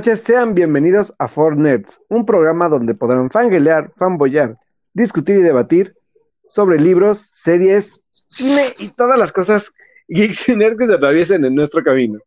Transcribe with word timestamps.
Noches, 0.00 0.20
sean 0.20 0.54
bienvenidos 0.54 1.12
a 1.18 1.28
Four 1.28 1.58
Nerds, 1.58 2.00
un 2.08 2.24
programa 2.24 2.70
donde 2.70 2.94
podrán 2.94 3.28
fangelear, 3.28 3.92
fanboyar, 3.98 4.56
discutir 4.94 5.36
y 5.36 5.42
debatir 5.42 5.94
sobre 6.48 6.80
libros, 6.80 7.28
series, 7.30 8.00
cine 8.10 8.62
y 8.78 8.88
todas 8.88 9.18
las 9.18 9.30
cosas 9.30 9.74
geeks 10.08 10.48
y 10.48 10.56
nerds 10.56 10.78
que 10.78 10.86
se 10.86 10.94
atraviesen 10.94 11.44
en 11.44 11.54
nuestro 11.54 11.84
camino. 11.84 12.18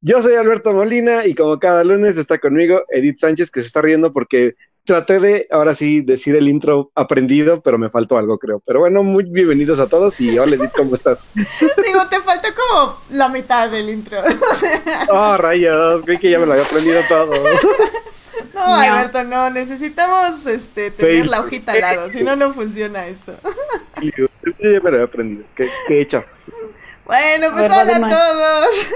Yo 0.00 0.22
soy 0.22 0.32
Alberto 0.32 0.72
Molina 0.72 1.26
y 1.26 1.34
como 1.34 1.58
cada 1.58 1.84
lunes 1.84 2.16
está 2.16 2.38
conmigo 2.38 2.84
Edith 2.88 3.18
Sánchez 3.18 3.50
que 3.50 3.60
se 3.60 3.66
está 3.66 3.82
riendo 3.82 4.14
porque 4.14 4.54
traté 4.90 5.20
de, 5.20 5.46
ahora 5.52 5.72
sí, 5.72 6.00
decir 6.00 6.34
el 6.34 6.48
intro 6.48 6.90
aprendido, 6.96 7.60
pero 7.60 7.78
me 7.78 7.90
faltó 7.90 8.18
algo, 8.18 8.38
creo. 8.38 8.60
Pero 8.66 8.80
bueno, 8.80 9.04
muy 9.04 9.22
bienvenidos 9.22 9.78
a 9.78 9.86
todos 9.86 10.20
y 10.20 10.36
hola 10.36 10.56
Edith, 10.56 10.72
¿cómo 10.76 10.96
estás? 10.96 11.28
Digo, 11.34 12.08
te 12.10 12.20
faltó 12.22 12.48
como 12.56 12.98
la 13.10 13.28
mitad 13.28 13.70
del 13.70 13.88
intro. 13.88 14.20
Oh, 15.08 15.36
rayos, 15.36 16.02
creí 16.02 16.18
que 16.18 16.30
ya 16.30 16.40
me 16.40 16.46
lo 16.46 16.52
había 16.52 16.64
aprendido 16.64 17.00
todo. 17.08 17.30
No, 18.54 18.74
Alberto, 18.74 19.22
no, 19.24 19.48
necesitamos 19.50 20.44
este, 20.46 20.90
tener 20.90 21.28
la 21.28 21.40
hojita 21.40 21.72
al 21.72 21.80
lado, 21.80 22.10
si 22.10 22.22
no, 22.22 22.36
no 22.36 22.52
funciona 22.52 23.06
esto. 23.06 23.34
Yo 24.02 24.26
ya 24.42 24.80
me 24.80 24.80
lo 24.80 24.88
había 24.88 25.04
aprendido, 25.04 25.44
qué, 25.54 25.68
qué 25.86 26.00
hecho. 26.02 26.24
Bueno, 27.10 27.48
pues 27.52 27.72
hola 27.72 27.96
a 27.96 28.08
todos. 28.08 28.92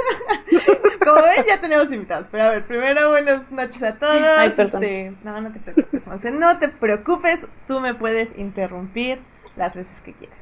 Como 1.05 1.17
ven, 1.17 1.47
ya 1.49 1.61
tenemos 1.61 1.91
invitados. 1.91 2.29
Pero 2.31 2.45
a 2.45 2.51
ver, 2.51 2.65
primero 2.65 3.11
buenas 3.11 3.51
noches 3.51 3.83
a 3.83 3.97
todos. 3.99 4.23
Ay, 4.39 4.55
este, 4.57 5.17
no, 5.25 5.41
no 5.41 5.51
te 5.51 5.59
preocupes, 5.59 6.07
Monse. 6.07 6.31
No 6.31 6.61
te 6.61 6.69
preocupes. 6.69 7.49
Tú 7.67 7.81
me 7.81 7.93
puedes 7.95 8.39
interrumpir 8.39 9.21
las 9.57 9.75
veces 9.75 10.01
que 10.01 10.13
quieras. 10.13 10.39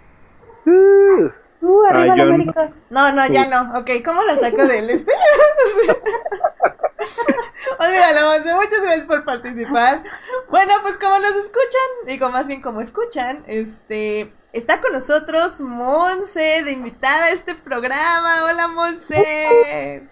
Uh, 0.67 1.83
arriba 1.89 2.03
Ay, 2.03 2.09
la 2.09 2.17
yo 2.19 2.25
no. 2.27 2.35
América. 2.35 2.73
No, 2.91 3.13
no, 3.13 3.27
ya 3.29 3.49
no. 3.49 3.79
Ok, 3.79 3.89
¿cómo 4.05 4.23
la 4.23 4.37
saco 4.37 4.67
del 4.67 4.91
este? 4.91 5.11
Olvídalo, 7.79 8.29
Monse. 8.29 8.55
Muchas 8.55 8.83
gracias 8.83 9.07
por 9.07 9.25
participar. 9.25 10.03
Bueno, 10.51 10.73
pues 10.83 10.97
como 10.99 11.19
nos 11.19 11.37
escuchan, 11.37 12.07
digo 12.07 12.31
más 12.31 12.49
bien 12.49 12.61
como 12.61 12.81
escuchan, 12.81 13.43
este. 13.47 14.33
Está 14.53 14.83
con 14.83 14.93
nosotros 14.93 15.61
Monse, 15.63 16.63
de 16.65 16.73
invitada 16.73 17.25
a 17.27 17.31
este 17.31 17.55
programa. 17.55 18.45
Hola, 18.45 18.69
Monse. 18.69 20.03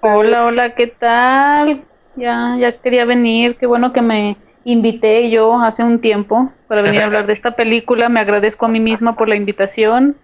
Hola, 0.00 0.44
hola, 0.46 0.74
¿qué 0.74 0.86
tal? 0.86 1.84
Ya, 2.16 2.56
ya 2.58 2.80
quería 2.80 3.04
venir. 3.04 3.58
Qué 3.58 3.66
bueno 3.66 3.92
que 3.92 4.00
me 4.00 4.38
invité 4.64 5.30
yo 5.30 5.60
hace 5.60 5.84
un 5.84 6.00
tiempo 6.00 6.50
para 6.68 6.80
venir 6.80 7.02
a 7.02 7.06
hablar 7.06 7.26
de 7.26 7.34
esta 7.34 7.54
película. 7.54 8.08
Me 8.08 8.20
agradezco 8.20 8.64
a 8.64 8.68
mí 8.68 8.80
misma 8.80 9.14
por 9.14 9.28
la 9.28 9.36
invitación. 9.36 10.16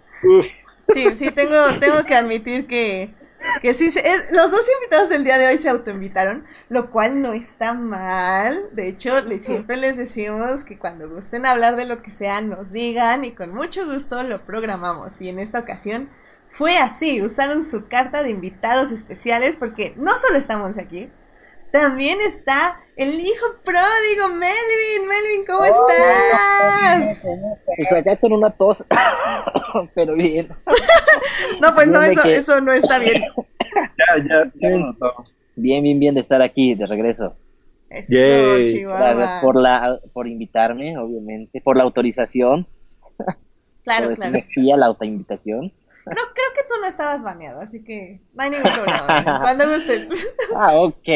Sí, 0.89 1.15
sí, 1.15 1.31
tengo, 1.31 1.57
tengo 1.79 2.05
que 2.05 2.15
admitir 2.15 2.67
que, 2.67 3.11
que 3.61 3.75
sí, 3.75 3.87
es- 3.87 4.31
los 4.33 4.51
dos 4.51 4.63
invitados 4.81 5.09
del 5.09 5.25
día 5.25 5.39
de 5.39 5.47
hoy 5.47 5.59
se 5.59 5.69
autoinvitaron, 5.69 6.45
lo 6.69 6.91
cual 6.91 7.21
no 7.21 7.33
está 7.33 7.73
mal. 7.75 8.57
De 8.73 8.89
hecho, 8.89 9.21
le- 9.21 9.39
siempre 9.41 9.77
les 9.77 9.97
decimos 9.97 10.65
que 10.65 10.79
cuando 10.79 11.09
gusten 11.09 11.47
hablar 11.47 11.77
de 11.77 11.87
lo 11.87 12.03
que 12.03 12.13
sea, 12.13 12.41
nos 12.41 12.73
digan 12.73 13.25
y 13.25 13.33
con 13.33 13.53
mucho 13.55 13.85
gusto 13.87 14.23
lo 14.23 14.45
programamos. 14.45 15.21
Y 15.21 15.29
en 15.29 15.39
esta 15.39 15.59
ocasión 15.61 16.09
fue 16.53 16.77
así, 16.79 17.23
usaron 17.23 17.65
su 17.65 17.87
carta 17.89 18.23
de 18.23 18.31
invitados 18.31 18.91
especiales 18.93 19.57
porque 19.57 19.95
no 19.97 20.17
solo 20.19 20.37
estamos 20.37 20.77
aquí, 20.79 21.11
también 21.73 22.19
está 22.21 22.81
el 22.97 23.19
hijo 23.21 23.47
pródigo, 23.65 24.29
Melvin. 24.29 25.09
Melvin, 25.09 25.47
¿cómo 25.47 25.65
estás? 25.65 27.27
Pues 27.77 27.93
acá 27.93 28.17
con 28.17 28.33
una 28.33 28.51
tos, 28.51 28.85
pero 29.95 30.15
bien. 30.15 30.49
No, 31.61 31.75
pues 31.75 31.89
no, 31.89 32.03
eso, 32.03 32.23
que- 32.23 32.37
eso 32.37 32.61
no 32.61 32.73
está 32.73 32.99
bien. 32.99 33.15
ya, 33.99 34.23
ya, 34.29 34.53
ya 34.55 34.69
lo 34.71 34.79
notamos. 34.79 35.35
Bien, 35.57 35.83
bien, 35.83 35.99
bien 35.99 36.15
de 36.15 36.21
estar 36.21 36.41
aquí 36.43 36.75
de 36.75 36.87
regreso. 36.87 37.35
Eso, 37.91 38.13
Yay. 38.15 38.65
Chihuahua. 38.67 39.41
Por 39.43 39.57
la 39.61 39.99
por 40.15 40.27
invitarme, 40.27 40.97
obviamente, 40.99 41.61
por 41.61 41.77
la 41.77 41.83
autorización, 41.83 42.67
Claro, 43.85 44.15
claro. 44.15 44.33
decirme 44.33 44.45
sí 44.47 44.71
a 44.71 44.77
la 44.77 44.87
autoinvitación. 44.87 45.73
No, 46.07 46.13
creo 46.15 46.49
que 46.55 46.63
tú 46.69 46.75
no 46.81 46.87
estabas 46.87 47.23
baneado, 47.23 47.61
así 47.61 47.83
que 47.85 48.21
no 48.35 48.43
hay 48.43 48.51
ningún 48.51 48.73
problema. 48.73 49.17
Cuando 49.43 49.69
gustes. 49.69 50.35
Ah, 50.57 50.75
ok. 50.75 51.09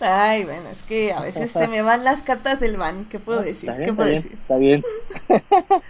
Ay, 0.00 0.44
bueno, 0.44 0.68
es 0.70 0.82
que 0.82 1.12
a 1.12 1.20
veces 1.20 1.50
se 1.52 1.68
me 1.68 1.82
van 1.82 2.04
las 2.04 2.22
cartas 2.22 2.60
del 2.60 2.76
ban. 2.76 3.04
¿Qué 3.06 3.18
puedo 3.18 3.42
decir? 3.42 3.70
Está 3.70 3.84
¿Qué 3.84 3.92
bien, 3.92 3.96
puedo 3.96 4.08
está 4.08 4.10
decir? 4.10 4.30
bien, 4.30 4.38
está 4.40 4.56
bien. 4.56 4.84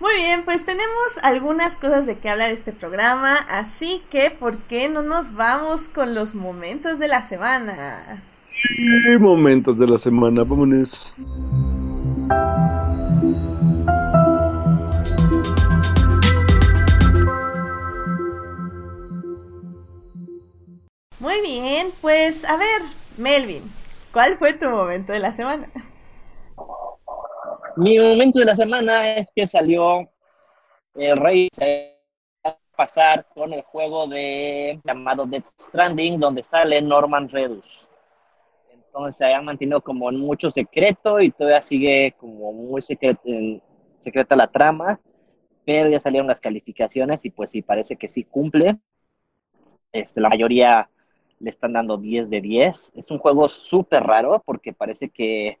Muy 0.00 0.14
bien, 0.16 0.44
pues 0.44 0.64
tenemos 0.64 1.18
algunas 1.22 1.76
cosas 1.76 2.06
de 2.06 2.18
qué 2.18 2.30
hablar 2.30 2.50
este 2.50 2.72
programa, 2.72 3.36
así 3.50 4.02
que 4.10 4.30
¿por 4.30 4.58
qué 4.62 4.88
no 4.88 5.02
nos 5.02 5.34
vamos 5.34 5.90
con 5.90 6.14
los 6.14 6.34
momentos 6.34 6.98
de 6.98 7.08
la 7.08 7.22
semana? 7.22 8.22
Sí, 8.46 9.18
momentos 9.18 9.78
de 9.78 9.86
la 9.86 9.98
semana, 9.98 10.42
vámonos. 10.44 11.14
Muy 21.20 21.42
bien, 21.42 21.88
pues 22.00 22.48
a 22.48 22.56
ver, 22.56 22.80
Melvin, 23.18 23.62
¿cuál 24.10 24.38
fue 24.38 24.54
tu 24.54 24.70
momento 24.70 25.12
de 25.12 25.18
la 25.18 25.34
semana? 25.34 25.70
Mi 27.76 27.98
momento 27.98 28.38
de 28.38 28.46
la 28.46 28.56
semana 28.56 29.16
es 29.16 29.30
que 29.36 29.46
salió 29.46 30.10
el 30.94 31.16
Rey 31.18 31.50
a 32.42 32.56
pasar 32.74 33.26
con 33.34 33.52
el 33.52 33.60
juego 33.60 34.06
de 34.06 34.80
llamado 34.82 35.26
Death 35.26 35.48
Stranding, 35.60 36.18
donde 36.18 36.42
sale 36.42 36.80
Norman 36.80 37.28
Redus. 37.28 37.86
Entonces 38.72 39.16
se 39.16 39.34
ha 39.34 39.42
mantenido 39.42 39.82
como 39.82 40.08
en 40.08 40.16
mucho 40.16 40.50
secreto 40.50 41.20
y 41.20 41.32
todavía 41.32 41.60
sigue 41.60 42.14
como 42.18 42.54
muy 42.54 42.80
secreta, 42.80 43.20
secreta 43.98 44.36
la 44.36 44.50
trama, 44.50 44.98
pero 45.66 45.90
ya 45.90 46.00
salieron 46.00 46.28
las 46.28 46.40
calificaciones 46.40 47.26
y 47.26 47.30
pues 47.30 47.50
sí, 47.50 47.60
parece 47.60 47.96
que 47.96 48.08
sí 48.08 48.24
cumple. 48.24 48.78
Este, 49.92 50.20
la 50.22 50.30
mayoría 50.30 50.88
le 51.40 51.50
están 51.50 51.72
dando 51.72 51.96
10 51.96 52.30
de 52.30 52.40
10. 52.40 52.92
Es 52.94 53.10
un 53.10 53.18
juego 53.18 53.48
súper 53.48 54.04
raro 54.04 54.42
porque 54.44 54.72
parece 54.72 55.08
que 55.08 55.58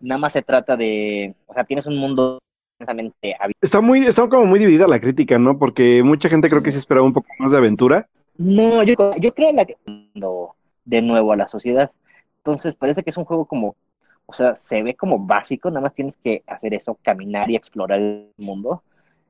nada 0.00 0.18
más 0.18 0.32
se 0.32 0.42
trata 0.42 0.76
de, 0.76 1.34
o 1.46 1.54
sea, 1.54 1.64
tienes 1.64 1.86
un 1.86 1.96
mundo 1.96 2.38
intensamente 2.80 3.36
abierto. 3.38 3.58
Está 3.60 3.80
muy, 3.80 4.06
está 4.06 4.28
como 4.28 4.46
muy 4.46 4.58
dividida 4.58 4.86
la 4.86 5.00
crítica, 5.00 5.38
¿no? 5.38 5.58
Porque 5.58 6.02
mucha 6.02 6.28
gente 6.28 6.48
creo 6.48 6.62
que 6.62 6.72
sí 6.72 6.78
esperaba 6.78 7.06
un 7.06 7.12
poco 7.12 7.28
más 7.38 7.52
de 7.52 7.58
aventura. 7.58 8.08
No, 8.36 8.82
yo, 8.82 8.94
yo 9.16 9.34
creo 9.34 9.52
la 9.52 9.64
que 9.64 9.76
de 10.84 11.02
nuevo 11.02 11.32
a 11.32 11.36
la 11.36 11.48
sociedad. 11.48 11.90
Entonces 12.38 12.74
parece 12.74 13.02
que 13.02 13.10
es 13.10 13.16
un 13.16 13.24
juego 13.24 13.44
como, 13.44 13.76
o 14.26 14.32
sea, 14.32 14.56
se 14.56 14.82
ve 14.82 14.94
como 14.94 15.18
básico, 15.18 15.68
nada 15.70 15.82
más 15.82 15.94
tienes 15.94 16.16
que 16.16 16.42
hacer 16.46 16.72
eso, 16.72 16.98
caminar 17.02 17.50
y 17.50 17.56
explorar 17.56 18.00
el 18.00 18.30
mundo. 18.38 18.82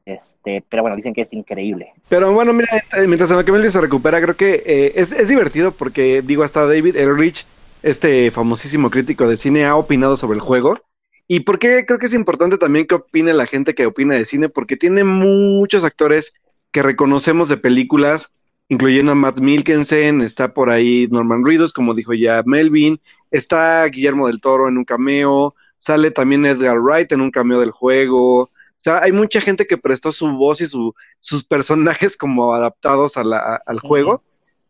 Este, 0.09 0.65
pero 0.67 0.83
bueno, 0.83 0.97
dicen 0.97 1.13
que 1.13 1.21
es 1.21 1.33
increíble. 1.35 1.93
Pero 2.09 2.33
bueno, 2.33 2.55
mira, 2.55 2.69
eh, 2.97 3.07
mientras 3.07 3.31
Melvin 3.31 3.71
se 3.71 3.81
recupera, 3.81 4.23
creo 4.23 4.37
que 4.37 4.63
eh, 4.65 4.93
es, 4.97 5.29
divertido 5.29 5.73
porque, 5.73 6.23
digo, 6.23 6.45
hasta 6.45 6.67
David 6.67 6.97
Elrich, 6.97 7.47
este 7.83 8.31
famosísimo 8.31 8.89
crítico 8.91 9.29
de 9.29 9.37
cine, 9.37 9.67
ha 9.67 9.77
opinado 9.77 10.17
sobre 10.17 10.37
el 10.37 10.41
juego. 10.41 10.81
¿Y 11.27 11.41
por 11.41 11.59
qué 11.59 11.85
creo 11.85 11.99
que 11.99 12.07
es 12.07 12.15
importante 12.15 12.57
también 12.57 12.87
que 12.87 12.95
opine 12.95 13.35
la 13.35 13.45
gente 13.45 13.75
que 13.75 13.85
opina 13.85 14.15
de 14.15 14.25
cine? 14.25 14.49
Porque 14.49 14.79
tiene 14.79 15.05
muchos 15.05 15.85
actores 15.85 16.41
que 16.73 16.83
reconocemos 16.83 17.49
de 17.49 17.59
películas, 17.59 18.33
incluyendo 18.71 19.13
a 19.13 19.15
Matt 19.15 19.41
Milkensen, 19.41 20.23
está 20.23 20.55
por 20.55 20.71
ahí 20.71 21.06
Norman 21.11 21.44
Reedus, 21.44 21.75
como 21.75 21.93
dijo 21.93 22.15
ya 22.15 22.43
Melvin, 22.47 22.99
está 23.31 23.85
Guillermo 23.85 24.27
del 24.27 24.41
Toro 24.41 24.69
en 24.69 24.79
un 24.79 24.87
cameo, 24.87 25.55
sale 25.77 26.11
también 26.11 26.47
Edgar 26.47 26.81
Wright 26.81 27.12
en 27.12 27.21
un 27.21 27.31
cameo 27.31 27.61
del 27.61 27.73
juego. 27.73 28.50
O 28.79 28.81
sea, 28.81 29.03
hay 29.03 29.13
mucha 29.13 29.41
gente 29.41 29.67
que 29.67 29.77
prestó 29.79 30.13
su 30.13 30.31
voz 30.33 30.61
y 30.61 30.67
su, 30.67 30.95
sus 31.19 31.45
personajes 31.45 32.17
como 32.17 32.55
adaptados 32.55 33.17
a 33.17 33.25
la- 33.25 33.39
a- 33.39 33.63
al 33.67 33.81
juego 33.81 34.23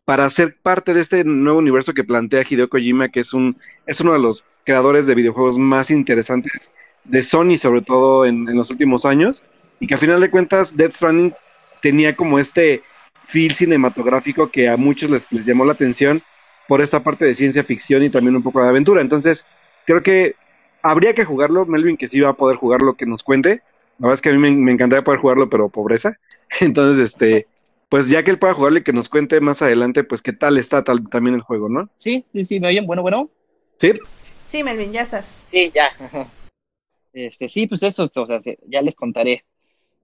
para 0.05 0.29
ser 0.29 0.57
parte 0.61 0.93
de 0.93 1.01
este 1.01 1.23
nuevo 1.23 1.59
universo 1.59 1.93
que 1.93 2.03
plantea 2.03 2.43
Hideo 2.49 2.69
Kojima, 2.69 3.09
que 3.09 3.19
es, 3.19 3.33
un, 3.33 3.57
es 3.85 3.99
uno 4.01 4.13
de 4.13 4.19
los 4.19 4.43
creadores 4.65 5.05
de 5.07 5.15
videojuegos 5.15 5.57
más 5.57 5.91
interesantes 5.91 6.71
de 7.03 7.21
Sony, 7.21 7.57
sobre 7.57 7.81
todo 7.81 8.25
en, 8.25 8.47
en 8.49 8.55
los 8.57 8.71
últimos 8.71 9.05
años, 9.05 9.43
y 9.79 9.87
que 9.87 9.95
a 9.95 9.97
final 9.99 10.19
de 10.19 10.31
cuentas 10.31 10.75
Death 10.75 10.95
Stranding 10.95 11.33
tenía 11.81 12.15
como 12.15 12.39
este 12.39 12.83
feel 13.27 13.53
cinematográfico 13.53 14.49
que 14.49 14.67
a 14.69 14.77
muchos 14.77 15.09
les, 15.11 15.31
les 15.31 15.45
llamó 15.45 15.65
la 15.65 15.73
atención 15.73 16.23
por 16.67 16.81
esta 16.81 17.03
parte 17.03 17.25
de 17.25 17.35
ciencia 17.35 17.63
ficción 17.63 18.03
y 18.03 18.09
también 18.09 18.35
un 18.35 18.43
poco 18.43 18.61
de 18.61 18.69
aventura. 18.69 19.01
Entonces, 19.01 19.45
creo 19.85 20.01
que 20.01 20.35
habría 20.81 21.13
que 21.13 21.25
jugarlo, 21.25 21.65
Melvin, 21.65 21.97
que 21.97 22.07
sí 22.07 22.19
va 22.19 22.29
a 22.29 22.33
poder 22.37 22.57
jugarlo, 22.57 22.95
que 22.95 23.05
nos 23.05 23.23
cuente. 23.23 23.61
La 23.99 24.07
verdad 24.07 24.13
es 24.13 24.21
que 24.21 24.29
a 24.29 24.33
mí 24.33 24.37
me, 24.39 24.51
me 24.51 24.71
encantaría 24.71 25.03
poder 25.03 25.19
jugarlo, 25.19 25.49
pero 25.49 25.69
pobreza. 25.69 26.17
Entonces, 26.61 27.03
este, 27.03 27.47
pues 27.89 28.07
ya 28.09 28.23
que 28.23 28.31
él 28.31 28.39
pueda 28.39 28.53
jugarlo 28.53 28.79
y 28.79 28.83
que 28.83 28.93
nos 28.93 29.09
cuente 29.09 29.39
más 29.41 29.61
adelante, 29.61 30.03
pues 30.03 30.21
qué 30.21 30.33
tal 30.33 30.57
está 30.57 30.83
tal- 30.83 31.07
también 31.09 31.35
el 31.35 31.41
juego, 31.41 31.69
¿no? 31.69 31.89
Sí, 31.95 32.25
sí, 32.33 32.45
sí, 32.45 32.59
¿me 32.59 32.67
oyen? 32.67 32.85
Bueno, 32.87 33.01
bueno. 33.01 33.29
Sí, 33.77 33.93
Sí, 34.47 34.63
Melvin, 34.63 34.91
ya 34.91 35.01
estás. 35.01 35.45
Sí, 35.51 35.71
ya. 35.73 35.89
Este, 37.11 37.49
sí, 37.49 37.65
pues 37.65 37.81
eso, 37.81 38.03
o 38.03 38.25
sea, 38.25 38.39
se- 38.39 38.59
ya 38.67 38.81
les 38.83 38.95
contaré 38.95 39.43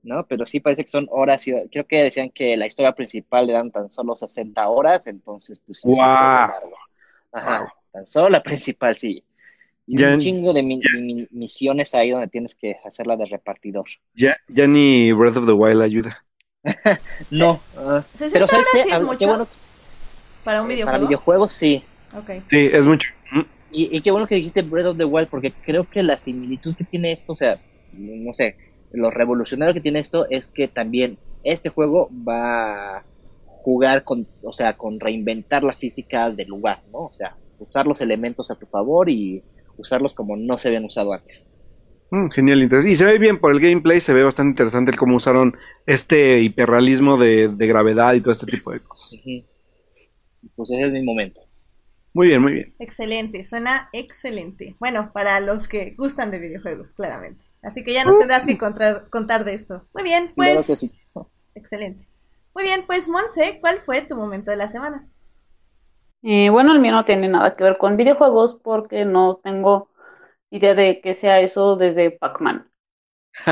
¿no? 0.03 0.25
Pero 0.27 0.45
sí 0.45 0.59
parece 0.59 0.83
que 0.83 0.89
son 0.91 1.07
horas, 1.11 1.47
y 1.47 1.53
creo 1.69 1.87
que 1.87 2.03
decían 2.03 2.29
que 2.29 2.55
la 2.57 2.67
historia 2.67 2.93
principal 2.93 3.49
eran 3.49 3.71
tan 3.71 3.89
solo 3.89 4.15
60 4.15 4.67
horas, 4.69 5.07
entonces 5.07 5.59
pues 5.65 5.79
sí, 5.81 5.89
Wow. 5.89 5.97
largo. 5.97 6.75
Ajá, 7.31 7.59
Wow. 7.61 7.69
tan 7.91 8.05
solo 8.05 8.29
la 8.29 8.43
principal, 8.43 8.95
sí. 8.95 9.23
Y 9.87 9.99
Ya- 9.99 10.13
un 10.13 10.19
chingo 10.19 10.53
de 10.53 10.63
mi- 10.63 10.79
mi- 10.99 11.27
misiones 11.31 11.93
ahí 11.93 12.09
donde 12.09 12.27
tienes 12.27 12.55
que 12.55 12.75
hacerla 12.85 13.17
de 13.17 13.25
repartidor. 13.25 13.85
Ya, 14.15 14.35
ya 14.47 14.65
ni 14.67 15.11
Breath 15.11 15.37
of 15.37 15.45
the 15.45 15.51
Wild 15.53 15.81
ayuda. 15.81 16.25
No, 17.29 17.59
ah, 17.77 18.03
60 18.13 18.33
pero 18.33 18.47
¿sabes 18.47 18.65
qué? 18.73 18.79
es 18.81 18.93
Habla- 18.93 19.05
mucho 19.07 19.19
qué 19.19 19.25
bueno, 19.27 19.47
para 20.43 20.61
un 20.61 20.67
videojuego. 20.67 20.91
para 20.97 21.05
videojuegos 21.07 21.53
sí. 21.53 21.83
Sí, 22.49 22.69
es 22.71 22.85
mucho. 22.87 23.09
Mm, 23.31 23.41
Y, 23.71 23.97
y 23.97 24.01
qué 24.01 24.11
bueno 24.11 24.25
que 24.25 24.35
dijiste 24.35 24.61
Breath 24.61 24.87
of 24.87 24.97
the 24.97 25.05
Wild, 25.05 25.27
porque 25.27 25.51
creo 25.51 25.87
que 25.89 26.01
la 26.01 26.17
similitud 26.17 26.75
que 26.75 26.85
tiene 26.85 27.11
esto, 27.11 27.33
o 27.33 27.35
sea, 27.35 27.59
no 27.93 28.31
sé, 28.33 28.55
lo 28.91 29.11
revolucionario 29.11 29.73
que 29.73 29.81
tiene 29.81 29.99
esto 29.99 30.25
es 30.29 30.47
que 30.47 30.67
también 30.67 31.17
este 31.43 31.69
juego 31.69 32.09
va 32.27 32.97
a 32.99 33.03
jugar 33.45 34.03
con, 34.03 34.25
o 34.43 34.51
sea, 34.51 34.73
con 34.73 34.99
reinventar 34.99 35.63
la 35.63 35.73
física 35.73 36.29
del 36.31 36.47
lugar, 36.47 36.81
¿no? 36.91 36.99
O 37.05 37.13
sea, 37.13 37.35
usar 37.59 37.85
los 37.85 37.99
elementos 38.01 38.49
a 38.49 38.55
tu 38.55 38.65
favor 38.65 39.09
y 39.09 39.43
usarlos 39.77 40.13
como 40.13 40.35
no 40.37 40.57
se 40.57 40.69
habían 40.69 40.85
usado 40.85 41.13
antes. 41.13 41.47
mm, 42.11 42.29
genial, 42.31 42.61
interesante. 42.63 42.91
Y 42.91 42.95
se 42.95 43.05
ve 43.05 43.17
bien 43.19 43.39
por 43.39 43.51
el 43.53 43.59
gameplay, 43.59 43.99
se 44.01 44.13
ve 44.13 44.23
bastante 44.23 44.51
interesante 44.51 44.91
el 44.91 44.97
cómo 44.97 45.17
usaron 45.17 45.55
este 45.85 46.41
hiperrealismo 46.41 47.17
de, 47.17 47.49
de 47.49 47.67
gravedad 47.67 48.13
y 48.13 48.21
todo 48.21 48.31
este 48.31 48.47
tipo 48.47 48.71
de 48.71 48.81
cosas. 48.81 49.19
Pues 50.55 50.71
ese 50.71 50.85
es 50.87 50.91
mi 50.91 51.03
momento. 51.03 51.41
Muy 52.13 52.27
bien, 52.29 52.41
muy 52.41 52.53
bien. 52.53 52.75
Excelente, 52.79 53.45
suena 53.45 53.89
excelente. 53.93 54.75
Bueno, 54.79 55.11
para 55.13 55.39
los 55.39 55.67
que 55.67 55.95
gustan 55.97 56.31
de 56.31 56.39
videojuegos, 56.39 56.93
claramente. 56.93 57.45
Así 57.61 57.83
que 57.83 57.93
ya 57.93 58.05
nos 58.05 58.17
tendrás 58.17 58.45
que 58.45 58.57
contar, 58.57 59.09
contar 59.09 59.45
de 59.45 59.53
esto. 59.53 59.87
Muy 59.93 60.03
bien, 60.03 60.33
pues. 60.35 60.51
Claro 60.51 60.63
que 60.65 60.75
sí. 60.75 60.91
Excelente. 61.55 62.07
Muy 62.53 62.63
bien, 62.65 62.85
pues 62.87 63.09
Monse, 63.09 63.59
¿cuál 63.61 63.79
fue 63.85 64.01
tu 64.01 64.15
momento 64.15 64.51
de 64.51 64.57
la 64.57 64.69
semana? 64.69 65.09
Eh, 66.27 66.49
bueno, 66.49 66.71
el 66.71 66.79
mío 66.79 66.91
no 66.91 67.05
tiene 67.05 67.27
nada 67.27 67.55
que 67.55 67.63
ver 67.63 67.77
con 67.77 67.97
videojuegos 67.97 68.57
porque 68.63 69.05
no 69.05 69.35
tengo 69.43 69.89
idea 70.49 70.73
de 70.73 70.99
que 70.99 71.13
sea 71.13 71.39
eso 71.39 71.75
desde 71.75 72.09
Pac-Man. 72.09 72.67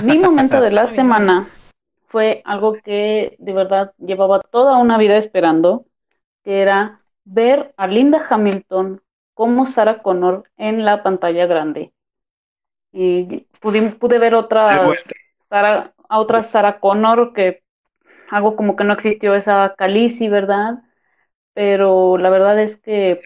Mi 0.02 0.18
momento 0.18 0.60
de 0.60 0.72
la 0.72 0.88
semana 0.88 1.48
fue 2.08 2.42
algo 2.46 2.74
que 2.74 3.36
de 3.38 3.54
verdad 3.54 3.94
llevaba 4.00 4.42
toda 4.42 4.80
una 4.80 4.98
vida 4.98 5.18
esperando, 5.18 5.86
que 6.44 6.62
era 6.62 7.02
ver 7.26 7.76
a 7.78 7.86
Linda 7.86 8.26
Hamilton 8.28 9.04
como 9.36 9.68
Sarah 9.68 10.02
Connor 10.02 10.50
en 10.58 10.84
la 10.84 11.04
pantalla 11.04 11.46
grande. 11.46 11.94
Y 12.92 13.42
pude, 13.60 13.92
pude 13.92 14.18
ver 14.18 14.34
bueno. 14.34 14.94
Sarah, 15.48 15.94
a 16.10 16.20
otra 16.20 16.42
Sarah 16.42 16.80
Connor 16.80 17.34
que 17.34 17.62
algo 18.32 18.56
como 18.56 18.76
que 18.76 18.84
no 18.84 18.94
existió 18.94 19.36
esa 19.36 19.76
Khaleesi, 19.78 20.28
¿verdad? 20.28 20.83
Pero 21.54 22.18
la 22.18 22.30
verdad 22.30 22.60
es 22.62 22.78
que 22.78 23.22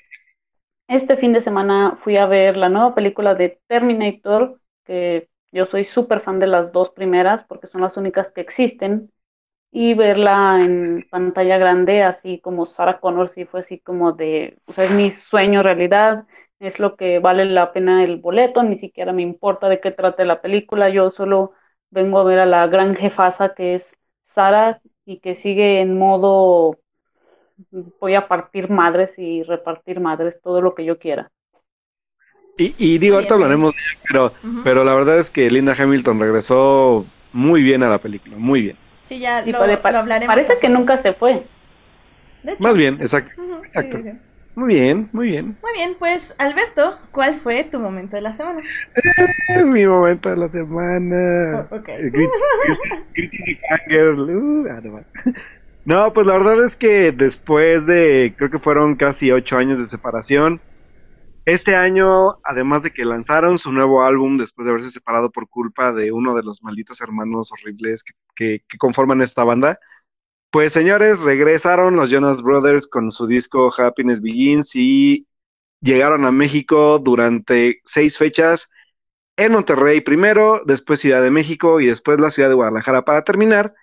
este 0.87 1.17
fin 1.17 1.33
de 1.33 1.41
semana 1.41 1.97
fui 2.03 2.17
a 2.17 2.25
ver 2.27 2.57
la 2.57 2.69
nueva 2.69 2.95
película 2.95 3.35
de 3.35 3.61
Terminator, 3.67 4.61
que 4.85 5.29
yo 5.51 5.65
soy 5.65 5.85
súper 5.85 6.21
fan 6.21 6.39
de 6.39 6.47
las 6.47 6.71
dos 6.71 6.91
primeras 6.91 7.43
porque 7.45 7.67
son 7.67 7.81
las 7.81 7.97
únicas 7.97 8.31
que 8.31 8.41
existen, 8.41 9.11
y 9.71 9.93
verla 9.95 10.59
en 10.61 11.05
pantalla 11.11 11.57
grande, 11.57 12.03
así 12.03 12.39
como 12.41 12.65
Sarah 12.65 12.99
Connor, 12.99 13.29
sí 13.29 13.45
fue 13.45 13.61
así 13.61 13.79
como 13.79 14.13
de, 14.13 14.59
o 14.65 14.73
sea, 14.73 14.85
es 14.85 14.91
mi 14.91 15.11
sueño 15.11 15.63
realidad, 15.63 16.25
es 16.59 16.79
lo 16.79 16.95
que 16.97 17.19
vale 17.19 17.45
la 17.45 17.73
pena 17.73 18.03
el 18.03 18.17
boleto, 18.17 18.63
ni 18.63 18.77
siquiera 18.77 19.13
me 19.13 19.21
importa 19.23 19.69
de 19.69 19.79
qué 19.81 19.91
trate 19.91 20.25
la 20.25 20.41
película, 20.41 20.89
yo 20.89 21.11
solo 21.11 21.53
vengo 21.91 22.19
a 22.19 22.23
ver 22.23 22.39
a 22.39 22.45
la 22.45 22.67
gran 22.67 22.95
jefasa 22.95 23.53
que 23.55 23.75
es 23.75 23.95
Sarah 24.21 24.81
y 25.05 25.19
que 25.19 25.35
sigue 25.35 25.81
en 25.81 25.97
modo 25.97 26.77
voy 27.99 28.15
a 28.15 28.27
partir 28.27 28.69
madres 28.69 29.13
y 29.17 29.43
repartir 29.43 29.99
madres, 29.99 30.39
todo 30.41 30.61
lo 30.61 30.75
que 30.75 30.85
yo 30.85 30.97
quiera. 30.99 31.29
Y, 32.57 32.73
y 32.77 32.97
digo, 32.97 33.15
ahorita 33.15 33.35
hablaremos 33.35 33.73
de 33.73 33.79
ella, 33.79 34.01
pero, 34.07 34.25
Ujú. 34.49 34.61
pero 34.63 34.83
la 34.83 34.95
verdad 34.95 35.19
es 35.19 35.29
que 35.29 35.49
Linda 35.49 35.75
Hamilton 35.77 36.19
regresó 36.19 37.05
muy 37.33 37.61
bien 37.61 37.83
a 37.83 37.89
la 37.89 37.99
película, 37.99 38.35
muy 38.37 38.61
bien. 38.61 38.77
Sí, 39.07 39.19
ya 39.19 39.45
Y 39.45 39.51
lo, 39.51 39.59
lo 39.59 39.73
hablaremos. 39.97 40.27
parece 40.27 40.59
que 40.59 40.69
nunca 40.69 41.01
se 41.01 41.13
fue. 41.13 41.45
De 42.43 42.53
hecho. 42.53 42.63
Más 42.63 42.75
bien, 42.75 42.97
exacto. 43.01 43.41
Ujú, 43.41 43.61
sí, 43.61 43.67
exacto. 43.67 43.97
sí, 43.97 44.03
sí. 44.03 44.11
Muy 44.55 44.73
bien, 44.73 45.09
muy 45.13 45.27
bien. 45.27 45.55
Muy 45.61 45.71
bien, 45.75 45.95
pues 45.99 46.35
Alberto, 46.39 46.97
¿cuál 47.11 47.35
fue 47.35 47.63
tu 47.63 47.79
momento 47.79 48.15
de 48.15 48.23
la 48.23 48.33
semana? 48.33 48.61
Mi 49.65 49.85
momento 49.85 50.29
de 50.29 50.37
la 50.37 50.49
semana. 50.49 51.67
O- 51.71 51.75
ok. 51.75 51.89
Eh, 51.89 52.09
grit- 52.11 52.31
grit- 53.15 53.59
Fangirl. 53.69 54.19
Uh, 54.29 54.67
ah, 54.71 54.81
no, 55.87 56.11
pues 56.13 56.27
la 56.27 56.33
verdad 56.33 56.65
es 56.65 56.75
que 56.75 57.13
después 57.13 57.87
de, 57.87 58.33
creo 58.37 58.51
que 58.51 58.59
fueron 58.59 58.95
casi 58.97 59.31
ocho 59.31 59.57
años 59.57 59.79
de 59.79 59.85
separación, 59.85 60.59
este 61.45 61.77
año, 61.77 62.39
además 62.43 62.83
de 62.83 62.91
que 62.91 63.05
lanzaron 63.05 63.57
su 63.57 63.71
nuevo 63.71 64.03
álbum 64.03 64.37
después 64.37 64.65
de 64.65 64.71
haberse 64.71 64.91
separado 64.91 65.31
por 65.31 65.47
culpa 65.47 65.93
de 65.93 66.11
uno 66.11 66.35
de 66.35 66.43
los 66.43 66.61
malditos 66.61 66.99
hermanos 66.99 67.53
horribles 67.53 68.03
que 68.35 68.61
conforman 68.77 69.21
esta 69.21 69.45
banda, 69.45 69.79
pues 70.51 70.73
señores, 70.73 71.21
regresaron 71.21 71.95
los 71.95 72.09
Jonas 72.09 72.41
Brothers 72.41 72.87
con 72.87 73.11
su 73.11 73.27
disco 73.27 73.71
Happiness 73.77 74.21
Begins 74.21 74.75
y 74.75 75.27
llegaron 75.81 76.25
a 76.25 76.31
México 76.31 76.99
durante 76.99 77.81
seis 77.85 78.17
fechas. 78.17 78.69
En 79.37 79.51
Monterrey 79.53 80.01
primero, 80.01 80.61
después 80.65 80.99
Ciudad 80.99 81.21
de 81.21 81.31
México 81.31 81.79
y 81.79 81.85
después 81.87 82.19
la 82.19 82.31
ciudad 82.31 82.49
de 82.49 82.55
Guadalajara 82.55 83.05
para 83.05 83.23
terminar, 83.23 83.73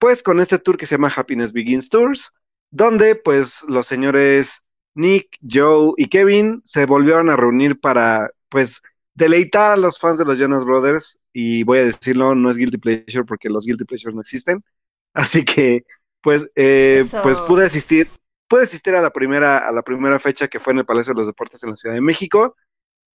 pues 0.00 0.24
con 0.24 0.40
este 0.40 0.58
tour 0.58 0.76
que 0.76 0.86
se 0.86 0.96
llama 0.96 1.12
Happiness 1.14 1.52
Begins 1.52 1.88
Tours, 1.88 2.32
donde 2.70 3.14
pues 3.14 3.62
los 3.68 3.86
señores 3.86 4.62
Nick, 4.94 5.38
Joe 5.48 5.92
y 5.96 6.06
Kevin 6.06 6.62
se 6.64 6.86
volvieron 6.86 7.30
a 7.30 7.36
reunir 7.36 7.78
para 7.78 8.30
pues 8.48 8.82
deleitar 9.14 9.72
a 9.72 9.76
los 9.76 9.98
fans 9.98 10.18
de 10.18 10.24
los 10.24 10.38
Jonas 10.38 10.64
Brothers 10.64 11.20
y 11.32 11.62
voy 11.62 11.78
a 11.78 11.84
decirlo, 11.84 12.34
no 12.34 12.50
es 12.50 12.56
guilty 12.56 12.78
pleasure 12.78 13.24
porque 13.24 13.48
los 13.48 13.64
guilty 13.64 13.84
pleasures 13.84 14.14
no 14.14 14.22
existen, 14.22 14.64
así 15.14 15.44
que 15.44 15.84
pues 16.22 16.50
eh, 16.56 17.02
Eso. 17.04 17.22
pues 17.22 17.38
pude 17.40 17.66
asistir 17.66 18.08
pude 18.48 18.62
asistir 18.62 18.94
a 18.94 19.02
la 19.02 19.10
primera 19.10 19.58
a 19.58 19.70
la 19.70 19.82
primera 19.82 20.18
fecha 20.18 20.48
que 20.48 20.58
fue 20.58 20.72
en 20.72 20.80
el 20.80 20.84
Palacio 20.86 21.14
de 21.14 21.18
los 21.18 21.26
Deportes 21.28 21.62
en 21.62 21.70
la 21.70 21.76
Ciudad 21.76 21.94
de 21.94 22.00
México 22.00 22.56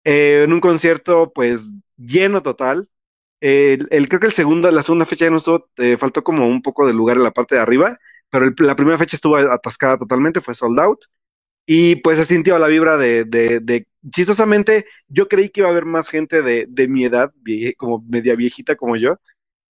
eh, 0.03 0.43
en 0.43 0.53
un 0.53 0.59
concierto 0.59 1.31
pues 1.33 1.73
lleno 1.97 2.41
total. 2.41 2.89
El, 3.41 3.87
el- 3.91 4.09
creo 4.09 4.21
que 4.21 4.27
el 4.27 4.33
segundo, 4.33 4.71
la 4.71 4.83
segunda 4.83 5.07
fecha 5.07 5.25
ya 5.27 5.31
no 5.31 5.37
estuvo, 5.39 5.69
eh, 5.77 5.97
faltó 5.97 6.23
como 6.23 6.47
un 6.47 6.63
poco 6.63 6.87
de 6.87 6.93
lugar 6.93 7.17
en 7.17 7.23
la 7.25 7.31
parte 7.33 7.55
de 7.55 7.61
arriba, 7.61 7.99
pero 8.31 8.47
la 8.59 8.77
primera 8.77 8.99
fecha 8.99 9.17
estuvo 9.17 9.37
atascada 9.37 9.99
totalmente, 9.99 10.41
fue 10.41 10.55
sold 10.55 10.79
out. 10.79 10.99
Y 11.65 11.97
pues 11.97 12.17
se 12.17 12.25
sintió 12.25 12.59
la 12.59 12.67
vibra 12.67 12.97
de, 12.97 13.25
de, 13.25 13.61
chistosamente, 14.11 14.85
yo 15.07 15.27
creí 15.29 15.49
que 15.49 15.61
iba 15.61 15.69
a 15.69 15.71
haber 15.71 15.85
más 15.85 16.09
gente 16.09 16.41
de, 16.43 16.65
de 16.69 16.87
mi 16.89 17.05
edad, 17.05 17.31
como 17.77 18.03
media 18.09 18.35
viejita 18.35 18.75
como 18.75 18.97
yo, 18.97 19.17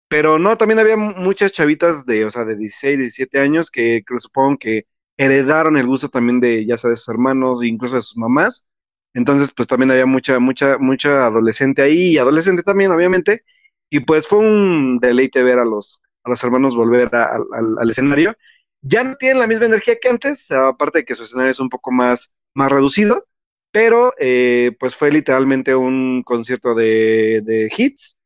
pero 0.07 0.39
no, 0.39 0.57
también 0.57 0.79
había 0.79 0.97
mu- 0.97 1.13
muchas 1.15 1.51
chavitas 1.53 2.05
de, 2.05 2.25
o 2.25 2.29
sea, 2.29 2.45
de 2.45 2.55
16, 2.55 2.97
17 2.99 3.39
años 3.39 3.69
que, 3.71 4.01
que 4.07 4.19
supongo 4.19 4.57
que 4.59 4.85
heredaron 5.17 5.77
el 5.77 5.85
gusto 5.87 6.09
también 6.09 6.39
de, 6.39 6.65
ya 6.65 6.77
sea 6.77 6.89
de 6.89 6.95
sus 6.97 7.09
hermanos, 7.09 7.63
incluso 7.63 7.95
de 7.95 8.01
sus 8.01 8.17
mamás. 8.17 8.65
Entonces, 9.13 9.51
pues 9.55 9.67
también 9.67 9.91
había 9.91 10.05
mucha, 10.05 10.39
mucha, 10.39 10.77
mucha 10.79 11.25
adolescente 11.27 11.81
ahí 11.81 12.13
y 12.13 12.17
adolescente 12.17 12.63
también, 12.63 12.91
obviamente. 12.91 13.43
Y 13.89 14.01
pues 14.01 14.27
fue 14.27 14.39
un 14.39 14.99
deleite 14.99 15.43
ver 15.43 15.59
a 15.59 15.65
los, 15.65 16.01
a 16.23 16.29
los 16.29 16.43
hermanos 16.43 16.75
volver 16.75 17.13
al- 17.15 17.43
al- 17.79 17.89
escenario. 17.89 18.35
Ya 18.81 19.03
no 19.03 19.15
tienen 19.15 19.39
la 19.39 19.47
misma 19.47 19.65
energía 19.65 19.97
que 20.01 20.09
antes, 20.09 20.49
aparte 20.51 20.99
de 20.99 21.05
que 21.05 21.15
su 21.15 21.23
escenario 21.23 21.51
es 21.51 21.59
un 21.59 21.69
poco 21.69 21.91
más, 21.91 22.35
más 22.53 22.71
reducido, 22.71 23.25
pero 23.71 24.13
eh, 24.19 24.75
pues 24.79 24.95
fue 24.95 25.11
literalmente 25.11 25.75
un 25.75 26.23
concierto 26.23 26.75
de, 26.75 27.41
de 27.43 27.69
hits, 27.75 28.17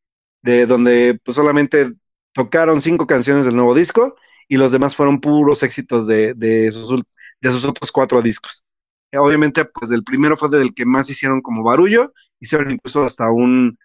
de 0.42 0.66
donde 0.66 1.20
pues 1.24 1.36
solamente 1.36 1.94
tocaron 2.34 2.82
cinco 2.82 3.08
canciones 3.08 3.46
del 3.46 3.56
nuevo 3.56 3.74
disco 3.76 4.16
y 4.48 4.58
los 4.58 4.72
demás 4.72 4.96
fueron 4.96 5.20
puros 5.22 5.64
éxitos 5.64 6.08
de, 6.08 6.34
de 6.36 6.72
sus, 6.72 7.02
de 7.42 7.52
sus 7.52 7.66
otros 7.66 7.92
cuatro 7.92 8.22
discos. 8.22 8.66
Obviamente, 9.16 9.64
pues 9.66 9.92
el 9.92 10.04
primero 10.04 10.36
fue 10.36 10.50
del 10.50 10.74
que 10.74 10.86
más 10.86 11.10
hicieron 11.10 11.42
como 11.42 11.64
barullo, 11.64 12.14
hicieron 12.40 12.72
incluso 12.72 13.04
hasta 13.04 13.30
un, 13.32 13.78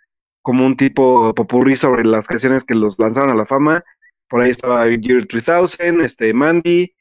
como 0.42 0.66
un 0.66 0.76
tipo 0.76 1.34
popurrí 1.34 1.76
sobre 1.76 2.04
las 2.04 2.26
canciones 2.26 2.64
que 2.64 2.74
los 2.74 2.98
lanzaron 2.98 3.30
a 3.30 3.34
la 3.34 3.46
fama. 3.46 3.84
Por 4.28 4.42
ahí 4.42 4.50
estaba 4.50 4.86
Year 4.88 5.26
3000, 5.26 6.00
este, 6.02 6.32
Mandy, 6.32 6.94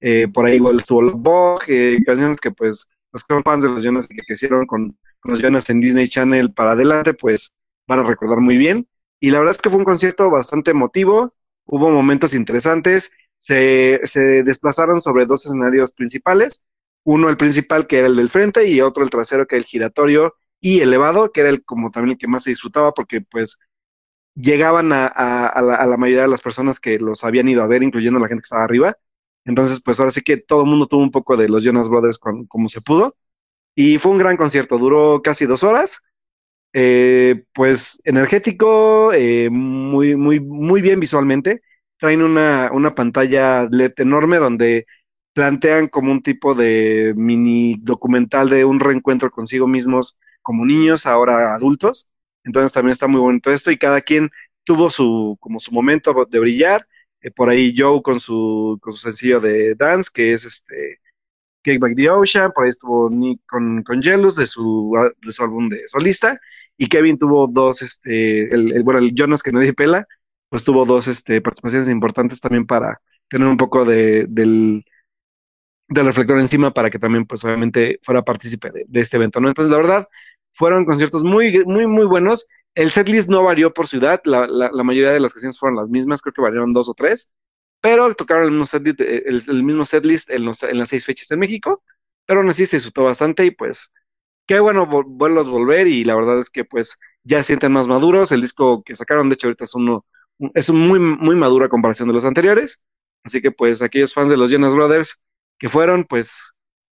eh, 0.00 0.28
por 0.28 0.46
ahí 0.46 0.56
igual 0.56 0.76
estuvo 0.76 1.02
Bug, 1.10 1.62
eh, 1.68 1.98
canciones 2.04 2.40
que 2.40 2.50
pues 2.50 2.88
los 3.12 3.24
que 3.24 3.34
son 3.34 3.42
fans 3.42 3.62
de 3.62 3.70
los 3.70 3.82
Jonas 3.82 4.06
y 4.10 4.14
que 4.16 4.22
crecieron 4.22 4.66
con, 4.66 4.98
con 5.20 5.32
los 5.32 5.40
Jonas 5.40 5.70
en 5.70 5.80
Disney 5.80 6.08
Channel 6.08 6.52
para 6.52 6.72
adelante, 6.72 7.14
pues 7.14 7.54
van 7.86 8.00
a 8.00 8.02
recordar 8.02 8.40
muy 8.40 8.56
bien. 8.56 8.88
Y 9.20 9.30
la 9.30 9.38
verdad 9.38 9.52
es 9.52 9.62
que 9.62 9.70
fue 9.70 9.78
un 9.78 9.84
concierto 9.84 10.28
bastante 10.30 10.72
emotivo, 10.72 11.34
hubo 11.64 11.90
momentos 11.90 12.34
interesantes, 12.34 13.12
se, 13.38 14.00
se 14.04 14.20
desplazaron 14.42 15.00
sobre 15.00 15.26
dos 15.26 15.46
escenarios 15.46 15.92
principales, 15.92 16.64
uno 17.04 17.28
el 17.28 17.36
principal 17.36 17.86
que 17.86 17.98
era 17.98 18.08
el 18.08 18.16
del 18.16 18.30
frente 18.30 18.68
y 18.68 18.80
otro 18.80 19.04
el 19.04 19.10
trasero 19.10 19.46
que 19.46 19.56
era 19.56 19.62
el 19.62 19.68
giratorio 19.68 20.34
y 20.64 20.80
elevado, 20.80 21.30
que 21.30 21.42
era 21.42 21.50
el 21.50 21.62
como 21.62 21.90
también 21.90 22.12
el 22.12 22.18
que 22.18 22.26
más 22.26 22.44
se 22.44 22.50
disfrutaba 22.50 22.94
porque 22.94 23.20
pues 23.20 23.58
llegaban 24.34 24.94
a, 24.94 25.06
a, 25.06 25.60
la, 25.62 25.96
mayoría 25.98 26.22
de 26.22 26.28
las 26.28 26.40
personas 26.40 26.80
que 26.80 26.98
los 26.98 27.22
habían 27.22 27.48
ido 27.48 27.62
a 27.62 27.66
ver, 27.66 27.82
incluyendo 27.82 28.18
la 28.18 28.28
gente 28.28 28.40
que 28.40 28.46
estaba 28.46 28.64
arriba. 28.64 28.96
Entonces, 29.44 29.82
pues 29.84 30.00
ahora 30.00 30.10
sí 30.10 30.22
que 30.22 30.38
todo 30.38 30.62
el 30.62 30.70
mundo 30.70 30.86
tuvo 30.86 31.02
un 31.02 31.10
poco 31.10 31.36
de 31.36 31.50
los 31.50 31.64
Jonas 31.64 31.90
Brothers 31.90 32.18
como 32.18 32.68
se 32.70 32.80
pudo. 32.80 33.14
Y 33.74 33.98
fue 33.98 34.12
un 34.12 34.18
gran 34.18 34.38
concierto, 34.38 34.78
duró 34.78 35.20
casi 35.22 35.44
dos 35.44 35.64
horas. 35.64 36.00
Eh, 36.72 37.44
pues 37.52 38.00
energético, 38.04 39.12
eh, 39.12 39.50
muy, 39.50 40.16
muy, 40.16 40.40
muy 40.40 40.80
bien 40.80 40.98
visualmente. 40.98 41.60
Traen 41.98 42.22
una, 42.22 42.70
una 42.72 42.94
pantalla 42.94 43.68
LED 43.70 43.92
enorme 43.98 44.38
donde 44.38 44.86
plantean 45.34 45.88
como 45.88 46.10
un 46.10 46.22
tipo 46.22 46.54
de 46.54 47.12
mini 47.16 47.76
documental 47.82 48.48
de 48.48 48.64
un 48.64 48.80
reencuentro 48.80 49.30
consigo 49.30 49.66
mismos 49.68 50.18
como 50.44 50.64
niños, 50.64 51.06
ahora 51.06 51.54
adultos. 51.56 52.08
Entonces 52.44 52.72
también 52.72 52.92
está 52.92 53.08
muy 53.08 53.20
bonito 53.20 53.50
esto 53.50 53.72
y 53.72 53.78
cada 53.78 54.00
quien 54.02 54.30
tuvo 54.64 54.90
su, 54.90 55.36
como 55.40 55.58
su 55.60 55.72
momento 55.72 56.14
de 56.30 56.38
brillar. 56.38 56.86
Eh, 57.22 57.30
por 57.32 57.50
ahí 57.50 57.74
Joe 57.76 58.02
con 58.02 58.20
su, 58.20 58.78
con 58.82 58.94
su 58.94 59.00
sencillo 59.00 59.40
de 59.40 59.74
Dance, 59.74 60.10
que 60.12 60.34
es 60.34 60.44
este 60.44 61.00
Cake 61.64 61.78
Back 61.80 61.96
the 61.96 62.10
Ocean, 62.10 62.52
por 62.52 62.64
ahí 62.64 62.70
estuvo 62.70 63.10
Nick 63.10 63.40
con, 63.48 63.82
con 63.82 64.02
Jealous 64.02 64.36
de 64.36 64.46
su, 64.46 64.92
de 65.22 65.32
su 65.32 65.42
álbum 65.42 65.68
de 65.70 65.88
solista, 65.88 66.38
y 66.76 66.88
Kevin 66.88 67.18
tuvo 67.18 67.46
dos, 67.46 67.82
este, 67.82 68.54
el, 68.54 68.82
bueno, 68.84 69.00
el 69.00 69.14
Jonas 69.14 69.42
que 69.42 69.52
nadie 69.52 69.72
pela, 69.72 70.06
pues 70.50 70.64
tuvo 70.64 70.84
dos 70.84 71.08
este, 71.08 71.40
participaciones 71.40 71.88
importantes 71.88 72.40
también 72.40 72.66
para 72.66 73.00
tener 73.28 73.48
un 73.48 73.56
poco 73.56 73.84
de, 73.86 74.26
del, 74.28 74.84
del 75.88 76.06
reflector 76.06 76.38
encima 76.38 76.72
para 76.72 76.90
que 76.90 76.98
también, 76.98 77.26
pues 77.26 77.44
obviamente, 77.44 77.98
fuera 78.02 78.22
partícipe 78.22 78.70
de, 78.70 79.00
este 79.00 79.16
evento, 79.16 79.40
¿no? 79.40 79.48
Entonces, 79.48 79.70
la 79.70 79.78
verdad, 79.78 80.08
fueron 80.54 80.84
conciertos 80.84 81.24
muy, 81.24 81.64
muy, 81.64 81.86
muy 81.86 82.06
buenos. 82.06 82.46
El 82.74 82.90
setlist 82.90 83.28
no 83.28 83.42
varió 83.44 83.72
por 83.72 83.88
ciudad, 83.88 84.20
la, 84.24 84.46
la, 84.46 84.82
mayoría 84.82 85.10
de 85.10 85.20
las 85.20 85.32
canciones 85.34 85.58
fueron 85.58 85.76
las 85.76 85.90
mismas, 85.90 86.22
creo 86.22 86.32
que 86.32 86.42
variaron 86.42 86.72
dos 86.72 86.88
o 86.88 86.94
tres, 86.94 87.32
pero 87.80 88.14
tocaron 88.14 88.44
el 88.44 88.50
mismo 88.50 88.66
setlist, 88.66 89.00
eh, 89.00 89.22
el, 89.26 89.62
mismo 89.62 89.84
setlist 89.84 90.30
en, 90.30 90.42
en 90.42 90.78
las 90.78 90.88
seis 90.88 91.04
fechas 91.04 91.30
en 91.30 91.38
México, 91.38 91.82
pero 92.26 92.40
aún 92.40 92.50
así 92.50 92.66
se 92.66 92.76
disfrutó 92.76 93.04
bastante 93.04 93.44
y 93.44 93.50
pues 93.50 93.92
qué 94.46 94.58
bueno 94.60 94.86
volverlos 94.86 95.48
a 95.48 95.52
volver 95.52 95.86
y 95.86 96.04
la 96.04 96.14
verdad 96.14 96.38
es 96.38 96.50
que 96.50 96.64
pues 96.64 96.98
ya 97.22 97.42
sienten 97.42 97.72
más 97.72 97.88
maduros, 97.88 98.32
el 98.32 98.40
disco 98.40 98.82
que 98.82 98.96
sacaron 98.96 99.28
de 99.28 99.34
hecho 99.34 99.48
ahorita 99.48 99.64
es 99.64 99.74
uno, 99.74 100.04
es 100.54 100.68
un 100.68 100.88
muy, 100.88 100.98
muy 100.98 101.36
maduro 101.36 101.64
a 101.64 101.68
comparación 101.68 102.08
de 102.08 102.14
los 102.14 102.24
anteriores, 102.24 102.82
así 103.24 103.40
que 103.40 103.52
pues 103.52 103.82
aquellos 103.82 104.14
fans 104.14 104.30
de 104.30 104.36
los 104.36 104.50
Jonas 104.50 104.74
Brothers 104.74 105.20
que 105.58 105.68
fueron, 105.68 106.04
pues 106.04 106.52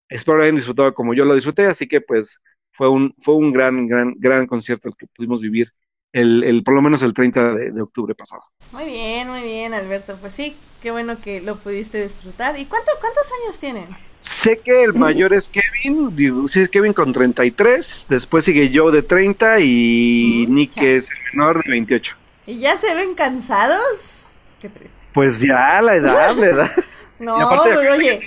espero 0.09 0.41
hayan 0.41 0.55
disfrutado 0.55 0.93
como 0.93 1.13
yo 1.13 1.25
lo 1.25 1.35
disfruté, 1.35 1.65
así 1.65 1.87
que 1.87 2.01
pues 2.01 2.41
fue 2.81 2.89
un, 2.89 3.13
fue 3.19 3.35
un 3.35 3.53
gran, 3.53 3.85
gran, 3.85 4.15
gran 4.17 4.47
concierto 4.47 4.89
el 4.89 4.95
que 4.95 5.05
pudimos 5.05 5.39
vivir 5.39 5.71
el, 6.11 6.43
el, 6.43 6.63
por 6.63 6.73
lo 6.73 6.81
menos 6.81 7.03
el 7.03 7.13
30 7.13 7.53
de, 7.53 7.79
octubre 7.79 8.15
pasado. 8.15 8.41
Muy 8.71 8.85
bien, 8.85 9.29
muy 9.29 9.43
bien, 9.43 9.75
Alberto. 9.75 10.17
Pues 10.19 10.33
sí, 10.33 10.55
qué 10.81 10.89
bueno 10.89 11.15
que 11.23 11.41
lo 11.41 11.57
pudiste 11.57 12.01
disfrutar. 12.01 12.57
¿Y 12.57 12.65
cuánto, 12.65 12.91
cuántos 12.99 13.27
años 13.43 13.59
tienen? 13.59 13.87
Sé 14.17 14.57
que 14.57 14.81
el 14.81 14.95
mayor 14.95 15.31
es 15.31 15.47
Kevin, 15.47 16.15
digo, 16.15 16.47
sí 16.47 16.61
es 16.61 16.69
Kevin 16.69 16.93
con 16.93 17.13
33, 17.13 18.07
después 18.09 18.45
sigue 18.45 18.71
Joe 18.73 18.91
de 18.91 19.03
30 19.03 19.59
y 19.59 20.47
Nick 20.49 20.75
es 20.77 21.11
el 21.11 21.37
menor 21.37 21.63
de 21.63 21.69
28. 21.69 22.15
¿Y 22.47 22.57
ya 22.61 22.77
se 22.77 22.95
ven 22.95 23.13
cansados? 23.13 24.25
Qué 24.59 24.69
triste. 24.69 24.97
Pues 25.13 25.39
ya, 25.39 25.83
la 25.83 25.97
edad, 25.97 26.35
la 26.35 26.47
edad. 26.47 26.71
no, 27.19 27.47
oye. 27.47 28.21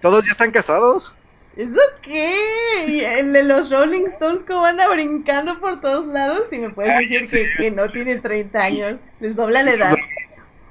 Todos 0.00 0.24
ya 0.24 0.30
están 0.30 0.52
casados. 0.52 1.16
¿Eso 1.56 1.80
qué? 2.02 3.18
el 3.18 3.32
de 3.32 3.42
los 3.42 3.70
Rolling 3.70 4.04
Stones, 4.06 4.44
como 4.44 4.66
anda 4.66 4.88
brincando 4.92 5.58
por 5.58 5.80
todos 5.80 6.06
lados? 6.06 6.52
Y 6.52 6.58
me 6.58 6.68
puedes 6.68 7.08
decir 7.08 7.48
que, 7.56 7.70
no 7.70 7.88
tiene 7.90 8.16
30 8.16 8.62
años. 8.62 9.00
Les 9.20 9.36
dobla 9.36 9.62
la 9.62 9.72
edad. 9.72 9.96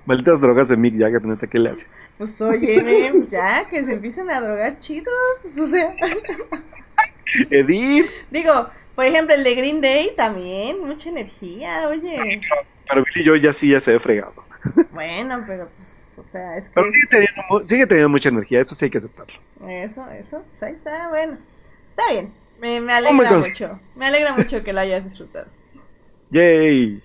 Malditas 0.05 0.39
drogas 0.39 0.69
de 0.69 0.77
Mick 0.77 0.99
Jagger, 0.99 1.25
neta, 1.25 1.47
¿qué 1.47 1.57
le 1.57 1.71
hace? 1.71 1.87
Pues 2.19 2.39
oye, 2.39 3.11
pues 3.11 3.31
ya, 3.31 3.67
que 3.67 3.83
se 3.83 3.93
empiecen 3.93 4.29
a 4.29 4.39
drogar 4.39 4.77
chido. 4.77 5.11
Pues, 5.41 5.57
o 5.57 5.65
sea. 5.65 5.95
Edith. 7.49 8.05
Digo, 8.29 8.69
por 8.93 9.05
ejemplo, 9.05 9.33
el 9.33 9.43
de 9.43 9.55
Green 9.55 9.81
Day 9.81 10.11
también, 10.15 10.85
mucha 10.85 11.09
energía, 11.09 11.89
oye. 11.89 12.41
Pero 12.87 13.03
Billy 13.03 13.21
y 13.21 13.23
yo 13.23 13.35
ya 13.35 13.51
sí, 13.51 13.69
ya 13.69 13.81
se 13.81 13.95
he 13.95 13.99
fregado. 13.99 14.44
Bueno, 14.91 15.43
pero 15.45 15.69
pues, 15.77 16.09
o 16.17 16.23
sea, 16.23 16.57
es 16.57 16.69
que. 16.69 16.75
Pero 16.75 17.65
sigue, 17.65 17.85
teniendo, 17.85 18.09
mucha 18.09 18.29
energía, 18.29 18.61
eso 18.61 18.75
sí 18.75 18.85
hay 18.85 18.91
que 18.91 18.97
aceptarlo. 18.97 19.33
Eso, 19.67 20.09
eso, 20.11 20.43
pues 20.49 20.63
ahí 20.63 20.73
está, 20.73 21.09
bueno. 21.09 21.37
Está 21.89 22.03
bien, 22.11 22.33
me, 22.59 22.81
me 22.81 22.93
alegra 22.93 23.31
mucho. 23.37 23.79
Me 23.95 24.05
alegra 24.07 24.33
mucho 24.35 24.63
que 24.63 24.73
lo 24.73 24.79
hayas 24.79 25.03
disfrutado. 25.03 25.47
Yay. 26.31 27.03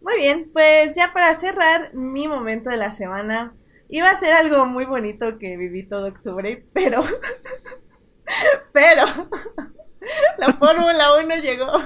Muy 0.00 0.16
bien, 0.16 0.50
pues 0.52 0.94
ya 0.94 1.12
para 1.12 1.34
cerrar 1.36 1.94
mi 1.94 2.28
momento 2.28 2.70
de 2.70 2.76
la 2.76 2.92
semana, 2.92 3.54
iba 3.88 4.10
a 4.10 4.16
ser 4.16 4.34
algo 4.34 4.66
muy 4.66 4.84
bonito 4.84 5.38
que 5.38 5.56
viví 5.56 5.84
todo 5.84 6.08
octubre, 6.08 6.64
pero. 6.72 7.02
pero. 8.72 9.04
La 10.38 10.52
Fórmula 10.54 11.16
1 11.22 11.36
llegó. 11.36 11.66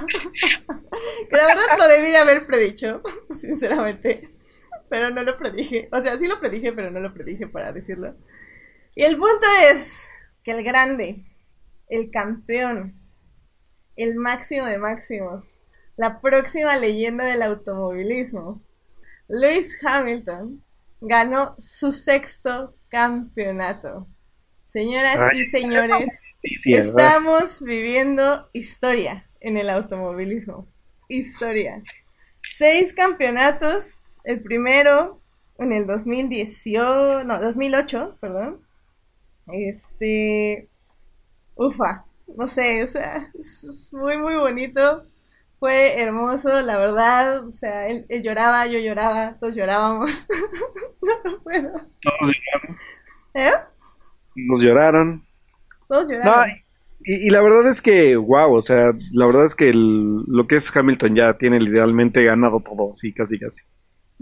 que 1.29 1.35
la 1.35 1.47
verdad 1.47 1.77
lo 1.77 1.87
debí 1.87 2.11
de 2.11 2.17
haber 2.17 2.45
predicho, 2.45 3.01
sinceramente 3.37 4.32
pero 4.93 5.09
no 5.09 5.23
lo 5.23 5.39
predije. 5.39 5.89
O 5.91 5.99
sea, 6.01 6.19
sí 6.19 6.27
lo 6.27 6.39
predije, 6.39 6.71
pero 6.71 6.91
no 6.91 6.99
lo 6.99 7.15
predije 7.15 7.47
para 7.47 7.73
decirlo. 7.73 8.15
Y 8.93 9.01
el 9.01 9.17
punto 9.17 9.47
es 9.71 10.07
que 10.43 10.51
el 10.51 10.63
grande, 10.63 11.25
el 11.89 12.11
campeón, 12.11 12.93
el 13.95 14.13
máximo 14.13 14.67
de 14.67 14.77
máximos, 14.77 15.63
la 15.97 16.21
próxima 16.21 16.77
leyenda 16.77 17.25
del 17.25 17.41
automovilismo, 17.41 18.61
Lewis 19.27 19.75
Hamilton, 19.83 20.63
ganó 21.01 21.55
su 21.57 21.91
sexto 21.91 22.75
campeonato. 22.89 24.07
Señoras 24.65 25.17
y 25.33 25.45
señores, 25.45 26.35
estamos 26.65 27.63
viviendo 27.63 28.47
historia 28.53 29.27
en 29.39 29.57
el 29.57 29.71
automovilismo. 29.71 30.67
Historia. 31.09 31.81
Seis 32.43 32.93
campeonatos 32.93 33.97
el 34.23 34.41
primero 34.41 35.19
en 35.57 35.71
el 35.71 35.87
2018, 35.87 37.23
no, 37.25 37.39
2008, 37.39 38.17
perdón. 38.19 38.61
Este, 39.47 40.69
ufa, 41.55 42.05
no 42.37 42.47
sé, 42.47 42.83
o 42.83 42.87
sea, 42.87 43.31
es, 43.37 43.93
muy, 43.93 44.17
muy 44.17 44.35
bonito. 44.35 45.03
Fue 45.59 46.01
hermoso, 46.01 46.61
la 46.61 46.77
verdad. 46.77 47.45
O 47.47 47.51
sea, 47.51 47.87
él, 47.87 48.05
lloraba, 48.21 48.67
yo 48.67 48.79
lloraba, 48.79 49.37
todos 49.39 49.55
llorábamos. 49.55 50.27
no, 51.01 51.39
puedo. 51.41 51.71
Todos 52.01 52.33
lloraron. 52.33 52.77
¿Eh? 53.33 53.51
Nos 54.35 54.61
lloraron. 54.61 55.25
Todos 55.87 56.07
lloraron. 56.09 56.49
y, 57.05 57.29
la 57.29 57.41
verdad 57.41 57.69
es 57.69 57.81
que, 57.81 58.17
wow, 58.17 58.53
o 58.53 58.61
sea, 58.61 58.91
la 59.13 59.25
verdad 59.25 59.45
es 59.45 59.55
que 59.55 59.71
lo 59.73 60.47
que 60.47 60.55
es 60.55 60.75
Hamilton 60.75 61.15
ya 61.15 61.37
tiene 61.37 61.59
literalmente 61.59 62.23
ganado 62.23 62.59
todo, 62.59 62.93
sí, 62.95 63.13
casi, 63.13 63.39
casi. 63.39 63.63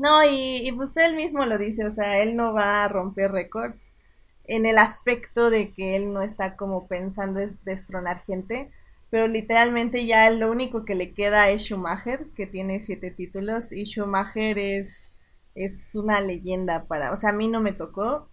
No, 0.02 0.24
y, 0.26 0.72
pues 0.72 0.98
él 0.98 1.16
mismo 1.16 1.46
lo 1.46 1.60
dice, 1.60 1.86
o 1.86 1.92
sea, 1.92 2.18
él 2.24 2.36
no 2.36 2.54
va 2.54 2.84
a 2.84 2.88
romper 2.88 3.32
récords 3.32 3.94
en 4.46 4.66
el 4.66 4.80
aspecto 4.80 5.52
de 5.52 5.72
que 5.74 5.96
él 5.96 6.12
no 6.12 6.24
está 6.24 6.56
como 6.58 6.88
pensando 6.88 7.40
es 7.40 7.64
destronar 7.66 8.24
gente, 8.24 8.72
pero 9.12 9.28
literalmente 9.28 10.08
ya 10.08 10.28
lo 10.32 10.50
único 10.52 10.86
que 10.86 10.96
le 10.96 11.14
queda 11.14 11.50
es 11.52 11.66
Schumacher, 11.66 12.26
que 12.36 12.48
tiene 12.48 12.82
siete 12.82 13.12
títulos, 13.12 13.72
y 13.72 13.86
Schumacher 13.86 14.58
es, 14.58 15.12
es 15.54 15.94
una 15.94 16.20
leyenda 16.20 16.86
para, 16.86 17.12
o 17.12 17.16
sea, 17.16 17.30
a 17.30 17.34
mí 17.34 17.48
no 17.48 17.62
me 17.62 17.74
tocó, 17.74 18.28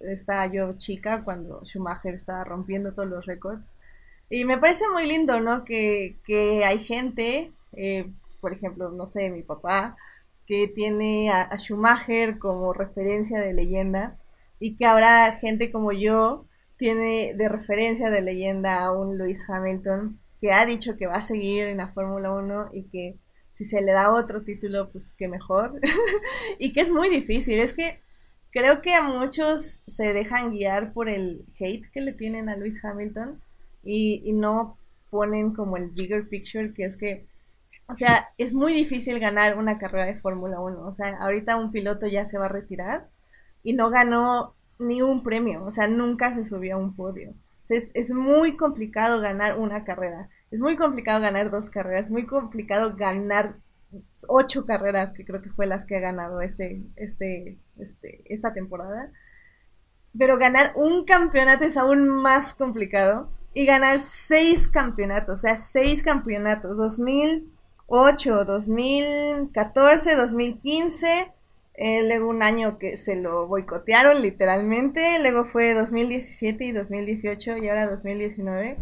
estaba 0.00 0.48
yo 0.48 0.72
chica 0.78 1.22
cuando 1.22 1.60
Schumacher 1.64 2.14
estaba 2.14 2.42
rompiendo 2.42 2.92
todos 2.92 3.08
los 3.08 3.24
récords, 3.24 3.76
y 4.30 4.44
me 4.44 4.58
parece 4.58 4.88
muy 4.92 5.06
lindo, 5.06 5.38
¿no? 5.38 5.64
Que, 5.64 6.16
que 6.26 6.64
hay 6.64 6.80
gente, 6.80 7.52
eh, 7.72 8.10
por 8.40 8.52
ejemplo, 8.52 8.90
no 8.90 9.06
sé, 9.06 9.30
mi 9.30 9.44
papá, 9.44 9.96
que 10.46 10.68
tiene 10.68 11.30
a, 11.30 11.56
Schumacher 11.56 12.38
como 12.38 12.72
referencia 12.72 13.40
de 13.40 13.54
leyenda 13.54 14.18
y 14.60 14.76
que 14.76 14.86
ahora 14.86 15.32
gente 15.40 15.70
como 15.72 15.92
yo 15.92 16.46
tiene 16.76 17.34
de 17.34 17.48
referencia 17.48 18.10
de 18.10 18.22
leyenda 18.22 18.84
a 18.84 18.92
un 18.92 19.16
Lewis 19.16 19.48
Hamilton 19.48 20.18
que 20.40 20.52
ha 20.52 20.66
dicho 20.66 20.96
que 20.96 21.06
va 21.06 21.14
a 21.14 21.24
seguir 21.24 21.64
en 21.64 21.78
la 21.78 21.88
Fórmula 21.88 22.32
1 22.32 22.70
y 22.72 22.84
que 22.84 23.16
si 23.54 23.64
se 23.64 23.80
le 23.80 23.92
da 23.92 24.12
otro 24.12 24.42
título, 24.42 24.90
pues 24.90 25.12
que 25.16 25.28
mejor. 25.28 25.80
y 26.58 26.72
que 26.72 26.80
es 26.80 26.90
muy 26.90 27.08
difícil. 27.08 27.60
Es 27.60 27.72
que 27.72 28.00
creo 28.50 28.82
que 28.82 28.94
a 28.94 29.02
muchos 29.02 29.82
se 29.86 30.12
dejan 30.12 30.50
guiar 30.50 30.92
por 30.92 31.08
el 31.08 31.46
hate 31.58 31.88
que 31.92 32.00
le 32.00 32.12
tienen 32.12 32.48
a 32.48 32.56
Lewis 32.56 32.84
Hamilton 32.84 33.40
y, 33.84 34.22
y 34.24 34.32
no 34.32 34.76
ponen 35.08 35.54
como 35.54 35.76
el 35.76 35.90
bigger 35.90 36.28
picture, 36.28 36.74
que 36.74 36.84
es 36.84 36.96
que 36.96 37.26
o 37.88 37.94
sea, 37.94 38.28
es 38.38 38.54
muy 38.54 38.72
difícil 38.72 39.20
ganar 39.20 39.58
una 39.58 39.78
carrera 39.78 40.06
de 40.06 40.20
Fórmula 40.20 40.60
1. 40.60 40.86
O 40.86 40.94
sea, 40.94 41.18
ahorita 41.20 41.56
un 41.56 41.70
piloto 41.70 42.06
ya 42.06 42.26
se 42.26 42.38
va 42.38 42.46
a 42.46 42.48
retirar 42.48 43.08
y 43.62 43.74
no 43.74 43.90
ganó 43.90 44.54
ni 44.78 45.02
un 45.02 45.22
premio. 45.22 45.64
O 45.64 45.70
sea, 45.70 45.86
nunca 45.86 46.34
se 46.34 46.44
subió 46.44 46.76
a 46.76 46.78
un 46.78 46.96
podio. 46.96 47.34
Es, 47.68 47.90
es 47.94 48.10
muy 48.10 48.56
complicado 48.56 49.20
ganar 49.20 49.58
una 49.58 49.84
carrera. 49.84 50.28
Es 50.50 50.60
muy 50.60 50.76
complicado 50.76 51.20
ganar 51.20 51.50
dos 51.50 51.70
carreras. 51.70 52.06
Es 52.06 52.10
muy 52.10 52.26
complicado 52.26 52.96
ganar 52.96 53.56
ocho 54.28 54.64
carreras 54.66 55.12
que 55.12 55.24
creo 55.24 55.42
que 55.42 55.50
fue 55.50 55.66
las 55.66 55.84
que 55.86 55.96
ha 55.96 56.00
ganado 56.00 56.40
este, 56.40 56.82
este, 56.96 57.58
este, 57.78 58.22
esta 58.32 58.54
temporada. 58.54 59.12
Pero 60.18 60.38
ganar 60.38 60.72
un 60.74 61.04
campeonato 61.04 61.64
es 61.64 61.76
aún 61.76 62.08
más 62.08 62.54
complicado. 62.54 63.30
Y 63.56 63.66
ganar 63.66 64.00
seis 64.00 64.66
campeonatos, 64.66 65.36
o 65.36 65.38
sea, 65.38 65.56
seis 65.56 66.02
campeonatos, 66.02 66.76
2008, 67.88 68.44
2014, 68.44 70.16
2015, 70.16 71.32
eh, 71.74 72.02
luego 72.06 72.28
un 72.28 72.42
año 72.42 72.78
que 72.78 72.96
se 72.96 73.16
lo 73.16 73.46
boicotearon 73.46 74.22
literalmente, 74.22 75.18
luego 75.20 75.44
fue 75.46 75.74
2017 75.74 76.64
y 76.64 76.72
2018 76.72 77.58
y 77.58 77.68
ahora 77.68 77.86
2019. 77.88 78.76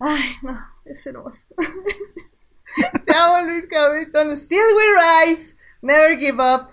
Ay, 0.00 0.30
no, 0.42 0.58
es 0.84 1.06
hermoso. 1.06 1.46
Te 3.06 3.14
amo, 3.14 3.46
Luis 3.46 3.66
Hamilton. 3.70 4.36
Still 4.36 4.58
we 4.76 5.30
rise. 5.30 5.56
Never 5.82 6.16
give 6.18 6.40
up. 6.40 6.68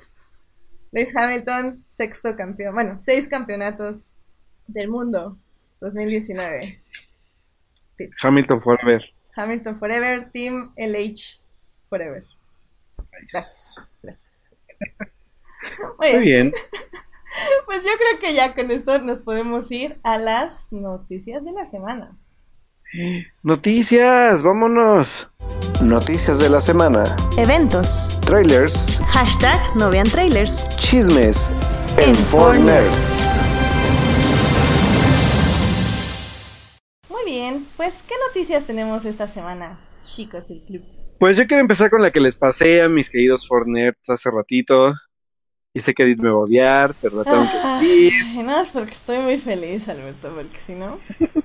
Luis 0.91 1.15
Hamilton, 1.15 1.83
sexto 1.85 2.35
campeón. 2.35 2.73
Bueno, 2.73 2.97
seis 2.99 3.27
campeonatos 3.27 4.17
del 4.67 4.89
mundo. 4.89 5.37
2019. 5.81 6.59
Peace. 7.97 8.13
Hamilton 8.21 8.61
Forever. 8.61 9.14
Hamilton 9.35 9.79
Forever, 9.79 10.29
Team 10.31 10.73
LH 10.77 11.39
Forever. 11.89 12.23
Gracias. 13.11 13.93
Gracias. 14.01 14.49
Muy 15.99 16.13
Muy 16.13 16.21
bien. 16.23 16.51
Pues 17.65 17.83
yo 17.83 17.89
creo 17.97 18.19
que 18.21 18.33
ya 18.33 18.55
con 18.55 18.71
esto 18.71 18.97
nos 18.99 19.21
podemos 19.21 19.69
ir 19.71 19.99
a 20.03 20.17
las 20.17 20.71
noticias 20.71 21.43
de 21.43 21.51
la 21.51 21.65
semana. 21.65 22.15
Noticias, 23.43 24.41
vámonos. 24.41 25.27
Noticias 25.81 26.39
de 26.39 26.49
la 26.49 26.61
semana. 26.61 27.15
Eventos. 27.37 28.09
Trailers, 28.21 29.01
Hashtag 29.07 29.59
no 29.75 29.89
vean 29.89 30.09
trailers. 30.09 30.67
chismes 30.77 31.53
En 31.97 32.15
4Nerds. 32.15 33.64
Bien, 37.45 37.65
pues 37.77 38.03
¿qué 38.03 38.15
noticias 38.27 38.65
tenemos 38.65 39.05
esta 39.05 39.27
semana, 39.27 39.79
chicos 40.01 40.47
del 40.47 40.61
club? 40.61 40.81
Pues 41.19 41.37
yo 41.37 41.47
quiero 41.47 41.61
empezar 41.61 41.89
con 41.89 42.01
la 42.01 42.11
que 42.11 42.19
les 42.19 42.35
pasé 42.35 42.81
a 42.81 42.89
mis 42.89 43.09
queridos 43.09 43.47
Fornerds 43.47 44.09
hace 44.09 44.29
ratito. 44.31 44.93
Y 45.73 45.81
sé 45.81 45.93
que 45.93 46.03
Edith 46.03 46.19
me 46.19 46.29
va 46.29 46.35
a 46.35 46.39
odiar, 46.39 46.95
pero 47.01 47.17
la 47.17 47.23
tengo 47.25 47.37
que 47.41 47.85
decir. 47.85 48.13
Ay, 48.25 48.43
no, 48.43 48.61
es 48.61 48.71
porque 48.71 48.91
estoy 48.93 49.17
muy 49.19 49.37
feliz, 49.37 49.87
Alberto, 49.89 50.33
porque 50.33 50.59
si 50.65 50.73
no... 50.73 50.99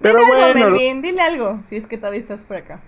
Pero 0.00 0.20
dile 0.20 0.32
algo, 0.32 0.60
bueno, 0.60 0.70
Melvin, 0.70 1.02
dile 1.02 1.20
algo, 1.22 1.60
si 1.66 1.74
es 1.76 1.86
que 1.88 1.98
todavía 1.98 2.20
estás 2.20 2.44
por 2.44 2.56
acá. 2.56 2.80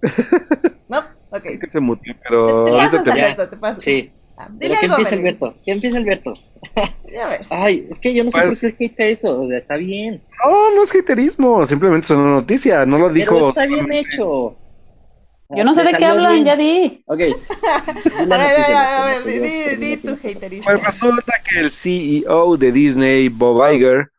¿No? 0.88 1.00
Ok. 1.30 1.44
es 1.44 1.60
que 1.60 1.70
se 1.70 1.80
mutió, 1.80 2.14
pero 2.22 2.64
Te 2.64 2.72
pasas, 2.72 3.04
te- 3.04 3.10
Alberto, 3.10 3.50
te 3.50 3.56
pasas. 3.58 3.84
Sí. 3.84 4.10
Ah, 4.42 4.48
Pero 4.58 4.74
dile 4.74 4.86
empiece 4.86 5.16
Melvin. 5.16 5.18
Alberto. 5.38 5.54
Que 5.64 5.72
empiece 5.72 5.96
Alberto. 5.98 6.34
Ya 7.12 7.28
ves. 7.28 7.46
Ay, 7.50 7.86
es 7.90 7.98
que 7.98 8.14
yo 8.14 8.24
no 8.24 8.30
sé 8.30 8.40
Pues- 8.40 8.60
por 8.60 8.76
qué 8.76 8.84
es 8.86 8.92
que 8.96 9.10
eso. 9.10 9.40
O 9.40 9.48
sea, 9.48 9.58
está 9.58 9.76
bien. 9.76 10.22
No, 10.44 10.74
no 10.74 10.84
es 10.84 10.94
haterismo, 10.94 11.66
simplemente 11.66 12.06
es 12.06 12.10
una 12.10 12.30
noticia, 12.30 12.86
no 12.86 12.98
lo 12.98 13.10
dijo. 13.10 13.34
Pero 13.34 13.48
está 13.50 13.66
bien 13.66 13.92
hecho. 13.92 14.56
Yo 15.52 15.64
no 15.64 15.74
sé 15.74 15.80
de 15.82 15.88
qué 15.88 15.92
salió 15.94 16.08
hablan, 16.10 16.32
bien. 16.34 16.44
ya 16.46 16.56
di. 16.56 17.02
Ok. 17.06 17.20
A 18.20 18.24
ver, 18.24 18.32
a 18.32 18.36
ver, 18.38 18.74
a 18.76 19.04
ver, 19.04 19.24
di, 19.24 19.38
di, 19.40 19.86
di 19.86 19.96
tu 19.96 20.10
haterismo. 20.10 20.64
Pues 20.64 20.82
resulta 20.84 21.32
que 21.48 21.58
el 21.60 21.70
CEO 21.72 22.56
de 22.56 22.70
Disney, 22.70 23.28
Bob 23.28 23.60
Iger, 23.72 24.10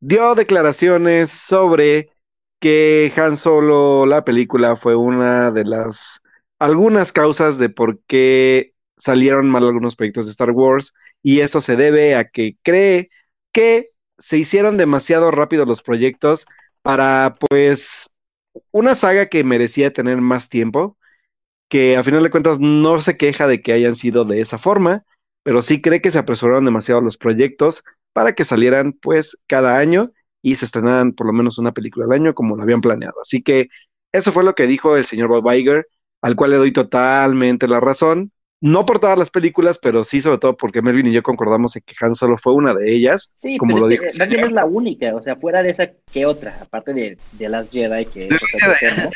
dio 0.00 0.34
declaraciones 0.34 1.28
sobre 1.30 2.08
que 2.60 3.12
Han 3.16 3.36
Solo, 3.36 4.06
la 4.06 4.24
película, 4.24 4.76
fue 4.76 4.96
una 4.96 5.50
de 5.50 5.64
las 5.64 6.20
algunas 6.58 7.12
causas 7.12 7.58
de 7.58 7.68
por 7.68 8.00
qué 8.06 8.72
salieron 8.98 9.48
mal 9.48 9.64
algunos 9.64 9.96
proyectos 9.96 10.26
de 10.26 10.32
Star 10.32 10.50
Wars 10.50 10.94
y 11.22 11.40
eso 11.40 11.60
se 11.60 11.76
debe 11.76 12.14
a 12.16 12.28
que 12.28 12.56
cree 12.62 13.08
que 13.52 13.88
se 14.18 14.38
hicieron 14.38 14.76
demasiado 14.76 15.30
rápido 15.30 15.64
los 15.64 15.82
proyectos 15.82 16.46
para 16.82 17.36
pues 17.48 18.10
una 18.70 18.94
saga 18.94 19.28
que 19.28 19.44
merecía 19.44 19.92
tener 19.92 20.20
más 20.20 20.48
tiempo, 20.48 20.96
que 21.68 21.96
a 21.96 22.02
final 22.02 22.22
de 22.22 22.30
cuentas 22.30 22.60
no 22.60 23.00
se 23.00 23.16
queja 23.16 23.46
de 23.46 23.62
que 23.62 23.72
hayan 23.72 23.94
sido 23.94 24.24
de 24.24 24.40
esa 24.40 24.58
forma, 24.58 25.04
pero 25.42 25.62
sí 25.62 25.80
cree 25.80 26.00
que 26.00 26.10
se 26.10 26.18
apresuraron 26.18 26.64
demasiado 26.64 27.00
los 27.00 27.18
proyectos 27.18 27.84
para 28.12 28.34
que 28.34 28.44
salieran 28.44 28.92
pues 28.94 29.38
cada 29.46 29.78
año 29.78 30.12
y 30.42 30.56
se 30.56 30.64
estrenaran 30.64 31.12
por 31.12 31.26
lo 31.26 31.32
menos 31.32 31.58
una 31.58 31.72
película 31.72 32.06
al 32.06 32.12
año 32.12 32.34
como 32.34 32.56
lo 32.56 32.62
habían 32.62 32.80
planeado. 32.80 33.20
Así 33.20 33.42
que 33.42 33.68
eso 34.12 34.32
fue 34.32 34.44
lo 34.44 34.54
que 34.54 34.66
dijo 34.66 34.96
el 34.96 35.04
señor 35.04 35.28
Bob 35.28 35.52
Iger, 35.52 35.86
al 36.22 36.36
cual 36.36 36.52
le 36.52 36.56
doy 36.56 36.72
totalmente 36.72 37.68
la 37.68 37.80
razón. 37.80 38.32
No 38.60 38.84
por 38.84 38.98
todas 38.98 39.16
las 39.16 39.30
películas, 39.30 39.78
pero 39.80 40.02
sí 40.02 40.20
sobre 40.20 40.38
todo 40.38 40.56
porque 40.56 40.82
Melvin 40.82 41.06
y 41.06 41.12
yo 41.12 41.22
concordamos 41.22 41.76
en 41.76 41.82
que 41.86 41.94
Han 42.00 42.14
Solo 42.16 42.36
fue 42.36 42.52
una 42.54 42.74
de 42.74 42.92
ellas. 42.92 43.32
Sí, 43.36 43.56
Como 43.56 43.74
pero 43.76 43.86
lo 43.86 43.92
es 43.94 44.18
que 44.18 44.50
la 44.50 44.64
única, 44.64 45.14
o 45.14 45.22
sea, 45.22 45.36
fuera 45.36 45.62
de 45.62 45.70
esa, 45.70 45.90
¿qué 46.12 46.26
otra? 46.26 46.58
Aparte 46.60 46.92
de, 46.92 47.18
de 47.32 47.48
las 47.48 47.70
Jedi, 47.70 48.06
que 48.06 48.26
es 48.26 48.32
otra. 48.32 49.10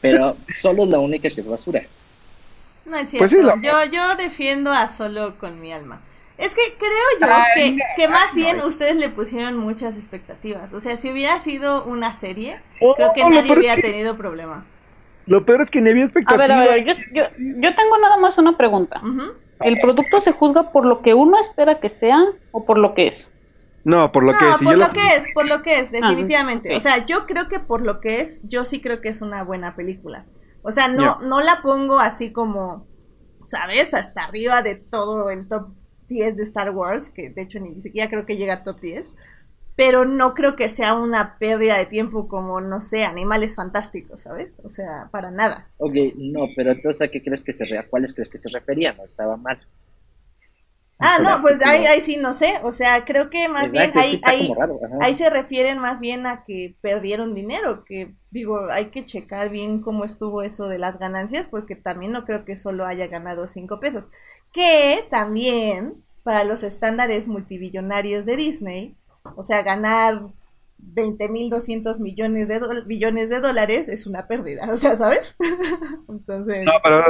Pero 0.00 0.36
solo 0.56 0.82
es 0.82 0.88
la 0.88 0.98
única 0.98 1.28
que 1.30 1.40
es 1.40 1.46
basura. 1.46 1.82
No 2.84 2.96
es 2.96 3.08
cierto. 3.10 3.18
Pues 3.20 3.30
sí, 3.30 3.40
la- 3.40 3.60
yo, 3.62 3.92
yo 3.92 4.16
defiendo 4.16 4.72
a 4.72 4.88
Solo 4.88 5.38
con 5.38 5.60
mi 5.60 5.72
alma. 5.72 6.00
Es 6.36 6.52
que 6.56 6.62
creo 6.76 6.90
yo 7.20 7.26
Ay, 7.54 7.76
que, 7.76 7.82
que 7.96 8.08
más 8.08 8.34
bien 8.34 8.60
ustedes 8.62 8.96
le 8.96 9.10
pusieron 9.10 9.56
muchas 9.58 9.96
expectativas. 9.96 10.74
O 10.74 10.80
sea, 10.80 10.96
si 10.98 11.08
hubiera 11.12 11.38
sido 11.38 11.84
una 11.84 12.18
serie, 12.18 12.58
creo 12.96 13.12
que 13.14 13.20
No, 13.22 13.28
lo 13.30 13.36
nadie 13.36 13.56
hubiera 13.56 13.76
que- 13.76 13.82
tenido 13.82 14.16
problema. 14.16 14.66
Lo 15.26 15.44
peor 15.44 15.62
es 15.62 15.70
que 15.70 15.80
ni 15.80 15.90
había 15.90 16.02
A 16.02 16.06
expectativa. 16.06 16.46
ver, 16.60 16.68
a 16.70 16.74
ver, 16.74 16.84
yo, 16.86 16.94
yo, 17.14 17.22
yo 17.38 17.74
tengo 17.74 17.98
nada 17.98 18.16
más 18.16 18.36
una 18.38 18.56
pregunta. 18.56 19.00
¿El 19.60 19.80
producto 19.80 20.20
se 20.22 20.32
juzga 20.32 20.72
por 20.72 20.84
lo 20.84 21.02
que 21.02 21.14
uno 21.14 21.38
espera 21.38 21.78
que 21.80 21.88
sea 21.88 22.18
o 22.50 22.64
por 22.64 22.78
lo 22.78 22.94
que 22.94 23.08
es? 23.08 23.30
No, 23.84 24.10
por 24.12 24.24
lo 24.24 24.32
que 24.32 24.44
No, 24.44 24.58
si 24.58 24.64
por 24.64 24.72
yo 24.74 24.78
lo 24.78 24.86
lo- 24.88 24.92
que 24.92 25.06
es, 25.16 25.24
por 25.34 25.48
lo 25.48 25.62
que 25.62 25.78
es, 25.78 25.92
definitivamente. 25.92 26.70
ok. 26.70 26.76
O 26.76 26.80
sea, 26.80 27.06
yo 27.06 27.26
creo 27.26 27.48
que 27.48 27.58
por 27.60 27.82
lo 27.82 28.00
que 28.00 28.20
es, 28.20 28.40
yo 28.44 28.64
sí 28.64 28.80
creo 28.80 29.00
que 29.00 29.08
es 29.08 29.22
una 29.22 29.44
buena 29.44 29.74
película. 29.76 30.24
O 30.62 30.70
sea, 30.72 30.88
no, 30.88 31.20
no 31.20 31.40
la 31.40 31.60
pongo 31.62 31.98
así 31.98 32.32
como, 32.32 32.86
¿sabes? 33.48 33.94
Hasta 33.94 34.24
arriba 34.24 34.62
de 34.62 34.76
todo 34.76 35.30
el 35.30 35.48
top 35.48 35.68
10 36.08 36.36
de 36.36 36.42
Star 36.44 36.70
Wars, 36.70 37.10
que 37.10 37.30
de 37.30 37.42
hecho 37.42 37.58
ni 37.58 37.80
siquiera 37.82 38.08
creo 38.10 38.26
que 38.26 38.36
llega 38.36 38.54
a 38.54 38.62
top 38.62 38.80
10. 38.80 39.16
Pero 39.76 40.04
no 40.04 40.34
creo 40.34 40.56
que 40.56 40.68
sea 40.68 40.94
una 40.94 41.38
pérdida 41.38 41.78
de 41.78 41.86
tiempo 41.86 42.28
como, 42.28 42.60
no 42.60 42.80
sé, 42.82 43.04
animales 43.04 43.56
fantásticos, 43.56 44.22
¿sabes? 44.22 44.60
O 44.64 44.70
sea, 44.70 45.08
para 45.12 45.30
nada. 45.30 45.70
Ok, 45.76 45.94
no, 46.16 46.46
pero 46.56 46.72
entonces 46.72 47.02
¿a 47.02 47.08
qué 47.10 47.22
crees 47.22 47.42
que 47.42 47.52
se 47.52 47.66
re- 47.66 47.76
a 47.78 47.86
cuáles 47.86 48.14
crees 48.14 48.30
que 48.30 48.38
se 48.38 48.48
referían? 48.48 48.96
No, 48.96 49.04
estaba 49.04 49.36
mal. 49.36 49.60
Ah, 50.98 51.18
no, 51.22 51.42
pues 51.42 51.62
ahí, 51.62 51.84
ahí 51.86 52.00
sí 52.00 52.16
no 52.16 52.32
sé. 52.32 52.60
O 52.62 52.72
sea, 52.72 53.04
creo 53.04 53.28
que 53.30 53.48
más 53.48 53.72
Exacto, 53.72 53.72
bien 53.72 53.92
ahí, 53.96 54.20
ahí, 54.24 54.58
raro. 54.58 54.78
Ahí 54.98 55.14
se 55.16 55.30
refieren 55.30 55.78
más 55.78 56.00
bien 56.00 56.26
a 56.26 56.44
que 56.44 56.76
perdieron 56.80 57.34
dinero, 57.34 57.84
que 57.84 58.14
digo, 58.30 58.70
hay 58.70 58.90
que 58.90 59.04
checar 59.04 59.50
bien 59.50 59.80
cómo 59.82 60.04
estuvo 60.04 60.42
eso 60.42 60.68
de 60.68 60.78
las 60.78 60.98
ganancias, 61.00 61.48
porque 61.48 61.74
también 61.76 62.12
no 62.12 62.24
creo 62.24 62.44
que 62.44 62.56
solo 62.56 62.86
haya 62.86 63.08
ganado 63.08 63.48
cinco 63.48 63.80
pesos. 63.80 64.08
Que 64.52 65.04
también, 65.10 66.04
para 66.22 66.44
los 66.44 66.62
estándares 66.62 67.26
multibillonarios 67.26 68.24
de 68.26 68.36
Disney, 68.36 68.96
o 69.36 69.42
sea, 69.42 69.62
ganar 69.62 70.22
20.200 70.78 72.00
millones 72.00 72.48
de 72.48 72.60
billones 72.86 73.30
de 73.30 73.40
dólares 73.40 73.88
es 73.88 74.06
una 74.06 74.26
pérdida, 74.26 74.68
o 74.72 74.76
sea, 74.76 74.96
¿sabes? 74.96 75.36
Entonces, 76.08 76.64
No, 76.64 76.72
pero 76.82 77.02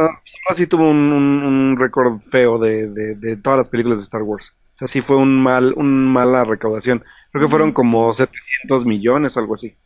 sí 0.55 0.67
tuvo 0.67 0.89
un, 0.91 1.13
un- 1.13 1.43
un 1.45 1.77
récord 1.79 2.21
feo 2.31 2.59
de, 2.59 2.89
de- 2.89 3.15
de 3.17 3.37
todas 3.37 3.59
las 3.59 3.69
películas 3.69 3.99
de 3.99 4.05
Star 4.05 4.23
Wars. 4.23 4.53
O 4.75 4.79
sea, 4.79 4.89
sí 4.89 5.01
fue 5.03 5.17
un 5.17 5.43
mal, 5.43 5.75
un 5.77 6.13
mala 6.13 6.45
recaudación. 6.45 7.05
Creo 7.31 7.45
que 7.45 7.51
fueron 7.51 7.73
como 7.73 8.13
700 8.15 8.85
millones, 8.87 9.37
algo 9.37 9.55
así. 9.55 9.77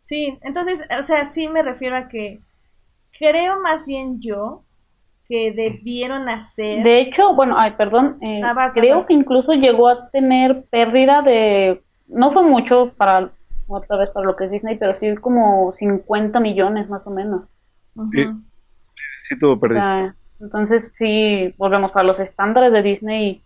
Sí, 0.00 0.38
entonces, 0.42 0.88
o 0.98 1.02
sea, 1.02 1.24
sí 1.26 1.48
me 1.48 1.62
refiero 1.62 1.96
a 1.96 2.08
que 2.08 2.40
creo 3.18 3.60
más 3.60 3.86
bien 3.86 4.20
yo 4.20 4.64
que 5.32 5.52
debieron 5.52 6.28
hacer... 6.28 6.84
De 6.84 7.00
hecho, 7.00 7.34
bueno, 7.34 7.54
ay, 7.58 7.72
perdón, 7.78 8.18
eh, 8.20 8.40
Ah, 8.44 8.52
vas, 8.54 8.74
creo 8.74 8.96
vas. 8.98 9.06
que 9.06 9.14
incluso 9.14 9.52
llegó 9.52 9.88
a 9.88 10.10
tener 10.10 10.64
pérdida 10.70 11.22
de, 11.22 11.82
no 12.06 12.32
fue 12.32 12.42
mucho 12.42 12.92
para, 12.98 13.32
otra 13.66 13.96
vez 13.96 14.10
para 14.10 14.26
lo 14.26 14.36
que 14.36 14.44
es 14.44 14.50
Disney, 14.50 14.76
pero 14.76 14.98
sí 14.98 15.14
como 15.16 15.72
50 15.78 16.38
millones 16.40 16.88
más 16.90 17.06
o 17.06 17.10
menos. 17.10 17.44
Sí. 18.12 18.24
Sí 19.20 19.38
tuvo 19.38 19.52
O 19.54 19.60
pérdida. 19.60 19.80
sea, 19.80 20.16
entonces 20.40 20.92
sí, 20.98 21.54
volvemos 21.56 21.92
a 21.94 22.02
los 22.02 22.20
estándares 22.20 22.72
de 22.72 22.82
Disney, 22.82 23.42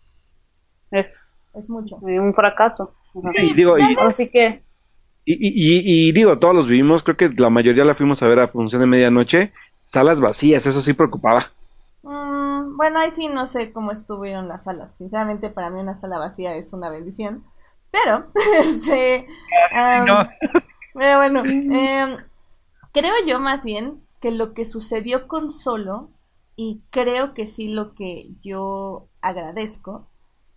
es 0.90 1.36
Es 1.54 1.68
mucho. 1.70 1.96
eh, 2.08 2.18
un 2.18 2.34
fracaso. 2.34 2.94
Sí, 3.30 3.52
digo, 3.54 3.78
y, 3.78 3.82
Así 4.00 4.30
que, 4.30 4.62
y, 5.24 5.34
y- 5.34 5.78
y- 6.06 6.08
y 6.08 6.12
digo, 6.12 6.38
todos 6.38 6.54
los 6.54 6.68
vimos, 6.68 7.02
creo 7.02 7.16
que 7.16 7.28
la 7.36 7.50
mayoría 7.50 7.84
la 7.84 7.94
fuimos 7.94 8.22
a 8.22 8.28
ver 8.28 8.40
a 8.40 8.48
función 8.48 8.80
de 8.80 8.86
medianoche, 8.86 9.52
salas 9.84 10.20
vacías, 10.20 10.66
eso 10.66 10.80
sí 10.80 10.92
preocupaba. 10.92 11.52
Mm, 12.06 12.76
bueno, 12.76 13.00
ahí 13.00 13.10
sí 13.10 13.28
no 13.28 13.48
sé 13.48 13.72
cómo 13.72 13.90
estuvieron 13.90 14.46
las 14.46 14.64
salas. 14.64 14.96
Sinceramente, 14.96 15.50
para 15.50 15.70
mí 15.70 15.80
una 15.80 15.98
sala 15.98 16.18
vacía 16.18 16.54
es 16.54 16.72
una 16.72 16.88
bendición. 16.88 17.44
Pero, 17.90 18.26
este... 18.60 19.26
am, 19.74 20.06
no. 20.06 20.28
Pero 20.94 21.18
bueno, 21.18 21.42
em, 21.44 22.16
creo 22.92 23.14
yo 23.26 23.40
más 23.40 23.64
bien 23.64 24.00
que 24.20 24.30
lo 24.30 24.54
que 24.54 24.66
sucedió 24.66 25.26
con 25.26 25.52
Solo 25.52 26.08
y 26.54 26.84
creo 26.90 27.34
que 27.34 27.48
sí 27.48 27.74
lo 27.74 27.94
que 27.94 28.30
yo 28.40 29.08
agradezco 29.20 30.08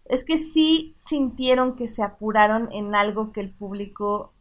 es 0.05 0.23
que 0.25 0.37
sí 0.37 0.93
sintieron 0.97 1.75
que 1.75 1.87
se 1.87 2.03
apuraron 2.03 2.69
en 2.71 2.95
algo 2.95 3.31
que 3.31 3.41
el 3.41 3.51
público 3.51 4.33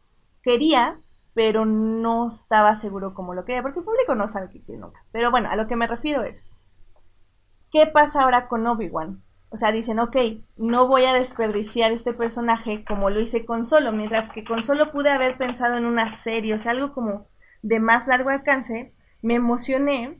quería, 0.43 0.99
pero 1.33 1.65
no 1.65 2.29
estaba 2.29 2.75
seguro 2.75 3.13
como 3.13 3.33
lo 3.33 3.45
quería, 3.45 3.61
porque 3.61 3.79
el 3.79 3.85
público 3.85 4.15
no 4.15 4.29
sabe 4.29 4.49
qué 4.51 4.61
quiere 4.61 4.79
nunca. 4.79 5.03
Pero 5.11 5.31
bueno, 5.31 5.49
a 5.51 5.55
lo 5.55 5.67
que 5.67 5.75
me 5.75 5.87
refiero 5.87 6.23
es, 6.23 6.49
¿qué 7.71 7.87
pasa 7.87 8.23
ahora 8.23 8.47
con 8.47 8.65
Obi-Wan? 8.67 9.21
O 9.51 9.57
sea, 9.57 9.71
dicen, 9.71 9.99
ok, 9.99 10.15
no 10.57 10.87
voy 10.87 11.05
a 11.05 11.13
desperdiciar 11.13 11.91
este 11.91 12.13
personaje 12.13 12.85
como 12.85 13.09
lo 13.09 13.19
hice 13.19 13.45
con 13.45 13.65
Solo, 13.65 13.91
mientras 13.91 14.29
que 14.29 14.43
con 14.43 14.61
Solo 14.61 14.91
pude 14.91 15.09
haber 15.09 15.37
pensado 15.37 15.75
en 15.75 15.85
una 15.85 16.11
serie, 16.11 16.53
o 16.53 16.59
sea, 16.59 16.71
algo 16.71 16.93
como 16.93 17.27
de 17.63 17.79
más 17.79 18.07
largo 18.07 18.29
alcance, 18.29 18.93
me 19.21 19.35
emocioné, 19.35 20.19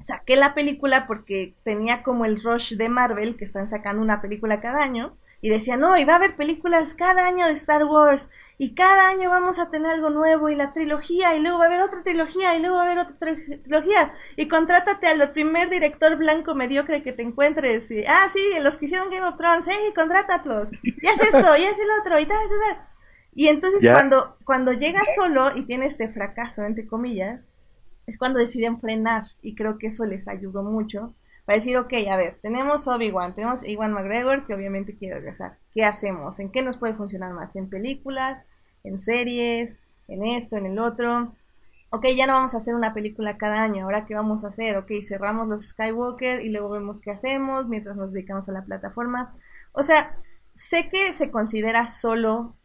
saqué 0.00 0.36
la 0.36 0.54
película 0.54 1.06
porque 1.06 1.54
tenía 1.62 2.02
como 2.02 2.24
el 2.24 2.42
rush 2.42 2.74
de 2.74 2.88
Marvel, 2.88 3.36
que 3.36 3.44
están 3.44 3.68
sacando 3.68 4.02
una 4.02 4.20
película 4.20 4.60
cada 4.60 4.82
año, 4.82 5.16
y 5.40 5.50
decía, 5.50 5.76
no, 5.76 5.96
y 5.96 6.04
va 6.04 6.14
a 6.14 6.16
haber 6.16 6.36
películas 6.36 6.94
cada 6.94 7.26
año 7.26 7.46
de 7.46 7.52
Star 7.52 7.84
Wars, 7.84 8.30
y 8.58 8.74
cada 8.74 9.08
año 9.08 9.28
vamos 9.30 9.58
a 9.58 9.70
tener 9.70 9.90
algo 9.90 10.10
nuevo, 10.10 10.48
y 10.48 10.56
la 10.56 10.72
trilogía, 10.72 11.36
y 11.36 11.40
luego 11.40 11.58
va 11.58 11.64
a 11.64 11.66
haber 11.68 11.82
otra 11.82 12.02
trilogía, 12.02 12.56
y 12.56 12.60
luego 12.60 12.76
va 12.76 12.82
a 12.82 12.86
haber 12.86 12.98
otra 12.98 13.36
trilogía, 13.62 14.14
y 14.36 14.48
contrátate 14.48 15.06
al 15.08 15.30
primer 15.32 15.68
director 15.70 16.16
blanco 16.16 16.54
mediocre 16.54 17.02
que 17.02 17.12
te 17.12 17.22
encuentres, 17.22 17.90
y, 17.90 18.04
ah, 18.06 18.28
sí, 18.32 18.40
los 18.62 18.76
que 18.76 18.86
hicieron 18.86 19.10
Game 19.10 19.26
of 19.26 19.36
Thrones, 19.36 19.66
hey, 19.68 19.92
contrátalos, 19.94 20.70
y 20.82 21.06
haz 21.06 21.20
esto, 21.20 21.56
y 21.56 21.64
haz 21.64 21.78
el 21.78 22.00
otro, 22.00 22.18
y 22.18 22.26
tal, 22.26 22.38
tal, 22.48 22.58
tal. 22.76 22.88
Y 23.34 23.48
entonces 23.48 23.92
cuando, 23.92 24.38
cuando 24.44 24.72
llega 24.72 25.02
solo 25.14 25.50
y 25.54 25.66
tiene 25.66 25.84
este 25.84 26.08
fracaso, 26.08 26.64
entre 26.64 26.86
comillas, 26.86 27.42
es 28.06 28.16
cuando 28.16 28.38
deciden 28.38 28.80
frenar, 28.80 29.24
y 29.42 29.54
creo 29.54 29.76
que 29.76 29.88
eso 29.88 30.06
les 30.06 30.26
ayudó 30.26 30.62
mucho, 30.62 31.14
para 31.46 31.58
decir, 31.58 31.76
ok, 31.78 31.92
a 32.10 32.16
ver, 32.16 32.38
tenemos 32.42 32.88
Obi-Wan, 32.88 33.36
tenemos 33.36 33.66
Iwan 33.66 33.92
McGregor, 33.92 34.46
que 34.46 34.54
obviamente 34.54 34.96
quiere 34.96 35.14
regresar. 35.14 35.58
¿Qué 35.72 35.84
hacemos? 35.84 36.40
¿En 36.40 36.50
qué 36.50 36.60
nos 36.60 36.76
puede 36.76 36.94
funcionar 36.94 37.32
más? 37.34 37.54
¿En 37.54 37.70
películas? 37.70 38.44
¿En 38.82 39.00
series? 39.00 39.78
¿En 40.08 40.26
esto? 40.26 40.56
¿En 40.56 40.66
el 40.66 40.80
otro? 40.80 41.32
Ok, 41.90 42.06
ya 42.16 42.26
no 42.26 42.32
vamos 42.32 42.54
a 42.54 42.58
hacer 42.58 42.74
una 42.74 42.92
película 42.92 43.38
cada 43.38 43.62
año, 43.62 43.84
ahora 43.84 44.06
qué 44.06 44.16
vamos 44.16 44.44
a 44.44 44.48
hacer? 44.48 44.76
Ok, 44.76 44.90
cerramos 45.06 45.46
los 45.46 45.68
Skywalker 45.68 46.44
y 46.44 46.50
luego 46.50 46.68
vemos 46.70 47.00
qué 47.00 47.12
hacemos 47.12 47.68
mientras 47.68 47.96
nos 47.96 48.12
dedicamos 48.12 48.48
a 48.48 48.52
la 48.52 48.64
plataforma. 48.64 49.32
O 49.70 49.84
sea, 49.84 50.18
sé 50.52 50.88
que 50.88 51.12
se 51.12 51.30
considera 51.30 51.86
solo 51.86 52.56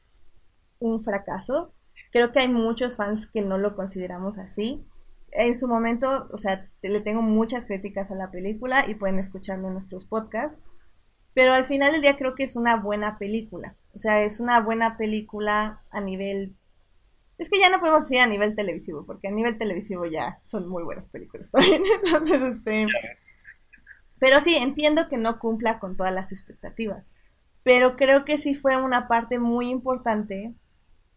un 0.80 1.04
fracaso. 1.04 1.72
Creo 2.12 2.32
que 2.32 2.40
hay 2.40 2.48
muchos 2.48 2.98
fans 2.98 3.28
que 3.28 3.42
no 3.42 3.60
lo 3.60 3.76
consideramos 3.76 4.40
así 4.40 4.84
en 5.32 5.58
su 5.58 5.68
momento, 5.68 6.28
o 6.32 6.38
sea, 6.38 6.70
le 6.82 7.02
tengo 7.02 7.22
muchas 7.22 7.66
críticas 7.66 8.12
a 8.12 8.16
la 8.16 8.32
película 8.32 8.86
y 8.88 8.96
pueden 8.96 9.20
escucharlo 9.20 9.68
en 9.68 9.74
nuestros 9.74 10.06
podcasts. 10.06 10.60
Pero 11.34 11.54
al 11.54 11.66
final 11.66 11.94
del 11.94 12.02
día 12.02 12.18
creo 12.18 12.36
que 12.36 12.44
es 12.44 12.56
una 12.56 12.76
buena 12.76 13.18
película. 13.18 13.76
O 13.96 14.00
sea, 14.00 14.22
es 14.22 14.40
una 14.40 14.60
buena 14.60 14.98
película 14.98 15.82
a 15.92 16.02
nivel... 16.02 16.56
Es 17.38 17.50
que 17.50 17.60
ya 17.60 17.70
no 17.70 17.80
podemos 17.80 18.04
decir 18.04 18.20
a 18.20 18.28
nivel 18.28 18.56
televisivo, 18.56 19.06
porque 19.06 19.30
a 19.30 19.32
nivel 19.32 19.58
televisivo 19.58 20.06
ya 20.06 20.40
son 20.44 20.68
muy 20.68 20.84
buenas 20.84 21.08
películas 21.08 21.50
también. 21.52 21.82
Entonces, 22.04 22.42
este... 22.42 22.88
Pero 24.20 24.40
sí, 24.40 24.56
entiendo 24.56 25.08
que 25.08 25.18
no 25.18 25.40
cumpla 25.40 25.80
con 25.80 25.98
todas 25.98 26.14
las 26.14 26.32
expectativas. 26.32 27.16
Pero 27.64 27.96
creo 27.96 28.26
que 28.26 28.38
sí 28.38 28.54
fue 28.54 28.78
una 28.78 29.08
parte 29.08 29.40
muy 29.40 29.70
importante 29.70 30.54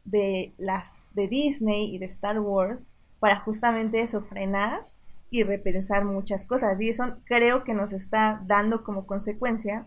de 0.04 0.54
las 0.56 1.12
de 1.14 1.28
Disney 1.28 1.94
y 1.94 1.98
de 1.98 2.06
Star 2.06 2.40
Wars 2.40 2.93
para 3.24 3.36
justamente 3.36 4.02
eso, 4.02 4.20
frenar 4.26 4.82
y 5.30 5.44
repensar 5.44 6.04
muchas 6.04 6.46
cosas. 6.46 6.78
Y 6.78 6.90
eso 6.90 7.16
creo 7.24 7.64
que 7.64 7.72
nos 7.72 7.94
está 7.94 8.42
dando 8.44 8.84
como 8.84 9.06
consecuencia 9.06 9.86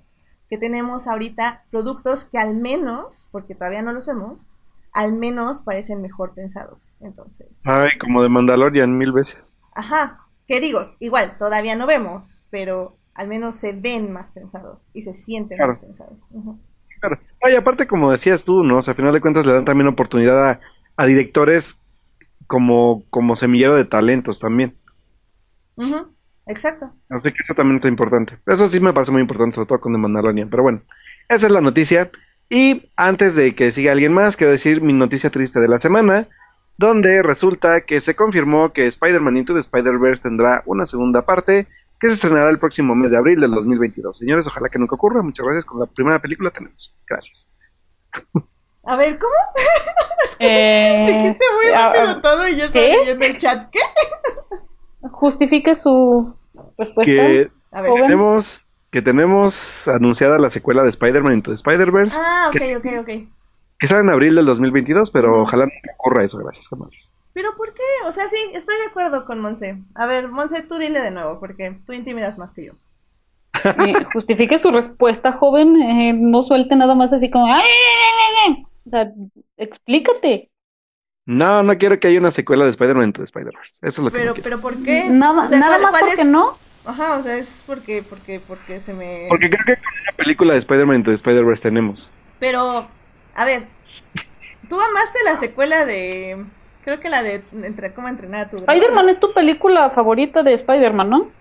que 0.49 0.57
tenemos 0.57 1.07
ahorita 1.07 1.63
productos 1.69 2.25
que 2.25 2.39
al 2.39 2.55
menos, 2.55 3.29
porque 3.31 3.53
todavía 3.53 3.83
no 3.83 3.93
los 3.93 4.07
vemos, 4.07 4.49
al 4.91 5.13
menos 5.13 5.61
parecen 5.61 6.01
mejor 6.01 6.33
pensados. 6.33 6.95
Entonces. 6.99 7.61
Ay, 7.67 7.91
como 8.01 8.23
de 8.23 8.29
Mandalorian 8.29 8.97
mil 8.97 9.11
veces. 9.11 9.55
Ajá. 9.75 10.21
Que 10.47 10.59
digo, 10.59 10.95
igual, 10.97 11.37
todavía 11.37 11.75
no 11.75 11.85
vemos, 11.85 12.43
pero 12.49 12.97
al 13.13 13.27
menos 13.27 13.57
se 13.57 13.71
ven 13.71 14.11
más 14.11 14.31
pensados 14.31 14.89
y 14.95 15.03
se 15.03 15.13
sienten 15.13 15.59
más 15.59 15.77
pensados. 15.77 16.27
Claro. 16.99 17.19
Ay, 17.43 17.55
aparte, 17.55 17.85
como 17.85 18.11
decías 18.11 18.43
tú, 18.43 18.63
¿no? 18.63 18.79
O 18.79 18.81
sea, 18.81 18.93
a 18.93 18.97
final 18.97 19.13
de 19.13 19.21
cuentas 19.21 19.45
le 19.45 19.53
dan 19.53 19.65
también 19.65 19.89
oportunidad 19.89 20.49
a, 20.49 20.59
a 20.95 21.05
directores 21.05 21.79
como, 22.45 23.03
como 23.09 23.35
semillero 23.35 23.75
de 23.75 23.85
talentos 23.85 24.39
también. 24.39 24.75
Exacto. 26.47 26.93
Así 27.09 27.31
que 27.31 27.39
eso 27.43 27.53
también 27.53 27.77
es 27.77 27.85
importante. 27.85 28.37
Eso 28.45 28.67
sí 28.67 28.79
me 28.79 28.93
parece 28.93 29.11
muy 29.11 29.21
importante, 29.21 29.55
sobre 29.55 29.67
todo 29.67 29.79
con 29.79 29.93
The 29.93 29.99
Mandalorian. 29.99 30.49
Pero 30.49 30.63
bueno, 30.63 30.81
esa 31.29 31.47
es 31.47 31.51
la 31.51 31.61
noticia. 31.61 32.09
Y 32.49 32.89
antes 32.95 33.35
de 33.35 33.53
que 33.55 33.71
siga 33.71 33.91
alguien 33.91 34.13
más, 34.13 34.37
quiero 34.37 34.51
decir 34.51 34.81
mi 34.81 34.93
noticia 34.93 35.29
triste 35.29 35.59
de 35.59 35.67
la 35.67 35.79
semana, 35.79 36.27
donde 36.77 37.21
resulta 37.21 37.81
que 37.81 37.99
se 37.99 38.15
confirmó 38.15 38.71
que 38.71 38.87
Spider-Man 38.87 39.37
Into 39.37 39.53
the 39.53 39.59
Spider-Verse 39.59 40.23
tendrá 40.23 40.63
una 40.65 40.85
segunda 40.85 41.25
parte 41.25 41.67
que 41.99 42.07
se 42.07 42.13
estrenará 42.13 42.49
el 42.49 42.59
próximo 42.59 42.95
mes 42.95 43.11
de 43.11 43.17
abril 43.17 43.41
del 43.41 43.51
2022. 43.51 44.17
Señores, 44.17 44.47
ojalá 44.47 44.69
que 44.69 44.79
nunca 44.79 44.95
ocurra. 44.95 45.21
Muchas 45.21 45.45
gracias. 45.45 45.65
Con 45.65 45.79
la 45.79 45.87
primera 45.87 46.19
película 46.19 46.51
tenemos. 46.51 46.95
Gracias. 47.07 47.51
A 48.87 48.95
ver, 48.95 49.19
¿cómo? 49.19 49.33
eh, 50.39 51.05
dijiste 51.05 51.45
muy 51.55 51.73
rápido 51.73 52.21
todo 52.21 52.47
y 52.47 52.57
yo 52.57 52.65
estaba 52.65 52.85
leyendo 52.87 53.25
el 53.25 53.37
chat. 53.37 53.69
¿Qué? 53.69 53.79
Justifique 55.11 55.75
su 55.75 56.33
respuesta. 56.77 57.03
Que 57.03 57.51
tenemos 57.73 58.65
que 58.89 59.01
tenemos 59.01 59.89
anunciada 59.89 60.39
la 60.39 60.49
secuela 60.49 60.83
de 60.83 60.89
Spider-Man 60.89 61.33
Into 61.33 61.51
the 61.51 61.55
Spider-Verse. 61.55 62.17
Ah, 62.17 62.49
ok, 62.49 62.61
ok, 62.77 62.85
ok. 63.01 63.09
Que 63.77 63.87
sale 63.87 64.01
en 64.01 64.09
abril 64.09 64.35
del 64.35 64.45
2022, 64.45 65.11
pero 65.11 65.41
ojalá 65.41 65.65
no 65.65 65.71
ocurra 65.95 66.23
eso, 66.23 66.37
gracias, 66.37 66.69
Camales. 66.69 67.17
¿Pero 67.33 67.55
por 67.57 67.73
qué? 67.73 67.83
O 68.07 68.13
sea, 68.13 68.29
sí, 68.29 68.37
estoy 68.53 68.75
de 68.77 68.89
acuerdo 68.89 69.25
con 69.25 69.41
Monse. 69.41 69.83
A 69.95 70.07
ver, 70.07 70.29
Monse, 70.29 70.63
tú 70.63 70.77
dile 70.77 71.01
de 71.01 71.11
nuevo, 71.11 71.41
porque 71.41 71.77
tú 71.85 71.91
intimidas 71.91 72.37
más 72.37 72.53
que 72.53 72.67
yo. 72.67 72.73
Eh, 73.65 74.05
justifique 74.13 74.57
su 74.57 74.71
respuesta, 74.71 75.33
joven. 75.33 75.75
Eh, 75.81 76.13
no 76.13 76.41
suelte 76.41 76.75
nada 76.75 76.95
más 76.95 77.11
así 77.11 77.29
como... 77.29 77.45
¡Ay, 77.47 77.63
ay, 77.63 78.55
ay, 78.55 78.66
o 78.87 78.89
sea, 78.89 79.11
explícate. 79.57 80.49
No, 81.25 81.61
no 81.61 81.77
quiero 81.77 81.99
que 81.99 82.07
haya 82.07 82.19
una 82.19 82.31
secuela 82.31 82.63
de 82.63 82.71
Spider-Man 82.71 83.11
de 83.11 83.25
Spider-Verse. 83.25 83.79
Eso 83.81 83.87
es 83.87 83.99
lo 83.99 84.11
que 84.11 84.17
pero, 84.17 84.33
no 84.33 84.41
pero 84.41 84.61
¿por 84.61 84.81
qué? 84.81 85.09
Nada, 85.09 85.47
nada 85.49 85.77
más 85.79 86.01
porque 86.01 86.23
no. 86.23 86.57
Ajá, 86.85 87.17
o 87.17 87.23
sea, 87.23 87.35
es 87.35 87.65
porque, 87.67 88.01
porque, 88.01 88.39
porque 88.39 88.79
se 88.79 88.93
me... 88.93 89.25
Porque 89.27 89.49
creo 89.49 89.65
que 89.65 89.75
con 89.75 89.93
una 90.03 90.11
película 90.15 90.53
de 90.53 90.59
Spider-Man 90.59 91.03
de 91.03 91.15
Spider-Verse 91.15 91.63
tenemos. 91.63 92.13
Pero, 92.39 92.87
a 93.35 93.45
ver, 93.45 93.67
tú 94.69 94.79
amaste 94.79 95.19
la 95.25 95.35
secuela 95.35 95.85
de... 95.85 96.45
Creo 96.85 97.01
que 97.01 97.09
la 97.09 97.23
de 97.23 97.43
entre, 97.61 97.93
cómo 97.93 98.07
entrenar 98.07 98.41
a 98.41 98.49
tu... 98.49 98.57
Spider-Man 98.57 99.09
es 99.09 99.19
tu 99.19 99.33
película 99.33 99.89
favorita 99.89 100.43
de 100.43 100.53
Spider-Man, 100.53 101.09
¿no? 101.09 101.31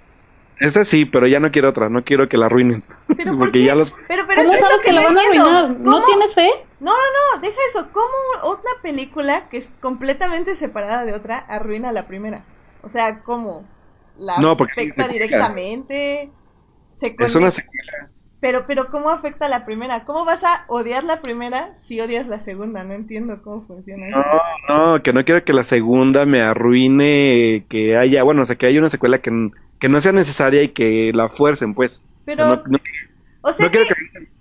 Esta 0.59 0.85
sí, 0.85 1.05
pero 1.05 1.29
ya 1.29 1.39
no 1.39 1.53
quiero 1.53 1.69
otra, 1.69 1.89
no 1.89 2.03
quiero 2.03 2.29
que 2.29 2.39
la 2.39 2.47
arruinen. 2.47 2.83
¿Pero 3.17 3.39
Porque 3.39 3.63
ya 3.63 3.77
los... 3.77 3.93
Pero, 4.09 4.25
pero 4.27 4.43
¿Cómo 4.43 4.59
sabes 4.59 4.81
que, 4.85 4.93
la 4.93 5.05
van 5.05 5.17
a 5.17 5.21
arruinar? 5.21 5.71
¿No 5.79 6.05
tienes 6.07 6.35
fe? 6.35 6.51
No, 6.79 6.93
no, 6.93 7.37
no, 7.37 7.41
deja 7.41 7.57
eso. 7.71 7.89
¿Cómo 7.93 8.07
otra 8.45 8.71
película 8.83 9.49
que 9.49 9.57
es 9.57 9.73
completamente 9.81 10.55
separada 10.57 11.05
de 11.05 11.15
otra 11.15 11.39
arruina 11.39 11.93
la 11.93 12.07
primera? 12.07 12.45
O 12.83 12.89
sea, 12.89 13.23
¿cómo? 13.23 13.65
¿La 14.19 14.39
no, 14.39 14.53
afecta 14.53 15.09
directamente? 15.09 16.31
Se 16.95 17.15
es 17.19 17.35
una 17.35 17.51
secuela. 17.51 18.11
Pero, 18.39 18.67
pero, 18.67 18.91
¿cómo 18.91 19.11
afecta 19.11 19.49
la 19.49 19.65
primera? 19.65 20.05
¿Cómo 20.05 20.25
vas 20.25 20.45
a 20.45 20.67
odiar 20.69 21.05
la 21.05 21.23
primera 21.23 21.75
si 21.75 22.01
odias 22.01 22.29
la 22.29 22.41
segunda? 22.41 22.85
No 22.85 22.95
entiendo 22.95 23.43
cómo 23.43 23.67
funciona 23.67 24.09
eso. 24.09 24.23
No, 24.69 24.93
no, 24.93 25.03
que 25.03 25.12
no 25.12 25.25
quiero 25.25 25.45
que 25.45 25.55
la 25.55 25.65
segunda 25.65 26.27
me 26.27 26.43
arruine, 26.43 27.65
que 27.69 27.97
haya, 27.97 28.23
bueno, 28.23 28.43
o 28.43 28.45
sea, 28.45 28.57
que 28.57 28.67
haya 28.67 28.79
una 28.79 28.91
secuela 28.91 29.19
que 29.19 29.51
que 29.81 29.89
no 29.89 30.01
sea 30.01 30.12
necesaria 30.12 30.62
y 30.62 30.71
que 30.71 31.12
la 31.15 31.29
fuercen, 31.29 31.75
pues. 31.75 32.05
Pero, 32.25 32.62
o 33.43 33.53
sea, 33.53 33.71
que, 33.71 33.85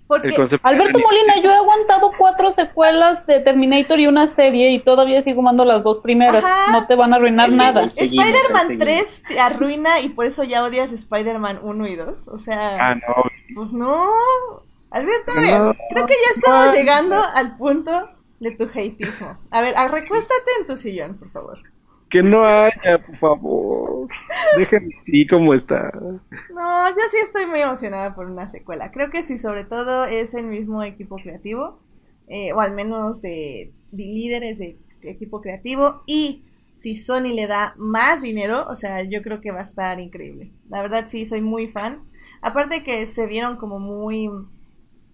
Alberto 0.08 0.98
Molina, 0.98 1.42
yo 1.42 1.50
he 1.50 1.54
aguantado 1.54 2.12
cuatro 2.16 2.52
secuelas 2.52 3.26
de 3.26 3.40
Terminator 3.40 3.98
y 3.98 4.06
una 4.06 4.28
serie 4.28 4.70
y 4.70 4.78
todavía 4.78 5.22
sigo 5.22 5.42
mando 5.42 5.64
las 5.64 5.82
dos 5.82 5.98
primeras. 5.98 6.44
No 6.70 6.86
te 6.86 6.94
van 6.94 7.12
a 7.12 7.16
arruinar 7.16 7.50
nada. 7.50 7.86
Spider-Man 7.86 8.78
3 8.78 9.22
te 9.28 9.40
arruina 9.40 10.00
y 10.00 10.10
por 10.10 10.26
eso 10.26 10.44
ya 10.44 10.62
odias 10.62 10.92
Spider-Man 10.92 11.58
1 11.62 11.86
y 11.88 11.96
2. 11.96 12.28
O 12.28 12.38
sea, 12.38 12.78
ah, 12.80 12.94
no. 12.94 13.14
pues 13.54 13.72
no. 13.72 14.10
Alberto, 14.90 15.32
a 15.36 15.40
ver, 15.40 15.76
creo 15.90 16.06
que 16.06 16.14
ya 16.14 16.30
estamos 16.36 16.72
llegando 16.72 17.16
al 17.34 17.56
punto 17.56 18.10
de 18.38 18.52
tu 18.52 18.64
hateismo. 18.64 19.36
A 19.50 19.60
ver, 19.60 19.74
recuéstate 19.90 20.50
en 20.60 20.66
tu 20.66 20.76
sillón, 20.76 21.18
por 21.18 21.30
favor. 21.30 21.58
Que 22.10 22.22
no 22.22 22.44
haya, 22.44 22.98
por 23.04 23.18
favor. 23.18 24.08
Déjenme 24.56 24.94
así 25.02 25.26
como 25.26 25.54
está. 25.54 25.90
No, 25.92 26.88
yo 26.90 27.02
sí 27.10 27.16
estoy 27.22 27.46
muy 27.46 27.60
emocionada 27.60 28.14
por 28.14 28.26
una 28.26 28.48
secuela. 28.48 28.92
Creo 28.92 29.10
que 29.10 29.22
sí, 29.22 29.38
sobre 29.38 29.64
todo 29.64 30.04
es 30.04 30.34
el 30.34 30.46
mismo 30.46 30.82
equipo 30.82 31.16
creativo, 31.16 31.80
eh, 32.28 32.52
o 32.52 32.60
al 32.60 32.74
menos 32.74 33.22
de, 33.22 33.72
líderes 33.92 34.58
de 34.58 34.78
equipo 35.02 35.40
creativo. 35.40 36.02
Y 36.06 36.44
si 36.76 36.94
Sony 36.94 37.32
le 37.34 37.46
da 37.46 37.74
más 37.78 38.20
dinero, 38.20 38.66
o 38.68 38.76
sea, 38.76 39.02
yo 39.02 39.22
creo 39.22 39.40
que 39.40 39.50
va 39.50 39.60
a 39.60 39.64
estar 39.64 39.98
increíble. 39.98 40.52
La 40.68 40.82
verdad 40.82 41.06
sí, 41.08 41.24
soy 41.24 41.40
muy 41.40 41.68
fan. 41.68 42.02
Aparte 42.42 42.84
que 42.84 43.06
se 43.06 43.26
vieron 43.26 43.56
como 43.56 43.78
muy, 43.78 44.28
o 44.28 44.46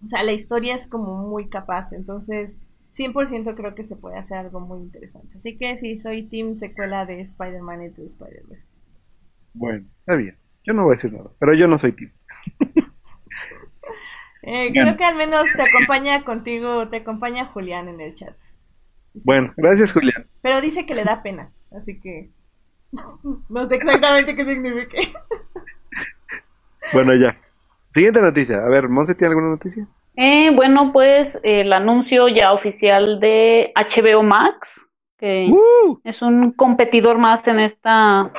sea, 0.06 0.24
la 0.24 0.32
historia 0.32 0.74
es 0.74 0.88
como 0.88 1.28
muy 1.28 1.48
capaz, 1.48 1.92
entonces 1.92 2.58
100% 2.92 3.54
creo 3.54 3.74
que 3.74 3.84
se 3.84 3.96
puede 3.96 4.18
hacer 4.18 4.38
algo 4.38 4.60
muy 4.60 4.80
interesante. 4.80 5.38
Así 5.38 5.56
que 5.56 5.76
sí, 5.78 5.98
soy 5.98 6.24
team 6.24 6.54
secuela 6.54 7.06
de 7.06 7.20
Spider-Man 7.22 7.82
Into 7.84 8.02
Spider-Verse. 8.04 8.76
Bueno, 9.54 9.86
está 10.00 10.14
bien. 10.14 10.36
Yo 10.64 10.74
no 10.74 10.84
voy 10.84 10.92
a 10.92 10.96
decir 10.96 11.12
nada, 11.12 11.30
pero 11.38 11.54
yo 11.54 11.66
no 11.66 11.78
soy 11.78 11.92
team. 11.92 12.12
Eh, 14.44 14.72
creo 14.72 14.96
que 14.96 15.04
al 15.04 15.14
menos 15.14 15.44
te 15.56 15.62
acompaña 15.62 16.24
contigo, 16.24 16.88
te 16.88 16.96
acompaña 16.96 17.44
Julián 17.44 17.88
en 17.88 18.00
el 18.00 18.12
chat. 18.12 18.34
Bueno, 19.24 19.54
gracias 19.56 19.92
Julián. 19.92 20.26
Pero 20.42 20.60
dice 20.60 20.84
que 20.84 20.96
le 20.96 21.04
da 21.04 21.22
pena, 21.22 21.52
así 21.70 22.00
que 22.00 22.28
no 23.48 23.66
sé 23.66 23.76
exactamente 23.76 24.34
qué 24.34 24.44
significa. 24.44 24.98
Bueno, 26.92 27.14
ya. 27.14 27.38
Siguiente 27.88 28.20
noticia. 28.20 28.56
A 28.56 28.68
ver, 28.68 28.88
Monse, 28.88 29.14
¿tiene 29.14 29.30
alguna 29.30 29.50
noticia? 29.50 29.86
Eh, 30.16 30.50
bueno, 30.54 30.92
pues 30.92 31.38
el 31.42 31.72
anuncio 31.72 32.28
ya 32.28 32.52
oficial 32.52 33.18
de 33.18 33.72
HBO 33.74 34.22
Max, 34.22 34.86
que 35.16 35.48
¡Uh! 35.50 36.00
es 36.04 36.20
un 36.20 36.52
competidor 36.52 37.18
más 37.18 37.46
en 37.48 37.60
esta 37.60 38.30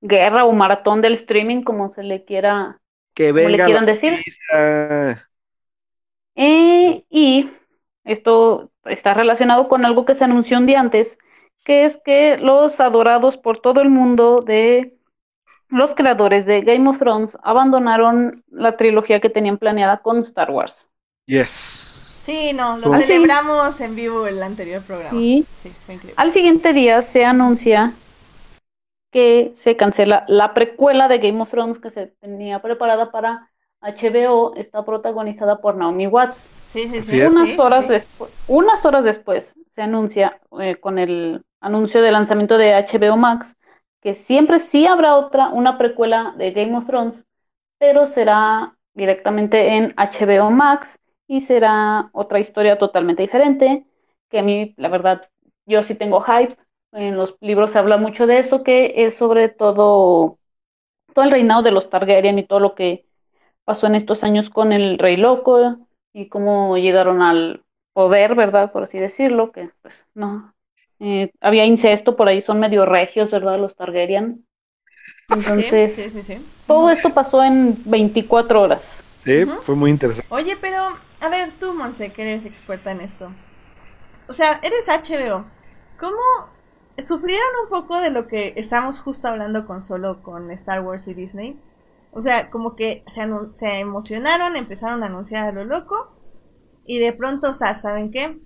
guerra 0.00 0.44
o 0.44 0.52
maratón 0.52 1.02
del 1.02 1.12
streaming, 1.12 1.62
como 1.62 1.92
se 1.92 2.02
le 2.02 2.24
quiera 2.24 2.80
Que 3.14 3.32
le 3.32 3.32
venga 3.32 3.66
quieran 3.66 3.86
decir. 3.86 4.18
Eh, 6.36 7.04
y 7.10 7.50
esto 8.04 8.70
está 8.84 9.12
relacionado 9.12 9.68
con 9.68 9.84
algo 9.84 10.06
que 10.06 10.14
se 10.14 10.24
anunció 10.24 10.56
un 10.56 10.66
día 10.66 10.80
antes, 10.80 11.18
que 11.64 11.84
es 11.84 11.98
que 11.98 12.38
los 12.38 12.80
adorados 12.80 13.36
por 13.36 13.58
todo 13.58 13.82
el 13.82 13.90
mundo 13.90 14.40
de 14.40 14.96
los 15.68 15.94
creadores 15.94 16.46
de 16.46 16.62
Game 16.62 16.88
of 16.88 16.98
Thrones 16.98 17.36
abandonaron 17.42 18.42
la 18.50 18.76
trilogía 18.76 19.20
que 19.20 19.30
tenían 19.30 19.58
planeada 19.58 19.98
con 19.98 20.20
Star 20.20 20.50
Wars. 20.50 20.89
Yes. 21.30 21.50
Sí, 22.24 22.52
no, 22.52 22.76
lo 22.76 22.92
sí. 22.92 23.02
celebramos 23.02 23.80
en 23.80 23.94
vivo 23.94 24.26
el 24.26 24.42
anterior 24.42 24.82
programa. 24.82 25.10
Sí. 25.10 25.46
Sí, 25.62 25.72
fue 25.86 25.94
increíble. 25.94 26.14
Al 26.16 26.32
siguiente 26.32 26.72
día 26.72 27.02
se 27.02 27.24
anuncia 27.24 27.94
que 29.12 29.52
se 29.54 29.76
cancela 29.76 30.24
la 30.26 30.54
precuela 30.54 31.06
de 31.06 31.18
Game 31.18 31.40
of 31.40 31.50
Thrones 31.50 31.78
que 31.78 31.90
se 31.90 32.08
tenía 32.20 32.60
preparada 32.60 33.12
para 33.12 33.48
HBO, 33.80 34.56
está 34.56 34.84
protagonizada 34.84 35.60
por 35.60 35.76
Naomi 35.76 36.08
Watts. 36.08 36.36
Sí, 36.66 36.88
sí, 36.88 37.00
sí. 37.02 37.22
Unas 37.22 37.50
sí, 37.50 37.56
horas 37.60 37.86
sí. 37.86 37.92
después, 37.92 38.30
unas 38.48 38.84
horas 38.84 39.04
después 39.04 39.54
se 39.76 39.82
anuncia 39.82 40.40
eh, 40.60 40.76
con 40.76 40.98
el 40.98 41.42
anuncio 41.60 42.02
de 42.02 42.10
lanzamiento 42.10 42.58
de 42.58 42.74
HBO 42.74 43.16
Max 43.16 43.56
que 44.02 44.14
siempre 44.14 44.58
sí 44.58 44.86
habrá 44.86 45.14
otra, 45.14 45.48
una 45.50 45.78
precuela 45.78 46.34
de 46.36 46.50
Game 46.50 46.76
of 46.76 46.86
Thrones, 46.86 47.24
pero 47.78 48.06
será 48.06 48.74
directamente 48.94 49.76
en 49.76 49.94
HBO 49.96 50.50
Max 50.50 50.98
y 51.30 51.38
será 51.38 52.10
otra 52.12 52.40
historia 52.40 52.76
totalmente 52.76 53.22
diferente, 53.22 53.84
que 54.28 54.40
a 54.40 54.42
mí, 54.42 54.74
la 54.76 54.88
verdad, 54.88 55.28
yo 55.64 55.84
sí 55.84 55.94
tengo 55.94 56.22
hype. 56.22 56.56
En 56.90 57.16
los 57.16 57.36
libros 57.40 57.70
se 57.70 57.78
habla 57.78 57.98
mucho 57.98 58.26
de 58.26 58.40
eso, 58.40 58.64
que 58.64 59.04
es 59.04 59.14
sobre 59.14 59.48
todo, 59.48 60.40
todo 61.14 61.24
el 61.24 61.30
reinado 61.30 61.62
de 61.62 61.70
los 61.70 61.88
Targaryen 61.88 62.40
y 62.40 62.42
todo 62.42 62.58
lo 62.58 62.74
que 62.74 63.04
pasó 63.64 63.86
en 63.86 63.94
estos 63.94 64.24
años 64.24 64.50
con 64.50 64.72
el 64.72 64.98
Rey 64.98 65.16
Loco 65.16 65.76
y 66.12 66.26
cómo 66.26 66.76
llegaron 66.76 67.22
al 67.22 67.62
poder, 67.92 68.34
¿verdad? 68.34 68.72
Por 68.72 68.82
así 68.82 68.98
decirlo, 68.98 69.52
que 69.52 69.70
pues 69.82 70.04
no. 70.14 70.52
Eh, 70.98 71.30
había 71.40 71.64
incesto 71.64 72.16
por 72.16 72.26
ahí, 72.26 72.40
son 72.40 72.58
medio 72.58 72.86
regios, 72.86 73.30
¿verdad? 73.30 73.56
Los 73.60 73.76
Targaryen. 73.76 74.44
Entonces, 75.28 75.94
Sí, 75.94 76.10
sí, 76.10 76.22
sí, 76.22 76.34
sí. 76.34 76.44
todo 76.66 76.90
esto 76.90 77.10
pasó 77.10 77.44
en 77.44 77.76
24 77.84 78.62
horas. 78.62 79.00
Sí, 79.24 79.44
fue 79.62 79.74
muy 79.74 79.90
interesante. 79.90 80.26
Oye, 80.32 80.56
pero, 80.60 80.78
a 81.20 81.28
ver, 81.28 81.52
tú, 81.58 81.74
Monse, 81.74 82.12
que 82.12 82.22
eres 82.22 82.46
experta 82.46 82.92
en 82.92 83.00
esto. 83.02 83.32
O 84.28 84.34
sea, 84.34 84.60
eres 84.62 84.88
HBO. 84.88 85.44
¿Cómo 85.98 86.16
sufrieron 87.06 87.48
un 87.64 87.68
poco 87.68 88.00
de 88.00 88.10
lo 88.10 88.26
que 88.28 88.54
estamos 88.56 89.00
justo 89.00 89.28
hablando 89.28 89.66
con 89.66 89.82
solo 89.82 90.22
con 90.22 90.50
Star 90.52 90.80
Wars 90.80 91.08
y 91.08 91.14
Disney? 91.14 91.60
O 92.12 92.22
sea, 92.22 92.50
como 92.50 92.74
que 92.76 93.04
se, 93.08 93.28
se 93.52 93.80
emocionaron, 93.80 94.56
empezaron 94.56 95.02
a 95.02 95.06
anunciar 95.06 95.46
a 95.46 95.52
lo 95.52 95.64
loco. 95.64 96.16
Y 96.86 96.98
de 96.98 97.12
pronto, 97.12 97.50
o 97.50 97.54
sea, 97.54 97.74
¿saben 97.74 98.10
qué? 98.10 98.40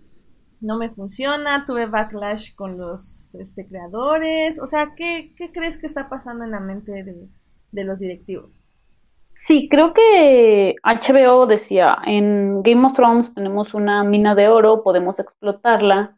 No 0.61 0.77
me 0.79 0.91
funciona, 0.91 1.65
tuve 1.65 1.87
backlash 1.87 2.55
con 2.55 2.77
los 2.79 3.35
este, 3.37 3.67
creadores. 3.67 4.61
O 4.61 4.67
sea, 4.67 4.95
¿qué, 4.97 5.35
qué 5.37 5.53
crees 5.53 5.79
que 5.79 5.87
está 5.87 6.09
pasando 6.09 6.45
en 6.45 6.51
la 6.51 6.61
mente 6.61 6.93
de, 6.93 7.29
de 7.73 7.85
los 7.85 8.01
directivos? 8.01 8.65
Sí, 9.47 9.69
creo 9.71 9.93
que 9.93 10.75
HBO 10.83 11.47
decía, 11.47 11.99
en 12.07 12.63
Game 12.63 12.87
of 12.87 12.95
Thrones 12.95 13.35
tenemos 13.35 13.75
una 13.75 14.03
mina 14.03 14.35
de 14.35 14.49
oro, 14.49 14.83
podemos 14.83 15.19
explotarla, 15.19 16.17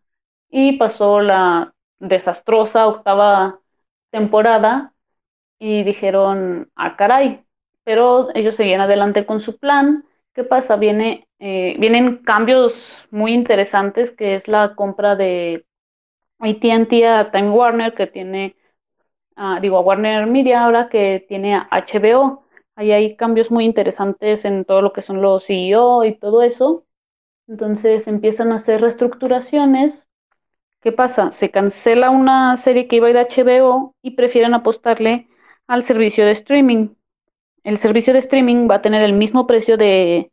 y 0.49 0.77
pasó 0.79 1.21
la 1.21 1.75
desastrosa 1.99 2.87
octava 2.87 3.61
temporada 4.11 4.95
y 5.59 5.85
dijeron, 5.85 6.71
ah, 6.77 6.97
caray, 6.97 7.45
pero 7.85 8.29
ellos 8.35 8.57
seguían 8.57 8.81
adelante 8.83 9.27
con 9.27 9.41
su 9.41 9.59
plan. 9.59 10.05
¿Qué 10.35 10.45
pasa? 10.45 10.77
Viene, 10.77 11.29
eh, 11.41 11.77
vienen 11.81 12.19
cambios 12.25 13.07
muy 13.11 13.35
interesantes, 13.35 14.11
que 14.13 14.35
es 14.37 14.49
la 14.49 14.75
compra 14.77 15.17
de 15.17 15.67
AT&T 16.41 17.07
a 17.09 17.31
Time 17.33 17.51
Warner, 17.51 17.95
que 17.95 18.07
tiene, 18.09 18.57
ah, 19.37 19.59
digo, 19.61 19.79
a 19.79 19.81
Warner 19.83 20.27
Media 20.27 20.65
ahora, 20.65 20.89
que 20.89 21.25
tiene 21.29 21.55
a 21.57 21.69
HBO. 21.71 22.46
Ahí 22.77 22.93
hay 22.93 23.17
cambios 23.17 23.51
muy 23.51 23.65
interesantes 23.65 24.45
en 24.45 24.65
todo 24.65 24.83
lo 24.83 24.93
que 24.93 25.03
son 25.03 25.23
los 25.23 25.47
CEO 25.47 26.05
y 26.05 26.15
todo 26.17 26.43
eso. 26.43 26.85
Entonces 27.49 28.07
empiezan 28.09 28.53
a 28.53 28.57
hacer 28.57 28.81
reestructuraciones. 28.83 30.09
¿Qué 30.81 30.93
pasa? 30.93 31.33
Se 31.33 31.51
cancela 31.51 32.11
una 32.11 32.57
serie 32.57 32.89
que 32.89 32.97
iba 32.97 33.09
a 33.09 33.11
ir 33.11 33.19
a 33.19 33.23
HBO 33.23 33.95
y 34.03 34.13
prefieren 34.13 34.55
apostarle 34.55 35.29
al 35.67 35.83
servicio 35.83 36.25
de 36.25 36.33
streaming. 36.33 36.91
El 37.65 37.79
servicio 37.79 38.13
de 38.13 38.21
streaming 38.21 38.69
va 38.71 38.77
a 38.77 38.83
tener 38.83 39.03
el 39.03 39.13
mismo 39.13 39.47
precio 39.47 39.77
de, 39.77 40.33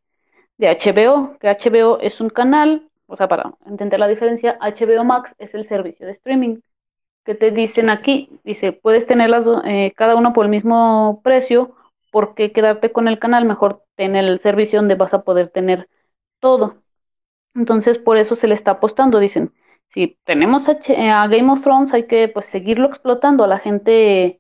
de 0.58 0.70
HBO, 0.70 1.38
que 1.40 1.50
HBO 1.50 2.00
es 2.00 2.22
un 2.22 2.30
canal, 2.30 2.90
o 3.08 3.16
sea, 3.16 3.28
para 3.28 3.54
entender 3.66 4.00
la 4.00 4.08
diferencia, 4.08 4.58
HBO 4.62 5.04
Max 5.04 5.36
es 5.40 5.56
el 5.56 5.66
servicio 5.68 6.06
de 6.06 6.14
streaming. 6.14 6.60
que 7.26 7.36
te 7.36 7.52
dicen 7.52 7.90
aquí? 7.90 8.30
Dice, 8.44 8.74
puedes 8.74 9.06
tenerlas 9.08 9.46
eh, 9.66 9.94
cada 9.96 10.16
uno 10.16 10.34
por 10.34 10.46
el 10.46 10.52
mismo 10.52 11.22
precio, 11.24 11.76
¿por 12.14 12.36
qué 12.36 12.52
quedarte 12.52 12.92
con 12.92 13.08
el 13.08 13.18
canal? 13.18 13.44
Mejor 13.44 13.84
tener 13.96 14.24
el 14.24 14.40
servicio 14.40 14.80
donde 14.80 14.94
vas 14.94 15.16
a 15.16 15.24
poder 15.24 15.50
tener 15.50 15.90
todo. 16.40 16.76
Entonces, 17.56 17.98
por 17.98 18.18
eso 18.18 18.36
se 18.36 18.48
le 18.48 18.54
está 18.54 18.72
apostando. 18.72 19.18
Dicen, 19.18 19.52
si 19.88 20.20
tenemos 20.24 20.70
a, 20.70 20.74
a 20.74 21.28
Game 21.28 21.52
of 21.52 21.64
Thrones, 21.64 21.92
hay 21.92 22.06
que 22.06 22.28
pues 22.28 22.46
seguirlo 22.46 22.88
explotando. 22.88 23.44
A 23.44 23.48
la 23.48 23.58
gente 23.58 24.40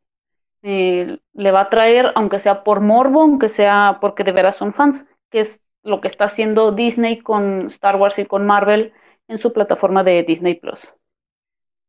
eh, 0.62 1.17
le 1.33 1.51
va 1.51 1.62
a 1.62 1.69
traer, 1.69 2.12
aunque 2.13 2.38
sea 2.38 2.63
por 2.63 2.79
morbo, 2.79 3.23
aunque 3.23 3.49
sea 3.49 3.97
porque 3.99 4.23
de 4.23 4.33
veras 4.33 4.55
son 4.55 4.71
fans, 4.71 5.07
que 5.31 5.39
es 5.39 5.59
lo 5.81 5.99
que 5.99 6.07
está 6.07 6.25
haciendo 6.25 6.71
Disney 6.73 7.19
con 7.19 7.65
Star 7.67 7.95
Wars 7.95 8.19
y 8.19 8.25
con 8.25 8.45
Marvel 8.45 8.93
en 9.27 9.39
su 9.39 9.51
plataforma 9.51 10.03
de 10.03 10.21
Disney 10.21 10.53
Plus. 10.53 10.95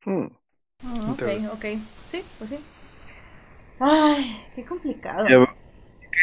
Hmm. 0.07 0.29
Oh, 0.83 1.12
ok, 1.12 1.23
ok. 1.53 1.64
Sí, 2.09 2.25
pues 2.38 2.51
sí. 2.51 2.59
Ay, 3.79 4.40
qué 4.55 4.64
complicado. 4.64 5.29
Ya, 5.29 5.55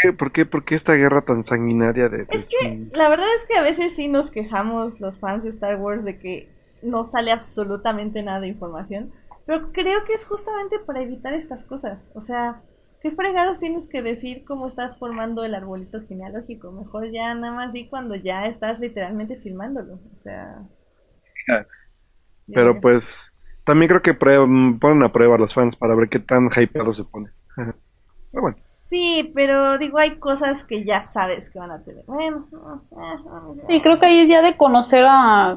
¿qué- 0.02 0.14
¿Por 0.14 0.32
qué, 0.32 0.46
por 0.46 0.64
qué 0.66 0.76
esta 0.76 0.94
guerra 0.94 1.22
tan 1.22 1.44
sanguinaria 1.44 2.10
de... 2.10 2.26
Es 2.30 2.48
que 2.48 2.88
la 2.94 3.10
verdad 3.10 3.28
es 3.40 3.46
que 3.48 3.58
a 3.58 3.62
veces 3.62 3.96
sí 3.96 4.08
nos 4.08 4.32
quejamos 4.32 5.00
los 5.00 5.20
fans 5.20 5.44
de 5.44 5.50
Star 5.50 5.78
Wars 5.78 6.04
de 6.06 6.20
que 6.20 6.50
no 6.82 7.04
sale 7.04 7.32
absolutamente 7.32 8.24
nada 8.24 8.40
de 8.40 8.48
información, 8.48 9.12
pero 9.46 9.72
creo 9.72 10.04
que 10.06 10.14
es 10.14 10.26
justamente 10.26 10.80
para 10.80 11.02
evitar 11.02 11.34
estas 11.34 11.64
cosas. 11.64 12.10
O 12.16 12.22
sea, 12.22 12.62
¿qué 13.02 13.12
fregados 13.12 13.60
tienes 13.60 13.88
que 13.88 14.02
decir 14.02 14.44
cómo 14.46 14.68
estás 14.68 14.98
formando 14.98 15.44
el 15.44 15.56
arbolito 15.56 16.02
genealógico? 16.08 16.72
Mejor 16.72 17.12
ya 17.12 17.34
nada 17.36 17.54
más 17.54 17.74
di 17.74 17.88
cuando 17.88 18.16
ya 18.16 18.46
estás 18.46 18.80
literalmente 18.80 19.36
filmándolo. 19.36 20.00
O 20.16 20.20
sea... 20.20 20.64
Pero 22.54 22.80
pues 22.82 23.32
también 23.66 23.90
creo 23.90 24.02
que 24.02 24.14
ponen 24.14 25.04
a 25.04 25.12
prueba 25.12 25.36
a 25.36 25.40
los 25.40 25.54
fans 25.54 25.76
para 25.76 25.96
ver 25.96 26.10
qué 26.10 26.20
tan 26.20 26.50
hypeado 26.56 26.94
se 26.94 27.04
pone. 27.06 27.30
Pero 27.56 28.42
bueno. 28.42 28.58
Sí, 28.92 29.32
pero 29.34 29.78
digo, 29.78 30.00
hay 30.00 30.20
cosas 30.20 30.66
que 30.66 30.84
ya 30.84 31.02
sabes 31.02 31.50
que 31.50 31.60
van 31.60 31.72
a 31.72 31.82
tener. 31.82 32.04
Bueno, 32.06 32.46
eh, 32.92 33.62
Sí, 33.68 33.82
creo 33.82 34.00
que 34.00 34.06
ahí 34.06 34.20
es 34.20 34.30
ya 34.30 34.42
de 34.42 34.58
conocer 34.58 35.06
a, 35.08 35.52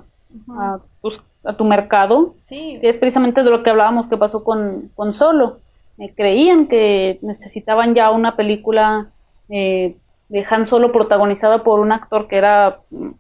a, 0.51 0.79
tus- 1.03 1.21
a 1.45 1.57
tu 1.57 1.65
mercado, 1.65 2.37
Sí, 2.41 2.79
que 2.81 2.89
es 2.89 2.97
precisamente 2.97 3.43
de 3.43 3.51
lo 3.51 3.65
que 3.65 3.71
hablábamos 3.71 4.07
que 4.07 4.17
pasó 4.17 4.45
con, 4.45 4.93
con 4.95 5.13
Solo. 5.13 5.59
Eh, 5.99 6.15
creían 6.15 6.69
que 6.69 7.19
necesitaban 7.23 7.95
ya 7.97 8.13
una 8.13 8.37
película 8.37 9.11
eh, 9.49 9.97
de 10.29 10.47
Han 10.49 10.69
Solo 10.69 10.93
protagonizada 10.93 11.65
por 11.65 11.81
un 11.81 11.91
actor 11.91 12.29
que 12.29 12.37
era 12.39 12.83
mm, 12.91 13.11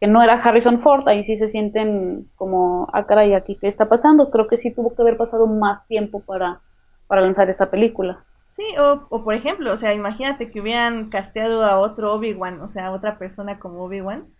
que 0.00 0.06
no 0.06 0.22
era 0.22 0.34
Harrison 0.34 0.78
Ford, 0.78 1.08
ahí 1.08 1.24
sí 1.24 1.36
se 1.36 1.48
sienten 1.48 2.28
como, 2.36 2.88
ah, 2.92 3.06
caray, 3.06 3.34
aquí 3.34 3.56
qué 3.60 3.68
está 3.68 3.88
pasando. 3.88 4.30
Creo 4.30 4.48
que 4.48 4.58
sí 4.58 4.74
tuvo 4.74 4.94
que 4.94 5.02
haber 5.02 5.16
pasado 5.16 5.46
más 5.46 5.86
tiempo 5.86 6.20
para, 6.24 6.60
para 7.06 7.22
lanzar 7.22 7.48
esta 7.50 7.70
película. 7.70 8.24
Sí, 8.56 8.62
o, 8.78 9.06
o 9.10 9.24
por 9.24 9.34
ejemplo, 9.34 9.72
o 9.72 9.76
sea, 9.76 9.92
imagínate 9.94 10.50
que 10.50 10.60
hubieran 10.60 11.10
casteado 11.10 11.64
a 11.64 11.78
otro 11.80 12.14
Obi-Wan, 12.14 12.60
o 12.62 12.68
sea, 12.68 12.86
a 12.86 12.92
otra 12.92 13.18
persona 13.18 13.58
como 13.58 13.84
Obi-Wan. 13.84 14.32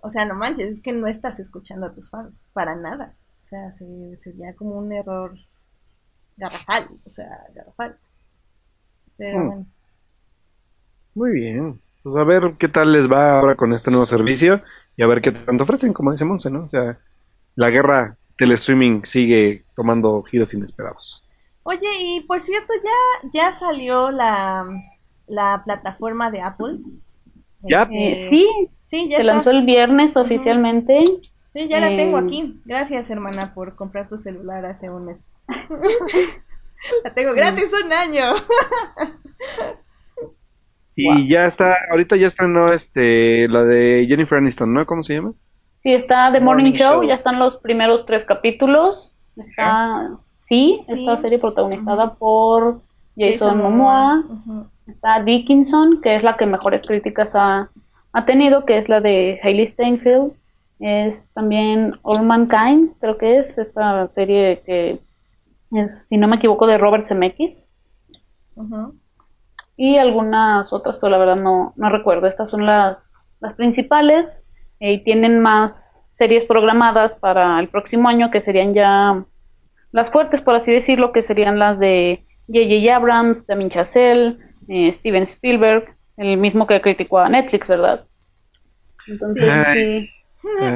O 0.00 0.10
sea, 0.10 0.24
no 0.26 0.34
manches, 0.36 0.68
es 0.70 0.82
que 0.82 0.92
no 0.92 1.06
estás 1.08 1.40
escuchando 1.40 1.86
a 1.86 1.92
tus 1.92 2.10
fans, 2.10 2.48
para 2.54 2.76
nada. 2.76 3.16
O 3.42 3.46
sea, 3.46 3.70
sería 3.72 4.54
como 4.56 4.78
un 4.78 4.92
error 4.92 5.36
garrafal, 6.36 6.84
o 7.04 7.10
sea, 7.10 7.28
garrafal. 7.54 7.98
Pero 9.18 9.42
Hmm. 9.42 9.44
bueno. 9.44 9.66
Muy 11.14 11.32
bien. 11.32 11.80
Pues 12.02 12.16
a 12.16 12.24
ver 12.24 12.54
qué 12.58 12.68
tal 12.68 12.92
les 12.92 13.10
va 13.10 13.38
ahora 13.38 13.56
con 13.56 13.72
este 13.72 13.90
nuevo 13.90 14.06
servicio 14.06 14.62
y 14.96 15.02
a 15.02 15.06
ver 15.08 15.20
qué 15.20 15.32
tanto 15.32 15.64
ofrecen, 15.64 15.92
como 15.92 16.12
dice 16.12 16.24
Monse, 16.24 16.50
¿no? 16.50 16.62
O 16.62 16.66
sea, 16.66 16.98
la 17.56 17.70
guerra 17.70 18.18
del 18.38 18.52
streaming 18.52 19.02
sigue 19.04 19.64
tomando 19.76 20.22
giros 20.24 20.54
inesperados. 20.54 21.25
Oye, 21.68 21.88
y 22.00 22.20
por 22.26 22.40
cierto, 22.40 22.72
ya, 22.82 23.28
ya 23.32 23.52
salió 23.52 24.10
la, 24.10 24.66
la 25.26 25.62
plataforma 25.64 26.30
de 26.30 26.40
Apple. 26.42 26.78
Ya. 27.62 27.82
Este, 27.82 28.28
Eh, 28.28 28.30
sí, 28.30 28.46
sí, 28.86 29.08
ya 29.10 29.16
se 29.16 29.22
está. 29.22 29.32
lanzó 29.32 29.50
el 29.50 29.64
viernes 29.64 30.16
oficialmente. 30.16 31.02
Sí, 31.52 31.68
ya 31.68 31.80
la 31.80 31.96
tengo 31.96 32.18
Eh, 32.18 32.22
aquí. 32.22 32.60
Gracias, 32.64 33.10
hermana, 33.10 33.52
por 33.54 33.74
comprar 33.76 34.08
tu 34.08 34.18
celular 34.18 34.64
hace 34.64 34.90
un 34.90 35.06
mes. 35.06 35.28
la 37.04 37.14
tengo 37.14 37.32
gratis 37.34 37.72
un 37.84 37.92
año. 37.92 38.34
Y 40.94 41.26
Wow. 41.26 41.28
ya 41.28 41.46
está, 41.46 41.76
ahorita 41.90 42.16
ya 42.16 42.26
está, 42.26 42.46
¿no? 42.46 42.72
Este, 42.72 43.48
la 43.48 43.64
de 43.64 44.06
Jennifer 44.08 44.38
Aniston, 44.38 44.72
¿no? 44.72 44.86
¿Cómo 44.86 45.02
se 45.02 45.14
llama? 45.14 45.34
Sí, 45.82 45.92
está 45.94 46.32
The 46.32 46.40
Morning 46.40 46.72
Morning, 46.72 46.74
Show, 46.74 47.02
Show. 47.02 47.04
ya 47.04 47.14
están 47.14 47.38
los 47.38 47.58
primeros 47.60 48.06
tres 48.06 48.24
capítulos. 48.24 49.12
Está, 49.36 50.18
sí, 50.48 50.78
Sí. 50.86 50.92
esta 51.00 51.18
serie 51.18 51.38
protagonizada 51.38 52.14
por 52.14 52.80
Jason, 53.16 53.58
Jason 53.58 53.58
Momoa. 53.58 54.24
Está 54.86 55.22
Dickinson, 55.24 56.00
que 56.00 56.16
es 56.16 56.22
la 56.22 56.36
que 56.36 56.46
mejores 56.46 56.86
críticas 56.86 57.34
ha, 57.34 57.68
ha 58.12 58.24
tenido, 58.24 58.64
que 58.64 58.78
es 58.78 58.88
la 58.88 59.00
de 59.00 59.40
Hailey 59.42 59.66
Steinfeld. 59.68 60.32
Es 60.78 61.28
también 61.32 61.94
All 62.02 62.22
Mankind, 62.24 62.92
creo 63.00 63.16
que 63.16 63.38
es 63.38 63.56
esta 63.56 64.08
serie 64.14 64.62
que 64.66 65.00
es, 65.72 66.06
si 66.08 66.16
no 66.18 66.28
me 66.28 66.36
equivoco, 66.36 66.66
de 66.66 66.78
Robert 66.78 67.06
Zemeckis. 67.06 67.68
Y 69.76 69.96
algunas 69.98 70.72
otras, 70.72 70.96
pero 71.00 71.10
la 71.10 71.18
verdad 71.18 71.36
no, 71.36 71.72
no 71.76 71.90
recuerdo. 71.90 72.26
Estas 72.26 72.50
son 72.50 72.64
las, 72.64 72.98
las 73.40 73.54
principales 73.54 74.46
eh, 74.80 74.92
y 74.94 75.04
tienen 75.04 75.40
más 75.40 75.96
series 76.12 76.44
programadas 76.46 77.14
para 77.14 77.58
el 77.60 77.68
próximo 77.68 78.08
año, 78.08 78.30
que 78.30 78.40
serían 78.40 78.72
ya 78.72 79.24
las 79.92 80.10
fuertes, 80.10 80.40
por 80.40 80.54
así 80.54 80.72
decirlo, 80.72 81.12
que 81.12 81.22
serían 81.22 81.58
las 81.58 81.78
de 81.78 82.24
J.J. 82.48 82.94
Abrams, 82.94 83.46
Damien 83.46 83.70
Chazelle, 83.70 84.38
eh, 84.68 84.92
Steven 84.92 85.24
Spielberg, 85.24 85.96
el 86.16 86.36
mismo 86.36 86.66
que 86.66 86.80
criticó 86.80 87.18
a 87.18 87.28
Netflix, 87.28 87.66
¿verdad? 87.68 88.04
Entonces, 89.06 89.44
Sí. 89.72 90.10
Sí, 90.58 90.66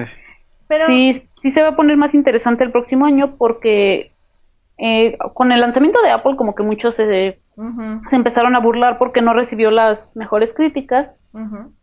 Pero, 0.66 0.87
sí, 0.87 1.12
sí 1.40 1.51
se 1.51 1.62
va 1.62 1.68
a 1.68 1.77
poner 1.77 1.96
más 1.96 2.14
interesante 2.14 2.64
el 2.64 2.73
próximo 2.73 3.07
año 3.07 3.31
porque 3.38 4.12
eh, 4.79 5.16
con 5.35 5.53
el 5.53 5.61
lanzamiento 5.61 6.01
de 6.03 6.11
Apple 6.11 6.37
como 6.37 6.55
que 6.55 6.62
muchos 6.62 6.96
se, 6.96 7.38
empezaron 8.11 8.57
a 8.57 8.61
burlar 8.61 8.99
porque 8.99 9.20
no 9.20 9.35
recibió 9.35 9.70
las 9.70 10.16
mejores 10.16 10.55
críticas, 10.55 11.23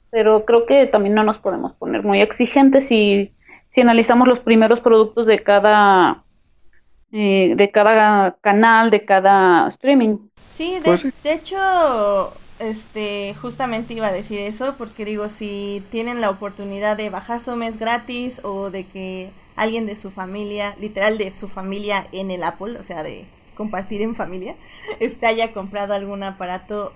pero 0.09 0.45
creo 0.45 0.65
que 0.65 0.87
también 0.87 1.15
no 1.15 1.23
nos 1.23 1.37
podemos 1.37 1.73
poner 1.73 2.03
muy 2.03 2.21
exigentes 2.21 2.87
si, 2.87 3.31
si 3.69 3.81
analizamos 3.81 4.27
los 4.27 4.39
primeros 4.39 4.79
productos 4.79 5.27
de 5.27 5.43
cada 5.43 6.23
eh, 7.11 7.53
de 7.55 7.71
cada 7.71 8.37
canal, 8.41 8.89
de 8.89 9.05
cada 9.05 9.67
streaming. 9.67 10.17
Sí, 10.45 10.75
de, 10.75 10.81
Pues 10.81 11.01
sí. 11.01 11.11
de 11.23 11.33
hecho, 11.33 12.33
este, 12.59 13.35
justamente 13.41 13.93
iba 13.93 14.07
a 14.07 14.11
decir 14.11 14.39
eso, 14.39 14.75
porque 14.77 15.05
digo, 15.05 15.29
si 15.29 15.83
tienen 15.91 16.21
la 16.21 16.29
oportunidad 16.29 16.97
de 16.97 17.09
bajar 17.09 17.41
su 17.41 17.55
mes 17.55 17.77
gratis 17.77 18.41
o 18.43 18.71
de 18.71 18.85
que 18.85 19.29
alguien 19.55 19.85
de 19.85 19.97
su 19.97 20.11
familia, 20.11 20.75
literal 20.79 21.17
de 21.17 21.31
su 21.31 21.49
familia 21.49 22.07
en 22.11 22.31
el 22.31 22.43
Apple, 22.43 22.77
o 22.79 22.83
sea, 22.83 23.03
de 23.03 23.25
compartir 23.55 24.01
en 24.01 24.15
familia, 24.15 24.55
este 24.99 25.27
haya 25.27 25.53
comprado 25.53 25.93
algún 25.93 26.23
aparato 26.23 26.93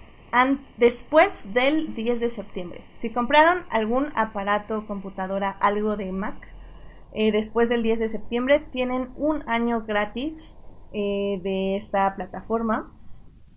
después 0.77 1.53
del 1.53 1.93
10 1.93 2.19
de 2.21 2.29
septiembre. 2.29 2.81
Si 2.99 3.09
compraron 3.09 3.63
algún 3.69 4.09
aparato, 4.15 4.85
computadora, 4.87 5.49
algo 5.59 5.97
de 5.97 6.11
Mac, 6.11 6.35
eh, 7.13 7.31
después 7.31 7.69
del 7.69 7.83
10 7.83 7.99
de 7.99 8.09
septiembre 8.09 8.59
tienen 8.71 9.09
un 9.15 9.43
año 9.47 9.83
gratis 9.85 10.57
eh, 10.93 11.39
de 11.43 11.75
esta 11.77 12.15
plataforma. 12.15 12.91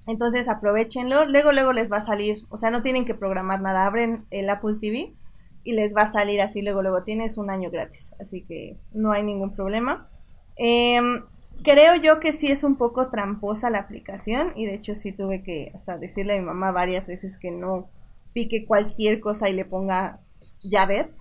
Entonces 0.07 0.49
aprovechenlo. 0.49 1.25
Luego, 1.25 1.53
luego 1.53 1.73
les 1.73 1.91
va 1.91 1.99
a 1.99 2.03
salir, 2.03 2.37
o 2.51 2.59
sea, 2.59 2.71
no 2.71 2.83
tienen 2.83 3.05
que 3.05 3.15
programar 3.15 3.61
nada. 3.61 3.87
Abren 3.87 4.27
el 4.31 4.51
Apple 4.51 4.77
TV 4.81 5.15
y 5.63 5.73
les 5.73 5.95
va 5.97 6.03
a 6.03 6.09
salir 6.09 6.41
así. 6.41 6.63
Luego, 6.63 6.83
luego 6.83 7.05
tienes 7.05 7.39
un 7.39 7.51
año 7.51 7.71
gratis. 7.71 8.15
Así 8.21 8.43
que 8.43 8.79
no 8.93 9.13
hay 9.13 9.23
ningún 9.23 9.55
problema. 9.55 10.09
Em, 10.57 11.23
creo 11.63 11.97
yo 11.97 12.21
que 12.21 12.33
sí 12.33 12.51
es 12.51 12.65
un 12.65 12.77
poco 12.77 13.09
tramposa 13.09 13.71
la 13.71 13.79
aplicación. 13.79 14.53
Y 14.57 14.67
de 14.67 14.75
hecho, 14.75 14.95
sí 14.95 15.13
tuve 15.13 15.43
que 15.43 15.73
hasta 15.75 15.97
decirle 15.97 16.37
a 16.37 16.41
mi 16.41 16.47
mamá 16.47 16.73
varias 16.73 17.07
veces 17.09 17.39
que 17.39 17.51
no 17.51 17.89
pique 18.33 18.67
cualquier 18.67 19.21
cosa 19.21 19.49
y 19.49 19.55
le 19.55 19.65
ponga 19.65 20.21
ya 20.57 20.87
ver. 20.87 21.15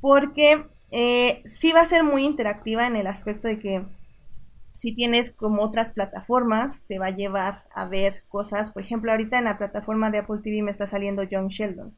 Porque 0.00 0.64
eh, 0.90 1.42
sí 1.44 1.72
va 1.72 1.80
a 1.80 1.86
ser 1.86 2.04
muy 2.04 2.24
interactiva 2.24 2.86
en 2.86 2.96
el 2.96 3.06
aspecto 3.06 3.48
de 3.48 3.58
que 3.58 3.84
si 4.74 4.94
tienes 4.94 5.32
como 5.32 5.62
otras 5.62 5.92
plataformas, 5.92 6.84
te 6.86 7.00
va 7.00 7.06
a 7.06 7.16
llevar 7.16 7.56
a 7.74 7.88
ver 7.88 8.22
cosas. 8.28 8.70
Por 8.70 8.82
ejemplo, 8.82 9.10
ahorita 9.10 9.38
en 9.38 9.44
la 9.44 9.58
plataforma 9.58 10.10
de 10.10 10.18
Apple 10.18 10.38
TV 10.42 10.62
me 10.62 10.70
está 10.70 10.86
saliendo 10.86 11.24
John 11.28 11.48
Sheldon. 11.48 11.96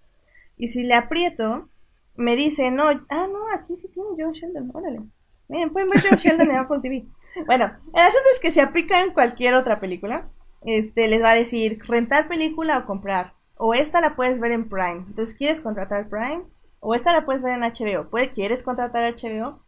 Y 0.56 0.68
si 0.68 0.82
le 0.82 0.94
aprieto, 0.94 1.68
me 2.16 2.36
dice, 2.36 2.70
no, 2.70 2.84
ah, 3.10 3.28
no, 3.30 3.52
aquí 3.54 3.76
sí 3.76 3.88
tiene 3.88 4.08
John 4.18 4.32
Sheldon, 4.32 4.70
órale. 4.72 5.00
Miren, 5.48 5.70
pueden 5.70 5.90
ver 5.90 6.02
John 6.08 6.18
Sheldon 6.18 6.50
en 6.50 6.56
Apple 6.56 6.78
TV. 6.80 7.06
Bueno, 7.46 7.66
el 7.66 8.00
asunto 8.00 8.28
es 8.32 8.40
que 8.40 8.50
se 8.50 8.62
aplica 8.62 9.02
en 9.02 9.12
cualquier 9.12 9.54
otra 9.54 9.78
película. 9.78 10.30
Este, 10.62 11.08
les 11.08 11.22
va 11.22 11.32
a 11.32 11.34
decir 11.34 11.80
rentar 11.86 12.28
película 12.28 12.78
o 12.78 12.86
comprar. 12.86 13.34
O 13.56 13.74
esta 13.74 14.00
la 14.00 14.16
puedes 14.16 14.40
ver 14.40 14.52
en 14.52 14.68
Prime. 14.68 15.04
Entonces, 15.06 15.34
¿quieres 15.34 15.60
contratar 15.60 16.08
Prime? 16.08 16.44
O 16.80 16.94
esta 16.94 17.12
la 17.12 17.24
puedes 17.24 17.42
ver 17.42 17.54
en 17.54 17.62
HBO. 17.62 18.10
¿Puede, 18.10 18.32
¿Quieres 18.32 18.62
contratar 18.62 19.14
HBO? 19.14 19.60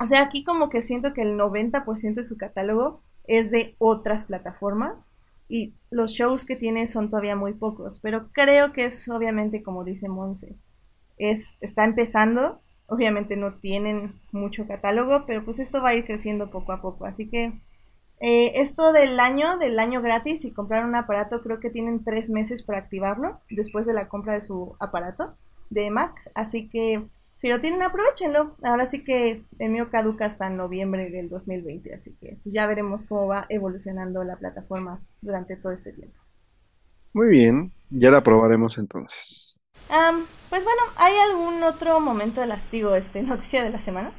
O 0.00 0.06
sea, 0.06 0.22
aquí 0.22 0.44
como 0.44 0.68
que 0.68 0.82
siento 0.82 1.12
que 1.14 1.22
el 1.22 1.38
90% 1.38 2.14
de 2.14 2.24
su 2.24 2.36
catálogo 2.36 3.02
es 3.24 3.50
de 3.50 3.76
otras 3.78 4.24
plataformas 4.24 5.10
y 5.48 5.74
los 5.90 6.12
shows 6.12 6.44
que 6.44 6.56
tiene 6.56 6.86
son 6.86 7.08
todavía 7.10 7.36
muy 7.36 7.52
pocos, 7.52 8.00
pero 8.00 8.30
creo 8.32 8.72
que 8.72 8.86
es 8.86 9.08
obviamente 9.08 9.62
como 9.62 9.84
dice 9.84 10.08
Monse, 10.08 10.56
es, 11.18 11.56
está 11.60 11.84
empezando, 11.84 12.60
obviamente 12.86 13.36
no 13.36 13.54
tienen 13.54 14.18
mucho 14.32 14.66
catálogo, 14.66 15.24
pero 15.26 15.44
pues 15.44 15.58
esto 15.58 15.82
va 15.82 15.90
a 15.90 15.94
ir 15.94 16.06
creciendo 16.06 16.50
poco 16.50 16.72
a 16.72 16.80
poco, 16.80 17.04
así 17.04 17.28
que 17.28 17.60
eh, 18.20 18.60
esto 18.60 18.92
del 18.92 19.20
año, 19.20 19.58
del 19.58 19.78
año 19.78 20.00
gratis 20.00 20.44
y 20.44 20.52
comprar 20.52 20.86
un 20.86 20.94
aparato, 20.94 21.42
creo 21.42 21.60
que 21.60 21.70
tienen 21.70 22.02
tres 22.02 22.30
meses 22.30 22.62
para 22.62 22.78
activarlo 22.78 23.40
después 23.50 23.84
de 23.84 23.92
la 23.92 24.08
compra 24.08 24.34
de 24.34 24.42
su 24.42 24.74
aparato 24.80 25.36
de 25.72 25.90
Mac, 25.90 26.14
así 26.34 26.68
que 26.68 27.02
si 27.36 27.48
lo 27.48 27.60
tienen, 27.60 27.82
aprovechenlo. 27.82 28.56
Ahora 28.62 28.86
sí 28.86 29.02
que 29.02 29.42
el 29.58 29.70
mío 29.70 29.90
caduca 29.90 30.26
hasta 30.26 30.48
noviembre 30.48 31.10
del 31.10 31.28
2020, 31.28 31.92
así 31.92 32.14
que 32.20 32.38
ya 32.44 32.68
veremos 32.68 33.04
cómo 33.04 33.26
va 33.26 33.46
evolucionando 33.48 34.22
la 34.22 34.36
plataforma 34.36 35.00
durante 35.20 35.56
todo 35.56 35.72
este 35.72 35.92
tiempo. 35.92 36.16
Muy 37.12 37.28
bien, 37.28 37.72
ya 37.90 38.10
la 38.10 38.22
probaremos 38.22 38.78
entonces. 38.78 39.58
Pues 40.48 40.64
bueno, 40.64 40.82
¿hay 40.98 41.14
algún 41.30 41.62
otro 41.62 41.98
momento 41.98 42.42
de 42.42 42.46
las, 42.46 42.70
digo, 42.70 42.94
este, 42.94 43.22
noticia 43.24 43.64
de 43.64 43.70
la 43.70 43.78
semana? 43.78 44.12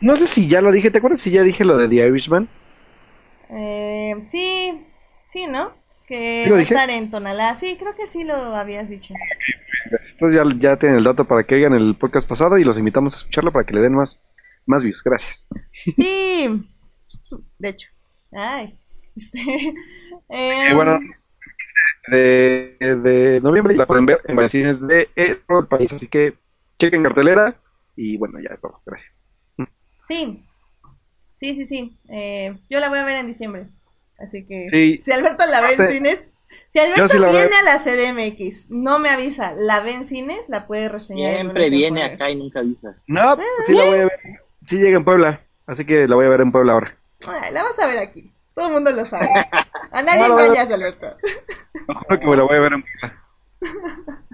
No 0.00 0.16
sé 0.16 0.26
si 0.26 0.48
ya 0.48 0.60
lo 0.60 0.72
dije, 0.72 0.90
¿te 0.90 0.98
acuerdas 0.98 1.20
si 1.20 1.30
ya 1.30 1.42
dije 1.42 1.64
lo 1.64 1.76
de 1.76 1.88
The 1.88 1.94
Irishman? 1.94 2.48
Eh, 3.50 4.24
sí, 4.28 4.86
sí, 5.28 5.46
¿no? 5.46 5.72
Que 6.06 6.42
¿Sí 6.44 6.48
lo 6.48 6.54
va 6.56 6.60
a 6.60 6.64
estar 6.64 6.90
en 6.90 7.10
Tonalá. 7.10 7.54
Sí, 7.54 7.76
creo 7.78 7.94
que 7.94 8.06
sí 8.06 8.24
lo 8.24 8.34
habías 8.34 8.88
dicho. 8.88 9.12
Entonces 10.12 10.34
ya, 10.34 10.44
ya 10.58 10.76
tienen 10.78 10.98
el 10.98 11.04
dato 11.04 11.24
para 11.26 11.44
que 11.44 11.54
oigan 11.54 11.74
el 11.74 11.96
podcast 11.96 12.28
pasado 12.28 12.58
y 12.58 12.64
los 12.64 12.78
invitamos 12.78 13.14
a 13.14 13.18
escucharlo 13.18 13.52
para 13.52 13.64
que 13.64 13.74
le 13.74 13.80
den 13.82 13.94
más, 13.94 14.22
más 14.66 14.82
views. 14.84 15.02
Gracias. 15.02 15.48
Sí, 15.72 16.68
de 17.58 17.68
hecho. 17.68 17.90
Ay, 18.32 18.74
este, 19.16 19.40
Eh, 20.30 20.74
bueno, 20.74 21.00
de, 22.08 22.76
de 22.80 23.40
noviembre 23.42 23.74
la 23.74 23.86
pueden 23.86 24.04
ver 24.04 24.20
en 24.26 24.36
varios 24.36 24.52
cines 24.52 24.86
de 24.86 25.08
eh, 25.16 25.38
todo 25.48 25.60
el 25.60 25.66
país, 25.66 25.90
así 25.92 26.06
que 26.06 26.34
chequen 26.78 27.02
cartelera 27.02 27.56
y 27.96 28.18
bueno, 28.18 28.38
ya 28.40 28.50
es 28.52 28.60
todo. 28.60 28.80
Gracias. 28.84 29.24
Sí, 30.04 30.44
sí, 31.34 31.54
sí, 31.54 31.64
sí. 31.66 31.98
Eh, 32.10 32.58
yo 32.68 32.78
la 32.80 32.88
voy 32.90 32.98
a 32.98 33.04
ver 33.04 33.16
en 33.16 33.26
diciembre. 33.26 33.68
Así 34.18 34.44
que 34.46 34.68
Sí. 34.70 34.98
si 35.00 35.12
Alberto 35.12 35.44
la 35.50 35.60
ve 35.62 35.74
en 35.74 35.86
cines, 35.88 36.32
Si 36.68 36.78
Alberto 36.78 37.08
sí 37.08 37.18
viene 37.18 37.50
a 37.56 37.62
la 37.62 37.78
CDMX, 37.78 38.70
no 38.70 38.98
me 38.98 39.10
avisa, 39.10 39.52
la 39.56 39.80
ve 39.80 39.92
en 39.94 40.06
cines, 40.06 40.48
la 40.48 40.66
puede 40.66 40.88
reseñar. 40.88 41.34
Siempre 41.34 41.70
viene 41.70 42.00
Jueves. 42.00 42.20
acá 42.20 42.30
y 42.30 42.36
nunca 42.36 42.60
avisa. 42.60 42.94
No, 43.06 43.36
sí 43.66 43.74
la 43.74 43.84
voy 43.84 43.98
a 43.98 44.04
ver. 44.04 44.20
Sí 44.66 44.76
llega 44.78 44.96
en 44.96 45.04
Puebla, 45.04 45.42
así 45.66 45.84
que 45.84 46.06
la 46.08 46.14
voy 46.16 46.26
a 46.26 46.30
ver 46.30 46.40
en 46.40 46.52
Puebla 46.52 46.72
ahora. 46.74 46.96
Ay, 47.28 47.52
la 47.52 47.62
vas 47.64 47.78
a 47.78 47.86
ver 47.86 47.98
aquí. 47.98 48.30
Todo 48.54 48.68
el 48.68 48.72
mundo 48.74 48.90
lo 48.90 49.04
sabe. 49.06 49.28
A 49.92 50.02
nadie 50.02 50.20
No, 50.20 50.28
no, 50.28 50.36
no. 50.36 50.40
engañas, 50.44 50.70
Alberto. 50.70 51.16
Juro 51.86 52.20
que 52.20 52.26
me 52.26 52.36
la 52.36 52.42
voy 52.42 52.56
a 52.56 52.60
ver 52.60 52.72
en 52.74 52.82
Puebla. 52.82 53.22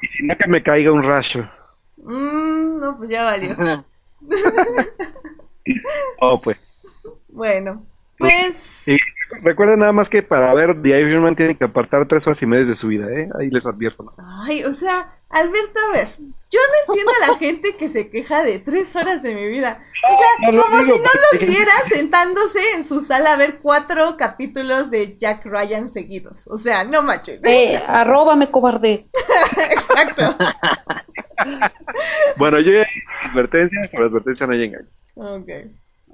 Y 0.00 0.08
si 0.08 0.24
no 0.26 0.36
que 0.36 0.46
me 0.48 0.62
caiga 0.62 0.92
un 0.92 1.02
rayo. 1.02 1.48
Mm, 1.98 2.80
no, 2.80 2.96
pues 2.98 3.10
ya 3.10 3.24
valió. 3.24 3.56
Oh, 6.20 6.40
pues. 6.40 6.76
Bueno, 7.28 7.84
pues. 8.18 8.56
Sí. 8.56 8.98
Recuerden 9.42 9.80
nada 9.80 9.92
más 9.92 10.08
que 10.10 10.22
para 10.22 10.52
ver 10.54 10.80
The 10.80 11.00
Irishman 11.00 11.34
tienen 11.34 11.56
que 11.56 11.64
apartar 11.64 12.06
tres 12.06 12.26
horas 12.26 12.40
y 12.42 12.46
media 12.46 12.64
de 12.66 12.74
su 12.74 12.88
vida, 12.88 13.06
¿eh? 13.10 13.28
Ahí 13.38 13.50
les 13.50 13.66
advierto. 13.66 14.04
¿no? 14.04 14.12
Ay, 14.44 14.62
o 14.64 14.74
sea, 14.74 15.18
Alberto, 15.30 15.80
a 15.88 15.96
ver, 15.96 16.08
yo 16.18 16.60
no 16.60 16.92
entiendo 16.94 17.12
a 17.24 17.32
la 17.32 17.38
gente 17.38 17.76
que 17.76 17.88
se 17.88 18.10
queja 18.10 18.44
de 18.44 18.60
tres 18.60 18.94
horas 18.94 19.22
de 19.22 19.34
mi 19.34 19.48
vida. 19.48 19.82
O 20.08 20.16
sea, 20.16 20.52
No, 20.52 20.56
no 20.58 20.62
como 20.62 20.78
digo, 20.78 20.94
si 20.96 21.02
no 21.02 21.10
los 21.32 21.48
viera 21.48 21.72
sentándose 21.86 22.60
en 22.76 22.86
su 22.86 23.00
sala 23.00 23.32
a 23.32 23.36
ver 23.36 23.58
cuatro 23.60 24.16
capítulos 24.16 24.90
de 24.90 25.18
Jack 25.18 25.44
Ryan 25.46 25.90
seguidos. 25.90 26.46
O 26.46 26.58
sea, 26.58 26.84
no 26.84 27.02
macho. 27.02 27.32
Eh, 27.42 27.82
arróbame, 27.88 28.50
cobarde. 28.50 29.08
Exacto. 29.70 30.36
Bueno, 32.36 32.60
yo 32.60 32.72
ya 32.72 32.86
advertencia, 33.28 33.78
sobre 33.90 34.06
advertencia 34.06 34.46
no 34.46 34.52
hay 34.54 34.64
engaño. 34.64 34.88
Ok. 35.16 35.48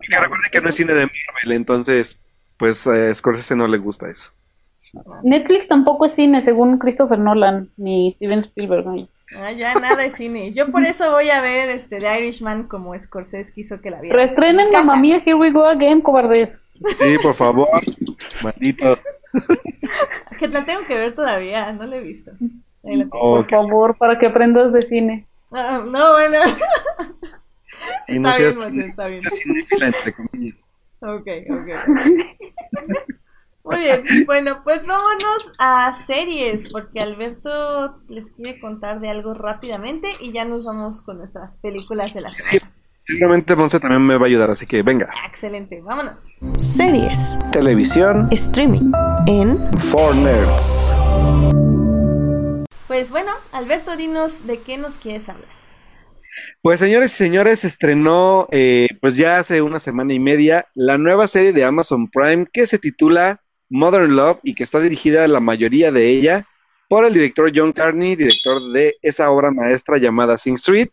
Porque 0.01 0.19
recuerden 0.19 0.51
que 0.51 0.61
no 0.61 0.69
es 0.71 0.75
cine 0.75 0.95
de 0.95 1.07
Marvel, 1.07 1.53
entonces, 1.53 2.19
pues 2.59 2.87
a 2.87 3.15
Scorsese 3.15 3.55
no 3.55 3.69
le 3.69 3.79
gusta 3.79 4.11
eso. 4.11 4.31
Netflix 5.23 5.69
tampoco 5.69 6.07
es 6.07 6.15
cine, 6.15 6.43
según 6.43 6.79
Christopher 6.79 7.19
Nolan, 7.19 7.69
ni 7.77 8.13
Steven 8.15 8.41
Spielberg. 8.41 8.87
¿no? 8.87 9.09
Ah, 9.37 9.53
ya 9.53 9.75
nada 9.75 9.97
de 9.97 10.11
cine. 10.11 10.53
Yo 10.53 10.73
por 10.73 10.83
eso 10.83 11.13
voy 11.13 11.31
a 11.31 11.41
ver 11.41 11.69
este 11.69 12.01
The 12.01 12.19
Irishman 12.19 12.65
como 12.65 12.99
Scorsese 12.99 13.53
quiso 13.55 13.81
que 13.81 13.91
la 13.91 14.01
viera. 14.01 14.17
Reestrenen 14.17 14.67
En 14.67 14.73
casa. 14.73 14.87
Mamma 14.87 15.01
Mía, 15.01 15.23
Here 15.25 15.35
We 15.35 15.53
Go 15.53 15.65
Again, 15.67 16.01
cobardes. 16.01 16.51
Sí, 16.99 17.17
por 17.23 17.37
favor, 17.37 17.69
maldito. 18.43 18.97
Que 20.39 20.49
la 20.49 20.65
tengo 20.65 20.81
que 20.89 20.95
ver 20.95 21.15
todavía, 21.15 21.73
no 21.73 21.85
la 21.85 21.97
he 21.97 22.01
visto. 22.01 22.33
La. 22.83 23.07
Oh, 23.13 23.37
Por 23.37 23.51
favor, 23.51 23.97
para 23.97 24.19
que 24.19 24.27
aprendas 24.27 24.73
de 24.73 24.83
cine. 24.83 25.27
Ah, 25.53 25.83
no, 25.85 26.13
bueno. 26.13 26.39
y 28.09 28.19
no 28.19 28.29
está 28.29 28.39
bien, 28.39 28.53
seas 28.53 28.69
Monse, 28.69 28.87
está 28.87 29.07
bien. 29.09 29.23
cinéfila, 29.31 29.87
entre 29.87 30.15
comillas. 30.15 30.73
Ok, 31.01 31.29
ok. 31.51 31.69
Muy 33.63 33.79
bien, 33.79 34.05
bueno, 34.27 34.63
pues 34.65 34.87
vámonos 34.87 35.53
a 35.59 35.93
series, 35.93 36.73
porque 36.73 37.01
Alberto 37.01 38.01
les 38.09 38.33
quiere 38.33 38.59
contar 38.59 39.01
de 39.01 39.11
algo 39.11 39.35
rápidamente 39.35 40.09
y 40.21 40.33
ya 40.33 40.45
nos 40.45 40.65
vamos 40.65 41.03
con 41.03 41.19
nuestras 41.19 41.59
películas 41.59 42.15
de 42.15 42.23
la 42.23 42.33
semana. 42.33 42.73
Seguramente 42.99 43.57
Monse 43.57 43.81
también 43.81 44.07
me 44.07 44.17
va 44.17 44.25
a 44.25 44.29
ayudar, 44.29 44.51
así 44.51 44.67
que 44.67 44.83
venga. 44.83 45.11
Excelente, 45.27 45.81
vámonos. 45.83 46.19
Series, 46.59 47.39
Televisión 47.51 48.29
streaming, 48.31 48.93
en 49.27 49.59
for 49.79 50.15
Nerds. 50.15 50.95
Pues 52.87 53.11
bueno, 53.11 53.31
Alberto, 53.53 53.97
dinos 53.97 54.47
de 54.47 54.59
qué 54.59 54.77
nos 54.79 54.97
quieres 54.97 55.29
hablar. 55.29 55.49
Pues 56.63 56.81
señores 56.81 57.13
y 57.13 57.17
señores, 57.17 57.61
se 57.61 57.67
estrenó 57.67 58.49
eh, 58.51 58.89
pues 59.01 59.17
ya 59.17 59.39
hace 59.39 59.63
una 59.63 59.79
semana 59.79 60.13
y 60.13 60.19
media 60.19 60.67
la 60.75 60.99
nueva 60.99 61.27
serie 61.27 61.53
de 61.53 61.65
Amazon 61.65 62.09
Prime 62.09 62.47
que 62.53 62.67
se 62.67 62.79
titula 62.79 63.43
Modern 63.69 64.15
Love 64.17 64.41
y 64.43 64.55
que 64.55 64.65
está 64.65 64.81
dirigida 64.81 65.27
la 65.29 65.41
mayoría 65.41 65.93
de 65.93 66.09
ella 66.09 66.47
por 66.89 67.05
el 67.05 67.15
director 67.15 67.53
John 67.55 67.73
Carney, 67.73 68.17
director 68.17 68.61
de 68.73 68.97
esa 69.01 69.31
obra 69.31 69.53
maestra 69.53 69.97
llamada 69.99 70.37
Sing 70.37 70.55
Street, 70.55 70.89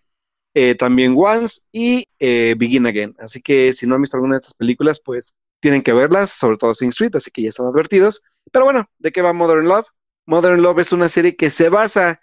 eh, 0.54 0.76
también 0.76 1.16
Once 1.18 1.62
y 1.72 2.06
eh, 2.20 2.56
Begin 2.58 2.86
Again. 2.86 3.16
Así 3.20 3.42
que 3.42 3.74
si 3.74 3.88
no 3.88 3.96
han 3.96 4.02
visto 4.02 4.18
alguna 4.18 4.36
de 4.36 4.40
estas 4.40 4.54
películas, 4.54 5.02
pues 5.04 5.36
tienen 5.60 5.82
que 5.82 5.94
verlas, 5.94 6.30
sobre 6.30 6.58
todo 6.58 6.74
Sing 6.74 6.90
Street, 6.90 7.16
así 7.16 7.32
que 7.32 7.42
ya 7.42 7.50
están 7.50 7.66
advertidos. 7.66 8.24
Pero 8.52 8.66
bueno, 8.66 8.88
¿de 9.00 9.12
qué 9.12 9.24
va 9.24 9.34
Modern 9.34 9.68
Love? 9.68 9.88
Modern 10.28 10.62
Love 10.62 10.80
es 10.80 10.92
una 10.92 11.10
serie 11.10 11.36
que 11.36 11.50
se 11.50 11.70
basa 11.70 12.22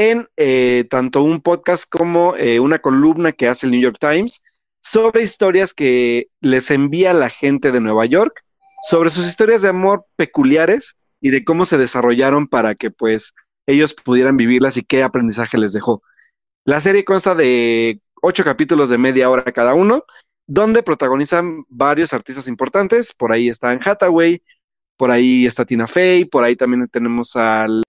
en 0.00 0.26
eh, 0.38 0.86
tanto 0.88 1.22
un 1.22 1.42
podcast 1.42 1.84
como 1.86 2.34
eh, 2.34 2.58
una 2.58 2.78
columna 2.78 3.32
que 3.32 3.48
hace 3.48 3.66
el 3.66 3.72
New 3.72 3.82
York 3.82 3.98
Times 4.00 4.42
sobre 4.80 5.22
historias 5.22 5.74
que 5.74 6.28
les 6.40 6.70
envía 6.70 7.12
la 7.12 7.28
gente 7.28 7.70
de 7.70 7.82
Nueva 7.82 8.06
York, 8.06 8.42
sobre 8.88 9.10
sus 9.10 9.26
historias 9.26 9.60
de 9.60 9.68
amor 9.68 10.06
peculiares 10.16 10.96
y 11.20 11.28
de 11.28 11.44
cómo 11.44 11.66
se 11.66 11.76
desarrollaron 11.76 12.48
para 12.48 12.74
que 12.76 12.90
pues 12.90 13.34
ellos 13.66 13.92
pudieran 13.92 14.38
vivirlas 14.38 14.78
y 14.78 14.84
qué 14.84 15.02
aprendizaje 15.02 15.58
les 15.58 15.74
dejó. 15.74 16.02
La 16.64 16.80
serie 16.80 17.04
consta 17.04 17.34
de 17.34 18.00
ocho 18.22 18.42
capítulos 18.42 18.88
de 18.88 18.96
media 18.96 19.28
hora 19.28 19.52
cada 19.52 19.74
uno, 19.74 20.04
donde 20.46 20.82
protagonizan 20.82 21.64
varios 21.68 22.14
artistas 22.14 22.48
importantes. 22.48 23.12
Por 23.12 23.32
ahí 23.32 23.50
está 23.50 23.68
Anne 23.68 23.82
Hathaway, 23.84 24.42
por 24.96 25.10
ahí 25.10 25.44
está 25.44 25.66
Tina 25.66 25.86
Fey, 25.86 26.24
por 26.24 26.42
ahí 26.42 26.56
también 26.56 26.88
tenemos 26.88 27.36
al 27.36 27.82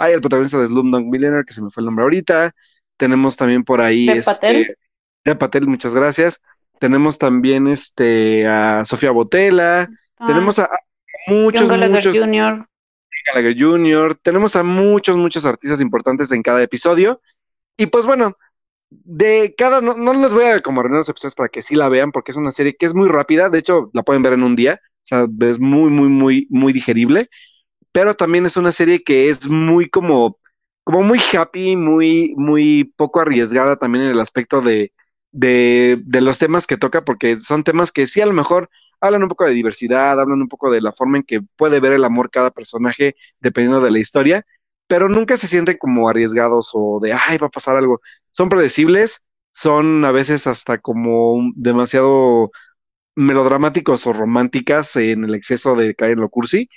hay 0.00 0.14
el 0.14 0.20
protagonista 0.22 0.58
de 0.58 0.66
Slumdog 0.66 1.04
Millionaire, 1.04 1.44
que 1.44 1.52
se 1.52 1.60
me 1.60 1.70
fue 1.70 1.82
el 1.82 1.84
nombre 1.84 2.04
ahorita. 2.04 2.54
Tenemos 2.96 3.36
también 3.36 3.64
por 3.64 3.82
ahí 3.82 4.06
Dev 4.06 4.16
este, 4.16 4.32
Patel. 4.32 5.38
Patel, 5.38 5.66
muchas 5.66 5.94
gracias. 5.94 6.40
Tenemos 6.78 7.18
también 7.18 7.68
este 7.68 8.46
a 8.46 8.82
Sofía 8.86 9.10
Botella. 9.10 9.90
Ah, 10.16 10.26
Tenemos 10.26 10.58
a, 10.58 10.64
a 10.64 10.78
muchos, 11.26 11.68
John 11.68 11.68
Gallagher 11.68 11.96
muchos 11.96 12.18
Jr. 12.18 12.66
Gallagher 13.26 13.56
Jr. 13.58 14.18
Tenemos 14.22 14.56
a 14.56 14.62
muchos, 14.62 15.18
muchos 15.18 15.44
artistas 15.44 15.82
importantes 15.82 16.32
en 16.32 16.42
cada 16.42 16.62
episodio. 16.62 17.20
Y 17.76 17.84
pues 17.84 18.06
bueno, 18.06 18.38
de 18.88 19.54
cada, 19.56 19.82
no, 19.82 19.92
no 19.94 20.14
les 20.14 20.32
voy 20.32 20.44
a 20.44 20.60
como 20.62 20.80
arruinar 20.80 21.00
los 21.00 21.10
episodios 21.10 21.34
para 21.34 21.50
que 21.50 21.60
sí 21.60 21.74
la 21.74 21.90
vean, 21.90 22.10
porque 22.10 22.30
es 22.30 22.38
una 22.38 22.52
serie 22.52 22.74
que 22.74 22.86
es 22.86 22.94
muy 22.94 23.10
rápida. 23.10 23.50
De 23.50 23.58
hecho, 23.58 23.90
la 23.92 24.02
pueden 24.02 24.22
ver 24.22 24.32
en 24.32 24.44
un 24.44 24.56
día. 24.56 24.80
O 24.82 25.02
sea, 25.02 25.26
es 25.40 25.60
muy, 25.60 25.90
muy, 25.90 26.08
muy, 26.08 26.46
muy 26.48 26.72
digerible. 26.72 27.28
Pero 27.92 28.14
también 28.16 28.46
es 28.46 28.56
una 28.56 28.72
serie 28.72 29.02
que 29.02 29.30
es 29.30 29.48
muy 29.48 29.88
como, 29.90 30.36
como 30.84 31.02
muy 31.02 31.18
happy, 31.32 31.76
muy, 31.76 32.34
muy 32.36 32.84
poco 32.96 33.20
arriesgada 33.20 33.76
también 33.76 34.04
en 34.04 34.10
el 34.12 34.20
aspecto 34.20 34.60
de, 34.62 34.92
de, 35.32 36.00
de 36.04 36.20
los 36.20 36.38
temas 36.38 36.66
que 36.66 36.76
toca, 36.76 37.04
porque 37.04 37.40
son 37.40 37.64
temas 37.64 37.90
que 37.92 38.06
sí 38.06 38.20
a 38.20 38.26
lo 38.26 38.32
mejor 38.32 38.70
hablan 39.00 39.22
un 39.24 39.28
poco 39.28 39.44
de 39.44 39.52
diversidad, 39.52 40.20
hablan 40.20 40.40
un 40.42 40.48
poco 40.48 40.70
de 40.70 40.80
la 40.80 40.92
forma 40.92 41.18
en 41.18 41.24
que 41.24 41.40
puede 41.56 41.80
ver 41.80 41.92
el 41.92 42.04
amor 42.04 42.30
cada 42.30 42.50
personaje 42.50 43.16
dependiendo 43.40 43.80
de 43.80 43.90
la 43.90 43.98
historia, 43.98 44.46
pero 44.86 45.08
nunca 45.08 45.36
se 45.36 45.46
sienten 45.48 45.78
como 45.78 46.08
arriesgados 46.08 46.70
o 46.74 46.98
de, 47.00 47.12
ay, 47.12 47.38
va 47.38 47.46
a 47.48 47.50
pasar 47.50 47.76
algo. 47.76 48.00
Son 48.30 48.48
predecibles, 48.48 49.24
son 49.52 50.04
a 50.04 50.12
veces 50.12 50.46
hasta 50.46 50.78
como 50.78 51.50
demasiado 51.56 52.50
melodramáticos 53.16 54.06
o 54.06 54.12
románticas 54.12 54.96
en 54.96 55.24
el 55.24 55.34
exceso 55.34 55.76
de 55.76 55.94
caer 55.94 56.12
en 56.12 56.20
lo 56.20 56.28
cursi, 56.30 56.68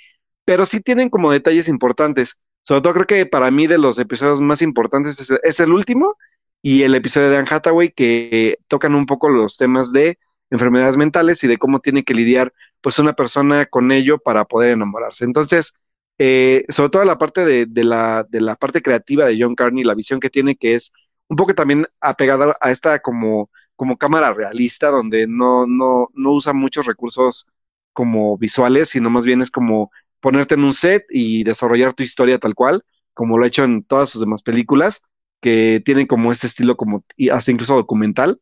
pero 0.44 0.66
sí 0.66 0.80
tienen 0.80 1.10
como 1.10 1.32
detalles 1.32 1.68
importantes. 1.68 2.40
Sobre 2.62 2.80
todo 2.82 2.94
creo 2.94 3.06
que 3.06 3.26
para 3.26 3.50
mí 3.50 3.66
de 3.66 3.78
los 3.78 3.98
episodios 3.98 4.40
más 4.40 4.62
importantes 4.62 5.30
es, 5.42 5.60
el 5.60 5.72
último 5.72 6.16
y 6.62 6.82
el 6.82 6.94
episodio 6.94 7.30
de 7.30 7.36
Anne 7.36 7.48
Hathaway 7.50 7.92
que 7.92 8.58
tocan 8.68 8.94
un 8.94 9.06
poco 9.06 9.28
los 9.28 9.56
temas 9.56 9.92
de 9.92 10.18
enfermedades 10.50 10.96
mentales 10.96 11.44
y 11.44 11.48
de 11.48 11.58
cómo 11.58 11.80
tiene 11.80 12.04
que 12.04 12.14
lidiar 12.14 12.52
pues 12.80 12.98
una 12.98 13.12
persona 13.14 13.66
con 13.66 13.92
ello 13.92 14.18
para 14.18 14.44
poder 14.46 14.70
enamorarse. 14.70 15.24
Entonces, 15.24 15.74
eh, 16.18 16.64
sobre 16.68 16.90
todo 16.90 17.04
la 17.04 17.18
parte 17.18 17.44
de, 17.44 17.66
de 17.66 17.84
la, 17.84 18.26
de 18.28 18.40
la 18.40 18.56
parte 18.56 18.82
creativa 18.82 19.26
de 19.26 19.36
John 19.38 19.54
Carney, 19.54 19.84
la 19.84 19.94
visión 19.94 20.20
que 20.20 20.30
tiene 20.30 20.56
que 20.56 20.74
es 20.74 20.92
un 21.28 21.36
poco 21.36 21.54
también 21.54 21.86
apegada 22.00 22.56
a 22.60 22.70
esta 22.70 22.98
como, 23.00 23.50
como 23.76 23.96
cámara 23.98 24.32
realista, 24.32 24.88
donde 24.90 25.26
no, 25.26 25.66
no, 25.66 26.08
no 26.14 26.32
usa 26.32 26.52
muchos 26.52 26.86
recursos 26.86 27.50
como 27.92 28.36
visuales, 28.38 28.90
sino 28.90 29.10
más 29.10 29.24
bien 29.24 29.40
es 29.42 29.50
como 29.50 29.90
ponerte 30.24 30.56
en 30.56 30.64
un 30.64 30.74
set 30.74 31.06
y 31.10 31.44
desarrollar 31.44 31.94
tu 31.94 32.04
historia 32.04 32.40
tal 32.40 32.56
cual, 32.56 32.84
como 33.14 33.38
lo 33.38 33.44
ha 33.46 33.48
hecho 33.48 33.64
en 33.64 33.84
todas 33.84 34.10
sus 34.10 34.22
demás 34.22 34.42
películas, 34.42 35.04
que 35.42 35.82
tienen 35.86 36.08
como 36.08 36.32
este 36.32 36.48
estilo 36.48 36.76
como 36.78 37.04
hasta 37.32 37.52
incluso 37.52 37.76
documental, 37.76 38.40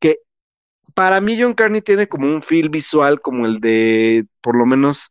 que 0.00 0.18
para 0.94 1.20
mí 1.20 1.40
John 1.40 1.54
Carney 1.54 1.82
tiene 1.82 2.08
como 2.08 2.26
un 2.28 2.42
feel 2.42 2.70
visual 2.70 3.20
como 3.20 3.46
el 3.46 3.60
de, 3.60 4.26
por 4.40 4.56
lo 4.56 4.66
menos, 4.66 5.10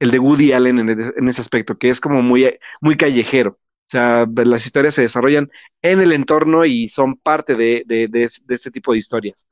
el 0.00 0.10
de 0.10 0.18
Woody 0.18 0.52
Allen 0.52 0.78
en, 0.80 0.88
el- 0.90 1.14
en 1.16 1.28
ese 1.28 1.40
aspecto, 1.40 1.78
que 1.78 1.90
es 1.90 2.00
como 2.00 2.22
muy, 2.22 2.58
muy 2.80 2.96
callejero. 2.96 3.52
O 3.52 3.90
sea, 3.90 4.26
las 4.36 4.66
historias 4.66 4.94
se 4.94 5.02
desarrollan 5.02 5.50
en 5.82 6.00
el 6.00 6.12
entorno 6.12 6.64
y 6.64 6.88
son 6.88 7.16
parte 7.18 7.54
de, 7.56 7.84
de, 7.86 8.08
de, 8.08 8.28
de 8.46 8.54
este 8.54 8.70
tipo 8.72 8.92
de 8.92 8.98
historias. 8.98 9.46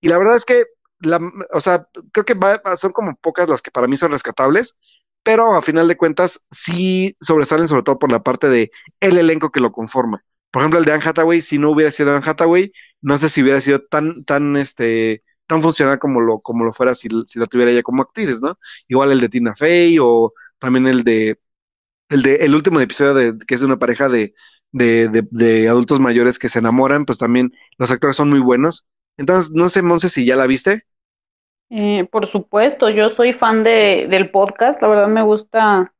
Y 0.00 0.08
la 0.08 0.18
verdad 0.18 0.36
es 0.36 0.44
que, 0.44 0.64
la, 1.00 1.20
o 1.52 1.60
sea, 1.60 1.88
creo 2.12 2.24
que 2.24 2.34
va- 2.34 2.60
son 2.76 2.92
como 2.92 3.16
pocas 3.16 3.48
las 3.48 3.62
que 3.62 3.70
para 3.70 3.86
mí 3.88 3.96
son 3.96 4.12
rescatables, 4.12 4.78
pero 5.28 5.56
a 5.56 5.62
final 5.62 5.86
de 5.88 5.96
cuentas 5.98 6.46
sí 6.50 7.14
sobresalen 7.20 7.68
sobre 7.68 7.82
todo 7.82 7.98
por 7.98 8.10
la 8.10 8.22
parte 8.22 8.48
de 8.48 8.70
el 9.00 9.18
elenco 9.18 9.50
que 9.50 9.60
lo 9.60 9.72
conforma. 9.72 10.24
Por 10.50 10.62
ejemplo, 10.62 10.78
el 10.78 10.86
de 10.86 10.92
Anne 10.92 11.02
Hathaway, 11.04 11.42
si 11.42 11.58
no 11.58 11.70
hubiera 11.70 11.90
sido 11.90 12.14
Anne 12.14 12.24
Hathaway, 12.26 12.72
no 13.02 13.18
sé 13.18 13.28
si 13.28 13.42
hubiera 13.42 13.60
sido 13.60 13.82
tan, 13.82 14.24
tan, 14.24 14.56
este, 14.56 15.22
tan 15.46 15.60
funcional 15.60 15.98
como 15.98 16.20
lo, 16.22 16.40
como 16.40 16.64
lo 16.64 16.72
fuera 16.72 16.94
si, 16.94 17.08
si 17.26 17.38
la 17.38 17.44
tuviera 17.46 17.70
ella 17.72 17.82
como 17.82 18.00
actriz, 18.02 18.40
¿no? 18.40 18.58
Igual 18.88 19.12
el 19.12 19.20
de 19.20 19.28
Tina 19.28 19.54
Fey 19.54 19.98
o 20.00 20.32
también 20.58 20.86
el 20.88 21.04
de 21.04 21.38
el 22.08 22.22
de 22.22 22.36
el 22.36 22.54
último 22.54 22.80
episodio 22.80 23.14
de 23.14 23.38
que 23.46 23.54
es 23.54 23.60
de 23.60 23.66
una 23.66 23.78
pareja 23.78 24.08
de, 24.08 24.34
de, 24.72 25.08
de, 25.08 25.26
de 25.30 25.68
adultos 25.68 26.00
mayores 26.00 26.38
que 26.38 26.48
se 26.48 26.58
enamoran, 26.60 27.04
pues 27.06 27.18
también 27.18 27.52
los 27.78 27.90
actores 27.90 28.16
son 28.16 28.30
muy 28.30 28.40
buenos. 28.40 28.86
Entonces, 29.16 29.52
no 29.52 29.68
sé, 29.68 29.82
Monse, 29.82 30.08
si 30.08 30.24
ya 30.26 30.36
la 30.36 30.46
viste. 30.46 30.84
Eh, 31.70 32.06
por 32.10 32.26
supuesto, 32.26 32.88
yo 32.88 33.10
soy 33.10 33.32
fan 33.34 33.62
de, 33.62 34.06
del 34.08 34.30
podcast, 34.30 34.80
la 34.80 34.88
verdad 34.88 35.08
me 35.08 35.22
gusta 35.22 35.92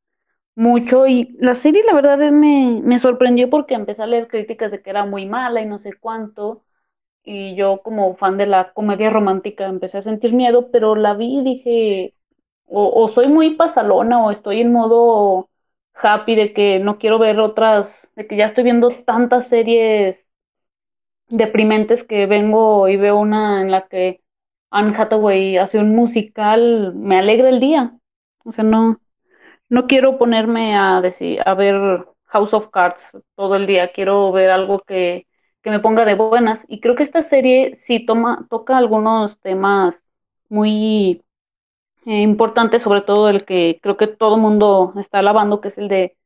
mucho 0.57 1.07
y 1.07 1.37
la 1.41 1.55
serie 1.55 1.85
la 1.87 1.95
verdad 1.95 2.19
me, 2.33 2.81
me 2.85 2.99
sorprendió 3.01 3.51
porque 3.51 3.75
empecé 3.75 4.03
a 4.03 4.07
leer 4.07 4.29
críticas 4.29 4.73
de 4.73 4.83
que 4.83 4.91
era 4.91 5.07
muy 5.07 5.27
mala 5.27 5.62
y 5.62 5.66
no 5.66 5.79
sé 5.79 5.93
cuánto 6.01 6.64
y 7.25 7.57
yo 7.57 7.83
como 7.83 8.16
fan 8.16 8.39
de 8.39 8.47
la 8.47 8.73
comedia 8.75 9.11
romántica 9.11 9.66
empecé 9.66 9.99
a 9.99 10.03
sentir 10.03 10.33
miedo, 10.35 10.71
pero 10.73 10.97
la 10.97 11.14
vi 11.14 11.41
y 11.41 11.45
dije, 11.45 12.14
o, 12.66 12.91
o 13.05 13.09
soy 13.09 13.29
muy 13.29 13.57
pasalona 13.57 14.25
o 14.25 14.31
estoy 14.33 14.61
en 14.62 14.73
modo 14.73 15.51
happy 15.95 16.37
de 16.37 16.53
que 16.55 16.81
no 16.81 16.99
quiero 16.99 17.19
ver 17.19 17.41
otras, 17.41 18.09
de 18.16 18.27
que 18.27 18.37
ya 18.37 18.47
estoy 18.47 18.64
viendo 18.64 18.91
tantas 19.05 19.49
series 19.49 20.29
deprimentes 21.29 22.05
que 22.05 22.27
vengo 22.27 22.89
y 22.89 22.97
veo 22.97 23.19
una 23.19 23.62
en 23.62 23.71
la 23.71 23.89
que 23.89 24.23
Anne 24.71 24.95
Hathaway 24.97 25.57
hace 25.59 25.79
un 25.79 25.95
musical, 25.95 26.95
me 26.95 27.19
alegra 27.19 27.49
el 27.49 27.61
día. 27.61 27.99
O 28.45 28.53
sea, 28.53 28.64
no, 28.64 29.01
no 29.69 29.87
quiero 29.87 30.19
ponerme 30.19 30.77
a 30.77 31.01
decir, 31.01 31.41
a 31.47 31.55
ver 31.55 32.07
House 32.27 32.55
of 32.55 32.71
Cards 32.71 33.07
todo 33.37 33.57
el 33.57 33.66
día, 33.66 33.93
quiero 33.93 34.33
ver 34.33 34.51
algo 34.51 34.81
que, 34.81 35.27
que 35.62 35.71
me 35.71 35.81
ponga 35.81 36.05
de 36.05 36.14
buenas. 36.14 36.64
Y 36.69 36.81
creo 36.81 36.95
que 36.97 37.03
esta 37.05 37.23
serie 37.23 37.75
sí 37.77 38.05
toma, 38.07 38.47
toca 38.51 38.79
algunos 38.79 39.41
temas 39.41 40.05
muy 40.49 41.25
eh, 42.07 42.23
importantes, 42.23 42.83
sobre 42.83 43.03
todo 43.03 43.29
el 43.29 43.45
que 43.45 43.81
creo 43.83 43.97
que 43.97 44.07
todo 44.07 44.37
el 44.37 44.41
mundo 44.43 44.95
está 44.99 45.19
alabando, 45.21 45.61
que 45.61 45.69
es 45.69 45.79
el 45.79 45.89
de 45.89 46.16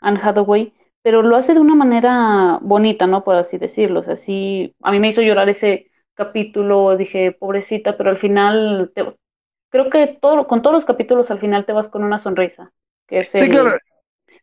Anne 0.00 0.20
Hathaway, 0.22 0.74
pero 1.02 1.22
lo 1.22 1.36
hace 1.36 1.54
de 1.54 1.60
una 1.60 1.74
manera 1.76 2.58
bonita, 2.62 3.06
¿no? 3.06 3.24
Por 3.24 3.36
así 3.36 3.58
decirlo. 3.58 4.00
O 4.00 4.02
sea, 4.02 4.16
sí, 4.16 4.74
a 4.82 4.92
mí 4.92 5.00
me 5.00 5.08
hizo 5.08 5.22
llorar 5.22 5.48
ese 5.48 5.87
capítulo, 6.18 6.96
dije, 6.98 7.32
pobrecita, 7.32 7.96
pero 7.98 8.10
al 8.10 8.18
final 8.18 8.92
te, 8.94 9.16
creo 9.70 9.90
que 9.90 10.08
todo, 10.20 10.46
con 10.48 10.62
todos 10.62 10.74
los 10.74 10.86
capítulos 10.86 11.30
al 11.30 11.40
final 11.40 11.66
te 11.66 11.72
vas 11.74 11.88
con 11.88 12.04
una 12.04 12.18
sonrisa, 12.18 12.72
que 13.08 13.20
es 13.20 13.34
Sí, 13.34 13.44
el, 13.44 13.50
claro. 13.50 13.78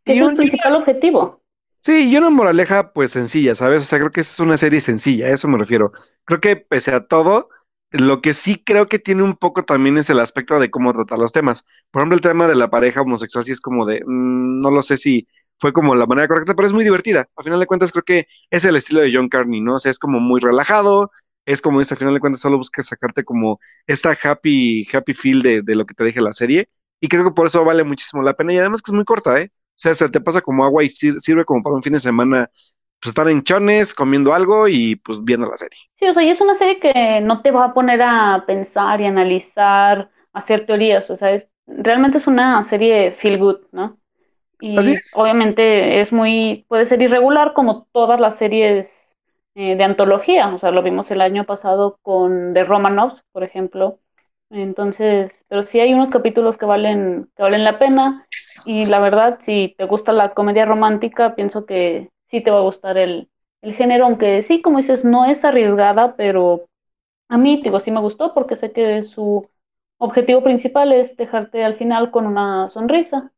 que 0.06 0.14
es 0.14 0.22
el 0.22 0.36
principal 0.36 0.76
objetivo. 0.78 1.44
Sí, 1.82 2.10
y 2.12 2.18
una 2.18 2.32
moraleja 2.32 2.94
pues 2.94 3.12
sencilla, 3.12 3.54
¿sabes? 3.54 3.84
O 3.84 3.86
sea, 3.86 4.00
creo 4.00 4.12
que 4.12 4.22
es 4.22 4.40
una 4.40 4.58
serie 4.58 4.82
sencilla, 4.82 5.28
a 5.28 5.30
eso 5.32 5.48
me 5.48 5.58
refiero. 5.60 5.92
Creo 6.26 6.42
que 6.42 6.56
pese 6.56 6.92
a 6.92 7.06
todo, 7.08 7.50
lo 7.92 8.22
que 8.22 8.34
sí 8.34 8.64
creo 8.64 8.88
que 8.88 8.98
tiene 8.98 9.22
un 9.24 9.36
poco 9.38 9.66
también 9.66 9.98
es 10.00 10.10
el 10.10 10.20
aspecto 10.20 10.60
de 10.60 10.72
cómo 10.72 10.94
tratar 10.94 11.20
los 11.20 11.32
temas. 11.32 11.68
Por 11.92 12.02
ejemplo, 12.02 12.16
el 12.16 12.22
tema 12.22 12.48
de 12.48 12.56
la 12.56 12.72
pareja 12.72 13.02
homosexual 13.02 13.46
sí 13.46 13.52
es 13.52 13.62
como 13.62 13.86
de, 13.86 14.02
mm, 14.06 14.62
no 14.62 14.72
lo 14.72 14.82
sé 14.82 14.98
si 14.98 15.28
fue 15.60 15.74
como 15.74 15.94
la 15.96 16.08
manera 16.08 16.28
correcta, 16.28 16.56
pero 16.56 16.68
es 16.68 16.74
muy 16.74 16.84
divertida. 16.84 17.28
A 17.36 17.44
final 17.44 17.60
de 17.60 17.68
cuentas 17.68 17.92
creo 17.92 18.04
que 18.04 18.28
es 18.50 18.66
el 18.66 18.76
estilo 18.76 19.02
de 19.02 19.12
John 19.14 19.30
Carney, 19.30 19.62
¿no? 19.62 19.76
O 19.76 19.80
sea, 19.80 19.92
es 19.92 20.00
como 20.00 20.20
muy 20.20 20.42
relajado, 20.42 21.12
es 21.46 21.62
como 21.62 21.80
dice, 21.80 21.94
a 21.94 21.98
final 21.98 22.14
de 22.14 22.20
cuentas 22.20 22.42
solo 22.42 22.58
busca 22.58 22.82
sacarte 22.82 23.24
como 23.24 23.60
esta 23.88 24.16
happy, 24.24 24.88
happy 24.92 25.14
feel 25.14 25.42
de, 25.42 25.62
de 25.62 25.76
lo 25.76 25.86
que 25.86 25.94
te 25.94 26.04
deje 26.04 26.22
la 26.22 26.34
serie. 26.34 26.70
Y 27.00 27.08
creo 27.08 27.24
que 27.26 27.32
por 27.32 27.48
eso 27.48 27.64
vale 27.66 27.84
muchísimo 27.84 28.24
la 28.24 28.34
pena. 28.36 28.54
Y 28.54 28.58
además 28.58 28.82
que 28.82 28.92
es 28.92 28.96
muy 28.96 29.06
corta, 29.06 29.40
¿eh? 29.42 29.52
O 29.54 29.78
sea, 29.78 29.94
se 29.96 30.10
te 30.10 30.22
pasa 30.22 30.42
como 30.42 30.64
agua 30.66 30.84
y 30.84 30.90
sir- 30.90 31.20
sirve 31.20 31.46
como 31.46 31.62
para 31.62 31.76
un 31.76 31.84
fin 31.84 31.94
de 31.94 32.00
semana, 32.00 32.50
pues 33.02 33.10
estar 33.12 33.30
en 33.30 33.44
chones, 33.44 33.94
comiendo 33.94 34.34
algo 34.34 34.68
y 34.68 34.96
pues 34.98 35.24
viendo 35.24 35.48
la 35.48 35.58
serie. 35.58 35.80
Sí, 35.96 36.06
o 36.08 36.14
sea, 36.14 36.24
y 36.24 36.30
es 36.30 36.42
una 36.42 36.56
serie 36.56 36.80
que 36.80 37.22
no 37.22 37.42
te 37.42 37.52
va 37.52 37.66
a 37.66 37.74
poner 37.74 38.02
a 38.02 38.44
pensar 38.46 39.00
y 39.02 39.06
analizar, 39.06 40.12
hacer 40.34 40.66
teorías, 40.66 41.10
o 41.10 41.16
sea, 41.16 41.32
es, 41.32 41.50
realmente 41.68 42.18
es 42.18 42.28
una 42.28 42.62
serie 42.64 43.12
feel 43.14 43.38
good, 43.40 43.62
¿no? 43.72 43.98
Y 44.60 44.76
Así 44.76 44.94
es. 44.94 45.12
obviamente 45.12 46.02
es 46.02 46.14
muy, 46.14 46.66
puede 46.70 46.86
ser 46.86 47.02
irregular 47.02 47.54
como 47.54 47.88
todas 47.94 48.20
las 48.20 48.38
series 48.38 49.05
eh, 49.56 49.76
de 49.76 49.84
antología, 49.84 50.54
o 50.54 50.60
sea, 50.60 50.72
lo 50.72 50.84
vimos 50.84 51.10
el 51.12 51.22
año 51.22 51.46
pasado 51.46 52.00
con 52.02 52.54
The 52.54 52.64
Romanovs, 52.66 53.24
por 53.32 53.44
ejemplo. 53.44 54.00
Entonces, 54.50 55.32
pero 55.48 55.64
sí 55.64 55.80
hay 55.80 55.94
unos 55.94 56.10
capítulos 56.12 56.58
que 56.58 56.66
valen, 56.66 57.30
que 57.36 57.44
valen 57.44 57.64
la 57.64 57.80
pena 57.80 58.28
y 58.66 58.86
la 58.86 59.02
verdad, 59.02 59.40
si 59.42 59.76
te 59.78 59.86
gusta 59.86 60.14
la 60.14 60.34
comedia 60.34 60.66
romántica, 60.66 61.36
pienso 61.36 61.66
que 61.66 62.10
sí 62.28 62.42
te 62.42 62.52
va 62.52 62.60
a 62.60 62.62
gustar 62.64 62.98
el, 62.98 63.30
el 63.62 63.74
género, 63.74 64.06
aunque 64.06 64.44
sí, 64.44 64.62
como 64.62 64.78
dices, 64.78 65.06
no 65.06 65.26
es 65.26 65.44
arriesgada, 65.46 66.16
pero 66.16 66.66
a 67.30 67.38
mí, 67.38 67.62
digo, 67.64 67.80
sí 67.80 67.92
me 67.92 68.02
gustó 68.02 68.34
porque 68.34 68.56
sé 68.56 68.72
que 68.72 69.04
su 69.04 69.50
objetivo 69.98 70.44
principal 70.44 70.92
es 70.94 71.18
dejarte 71.18 71.64
al 71.64 71.78
final 71.78 72.12
con 72.12 72.28
una 72.28 72.70
sonrisa. 72.70 73.32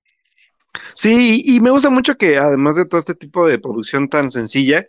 Sí, 0.93 1.43
y, 1.45 1.55
y 1.55 1.59
me 1.61 1.69
gusta 1.69 1.89
mucho 1.89 2.15
que 2.15 2.37
además 2.37 2.75
de 2.75 2.85
todo 2.85 2.99
este 2.99 3.15
tipo 3.15 3.47
de 3.47 3.59
producción 3.59 4.09
tan 4.09 4.29
sencilla, 4.29 4.87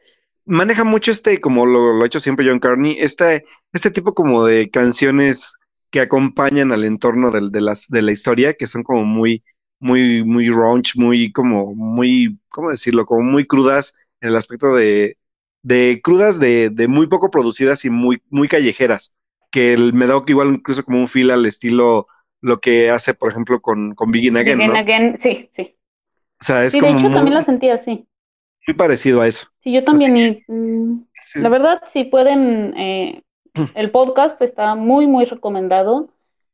maneja 0.48 0.84
mucho 0.84 1.10
este, 1.12 1.40
como 1.40 1.66
lo, 1.66 1.94
lo 1.94 2.02
ha 2.04 2.06
hecho 2.06 2.20
siempre 2.20 2.46
John 2.48 2.60
Carney, 2.60 2.96
este, 3.00 3.44
este 3.72 3.90
tipo 3.90 4.14
como 4.14 4.44
de 4.46 4.70
canciones 4.70 5.56
que 5.90 6.00
acompañan 6.00 6.72
al 6.72 6.84
entorno 6.84 7.30
del- 7.30 7.50
de, 7.50 7.60
las, 7.62 7.88
de 7.88 8.02
la 8.02 8.12
historia, 8.12 8.54
que 8.54 8.66
son 8.66 8.82
como 8.82 9.04
muy, 9.04 9.44
muy, 9.80 10.24
muy 10.24 10.50
raunch, 10.50 10.96
muy 10.96 11.32
como, 11.32 11.74
muy, 11.74 12.38
¿cómo 12.50 12.70
decirlo? 12.70 13.06
Como 13.06 13.22
muy 13.22 13.46
crudas 13.46 13.94
en 14.20 14.30
el 14.30 14.36
aspecto 14.36 14.74
de, 14.74 15.16
de 15.62 16.00
crudas, 16.02 16.40
de, 16.40 16.70
de 16.70 16.88
muy 16.88 17.06
poco 17.08 17.30
producidas 17.30 17.84
y 17.84 17.90
muy, 17.90 18.22
muy 18.30 18.48
callejeras, 18.48 19.14
que 19.50 19.72
el- 19.74 19.92
me 19.94 20.06
da 20.06 20.22
igual 20.26 20.48
incluso 20.54 20.84
como 20.84 20.98
un 21.00 21.08
feel 21.08 21.30
al 21.30 21.46
estilo 21.46 22.06
lo 22.40 22.58
que 22.60 22.90
hace, 22.90 23.14
por 23.14 23.30
ejemplo, 23.30 23.60
con, 23.60 23.94
con 23.94 24.10
Begin 24.10 24.36
Again, 24.36 24.58
Begin 24.58 24.70
¿no? 24.70 24.74
Again, 24.76 25.18
sí, 25.20 25.48
sí. 25.52 25.76
O 26.40 26.44
sea, 26.44 26.64
es 26.64 26.72
Sí, 26.72 26.80
de 26.80 26.90
hecho 26.90 27.00
muy, 27.00 27.12
también 27.14 27.34
la 27.34 27.42
sentí 27.42 27.68
así. 27.70 28.06
Muy 28.68 28.74
parecido 28.76 29.22
a 29.22 29.26
eso. 29.26 29.48
Sí, 29.60 29.72
yo 29.72 29.82
también. 29.82 30.16
Y, 30.16 30.44
mm, 30.52 31.04
Sí. 31.24 31.40
la 31.40 31.48
verdad, 31.48 31.82
si 31.88 32.04
pueden, 32.04 32.76
eh, 32.76 33.22
el 33.74 33.90
podcast 33.90 34.40
está 34.42 34.74
muy, 34.74 35.06
muy 35.06 35.24
recomendado. 35.24 36.08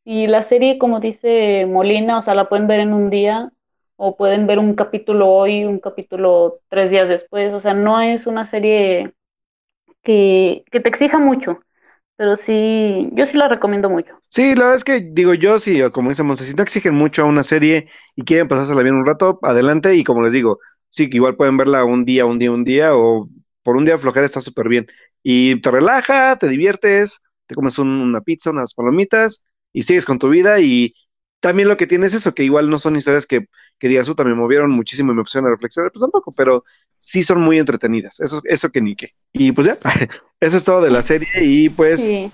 Y 0.05 0.27
la 0.27 0.43
serie, 0.43 0.79
como 0.79 1.01
dice 1.01 1.67
Molina, 1.67 2.19
o 2.19 2.23
sea, 2.23 2.35
la 2.35 2.49
pueden 2.49 2.67
ver 2.67 2.81
en 2.81 2.93
un 2.93 3.11
día 3.11 3.51
o 3.97 4.17
pueden 4.17 4.47
ver 4.47 4.59
un 4.59 4.75
capítulo 4.75 5.29
hoy, 5.31 5.65
un 5.65 5.79
capítulo 5.81 6.61
tres 6.69 6.91
días 6.91 7.09
después. 7.09 7.53
O 7.53 7.61
sea, 7.61 7.75
no 7.75 8.01
es 8.01 8.27
una 8.27 8.45
serie 8.45 9.13
que, 10.03 10.65
que 10.71 10.81
te 10.81 10.89
exija 10.89 11.19
mucho, 11.19 11.61
pero 12.17 12.37
sí, 12.37 13.11
yo 13.13 13.27
sí 13.27 13.37
la 13.37 13.49
recomiendo 13.49 13.89
mucho. 13.91 14.15
Sí, 14.29 14.55
la 14.55 14.63
verdad 14.65 14.77
es 14.77 14.85
que 14.85 15.01
digo 15.01 15.35
yo, 15.35 15.59
sí, 15.59 15.81
como 15.93 16.11
dice 16.11 16.23
Monse, 16.23 16.45
si 16.45 16.55
no 16.55 16.63
exigen 16.63 16.95
mucho 16.95 17.23
a 17.23 17.27
una 17.27 17.43
serie 17.43 17.89
y 18.17 18.25
quieren 18.25 18.49
pasársela 18.49 18.83
bien 18.83 18.95
un 18.97 19.07
rato, 19.07 19.39
adelante. 19.43 19.95
Y 19.95 20.05
como 20.05 20.23
les 20.23 20.33
digo, 20.33 20.59
sí, 20.95 21.11
que 21.11 21.17
igual 21.17 21.35
pueden 21.35 21.57
verla 21.57 21.85
un 21.85 22.05
día, 22.05 22.25
un 22.25 22.39
día, 22.39 22.53
un 22.53 22.63
día, 22.63 22.95
o 22.97 23.29
por 23.65 23.77
un 23.77 23.85
día 23.85 23.99
flojera 23.99 24.25
está 24.27 24.41
súper 24.41 24.69
bien. 24.69 24.87
Y 25.25 25.61
te 25.61 25.71
relaja, 25.73 26.37
te 26.37 26.47
diviertes, 26.49 27.21
te 27.47 27.55
comes 27.57 27.79
un- 27.79 27.89
una 27.89 28.21
pizza, 28.21 28.51
unas 28.51 28.75
palomitas 28.75 29.45
y 29.73 29.83
sigues 29.83 30.05
con 30.05 30.19
tu 30.21 30.29
vida. 30.29 30.61
Y 30.61 30.95
también 31.41 31.69
lo 31.69 31.77
que 31.77 31.87
tiene 31.89 32.07
es 32.07 32.15
eso, 32.15 32.33
que 32.33 32.45
igual 32.45 32.71
no 32.71 32.79
son 32.79 32.95
historias 32.95 33.27
que, 33.27 33.47
que 33.79 33.89
digas, 33.89 34.09
"Uta, 34.09 34.23
me 34.23 34.35
movieron 34.35 34.71
muchísimo 34.71 35.11
y 35.13 35.17
me 35.17 35.23
pusieron 35.23 35.49
a 35.49 35.51
reflexionar, 35.55 35.91
pues 35.91 36.01
tampoco, 36.03 36.31
pero 36.33 36.65
sí 36.99 37.23
son 37.25 37.41
muy 37.43 37.59
entretenidas. 37.59 38.21
Eso, 38.21 38.41
eso 38.45 38.71
que 38.71 38.81
ni 38.81 38.95
qué. 38.95 39.11
Y 39.33 39.51
pues 39.53 39.67
ya, 39.67 39.79
eso 40.41 40.57
es 40.57 40.63
todo 40.65 40.81
de 40.81 40.91
la 40.91 41.03
serie. 41.03 41.29
Y 41.43 41.71
pues 41.71 42.01
Sí. 42.01 42.31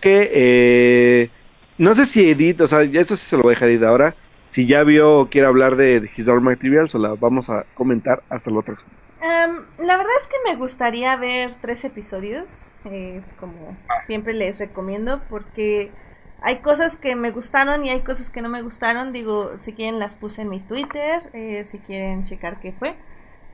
que 0.00 0.30
eh, 0.32 1.30
no 1.78 1.94
sé 1.94 2.04
si 2.06 2.30
Edith, 2.30 2.60
o 2.60 2.66
sea, 2.66 2.84
ya 2.84 3.00
esto 3.00 3.16
sí 3.16 3.26
se 3.26 3.36
lo 3.36 3.42
voy 3.42 3.52
a 3.52 3.54
dejar 3.56 3.70
Edith 3.70 3.82
ahora. 3.84 4.14
Si 4.48 4.66
ya 4.66 4.82
vio 4.82 5.20
o 5.20 5.28
quiere 5.28 5.46
hablar 5.46 5.76
de, 5.76 6.10
His 6.16 6.26
Dark 6.26 6.42
Materials, 6.42 6.94
o 6.94 6.98
la 6.98 7.14
vamos 7.14 7.50
a 7.50 7.64
comentar 7.74 8.22
hasta 8.28 8.50
la 8.50 8.58
otra 8.58 8.74
semana. 8.76 8.98
Em, 9.20 9.86
la 9.86 9.96
verdad 9.96 10.12
es 10.20 10.28
que 10.28 10.36
me 10.48 10.56
gustaría 10.56 11.16
ver 11.16 11.56
tres 11.60 11.84
episodios, 11.84 12.72
eh, 12.84 13.22
como 13.40 13.76
siempre 14.06 14.32
les 14.32 14.58
recomiendo, 14.58 15.20
porque 15.28 15.92
hay 16.40 16.58
cosas 16.58 16.96
que 16.96 17.16
me 17.16 17.30
gustaron 17.30 17.84
y 17.84 17.90
hay 17.90 18.00
cosas 18.00 18.30
que 18.30 18.42
no 18.42 18.48
me 18.48 18.62
gustaron. 18.62 19.12
Digo, 19.12 19.52
si 19.60 19.72
quieren 19.72 19.98
las 19.98 20.16
puse 20.16 20.42
en 20.42 20.48
mi 20.48 20.60
Twitter, 20.60 21.30
eh, 21.32 21.64
si 21.66 21.78
quieren 21.78 22.24
checar 22.24 22.60
qué 22.60 22.72
fue. 22.72 22.96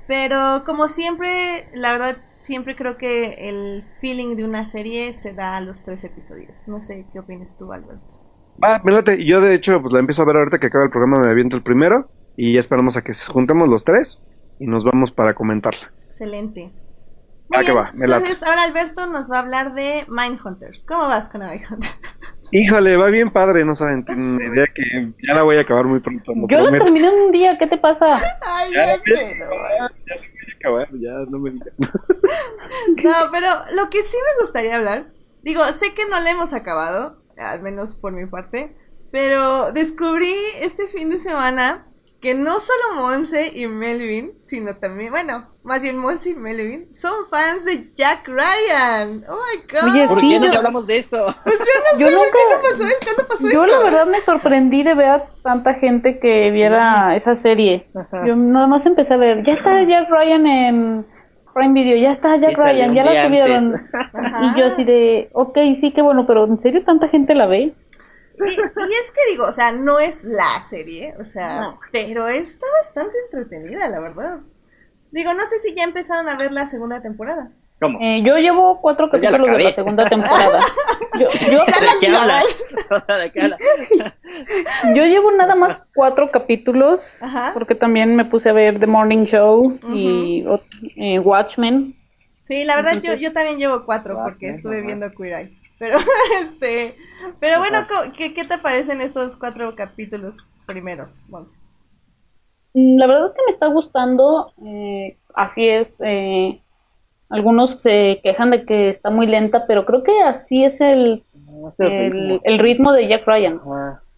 Pero 0.07 0.65
como 0.67 0.89
siempre, 0.89 1.67
la 1.73 1.93
verdad, 1.93 2.19
siempre 2.35 2.77
creo 2.77 2.99
que 2.99 3.49
el 3.49 3.85
feeling 4.01 4.37
de 4.37 4.45
una 4.45 4.67
serie 4.71 5.15
se 5.15 5.33
da 5.33 5.57
a 5.57 5.61
los 5.63 5.83
tres 5.83 6.05
episodios. 6.05 6.69
No 6.69 6.83
sé 6.83 7.07
qué 7.13 7.21
opinas 7.21 7.57
tú, 7.57 7.73
Alberto. 7.73 8.24
Va, 8.63 8.81
me 8.85 8.93
late. 8.93 9.25
Yo, 9.25 9.41
de 9.41 9.55
hecho, 9.55 9.81
pues 9.81 9.93
la 9.93 9.99
empiezo 10.01 10.23
a 10.23 10.27
ver 10.27 10.37
ahorita 10.37 10.59
que 10.59 10.67
acaba 10.69 10.85
el 10.85 10.91
programa, 10.91 11.19
me 11.21 11.31
aviento 11.31 11.57
el 11.57 11.63
primero. 11.63 12.09
Y 12.37 12.55
ya 12.55 12.61
esperamos 12.61 12.97
a 12.97 13.03
que 13.03 13.15
se 13.15 13.31
juntemos 13.33 13.69
los 13.69 13.85
tres 13.85 14.25
y 14.59 14.67
nos 14.67 14.85
vamos 14.85 15.13
para 15.13 15.35
comentarla. 15.35 15.91
Excelente. 16.09 16.73
Va 17.53 17.59
Muy 17.59 17.67
que 17.67 17.73
bien, 17.73 17.85
va, 17.85 17.93
me 17.93 18.09
late. 18.09 18.23
Entonces, 18.29 18.49
ahora 18.49 18.63
Alberto 18.65 19.07
nos 19.07 19.31
va 19.31 19.37
a 19.37 19.41
hablar 19.41 19.75
de 19.75 20.05
Mindhunter. 20.09 20.71
¿Cómo 20.87 21.03
vas 21.03 21.29
con 21.29 21.43
Mindhunter? 21.47 21.91
Híjole, 22.53 22.97
va 22.97 23.07
bien 23.09 23.31
padre, 23.33 23.65
no 23.65 23.75
saben, 23.75 24.05
tienen 24.05 24.37
una 24.37 24.45
idea 24.47 24.67
que 24.73 25.13
ya 25.27 25.35
la 25.35 25.43
voy 25.43 25.57
a 25.57 25.63
acabar 25.63 25.87
muy 25.87 25.99
pronto, 25.99 26.33
lo 26.35 26.47
Yo 26.47 26.57
la 26.59 26.63
prometo. 26.65 26.85
terminé 26.85 27.09
en 27.09 27.15
un 27.15 27.33
día, 27.33 27.59
¿qué 27.59 27.67
te 27.67 27.79
pasa? 27.79 28.07
Ay, 28.47 28.73
Ya, 28.73 28.87
ya 28.87 28.95
no. 28.95 29.91
ya 30.07 30.17
se 30.17 30.29
voy 30.29 30.39
a 30.39 30.57
acabar, 30.57 30.89
ya 30.93 31.11
no 31.31 31.39
me 31.41 31.51
digan. 31.51 31.69
No, 33.03 33.13
pero 33.33 33.47
lo 33.77 33.91
que 33.91 34.03
sí 34.03 34.17
me 34.17 34.41
gustaría 34.43 34.77
hablar, 34.77 35.07
digo, 35.43 35.65
sé 35.65 35.95
que 35.95 36.07
no 36.09 36.21
la 36.21 36.31
hemos 36.31 36.53
acabado, 36.55 37.24
al 37.39 37.63
menos 37.63 37.95
por 37.95 38.13
mi 38.13 38.27
parte, 38.27 38.77
pero 39.11 39.73
descubrí 39.73 40.35
este 40.61 40.87
fin 40.89 41.11
de 41.11 41.21
semana 41.21 41.87
que 42.21 42.33
no 42.33 42.59
solo 42.59 42.95
Monse 42.95 43.53
y 43.55 43.67
Melvin, 43.67 44.33
sino 44.43 44.75
también, 44.77 45.11
bueno, 45.13 45.47
más 45.63 45.83
bien 45.83 45.99
Monse 45.99 46.31
y 46.31 46.35
Melvin, 46.35 46.91
son 46.91 47.27
fans 47.31 47.67
de 47.67 47.93
Jack 47.95 48.27
Ryan. 48.27 49.25
Oh 49.29 49.37
my 49.37 49.61
god. 49.71 49.93
Oye, 49.93 50.07
¿Por 50.09 50.21
sí, 50.21 50.31
qué 50.31 50.41
no 50.41 50.47
yo- 50.51 50.57
hablamos 50.57 50.87
de 50.87 50.97
eso? 51.01 51.27
Pues 51.45 51.59
yo 51.59 51.65
no 51.65 51.99
Yo 52.01 52.07
sé 52.09 52.15
qué 52.15 52.17
nunca- 52.17 52.57
no 52.57 52.63
pasó. 52.63 52.85
¿Cuándo 53.05 53.29
pasó 53.29 53.43
Yo 53.51 53.65
esto? 53.67 53.77
la 53.77 53.85
verdad 53.85 54.07
me 54.07 54.21
sorprendí 54.23 54.83
de 54.83 54.95
ver 54.95 55.09
a 55.11 55.29
tanta 55.43 55.75
gente 55.75 56.19
que 56.19 56.51
viera 56.51 57.15
esa 57.15 57.35
serie. 57.35 57.91
Ajá. 57.95 58.27
Yo 58.27 58.35
nada 58.37 58.69
más 58.69 58.87
empecé 58.87 59.13
a 59.13 59.19
ver, 59.19 59.45
ya 59.45 59.53
está 59.53 59.83
Jack 59.83 60.09
Ryan 60.09 60.47
en 60.47 61.07
Prime 61.55 61.73
Video, 61.73 61.97
ya 61.97 62.11
está 62.11 62.37
Jack 62.37 62.51
Sí, 62.51 62.57
Ryan, 62.57 62.95
ya 62.95 63.05
la 63.05 63.25
subieron. 63.25 63.75
Ajá. 64.13 64.53
Y 64.57 64.59
yo 64.61 64.67
así 64.67 64.85
de, 64.85 65.31
ok, 65.33 65.57
sí, 65.81 65.93
qué 65.93 66.03
bueno, 66.03 66.27
pero 66.27 66.45
¿en 66.47 66.61
serio 66.61 66.85
tanta 66.85 67.09
gente 67.09 67.35
la 67.35 67.47
ve? 67.47 67.61
Y, 68.37 68.43
y 68.43 68.93
es 69.01 69.13
que 69.13 69.31
digo, 69.31 69.45
o 69.47 69.53
sea, 69.53 69.73
no 69.73 70.01
es 70.01 70.25
la 70.25 70.61
serie, 70.69 71.15
o 71.21 71.25
sea, 71.25 71.61
No. 71.61 71.81
pero 71.93 72.27
está 72.29 72.67
bastante 72.83 73.15
entretenida, 73.27 73.89
la 73.89 74.01
verdad. 74.01 74.41
Digo, 75.13 75.33
no 75.35 75.47
sé 75.47 75.61
si 75.61 75.75
ya 75.77 75.85
empezaron 75.85 76.29
a 76.29 76.37
ver 76.37 76.51
la 76.51 76.67
segunda 76.67 77.01
temporada. 77.01 77.53
¿Cómo? 77.85 77.99
Eh, 78.01 78.23
yo 78.25 78.37
llevo 78.39 78.81
cuatro 78.81 79.11
capítulos 79.11 79.51
de 79.57 79.63
la 79.65 79.73
segunda 79.73 80.05
temporada. 80.07 80.59
Yo, 81.21 81.27
yo, 81.53 81.59
¿De 81.61 81.73
qué 82.01 82.07
hablas? 82.17 82.45
¿De 83.09 83.31
qué 83.33 83.41
hablas? 83.43 83.61
yo 84.95 85.03
llevo 85.05 85.31
nada 85.33 85.55
más 85.55 85.79
cuatro 85.95 86.31
capítulos, 86.31 87.23
Ajá. 87.23 87.51
porque 87.55 87.75
también 87.75 88.17
me 88.17 88.25
puse 88.25 88.49
a 88.51 88.53
ver 88.53 88.81
The 88.81 88.87
Morning 88.87 89.25
Show 89.27 89.79
y 89.95 90.45
eh, 90.97 91.19
Watchmen. 91.19 91.95
Sí, 92.45 92.65
la 92.65 92.77
verdad 92.77 92.93
yo, 92.93 92.97
Entonces- 92.99 93.21
yo 93.21 93.33
también 93.33 93.59
llevo 93.59 93.85
cuatro 93.85 94.19
porque 94.23 94.51
estuve 94.51 94.83
viendo 94.83 95.11
Queer 95.13 95.35
Eye. 95.35 95.59
Pero, 95.79 95.99
este, 96.43 96.95
pero 97.41 97.59
bueno, 97.59 97.79
¿qué, 98.17 98.33
¿qué 98.33 98.45
te 98.45 98.59
parecen 98.59 99.01
estos 99.01 99.37
cuatro 99.37 99.75
capítulos 99.75 100.53
primeros, 100.67 101.23
Monse? 101.29 101.57
Mm, 102.75 102.99
La 102.99 103.07
verdad 103.07 103.27
es 103.29 103.33
que 103.33 103.43
me 103.47 103.51
está 103.51 103.67
gustando, 103.67 104.53
eh, 104.65 105.17
así 105.35 105.69
es. 105.69 105.97
eh, 106.01 106.61
algunos 107.29 107.81
se 107.83 108.21
quejan 108.23 108.51
de 108.51 108.65
que 108.65 108.91
está 108.91 109.11
muy 109.11 109.27
lenta, 109.27 109.67
pero 109.67 109.85
creo 109.87 110.03
que 110.03 110.21
así 110.23 110.65
es 110.65 110.81
el, 110.81 111.25
No, 111.35 111.69
es 111.69 111.81
el 111.81 111.93
el, 111.93 112.11
ritmo. 112.13 112.41
el 112.45 112.59
ritmo 112.59 112.93
de 112.93 113.09
Jack 113.09 113.27
Ryan. 113.27 113.61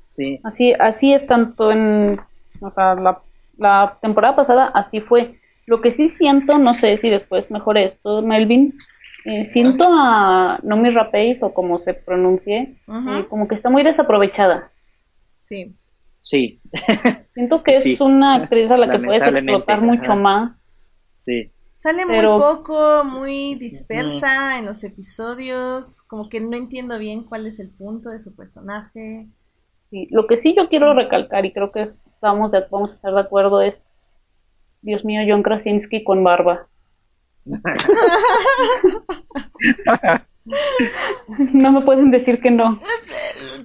Sí. 0.09 0.40
Así, 0.44 0.72
así 0.78 1.12
es 1.12 1.26
tanto 1.26 1.70
en, 1.72 2.20
o 2.61 2.70
sea, 2.70 2.94
la, 2.94 3.20
la 3.59 3.98
temporada 4.00 4.36
pasada 4.36 4.66
así 4.74 5.00
fue. 5.00 5.34
Lo 5.66 5.80
que 5.80 5.92
sí 5.92 6.11
siento, 6.11 6.59
no 6.59 6.74
sé 6.74 6.96
si 6.96 7.11
después 7.11 7.50
mejore 7.50 7.84
esto, 7.84 8.22
Melvin, 8.22 8.74
eh, 9.24 9.44
siento 9.46 9.88
a 9.92 10.61
Nomi 10.62 10.90
Rapace 10.90 11.38
o 11.40 11.52
como 11.52 11.80
se 11.80 11.92
pronuncie, 11.94 12.76
eh, 12.88 13.26
como 13.28 13.48
que 13.48 13.57
está 13.57 13.68
muy 13.68 13.82
desaprovechada. 13.82 14.70
Sí. 15.40 15.74
Sí, 16.22 16.61
Siento 17.34 17.62
que 17.62 17.74
Sí. 17.80 17.92
es 17.94 18.00
una 18.00 18.34
actriz 18.36 18.70
a 18.70 18.76
la 18.76 18.90
que 18.90 18.98
puedes 18.98 19.26
explotar 19.26 19.80
mucho 19.80 20.04
ajá. 20.12 20.14
más. 20.16 20.52
sí. 21.12 21.50
Sale 21.76 22.04
Pero- 22.06 22.32
muy 22.32 22.40
poco, 22.40 23.04
muy 23.04 23.54
dispersa 23.54 24.58
en 24.58 24.64
los 24.64 24.82
episodios, 24.82 26.02
como 26.08 26.28
que 26.30 26.40
no 26.40 26.56
entiendo 26.56 26.98
bien 26.98 27.24
cuál 27.24 27.46
es 27.46 27.60
el 27.60 27.70
punto 27.70 28.08
de 28.10 28.18
su 28.18 28.34
personaje. 28.34 29.28
Sí, 29.90 30.08
lo 30.10 30.26
que 30.26 30.38
sí 30.38 30.54
yo 30.56 30.68
quiero 30.68 30.94
recalcar 30.94 31.44
y 31.44 31.52
creo 31.52 31.70
que 31.72 31.82
estamos 31.82 32.50
de- 32.50 32.64
vamos 32.70 32.92
a 32.92 32.94
estar 32.94 33.12
de 33.14 33.20
acuerdo 33.20 33.60
es, 33.60 33.74
Dios 34.80 35.04
mío, 35.04 35.20
John 35.28 35.42
Krasinski 35.42 36.02
con 36.02 36.24
barba. 36.24 36.66
no 41.52 41.72
me 41.72 41.80
pueden 41.82 42.08
decir 42.08 42.40
que 42.40 42.50
no. 42.50 42.78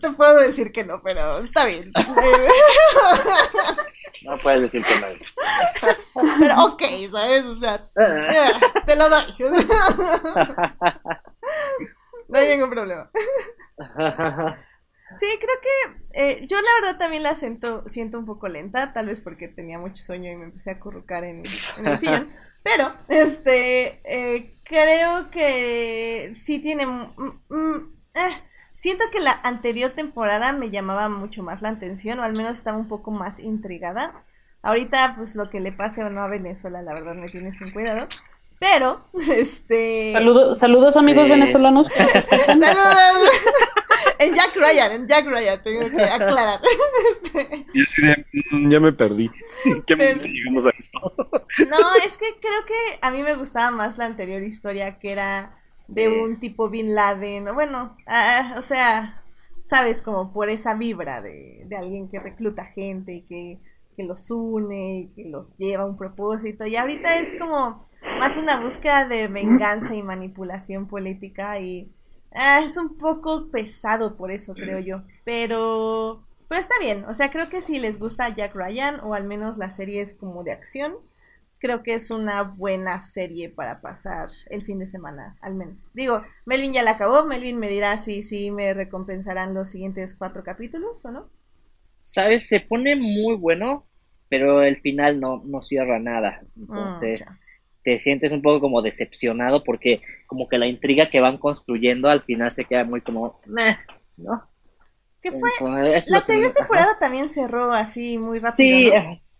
Te 0.02 0.12
puedo 0.12 0.40
decir 0.40 0.72
que 0.72 0.84
no, 0.84 1.02
pero 1.04 1.40
está 1.40 1.66
bien. 1.66 1.92
No 4.24 4.38
puedes 4.38 4.62
decir 4.62 4.84
que 4.86 5.00
no. 5.00 5.08
pero 6.40 6.66
ok, 6.66 6.84
¿sabes? 7.12 7.44
O 7.44 7.60
sea, 7.60 7.90
te 8.86 8.96
lo 8.96 9.10
doy. 9.10 9.26
no 12.30 12.38
hay 12.38 12.50
ningún 12.50 12.70
problema. 12.70 13.10
Sí, 15.16 15.26
creo 15.40 15.56
que 15.62 16.22
eh, 16.22 16.48
yo 16.48 16.58
la 16.58 16.70
verdad 16.82 17.00
también 17.00 17.24
la 17.24 17.36
siento, 17.36 17.88
siento 17.90 18.18
un 18.20 18.26
poco 18.26 18.48
lenta, 18.48 18.94
tal 18.94 19.08
vez 19.08 19.20
porque 19.22 19.48
tenía 19.50 19.78
mucho 19.78 20.02
sueño 20.02 20.32
y 20.32 20.36
me 20.38 20.46
empecé 20.46 20.70
a 20.72 20.74
acurrucar 20.76 21.24
en, 21.26 21.44
en 21.78 21.88
el 21.88 22.00
sillón, 22.00 22.30
pero 22.64 22.94
este 23.10 24.02
eh, 24.06 24.56
creo 24.64 25.30
que 25.30 26.32
sí 26.36 26.60
tiene... 26.60 26.86
mm, 26.86 27.42
mm, 27.50 27.96
eh, 28.16 28.51
siento 28.82 29.04
que 29.12 29.20
la 29.20 29.40
anterior 29.44 29.92
temporada 29.92 30.54
me 30.54 30.72
llamaba 30.72 31.08
mucho 31.08 31.44
más 31.44 31.62
la 31.62 31.70
atención, 31.70 32.18
o 32.20 32.24
al 32.24 32.36
menos 32.36 32.54
estaba 32.54 32.78
un 32.80 32.88
poco 32.88 33.12
más 33.12 33.40
intrigada. 33.40 34.24
Ahorita 34.64 35.14
pues 35.18 35.36
lo 35.36 35.52
que 35.52 35.60
le 35.60 35.72
pase 35.72 36.04
o 36.04 36.10
no 36.10 36.22
a 36.22 36.28
Venezuela, 36.28 36.82
la 36.82 36.94
verdad 36.96 37.14
me 37.14 37.30
tiene 37.30 37.54
sin 37.54 37.72
cuidado. 37.72 38.08
Pero, 38.60 39.06
este... 39.36 40.14
Saludos, 40.14 40.58
saludos 40.58 40.98
amigos 40.98 41.26
Sí. 41.26 41.30
venezolanos. 41.30 41.88
Saludos. 42.48 43.30
En 44.18 44.34
Jack 44.36 44.56
Ryan, 44.56 44.92
en 44.92 45.08
Jack 45.08 45.26
Ryan, 45.28 45.62
tengo 45.64 45.90
que 45.90 46.04
aclarar. 46.04 46.60
Y 47.74 47.82
así 47.82 48.02
de, 48.04 48.26
"Mm, 48.52 48.70
ya 48.72 48.80
me 48.80 48.92
perdí. 48.94 49.30
¿Qué 49.88 49.98
Pero- 49.98 50.16
momento 50.16 50.28
llegamos 50.28 50.66
a 50.68 50.70
esto? 50.78 51.14
No, 51.70 51.96
es 52.06 52.18
que 52.18 52.26
creo 52.40 52.66
que 52.68 53.00
a 53.02 53.10
mí 53.12 53.24
me 53.24 53.36
gustaba 53.36 53.72
más 53.72 53.98
la 53.98 54.06
anterior 54.06 54.42
historia 54.44 55.00
que 55.00 55.12
era 55.12 55.56
de 55.94 56.10
un 56.10 56.40
tipo 56.40 56.70
Bin 56.70 56.96
Laden. 56.96 57.54
Bueno, 57.54 57.96
ah, 58.08 58.56
o 58.58 58.62
sea, 58.62 59.24
sabes, 59.70 60.02
como 60.02 60.34
por 60.34 60.50
esa 60.50 60.74
vibra 60.76 61.22
de, 61.22 61.64
de 61.68 61.76
alguien 61.76 62.10
que 62.10 62.20
recluta 62.20 62.66
gente 62.66 63.14
y 63.14 63.22
que, 63.22 63.60
que 63.96 64.04
los 64.04 64.30
une 64.32 65.00
y 65.00 65.08
que 65.10 65.26
los 65.30 65.58
lleva 65.58 65.84
a 65.84 65.88
un 65.88 65.98
propósito. 65.98 66.66
Y 66.66 66.76
ahorita 66.76 67.18
es 67.18 67.34
como 67.40 67.88
más 68.20 68.38
una 68.38 68.60
búsqueda 68.60 69.08
de 69.08 69.28
venganza 69.28 69.96
y 69.96 70.04
manipulación 70.04 70.88
política 70.88 71.60
y 71.60 71.92
ah, 72.34 72.62
es 72.66 72.78
un 72.78 72.98
poco 72.98 73.50
pesado 73.50 74.18
por 74.18 74.32
eso, 74.32 74.54
creo 74.54 74.80
yo. 74.80 75.04
Pero, 75.24 76.24
pero 76.48 76.62
está 76.62 76.76
bien, 76.80 77.06
o 77.06 77.14
sea, 77.14 77.32
creo 77.32 77.50
que 77.50 77.62
si 77.62 77.80
les 77.80 78.00
gusta 78.00 78.30
Jack 78.30 78.56
Ryan 78.56 79.00
o 79.02 79.14
al 79.14 79.26
menos 79.28 79.58
las 79.58 79.76
series 79.76 80.14
como 80.14 80.44
de 80.44 80.52
acción, 80.52 80.96
creo 81.62 81.84
que 81.84 81.94
es 81.94 82.12
una 82.12 82.44
buena 82.44 83.02
serie 83.02 83.50
para 83.50 83.82
pasar 83.82 84.30
el 84.50 84.64
fin 84.66 84.80
de 84.80 84.90
semana, 84.90 85.38
al 85.42 85.56
menos. 85.56 85.92
Digo, 85.94 86.24
Melvin 86.46 86.74
ya 86.74 86.84
la 86.84 86.92
acabó, 86.92 87.26
Melvin 87.26 87.60
me 87.60 87.70
dirá 87.70 87.98
si, 88.00 88.24
si 88.24 88.52
me 88.52 88.74
recompensarán 88.74 89.54
los 89.54 89.70
siguientes 89.70 90.16
cuatro 90.16 90.44
capítulos 90.44 91.06
o 91.06 91.12
no. 91.12 91.30
¿Sabes? 92.00 92.48
Se 92.48 92.60
pone 92.62 92.96
muy 92.96 93.36
bueno, 93.36 93.88
pero 94.30 94.64
el 94.64 94.82
final 94.82 95.20
no, 95.20 95.42
no 95.46 95.62
cierra 95.62 96.00
nada. 96.00 96.42
Entonces, 96.58 97.20
Mm, 97.20 97.20
ya. 97.20 97.38
te 97.84 98.00
sientes 98.00 98.32
un 98.32 98.42
poco 98.42 98.62
como 98.62 98.82
decepcionado 98.82 99.64
porque 99.64 100.02
como 100.28 100.48
que 100.50 100.58
la 100.58 100.68
intriga 100.68 101.10
que 101.10 101.22
van 101.22 101.38
construyendo 101.38 102.10
al 102.10 102.24
final 102.24 102.52
se 102.52 102.66
queda 102.66 102.86
muy 102.86 103.02
como, 103.02 103.40
"Meh", 103.46 103.78
¿no? 104.18 104.50
¿Qué 105.22 105.32
fue? 105.32 105.50
Entonces, 105.50 106.06
La 106.06 106.18
anterior 106.20 106.54
ajá. 106.60 106.60
temporada 106.60 107.00
también 107.00 107.30
cerró 107.30 107.72
así 107.74 108.20
muy 108.20 108.40
rápido, 108.40 108.78
Sí, 108.80 108.92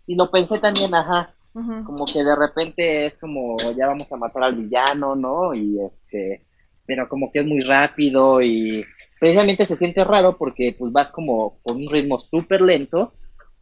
y 0.06 0.14
lo 0.16 0.30
pensé 0.30 0.58
también, 0.58 0.92
ajá, 0.94 1.30
Como 1.52 2.06
que 2.06 2.24
de 2.24 2.34
repente 2.34 3.06
es 3.06 3.18
como 3.18 3.58
ya 3.76 3.86
vamos 3.88 4.10
a 4.10 4.16
matar 4.16 4.44
al 4.44 4.56
villano, 4.56 5.14
¿no? 5.14 5.54
Y 5.54 5.78
este, 5.80 6.46
pero 6.86 7.08
como 7.08 7.30
que 7.30 7.40
es 7.40 7.46
muy 7.46 7.60
rápido 7.60 8.40
y 8.40 8.82
precisamente 9.20 9.66
se 9.66 9.76
siente 9.76 10.02
raro 10.02 10.36
porque 10.36 10.74
pues 10.78 10.92
vas 10.92 11.12
como 11.12 11.58
con 11.62 11.76
un 11.76 11.88
ritmo 11.88 12.18
súper 12.20 12.62
lento 12.62 13.12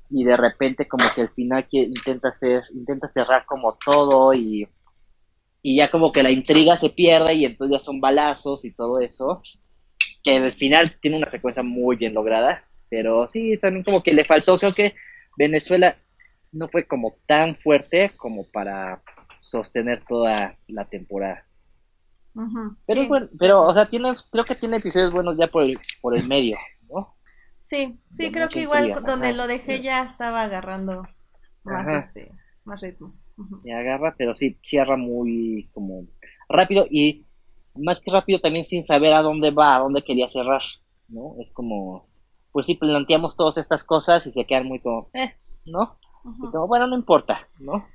y 0.08 0.24
de 0.24 0.36
repente 0.36 0.88
como 0.88 1.04
que 1.14 1.22
al 1.22 1.28
final 1.30 1.68
que 1.68 1.78
intenta 1.78 2.28
hacer, 2.28 2.64
intenta 2.74 3.08
cerrar 3.08 3.44
como 3.46 3.76
todo 3.84 4.34
y, 4.34 4.68
y 5.62 5.76
ya 5.76 5.90
como 5.90 6.12
que 6.12 6.22
la 6.22 6.30
intriga 6.30 6.76
se 6.76 6.90
pierde 6.90 7.34
y 7.34 7.44
entonces 7.44 7.78
ya 7.78 7.84
son 7.84 8.00
balazos 8.00 8.64
y 8.64 8.72
todo 8.72 9.00
eso, 9.00 9.42
que 10.22 10.36
al 10.36 10.52
final 10.54 10.98
tiene 11.00 11.16
una 11.16 11.28
secuencia 11.28 11.62
muy 11.62 11.96
bien 11.96 12.14
lograda, 12.14 12.64
pero 12.88 13.28
sí, 13.28 13.56
también 13.58 13.84
como 13.84 14.02
que 14.02 14.14
le 14.14 14.24
faltó, 14.24 14.58
creo 14.58 14.72
que 14.72 14.94
Venezuela 15.36 15.96
no 16.52 16.68
fue 16.68 16.86
como 16.86 17.16
tan 17.26 17.56
fuerte 17.56 18.12
como 18.16 18.44
para 18.50 19.02
sostener 19.38 20.04
toda 20.06 20.56
la 20.68 20.84
temporada. 20.86 21.46
Pero 22.86 23.02
sí. 23.02 23.08
bueno, 23.08 23.28
pero 23.38 23.62
o 23.62 23.74
sea, 23.74 23.86
tiene 23.86 24.14
creo 24.30 24.44
que 24.44 24.54
tiene 24.54 24.76
episodios 24.76 25.12
buenos 25.12 25.36
ya 25.36 25.48
por 25.48 25.64
el 25.64 25.78
por 26.00 26.16
el 26.16 26.26
medio, 26.28 26.56
¿no? 26.88 27.14
Sí, 27.60 28.00
sí, 28.10 28.26
de 28.26 28.32
creo 28.32 28.48
que 28.48 28.62
igual 28.62 28.92
donde 29.04 29.28
ajá. 29.28 29.36
lo 29.36 29.46
dejé 29.46 29.80
ya 29.80 30.02
estaba 30.02 30.42
agarrando 30.42 31.02
más 31.64 31.88
Ajá. 31.88 31.96
este, 31.98 32.32
más 32.64 32.80
ritmo. 32.80 33.14
Me 33.64 33.74
agarra, 33.74 34.14
pero 34.16 34.34
sí 34.34 34.58
cierra 34.62 34.96
muy 34.96 35.70
como 35.72 36.06
rápido 36.48 36.86
y 36.90 37.26
más 37.74 38.00
que 38.00 38.10
rápido 38.10 38.38
también 38.38 38.64
sin 38.64 38.84
saber 38.84 39.12
a 39.12 39.22
dónde 39.22 39.50
va, 39.50 39.76
a 39.76 39.80
dónde 39.80 40.02
quería 40.02 40.28
cerrar, 40.28 40.62
¿no? 41.08 41.36
Es 41.40 41.50
como 41.52 42.08
pues 42.52 42.66
sí 42.66 42.74
planteamos 42.74 43.36
todas 43.36 43.58
estas 43.58 43.84
cosas 43.84 44.26
y 44.26 44.32
se 44.32 44.44
quedan 44.44 44.66
muy 44.66 44.80
como, 44.80 45.08
eh, 45.14 45.34
¿no? 45.70 45.98
Ujú. 46.24 46.46
Y 46.46 46.50
como, 46.50 46.66
bueno, 46.66 46.86
no 46.86 46.96
importa, 46.96 47.48
¿no? 47.58 47.86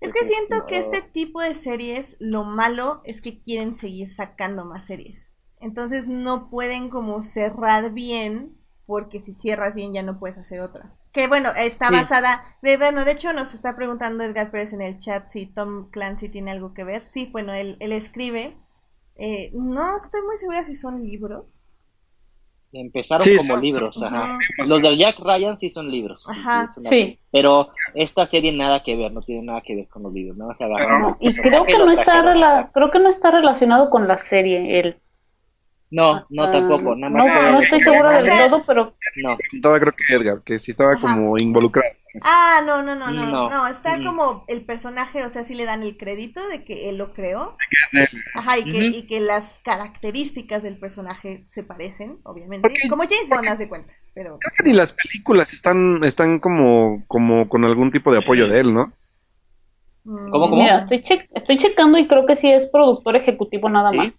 Es 0.00 0.12
que 0.12 0.24
siento 0.24 0.66
que 0.66 0.78
este 0.78 1.02
tipo 1.02 1.40
de 1.40 1.54
series, 1.54 2.16
lo 2.20 2.44
malo 2.44 3.02
es 3.04 3.20
que 3.20 3.40
quieren 3.40 3.74
seguir 3.74 4.10
sacando 4.10 4.64
más 4.64 4.86
series. 4.86 5.34
Entonces 5.60 6.06
no 6.08 6.48
pueden 6.48 6.88
como 6.88 7.20
cerrar 7.22 7.90
bien 7.92 8.56
porque 8.86 9.20
si 9.20 9.34
cierras 9.34 9.74
bien 9.74 9.92
ya 9.92 10.02
no 10.02 10.18
puedes 10.18 10.38
hacer 10.38 10.60
otra. 10.60 10.96
Que 11.12 11.26
bueno, 11.26 11.50
está 11.56 11.88
Sí. 11.88 11.94
basada, 11.94 12.44
de 12.62 12.76
bueno, 12.76 13.04
de 13.04 13.12
hecho 13.12 13.32
nos 13.32 13.52
está 13.52 13.76
preguntando 13.76 14.24
Edgar 14.24 14.50
Pérez 14.50 14.72
en 14.72 14.80
el 14.80 14.96
chat 14.96 15.28
si 15.28 15.46
Tom 15.46 15.90
Clancy 15.90 16.28
tiene 16.28 16.52
algo 16.52 16.72
que 16.72 16.84
ver. 16.84 17.02
Sí, 17.02 17.28
bueno, 17.30 17.52
él, 17.52 17.76
él 17.80 17.92
escribe. 17.92 18.56
Eh, 19.16 19.50
no 19.54 19.96
estoy 19.96 20.22
muy 20.22 20.38
segura 20.38 20.64
si 20.64 20.76
son 20.76 21.02
libros. 21.02 21.69
Empezaron 22.72 23.22
Sí, 23.24 23.36
como 23.36 23.54
son- 23.54 23.62
libros, 23.62 24.02
ajá. 24.02 24.24
Ajá. 24.24 24.38
Los 24.58 24.80
de 24.80 24.96
Jack 24.96 25.18
Ryan 25.18 25.56
sí 25.58 25.70
son 25.70 25.90
libros. 25.90 26.24
Ajá. 26.28 26.68
Sí. 26.68 27.18
Pero 27.32 27.70
esta 27.94 28.26
serie 28.26 28.52
nada 28.52 28.80
que 28.82 28.94
ver, 28.96 29.12
no 29.12 29.22
tiene 29.22 29.42
nada 29.42 29.60
que 29.60 29.74
ver 29.74 29.88
con 29.88 30.04
los 30.04 30.12
libros, 30.12 30.36
¿no? 30.36 30.54
Se 30.54 30.64
No, 30.66 30.76
un 31.08 31.16
y 31.18 31.34
creo 31.34 31.64
que 31.64 31.76
no 31.78 31.90
está 31.90 32.22
rela- 32.22 32.70
creo 32.72 32.90
que 32.92 33.00
no 33.00 33.10
está 33.10 33.32
relacionado 33.32 33.90
con 33.90 34.06
la 34.06 34.20
serie 34.28 34.78
el 34.80 34.96
No, 35.90 36.24
no 36.30 36.44
ah, 36.44 36.52
tampoco, 36.52 36.94
nada 36.94 37.10
no, 37.10 37.16
más. 37.18 37.26
No, 37.26 37.52
no 37.52 37.60
estoy 37.62 37.80
segura 37.80 38.22
del 38.22 38.48
todo, 38.50 38.62
pero 38.64 38.92
No, 39.16 39.36
Estaba 39.52 39.80
creo 39.80 39.92
que 39.92 40.14
Edgar, 40.14 40.40
que 40.44 40.58
sí 40.60 40.70
estaba 40.70 40.92
Ajá. 40.92 41.00
como 41.00 41.36
involucrado. 41.38 41.92
Ah, 42.24 42.60
no, 42.66 42.82
no, 42.82 42.94
no, 42.96 43.10
no, 43.10 43.26
no, 43.26 43.50
No. 43.50 43.66
está 43.68 43.96
Mm. 43.98 44.04
como 44.04 44.44
el 44.48 44.64
personaje, 44.64 45.24
o 45.24 45.28
sea, 45.28 45.44
sí 45.44 45.54
le 45.54 45.64
dan 45.64 45.82
el 45.82 45.96
crédito 45.96 46.40
de 46.48 46.64
que 46.64 46.88
él 46.88 46.98
lo 46.98 47.12
creó. 47.12 47.56
Ajá, 48.34 48.58
y 48.58 48.64
que, 48.64 48.88
Ujú. 48.88 48.96
y 48.98 49.06
que 49.06 49.20
las 49.20 49.62
características 49.64 50.62
del 50.62 50.78
personaje 50.78 51.44
se 51.48 51.62
parecen, 51.62 52.18
obviamente. 52.24 52.68
Porque- 52.68 52.88
como 52.88 53.02
James 53.04 53.28
Bond, 53.28 53.48
haz 53.48 53.58
de 53.58 53.68
cuenta, 53.68 53.92
pero... 54.14 54.38
Creo 54.40 54.52
que 54.58 54.64
ni 54.64 54.72
las 54.74 54.92
películas 54.92 55.52
están, 55.52 56.02
están 56.04 56.38
como, 56.40 57.04
como 57.06 57.48
con 57.48 57.64
algún 57.64 57.92
tipo 57.92 58.12
de 58.12 58.18
apoyo 58.18 58.48
de 58.48 58.60
él, 58.60 58.74
¿no? 58.74 58.92
mm, 60.04 60.30
¿Cómo, 60.30 60.50
cómo? 60.50 60.56
mira, 60.62 60.80
estoy, 60.82 61.02
che- 61.04 61.28
estoy 61.34 61.58
checando 61.58 61.98
y 61.98 62.08
creo 62.08 62.26
que 62.26 62.36
sí 62.36 62.50
es 62.50 62.66
productor 62.68 63.16
ejecutivo 63.16 63.68
nada 63.68 63.90
Sí. 63.90 63.96
más. 63.96 64.12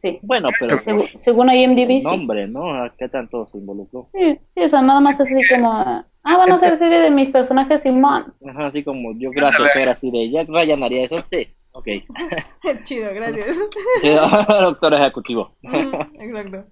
Sí. 0.00 0.18
bueno, 0.22 0.48
pero 0.58 0.78
Segu- 0.78 1.20
según 1.20 1.50
IMDb, 1.50 1.80
el 1.80 1.86
sí. 1.86 2.00
nombre, 2.02 2.48
¿no? 2.48 2.72
¿A 2.82 2.94
¿Qué 2.98 3.08
tanto 3.08 3.46
se 3.48 3.58
involucró? 3.58 4.08
Sí, 4.12 4.38
sí, 4.54 4.62
o 4.64 4.68
sea, 4.68 4.80
nada 4.80 4.98
más 5.00 5.20
es 5.20 5.30
así 5.30 5.42
como, 5.54 6.04
ah, 6.24 6.36
van 6.36 6.52
a 6.52 6.56
hacer 6.56 6.78
serie 6.78 6.98
de 7.00 7.10
mis 7.10 7.30
personajes 7.30 7.82
Simón. 7.82 8.34
Ajá, 8.48 8.66
así 8.66 8.82
como 8.84 9.12
yo 9.18 9.30
gracias, 9.30 9.74
era 9.76 9.92
así 9.92 10.10
de 10.10 10.30
Jack 10.30 10.48
Ryan 10.48 10.82
haría 10.82 11.04
eso, 11.04 11.16
sí. 11.30 11.48
Ok. 11.72 11.86
Chido, 12.84 13.12
gracias. 13.14 13.58
Doctor 14.02 14.94
ejecutivo. 14.94 15.50
Ujú, 15.62 15.96
Exacto. 16.20 16.66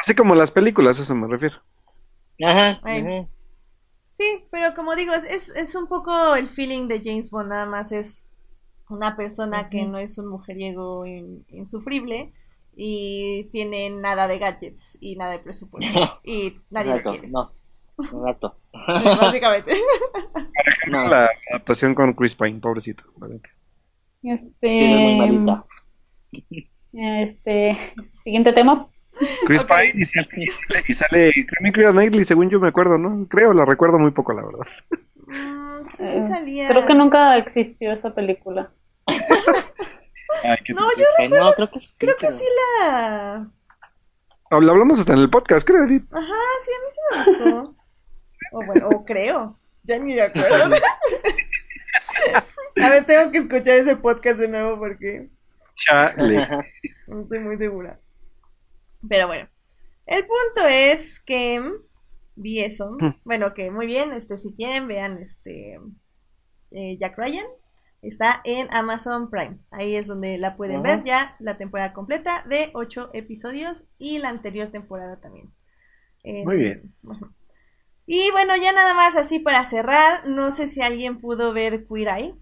Así 0.00 0.14
como 0.14 0.34
las 0.34 0.50
películas, 0.50 0.98
a 0.98 1.02
eso 1.02 1.14
me 1.14 1.26
refiero. 1.28 1.56
Ajá. 2.42 2.80
Sí, 4.18 4.24
pero 4.50 4.74
como 4.74 4.94
digo, 4.94 5.12
es, 5.12 5.24
es, 5.24 5.56
es 5.56 5.74
un 5.74 5.88
poco 5.88 6.34
el 6.36 6.46
feeling 6.48 6.88
de 6.88 7.02
James 7.04 7.30
Bond, 7.30 7.50
nada 7.50 7.66
más 7.66 7.92
es 7.92 8.30
una 8.88 9.16
persona 9.16 9.68
que 9.68 9.84
no 9.84 9.98
es 9.98 10.16
un 10.16 10.28
mujeriego 10.28 11.04
in- 11.04 11.44
insufrible 11.48 12.32
y 12.74 13.44
tiene 13.52 13.90
nada 13.90 14.26
de 14.28 14.38
gadgets 14.38 14.96
y 15.00 15.16
nada 15.16 15.32
de 15.32 15.40
presupuesto 15.40 16.20
y 16.24 16.56
nadie 16.70 16.92
lo 16.94 16.98
Exacto, 16.98 17.10
quiere, 17.10 17.28
no. 17.28 17.52
Exacto. 17.98 18.56
básicamente. 19.20 19.72
No, 20.88 21.04
La 21.08 21.28
adaptación 21.52 21.94
con 21.94 22.12
Chris 22.14 22.34
Pine, 22.34 22.60
pobrecito. 22.60 23.04
Este, 24.22 24.50
sí, 24.60 24.84
es 24.84 24.98
muy 24.98 25.16
malita. 25.16 25.64
este, 26.92 27.92
siguiente 28.24 28.52
tema. 28.52 28.88
Chris 29.46 29.62
Ok. 29.62 29.68
Pine 29.68 29.92
y 29.94 30.04
sale, 30.04 30.28
y 30.36 30.46
sale, 30.48 30.84
y 30.88 30.92
sale 30.94 31.32
también 31.54 31.72
Keira 31.74 31.92
Knightley, 31.92 32.24
según 32.24 32.50
yo 32.50 32.60
me 32.60 32.68
acuerdo, 32.68 32.98
¿no? 32.98 33.26
Creo, 33.28 33.52
la 33.54 33.64
recuerdo 33.64 33.98
muy 33.98 34.10
poco, 34.10 34.32
la 34.34 34.42
verdad. 34.42 34.66
Mm, 35.26 35.86
sí, 35.94 36.04
Eh, 36.04 36.22
salía. 36.22 36.68
Creo 36.68 36.86
que 36.86 36.94
nunca 36.94 37.36
existió 37.38 37.92
esa 37.92 38.14
película. 38.14 38.70
Ay, 40.44 40.58
No, 40.74 40.82
yo 40.98 41.04
Ay, 41.18 41.28
no, 41.28 41.52
creo 41.52 41.70
que 41.70 41.80
sí. 41.80 41.96
creo 41.98 42.16
que 42.16 42.26
pero- 42.26 42.38
sí 42.38 42.44
la... 42.80 43.50
Habla- 44.50 44.72
Hablamos 44.72 44.98
hasta 45.00 45.12
en 45.14 45.20
el 45.20 45.30
podcast, 45.30 45.66
creo, 45.66 45.84
Edith. 45.84 46.04
Ajá, 46.12 46.34
sí, 46.64 46.70
a 46.70 46.84
mí 46.84 46.90
sí 46.90 47.00
me 47.10 47.24
gustó. 47.54 47.75
O 48.52 48.64
bueno, 48.64 48.88
o 48.88 49.04
creo. 49.04 49.58
Ya 49.82 49.98
ni 49.98 50.14
de 50.14 50.22
acuerdo. 50.22 50.74
A 52.82 52.90
ver, 52.90 53.04
tengo 53.06 53.30
que 53.32 53.38
escuchar 53.38 53.76
ese 53.78 53.96
podcast 53.96 54.38
de 54.38 54.48
nuevo 54.48 54.78
porque 54.78 55.30
Chale. 55.74 56.46
no 57.06 57.22
estoy 57.22 57.40
muy 57.40 57.56
segura. 57.56 58.00
Pero 59.08 59.28
bueno, 59.28 59.48
el 60.06 60.22
punto 60.26 60.68
es 60.68 61.20
que 61.20 61.62
vi 62.34 62.60
eso. 62.60 62.96
Bueno, 63.24 63.54
que 63.54 63.70
muy 63.70 63.86
bien, 63.86 64.12
este, 64.12 64.36
si 64.38 64.54
quieren, 64.54 64.88
vean 64.88 65.18
este 65.22 65.78
eh, 66.70 66.98
Jack 67.00 67.16
Ryan. 67.16 67.46
Está 68.02 68.40
en 68.44 68.68
Amazon 68.72 69.30
Prime. 69.30 69.58
Ahí 69.70 69.96
es 69.96 70.06
donde 70.06 70.36
la 70.38 70.56
pueden 70.56 70.82
ver 70.82 71.02
ya 71.02 71.34
la 71.40 71.56
temporada 71.56 71.92
completa 71.92 72.44
de 72.48 72.70
ocho 72.74 73.10
episodios 73.14 73.86
y 73.98 74.18
la 74.18 74.28
anterior 74.28 74.70
temporada 74.70 75.18
también. 75.20 75.50
En- 76.22 76.44
Muy 76.44 76.56
bien. 76.56 76.94
Ujú. 77.02 77.30
Y 78.06 78.30
bueno, 78.32 78.54
ya 78.56 78.72
nada 78.72 78.94
más 78.94 79.16
así 79.16 79.38
para 79.38 79.64
cerrar, 79.64 80.26
no 80.28 80.52
sé 80.52 80.68
si 80.68 80.82
alguien 80.82 81.20
pudo 81.20 81.52
ver 81.52 81.86
Queer 81.86 82.08
Eye 82.08 82.34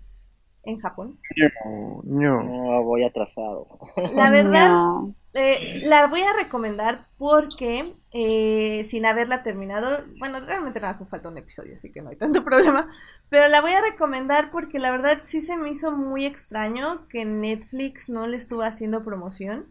en 0.65 0.81
Japón. 0.81 1.21
No, 1.37 2.01
no. 2.05 2.43
No, 2.43 2.83
voy 2.85 3.05
atrasado. 3.05 3.67
La 4.13 4.31
verdad, 4.31 4.71
No. 4.73 5.15
eh, 5.35 5.81
la 5.83 6.07
voy 6.07 6.23
a 6.23 6.33
recomendar 6.35 7.07
porque 7.19 7.85
eh, 8.13 8.85
sin 8.85 9.07
haberla 9.07 9.43
terminado, 9.43 10.05
bueno, 10.19 10.41
realmente 10.41 10.81
nada 10.81 10.93
más 10.95 11.03
me 11.03 11.09
falta 11.09 11.29
un 11.29 11.39
episodio, 11.39 11.77
así 11.77 11.91
que 11.93 12.03
no 12.03 12.11
hay 12.11 12.17
tanto 12.17 12.45
problema, 12.45 12.89
pero 13.29 13.49
la 13.49 13.61
voy 13.61 13.73
a 13.73 13.83
recomendar 13.83 14.51
porque 14.51 14.79
la 14.79 14.91
verdad 14.91 15.21
sí 15.25 15.41
se 15.43 15.57
me 15.57 15.71
hizo 15.71 15.93
muy 15.93 16.27
extraño 16.27 17.09
que 17.09 17.25
Netflix 17.25 18.09
no 18.09 18.27
le 18.27 18.37
estuvo 18.37 18.63
haciendo 18.63 19.03
promoción. 19.05 19.67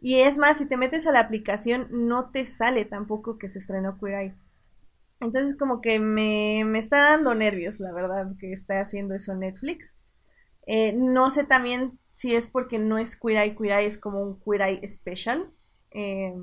Y 0.00 0.20
es 0.20 0.38
más, 0.38 0.58
si 0.58 0.66
te 0.66 0.76
metes 0.78 1.06
a 1.06 1.12
la 1.12 1.20
aplicación, 1.20 1.88
no 1.90 2.30
te 2.30 2.46
sale 2.46 2.84
tampoco 2.86 3.38
que 3.38 3.50
se 3.50 3.58
estrenó 3.58 3.98
Queer 3.98 4.14
Eye. 4.14 4.34
Entonces 5.20 5.56
como 5.56 5.80
que 5.80 5.98
me, 5.98 6.62
me 6.64 6.78
está 6.78 7.00
dando 7.10 7.34
nervios, 7.34 7.78
la 7.80 7.92
verdad, 7.92 8.32
que 8.38 8.52
está 8.52 8.80
haciendo 8.80 9.14
eso 9.14 9.36
Netflix. 9.36 9.96
Eh, 10.66 10.94
no 10.94 11.30
sé 11.30 11.44
también 11.44 11.98
si 12.10 12.34
es 12.34 12.46
porque 12.46 12.78
no 12.78 12.98
es 12.98 13.18
Queer 13.18 13.38
Eye, 13.38 13.56
Queer 13.56 13.72
Eye 13.72 13.86
es 13.86 13.98
como 13.98 14.22
un 14.22 14.40
Queer 14.40 14.62
Eye 14.62 14.88
Special. 14.88 15.52
Eh, 15.90 16.34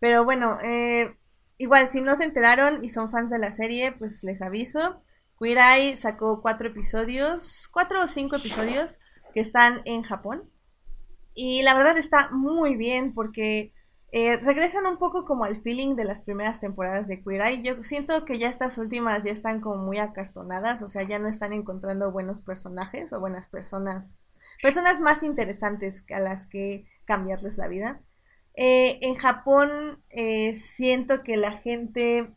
pero 0.00 0.24
bueno, 0.24 0.58
eh, 0.62 1.16
igual 1.58 1.88
si 1.88 2.00
no 2.00 2.16
se 2.16 2.24
enteraron 2.24 2.84
y 2.84 2.90
son 2.90 3.10
fans 3.10 3.30
de 3.30 3.38
la 3.38 3.52
serie, 3.52 3.92
pues 3.92 4.24
les 4.24 4.42
aviso. 4.42 5.02
Queer 5.38 5.58
Eye 5.58 5.96
sacó 5.96 6.40
cuatro 6.42 6.68
episodios, 6.68 7.68
cuatro 7.72 8.02
o 8.02 8.08
cinco 8.08 8.36
episodios 8.36 8.98
que 9.32 9.40
están 9.40 9.82
en 9.84 10.02
Japón. 10.02 10.50
Y 11.34 11.62
la 11.62 11.74
verdad 11.74 11.98
está 11.98 12.30
muy 12.30 12.76
bien 12.76 13.14
porque 13.14 13.72
eh, 14.12 14.36
regresan 14.36 14.86
un 14.86 14.98
poco 14.98 15.24
como 15.24 15.44
al 15.44 15.62
feeling 15.62 15.96
de 15.96 16.04
las 16.04 16.20
primeras 16.20 16.60
temporadas 16.60 17.08
de 17.08 17.22
Queer 17.22 17.40
Eye. 17.40 17.62
Yo 17.62 17.82
siento 17.82 18.26
que 18.26 18.38
ya 18.38 18.48
estas 18.48 18.76
últimas 18.76 19.24
ya 19.24 19.32
están 19.32 19.62
como 19.62 19.82
muy 19.82 19.96
acartonadas, 19.96 20.82
o 20.82 20.90
sea, 20.90 21.02
ya 21.02 21.18
no 21.18 21.28
están 21.28 21.54
encontrando 21.54 22.12
buenos 22.12 22.42
personajes 22.42 23.10
o 23.12 23.20
buenas 23.20 23.48
personas, 23.48 24.18
personas 24.62 25.00
más 25.00 25.22
interesantes 25.22 26.04
a 26.14 26.20
las 26.20 26.46
que 26.46 26.86
cambiarles 27.06 27.56
la 27.56 27.68
vida. 27.68 28.02
Eh, 28.54 28.98
en 29.00 29.14
Japón 29.14 30.04
eh, 30.10 30.54
siento 30.56 31.22
que 31.22 31.38
la 31.38 31.52
gente, 31.52 32.34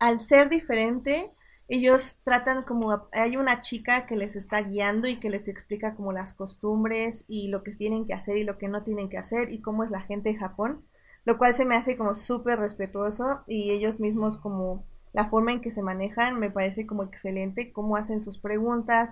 al 0.00 0.20
ser 0.20 0.48
diferente, 0.48 1.30
ellos 1.68 2.18
tratan 2.24 2.64
como, 2.64 3.08
hay 3.12 3.36
una 3.36 3.60
chica 3.60 4.06
que 4.06 4.16
les 4.16 4.36
está 4.36 4.60
guiando 4.62 5.08
y 5.08 5.16
que 5.16 5.30
les 5.30 5.48
explica 5.48 5.94
como 5.94 6.12
las 6.12 6.34
costumbres 6.34 7.24
y 7.28 7.48
lo 7.48 7.62
que 7.62 7.72
tienen 7.72 8.06
que 8.06 8.14
hacer 8.14 8.36
y 8.36 8.44
lo 8.44 8.58
que 8.58 8.68
no 8.68 8.82
tienen 8.82 9.08
que 9.08 9.18
hacer 9.18 9.52
y 9.52 9.62
cómo 9.62 9.84
es 9.84 9.90
la 9.90 10.00
gente 10.00 10.30
de 10.30 10.36
Japón, 10.36 10.84
lo 11.24 11.38
cual 11.38 11.54
se 11.54 11.64
me 11.64 11.76
hace 11.76 11.96
como 11.96 12.14
súper 12.14 12.58
respetuoso 12.58 13.42
y 13.46 13.70
ellos 13.70 14.00
mismos 14.00 14.36
como 14.36 14.84
la 15.12 15.28
forma 15.28 15.52
en 15.52 15.60
que 15.60 15.70
se 15.70 15.82
manejan 15.82 16.38
me 16.40 16.50
parece 16.50 16.86
como 16.86 17.04
excelente, 17.04 17.72
cómo 17.72 17.96
hacen 17.96 18.22
sus 18.22 18.38
preguntas 18.38 19.10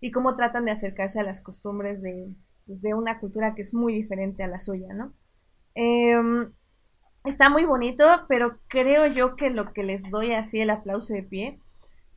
y 0.00 0.10
cómo 0.10 0.36
tratan 0.36 0.64
de 0.64 0.72
acercarse 0.72 1.20
a 1.20 1.24
las 1.24 1.40
costumbres 1.40 2.02
de, 2.02 2.34
pues, 2.66 2.82
de 2.82 2.94
una 2.94 3.20
cultura 3.20 3.54
que 3.54 3.62
es 3.62 3.74
muy 3.74 3.94
diferente 3.94 4.42
a 4.42 4.48
la 4.48 4.60
suya, 4.60 4.92
¿no? 4.92 5.12
Em, 5.74 6.52
está 7.24 7.48
muy 7.48 7.64
bonito, 7.64 8.04
pero 8.28 8.58
creo 8.68 9.06
yo 9.06 9.36
que 9.36 9.50
lo 9.50 9.72
que 9.72 9.84
les 9.84 10.10
doy 10.10 10.32
así 10.32 10.60
el 10.60 10.70
aplauso 10.70 11.14
de 11.14 11.22
pie 11.22 11.61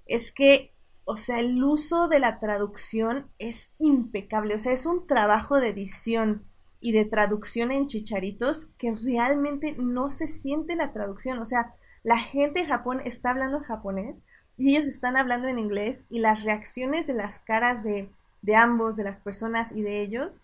es 0.05 0.31
que, 0.31 0.73
o 1.05 1.15
sea, 1.15 1.39
el 1.39 1.63
uso 1.63 2.07
de 2.07 2.19
la 2.19 2.39
traducción 2.39 3.29
es 3.39 3.73
impecable, 3.79 4.55
o 4.55 4.59
sea, 4.59 4.73
es 4.73 4.85
un 4.85 5.07
trabajo 5.07 5.59
de 5.59 5.69
edición 5.69 6.45
y 6.79 6.91
de 6.91 7.05
traducción 7.05 7.71
en 7.71 7.87
chicharitos 7.87 8.67
que 8.77 8.93
realmente 8.95 9.75
no 9.77 10.09
se 10.09 10.27
siente 10.27 10.75
la 10.75 10.93
traducción, 10.93 11.39
o 11.39 11.45
sea, 11.45 11.73
la 12.03 12.19
gente 12.19 12.61
de 12.61 12.67
Japón 12.67 13.01
está 13.03 13.31
hablando 13.31 13.59
japonés 13.61 14.23
y 14.57 14.75
ellos 14.75 14.87
están 14.87 15.17
hablando 15.17 15.47
en 15.47 15.59
inglés 15.59 16.05
y 16.09 16.19
las 16.19 16.43
reacciones 16.43 17.07
de 17.07 17.13
las 17.15 17.39
caras 17.39 17.83
de, 17.83 18.09
de 18.41 18.55
ambos, 18.55 18.95
de 18.95 19.03
las 19.03 19.19
personas 19.19 19.71
y 19.71 19.81
de 19.81 20.01
ellos, 20.01 20.41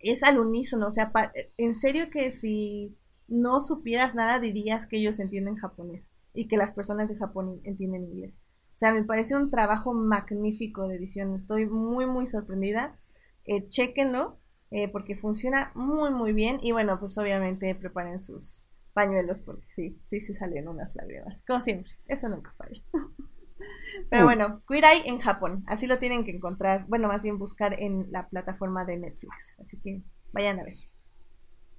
es 0.00 0.22
al 0.22 0.38
unísono, 0.38 0.88
o 0.88 0.90
sea, 0.90 1.12
pa- 1.12 1.32
en 1.56 1.74
serio 1.74 2.10
que 2.10 2.30
si 2.32 2.96
no 3.28 3.60
supieras 3.60 4.14
nada 4.14 4.38
dirías 4.40 4.86
que 4.86 4.98
ellos 4.98 5.18
entienden 5.20 5.56
japonés 5.56 6.10
y 6.34 6.48
que 6.48 6.56
las 6.56 6.72
personas 6.72 7.08
de 7.08 7.16
Japón 7.16 7.60
entienden 7.64 8.04
inglés. 8.04 8.40
O 8.78 8.80
sea, 8.80 8.92
me 8.92 9.02
parece 9.02 9.34
un 9.34 9.50
trabajo 9.50 9.92
magnífico 9.92 10.86
de 10.86 10.94
edición. 10.94 11.34
Estoy 11.34 11.66
muy, 11.66 12.06
muy 12.06 12.28
sorprendida. 12.28 12.96
Eh, 13.44 13.66
chéquenlo, 13.68 14.38
eh, 14.70 14.86
porque 14.86 15.16
funciona 15.16 15.72
muy, 15.74 16.12
muy 16.12 16.32
bien. 16.32 16.60
Y 16.62 16.70
bueno, 16.70 17.00
pues 17.00 17.18
obviamente 17.18 17.74
preparen 17.74 18.20
sus, 18.20 18.70
pañuelos 18.92 19.42
porque 19.42 19.66
sí, 19.70 20.00
sí, 20.06 20.20
sí 20.20 20.34
salen 20.34 20.68
unas 20.68 20.94
lágrimas. 20.96 21.42
Como 21.46 21.60
siempre, 21.60 21.92
eso 22.06 22.28
nunca 22.28 22.52
falla. 22.56 22.80
Pero 24.10 24.24
bueno, 24.24 24.62
Eye 24.68 25.08
en 25.08 25.18
Japón. 25.18 25.64
Así 25.66 25.88
lo 25.88 25.98
tienen 25.98 26.24
que 26.24 26.30
encontrar. 26.30 26.86
Bueno, 26.86 27.08
más 27.08 27.24
bien 27.24 27.38
buscar 27.38 27.80
en 27.80 28.06
la 28.10 28.28
plataforma 28.28 28.84
de 28.84 28.98
Netflix. 28.98 29.56
Así 29.60 29.80
que 29.80 30.02
vayan 30.32 30.60
a 30.60 30.62
ver. 30.64 30.74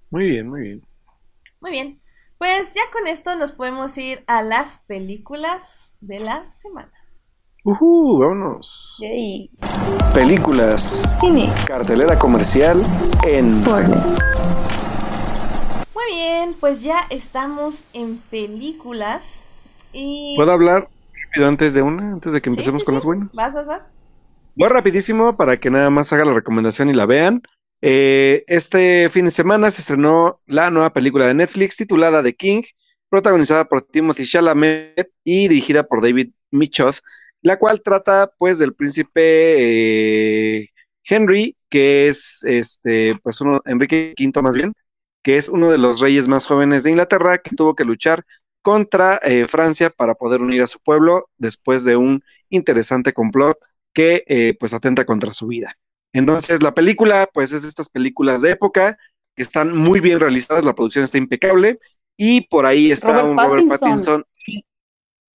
Muy 0.10 0.30
bien, 0.30 0.50
muy 0.50 0.62
bien. 0.62 0.82
Muy 1.62 1.72
bien. 1.72 2.02
Pues 2.40 2.74
ya 2.74 2.84
con 2.94 3.06
esto 3.08 3.36
nos 3.36 3.52
podemos 3.52 3.98
ir 3.98 4.24
a 4.26 4.42
las 4.44 4.78
películas 4.88 5.94
de 6.00 6.22
la 6.22 6.50
semana. 6.54 6.90
Uh, 7.66 8.18
vámonos. 8.18 8.96
Yay. 9.02 9.52
Películas. 10.14 11.20
Cine. 11.20 11.52
Cartelera 11.68 12.18
comercial 12.18 12.82
en 13.28 13.60
Fortnite. 13.62 14.00
Muy 15.94 16.06
bien, 16.16 16.56
pues 16.58 16.82
ya 16.82 17.00
estamos 17.10 17.84
en 17.92 18.20
películas. 18.32 19.44
Y. 19.92 20.36
¿Puedo 20.38 20.54
hablar 20.54 20.88
rápido 21.26 21.50
antes 21.50 21.74
de 21.74 21.82
una? 21.82 22.14
Antes 22.14 22.32
de 22.32 22.42
que 22.42 22.50
Sí, 22.50 22.54
empecemos 22.54 22.84
sí, 22.84 22.86
con 22.86 22.94
sí. 22.94 22.96
las 22.96 23.06
buenas. 23.06 23.36
Vas, 23.36 23.54
vas, 23.54 23.68
vas. 23.68 23.84
Voy 24.56 24.70
rapidísimo 24.70 25.36
para 25.36 25.58
que 25.58 25.70
nada 25.70 25.90
más 25.90 26.14
haga 26.14 26.24
la 26.24 26.34
recomendación 26.34 26.90
y 26.90 26.94
la 26.94 27.06
vean. 27.06 27.42
Eh, 27.82 28.44
este 28.48 29.10
fin 29.10 29.26
de 29.26 29.32
semana 29.32 29.72
se 29.72 29.82
estrenó 29.82 30.42
la 30.46 30.70
nueva 30.70 30.92
película 30.92 31.28
de 31.28 31.34
Netflix 31.34 31.78
titulada 31.78 32.22
The 32.24 32.36
King, 32.36 32.64
protagonizada 33.10 33.66
por 33.66 33.84
Timothy 33.84 34.26
Chalamet 34.26 35.12
y 35.24 35.48
dirigida 35.48 35.84
por 35.84 36.02
David 36.02 36.32
Michos, 36.52 37.04
la 37.42 37.58
cual 37.58 37.82
trata 37.82 38.32
pues 38.38 38.60
del 38.60 38.76
príncipe 38.76 40.62
eh, 40.62 40.70
Henry, 41.04 41.56
que 41.70 42.10
es 42.10 42.44
este 42.44 43.16
pues 43.24 43.42
uno 43.42 43.62
Enrique 43.66 44.14
V 44.20 44.42
más 44.42 44.56
bien, 44.56 44.74
que 45.24 45.38
es 45.38 45.50
uno 45.50 45.72
de 45.72 45.78
los 45.78 46.02
reyes 46.02 46.28
más 46.28 46.46
jóvenes 46.46 46.84
de 46.84 46.92
Inglaterra 46.92 47.40
que 47.40 47.56
tuvo 47.56 47.76
que 47.76 47.86
luchar 47.86 48.26
contra 48.62 49.20
eh, 49.24 49.48
Francia 49.48 49.90
para 49.90 50.16
poder 50.16 50.42
unir 50.42 50.62
a 50.62 50.68
su 50.68 50.80
pueblo 50.80 51.30
después 51.38 51.86
de 51.86 51.96
un 51.96 52.24
interesante 52.50 53.14
complot 53.14 53.58
que 53.94 54.24
eh, 54.28 54.56
pues 54.60 54.74
atenta 54.74 55.06
contra 55.06 55.34
su 55.34 55.48
vida. 55.48 55.78
Entonces 56.14 56.64
la 56.64 56.74
película 56.74 57.30
pues 57.34 57.52
es 57.52 57.64
de 57.64 57.70
estas 57.70 57.90
películas 57.90 58.42
de 58.42 58.52
época 58.52 58.98
que 59.36 59.44
están 59.44 59.76
muy 59.76 60.00
bien 60.00 60.20
realizadas, 60.20 60.66
la 60.66 60.74
producción 60.74 61.04
está 61.04 61.18
impecable 61.18 61.80
y 62.18 62.42
por 62.42 62.66
ahí 62.66 62.92
está 62.92 63.22
Robert 63.22 63.30
un 63.30 63.38
Robert 63.38 63.68
Pattinson. 63.68 64.24
Pattinson 64.24 64.64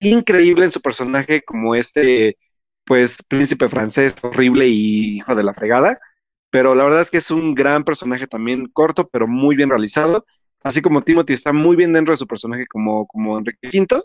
increíble 0.01 0.65
en 0.65 0.73
su 0.73 0.81
personaje 0.81 1.43
como 1.43 1.75
este 1.75 2.37
pues 2.85 3.23
príncipe 3.23 3.69
francés 3.69 4.15
horrible 4.23 4.67
y 4.67 5.17
hijo 5.17 5.35
de 5.35 5.45
la 5.45 5.55
fregada, 5.55 5.99
pero 6.51 6.75
la 6.75 6.85
verdad 6.85 7.01
es 7.01 7.11
que 7.11 7.17
es 7.17 7.31
un 7.31 7.55
gran 7.55 7.85
personaje 7.85 8.27
también 8.27 8.67
corto 8.67 9.09
pero 9.09 9.27
muy 9.27 9.57
bien 9.57 9.71
realizado, 9.71 10.27
así 10.63 10.83
como 10.83 11.03
Timothy 11.03 11.33
está 11.33 11.53
muy 11.53 11.77
bien 11.77 11.93
dentro 11.95 12.13
de 12.13 12.19
su 12.19 12.27
personaje 12.27 12.67
como, 12.67 13.07
como 13.07 13.39
Enrique 13.39 13.69
V 13.73 14.03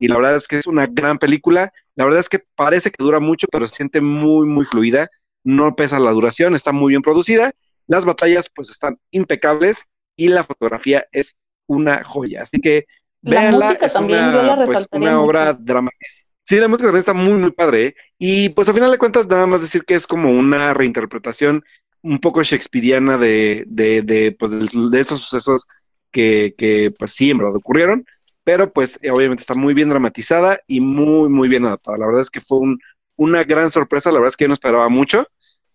y 0.00 0.08
la 0.08 0.16
verdad 0.16 0.36
es 0.36 0.48
que 0.48 0.56
es 0.56 0.66
una 0.66 0.86
gran 0.86 1.18
película. 1.18 1.72
La 1.94 2.04
verdad 2.04 2.20
es 2.20 2.30
que 2.30 2.42
parece 2.56 2.90
que 2.90 3.04
dura 3.04 3.20
mucho, 3.20 3.46
pero 3.52 3.66
se 3.66 3.76
siente 3.76 4.00
muy, 4.00 4.46
muy 4.46 4.64
fluida. 4.64 5.08
No 5.44 5.74
pesa 5.76 5.98
la 5.98 6.10
duración, 6.10 6.54
está 6.54 6.72
muy 6.72 6.90
bien 6.92 7.02
producida. 7.02 7.52
Las 7.86 8.04
batallas, 8.04 8.50
pues, 8.54 8.70
están 8.70 8.98
impecables 9.10 9.86
y 10.16 10.28
la 10.28 10.44
fotografía 10.44 11.06
es 11.12 11.36
una 11.66 12.04
joya. 12.04 12.42
Así 12.42 12.60
que 12.60 12.86
La 13.22 13.42
véanla, 13.42 13.72
es 13.72 13.94
una, 13.96 14.64
pues, 14.64 14.86
una 14.92 15.20
obra 15.20 15.54
dramática. 15.54 16.06
Sí, 16.44 16.56
la 16.56 16.68
música 16.68 16.88
también 16.88 17.00
está 17.00 17.12
muy, 17.12 17.34
muy 17.34 17.52
padre. 17.52 17.86
¿eh? 17.86 17.94
Y 18.18 18.48
pues, 18.50 18.68
a 18.68 18.72
final 18.72 18.90
de 18.90 18.98
cuentas, 18.98 19.26
nada 19.28 19.46
más 19.46 19.60
decir 19.60 19.84
que 19.84 19.94
es 19.94 20.06
como 20.06 20.30
una 20.30 20.74
reinterpretación 20.74 21.64
un 22.02 22.18
poco 22.18 22.42
shakespeariana 22.42 23.18
de, 23.18 23.64
de, 23.66 24.02
de, 24.02 24.32
pues, 24.32 24.50
de, 24.50 25.00
esos 25.00 25.20
sucesos 25.20 25.66
que, 26.10 26.54
que, 26.56 26.92
pues, 26.98 27.12
sí, 27.12 27.30
en 27.30 27.38
verdad 27.38 27.56
ocurrieron 27.56 28.04
pero 28.44 28.72
pues 28.72 28.98
obviamente 29.12 29.42
está 29.42 29.54
muy 29.54 29.74
bien 29.74 29.90
dramatizada 29.90 30.60
y 30.66 30.80
muy, 30.80 31.28
muy 31.28 31.48
bien 31.48 31.66
adaptada. 31.66 31.98
La 31.98 32.06
verdad 32.06 32.22
es 32.22 32.30
que 32.30 32.40
fue 32.40 32.58
un, 32.58 32.80
una 33.20 33.44
gran 33.44 33.70
sorpresa, 33.70 34.10
la 34.10 34.18
verdad 34.18 34.28
es 34.28 34.36
que 34.38 34.44
yo 34.44 34.48
no 34.48 34.54
esperaba 34.54 34.88
mucho, 34.88 35.26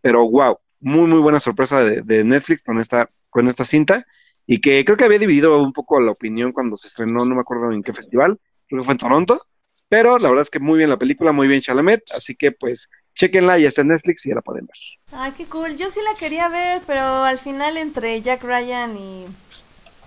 pero 0.01 0.27
wow, 0.27 0.57
muy, 0.79 1.07
muy 1.07 1.19
buena 1.19 1.39
sorpresa 1.39 1.83
de, 1.83 2.23
Netflix 2.23 2.63
con 2.63 2.79
esta, 2.79 3.07
con 3.29 3.47
esta 3.47 3.63
cinta 3.63 4.03
y 4.47 4.61
que 4.61 4.83
creo 4.83 4.97
que 4.97 5.03
había 5.03 5.19
dividido 5.19 5.61
un 5.61 5.71
poco 5.71 5.99
la 5.99 6.11
opinión 6.11 6.51
cuando 6.51 6.75
se 6.75 6.87
estrenó, 6.87 7.23
no 7.23 7.35
me 7.35 7.41
acuerdo 7.41 7.71
en 7.71 7.83
qué 7.83 7.93
festival, 7.93 8.39
creo 8.67 8.81
que 8.81 8.85
fue 8.85 8.93
en 8.93 8.97
Toronto, 8.97 9.41
pero 9.87 10.17
la 10.17 10.29
verdad 10.29 10.41
es 10.41 10.49
que 10.49 10.59
muy 10.59 10.79
bien 10.79 10.89
la 10.89 10.97
película, 10.97 11.31
muy 11.33 11.47
bien 11.47 11.61
Chalamet, 11.61 12.01
así 12.17 12.33
que 12.33 12.51
pues 12.51 12.89
chequenla, 13.13 13.59
ya 13.59 13.67
está 13.67 13.81
en 13.81 13.89
Netflix 13.89 14.25
y 14.25 14.29
ya 14.29 14.35
la 14.35 14.41
pueden 14.41 14.65
ver. 14.65 14.77
Ay, 15.11 15.31
qué 15.37 15.45
cool. 15.45 15.77
Yo 15.77 15.91
sí 15.91 15.99
la 16.03 16.17
quería 16.17 16.49
ver, 16.49 16.81
pero 16.87 17.01
al 17.01 17.37
final 17.37 17.77
entre 17.77 18.19
Jack 18.21 18.43
Ryan 18.43 18.97
y, 18.97 19.27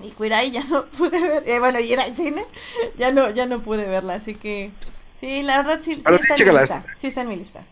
y 0.01 0.13
Eye 0.25 0.51
ya 0.51 0.65
no 0.65 0.87
pude 0.99 1.21
ver. 1.21 1.49
eh, 1.49 1.61
bueno, 1.61 1.79
y 1.79 1.93
era 1.93 2.05
el 2.05 2.17
cine, 2.17 2.45
ya 2.99 3.13
no, 3.13 3.31
ya 3.31 3.47
no 3.47 3.61
pude 3.61 3.85
verla, 3.87 4.15
así 4.15 4.35
que 4.35 4.73
sí, 5.21 5.43
la 5.43 5.59
verdad 5.59 5.81
sí, 5.83 5.95
sí 5.95 6.03
Ahora 6.05 6.19
sí, 6.19 6.25
está 6.29 6.43
en 6.43 6.49
mi 6.49 6.59
lista. 6.59 6.87
Sí 6.99 7.07
está 7.07 7.21
en 7.23 7.29
mi 7.29 7.37
lista. 7.37 7.65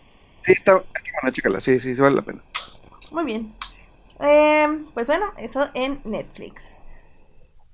Sí, 0.43 0.53
está, 0.53 0.73
bueno, 0.75 1.31
chécala, 1.33 1.61
sí, 1.61 1.81
sí, 1.81 1.97
sí 1.97 2.01
vale 2.01 2.17
la 2.17 2.23
pena. 2.23 2.43
Muy 3.11 3.25
bien. 3.25 3.55
Em, 4.21 4.87
pues 4.93 5.09
bueno, 5.09 5.33
eso 5.39 5.69
en 5.75 6.01
Netflix. 6.05 6.83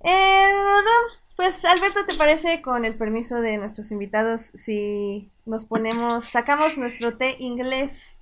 Eh, 0.05 0.51
pues 1.37 1.65
Alberto, 1.65 2.05
¿te 2.07 2.15
parece 2.17 2.61
con 2.63 2.85
el 2.85 2.97
permiso 2.97 3.41
de 3.41 3.59
nuestros 3.59 3.91
invitados 3.93 4.43
si 4.55 5.31
nos 5.45 5.65
ponemos, 5.65 6.25
sacamos 6.25 6.77
nuestro 6.79 7.17
té 7.17 7.37
inglés 7.39 8.21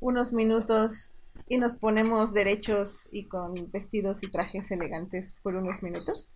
unos 0.00 0.32
minutos 0.32 1.12
y 1.48 1.58
nos 1.58 1.76
ponemos 1.76 2.32
derechos 2.32 3.08
y 3.12 3.28
con 3.28 3.70
vestidos 3.70 4.22
y 4.22 4.30
trajes 4.30 4.70
elegantes 4.70 5.36
por 5.42 5.54
unos 5.54 5.82
minutos? 5.82 6.34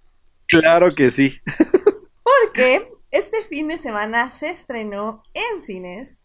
Claro 0.48 0.94
que 0.94 1.10
sí. 1.10 1.38
Porque 2.22 2.88
este 3.12 3.42
fin 3.44 3.68
de 3.68 3.78
semana 3.78 4.30
se 4.30 4.50
estrenó 4.50 5.22
en 5.34 5.62
cines 5.62 6.24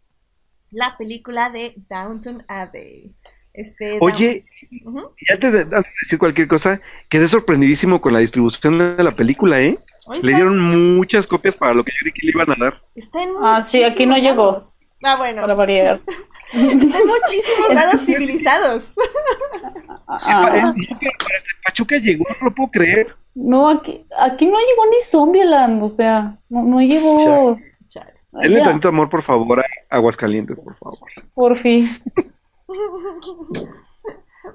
la 0.72 0.98
película 0.98 1.50
de 1.50 1.74
Downton 1.90 2.44
Abbey. 2.48 3.16
Este, 3.54 3.98
Oye, 4.02 4.46
y 4.70 5.34
antes 5.34 5.54
de, 5.54 5.62
antes 5.62 5.72
de 5.72 6.00
decir 6.04 6.20
cualquier 6.20 6.48
cosa, 6.48 6.80
quedé 7.10 7.28
sorprendidísimo 7.28 8.02
con 8.02 8.14
la 8.14 8.20
distribución 8.20 8.78
de 8.98 9.04
la 9.04 9.12
película, 9.12 9.62
¿eh? 9.62 9.80
Le 10.22 10.34
dieron 10.34 10.60
muchas 10.96 11.28
copias 11.28 11.56
para 11.56 11.74
lo 11.74 11.84
que 11.84 11.92
yo 11.92 11.98
creí 12.02 12.14
que 12.14 12.26
le 12.28 12.32
iban 12.32 12.52
a 12.52 12.64
dar. 12.64 12.82
Está 12.96 13.24
en 13.24 13.30
Ah, 13.42 13.66
sí, 13.68 13.84
aquí 13.84 14.06
no 14.06 14.16
llegó. 14.16 14.52
lados. 14.52 14.77
Ah, 15.04 15.16
bueno. 15.18 15.42
Para 15.44 15.56
variar. 15.56 16.00
Está 16.54 16.62
en 16.64 16.80
muchísimos 17.08 17.74
lados 17.74 18.02
civilizados. 18.06 18.96
Ah, 20.08 20.74
Pachuca 21.66 21.98
llegó, 21.98 22.24
no 22.40 22.46
lo 22.48 22.56
puedo 22.56 22.70
creer. 22.72 23.16
no, 23.36 23.70
aquí, 23.70 24.06
aquí 24.18 24.46
no 24.46 24.58
llegó 24.58 24.86
ni 24.90 25.02
Zombieland, 25.04 25.84
o 25.84 25.90
sea, 25.90 26.38
no, 26.50 26.64
no 26.64 26.80
llegó. 26.80 27.58
Chale. 27.88 28.14
Denle 28.32 28.62
tantito 28.62 28.88
amor, 28.90 29.10
por 29.10 29.22
favor, 29.22 29.60
a 29.60 29.66
Aguascalientes, 29.90 30.60
por 30.60 30.76
favor. 30.76 31.00
por 31.34 31.60
fin. 31.62 31.86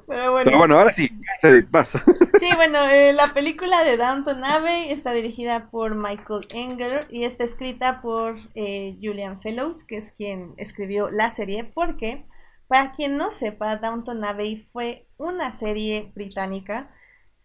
Pero 0.07 0.33
bueno. 0.33 0.45
Pero 0.45 0.59
bueno, 0.59 0.77
ahora 0.79 0.93
sí, 0.93 1.09
se- 1.41 1.63
vas. 1.63 2.03
Sí, 2.33 2.49
bueno, 2.57 2.79
eh, 2.89 3.13
la 3.13 3.33
película 3.35 3.85
de 3.85 3.97
Downton 3.97 4.45
Abbey 4.45 4.91
está 4.91 5.13
dirigida 5.13 5.71
por 5.71 5.95
Michael 5.95 6.47
Enger 6.53 7.01
y 7.11 7.25
está 7.25 7.45
escrita 7.45 8.01
por 8.03 8.37
eh, 8.55 8.99
Julian 9.03 9.41
Fellows, 9.43 9.85
que 9.85 9.99
es 9.99 10.13
quien 10.13 10.55
escribió 10.57 11.11
la 11.11 11.31
serie, 11.31 11.65
porque, 11.65 12.27
para 12.67 12.93
quien 12.93 13.17
no 13.17 13.31
sepa, 13.31 13.77
Downton 13.77 14.25
Abbey 14.25 14.69
fue 14.73 15.09
una 15.19 15.55
serie 15.55 16.11
británica 16.15 16.91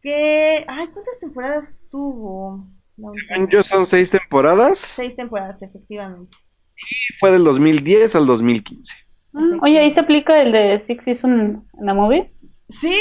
que... 0.01 0.65
Ay, 0.67 0.87
¿cuántas 0.87 1.19
temporadas 1.19 1.79
tuvo? 1.91 2.67
Según 3.11 3.49
yo 3.49 3.63
son 3.63 3.85
seis 3.85 4.09
temporadas 4.11 4.79
Seis 4.79 5.15
temporadas, 5.15 5.61
efectivamente. 5.61 6.35
y 6.75 7.13
fue 7.19 7.31
del 7.31 7.43
2010 7.43 8.15
al 8.15 8.25
2015. 8.27 8.95
Mm, 9.33 9.59
Oye, 9.63 9.79
ahí 9.79 9.91
se 9.91 9.99
aplica 9.99 10.41
el 10.41 10.51
de 10.51 10.79
Six 10.79 11.03
Season 11.03 11.67
en 11.79 11.85
la 11.85 11.93
movie. 11.93 12.33
¡Sí! 12.69 12.93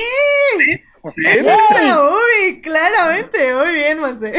¿Sí? 1.14 1.26
Uy, 1.42 2.60
claramente, 2.60 3.54
muy 3.54 3.74
bien, 3.74 4.00
Monse. 4.00 4.32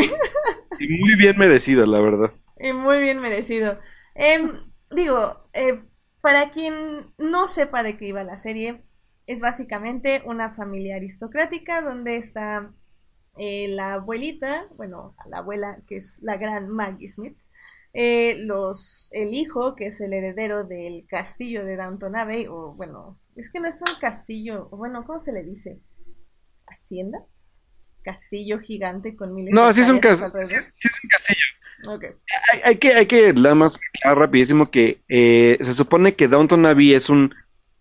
Y 0.80 0.88
muy 1.00 1.16
bien 1.16 1.38
merecido, 1.38 1.86
la 1.86 2.00
verdad. 2.00 2.32
Y 2.60 2.74
muy 2.74 3.00
bien 3.00 3.20
merecido. 3.20 3.80
Em, 4.16 4.72
digo, 4.92 5.50
eh, 5.54 5.82
para 6.22 6.50
quien 6.50 7.14
no 7.18 7.50
sepa 7.50 7.84
de 7.84 7.98
qué 7.98 8.08
iba 8.08 8.24
la 8.24 8.38
serie, 8.38 8.84
es 9.28 9.42
básicamente 9.42 10.22
una 10.26 10.54
familia 10.56 10.96
aristocrática 10.96 11.82
donde 11.82 12.18
está 12.18 12.74
eh, 13.38 13.68
la 13.70 13.94
abuelita, 13.96 14.68
bueno, 14.76 15.16
la 15.28 15.40
abuela 15.40 15.82
que 15.88 15.98
es 15.98 16.20
la 16.24 16.38
gran 16.38 16.70
Maggie 16.70 17.12
Smith, 17.12 17.38
eh, 17.94 18.38
los, 18.46 19.10
el 19.14 19.34
hijo 19.34 19.76
que 19.76 19.88
es 19.88 20.02
el 20.02 20.14
heredero 20.14 20.64
del 20.64 21.06
castillo 21.08 21.66
de 21.66 21.76
Downton 21.76 22.16
Abbey, 22.16 22.48
o 22.48 22.74
bueno, 22.74 23.20
es 23.38 23.52
que 23.52 23.60
no 23.60 23.68
es 23.68 23.80
un 23.82 24.00
castillo, 24.00 24.70
bueno, 24.70 25.06
¿cómo 25.06 25.20
se 25.20 25.32
le 25.32 25.44
dice? 25.44 25.80
¿Hacienda? 26.68 27.20
Castillo 28.04 28.60
gigante 28.60 29.16
con 29.16 29.34
miles 29.34 29.54
No, 29.54 29.68
de 29.68 29.74
sí 29.74 29.82
es 29.82 29.90
un, 29.90 29.98
hectáreas 29.98 30.24
a 30.24 30.32
cas- 30.32 30.32
su 30.32 30.38
sí, 30.48 30.56
alrededor. 30.56 30.58
es- 30.60 30.72
sí 30.74 30.88
es 30.88 30.94
un 31.04 31.10
castillo. 31.10 31.40
Hay, 32.54 32.62
hay 32.64 32.76
que, 32.78 32.94
hay 32.94 33.06
que 33.06 33.34
nada 33.34 33.54
más 33.56 33.78
aclarar 33.78 34.18
rapidísimo 34.20 34.72
que 34.72 35.00
eh, 35.10 35.58
se 35.62 35.74
supone 35.74 36.16
que 36.16 36.28
Downton 36.28 36.66
Abbey 36.66 36.94
es 36.94 37.10
un 37.10 37.34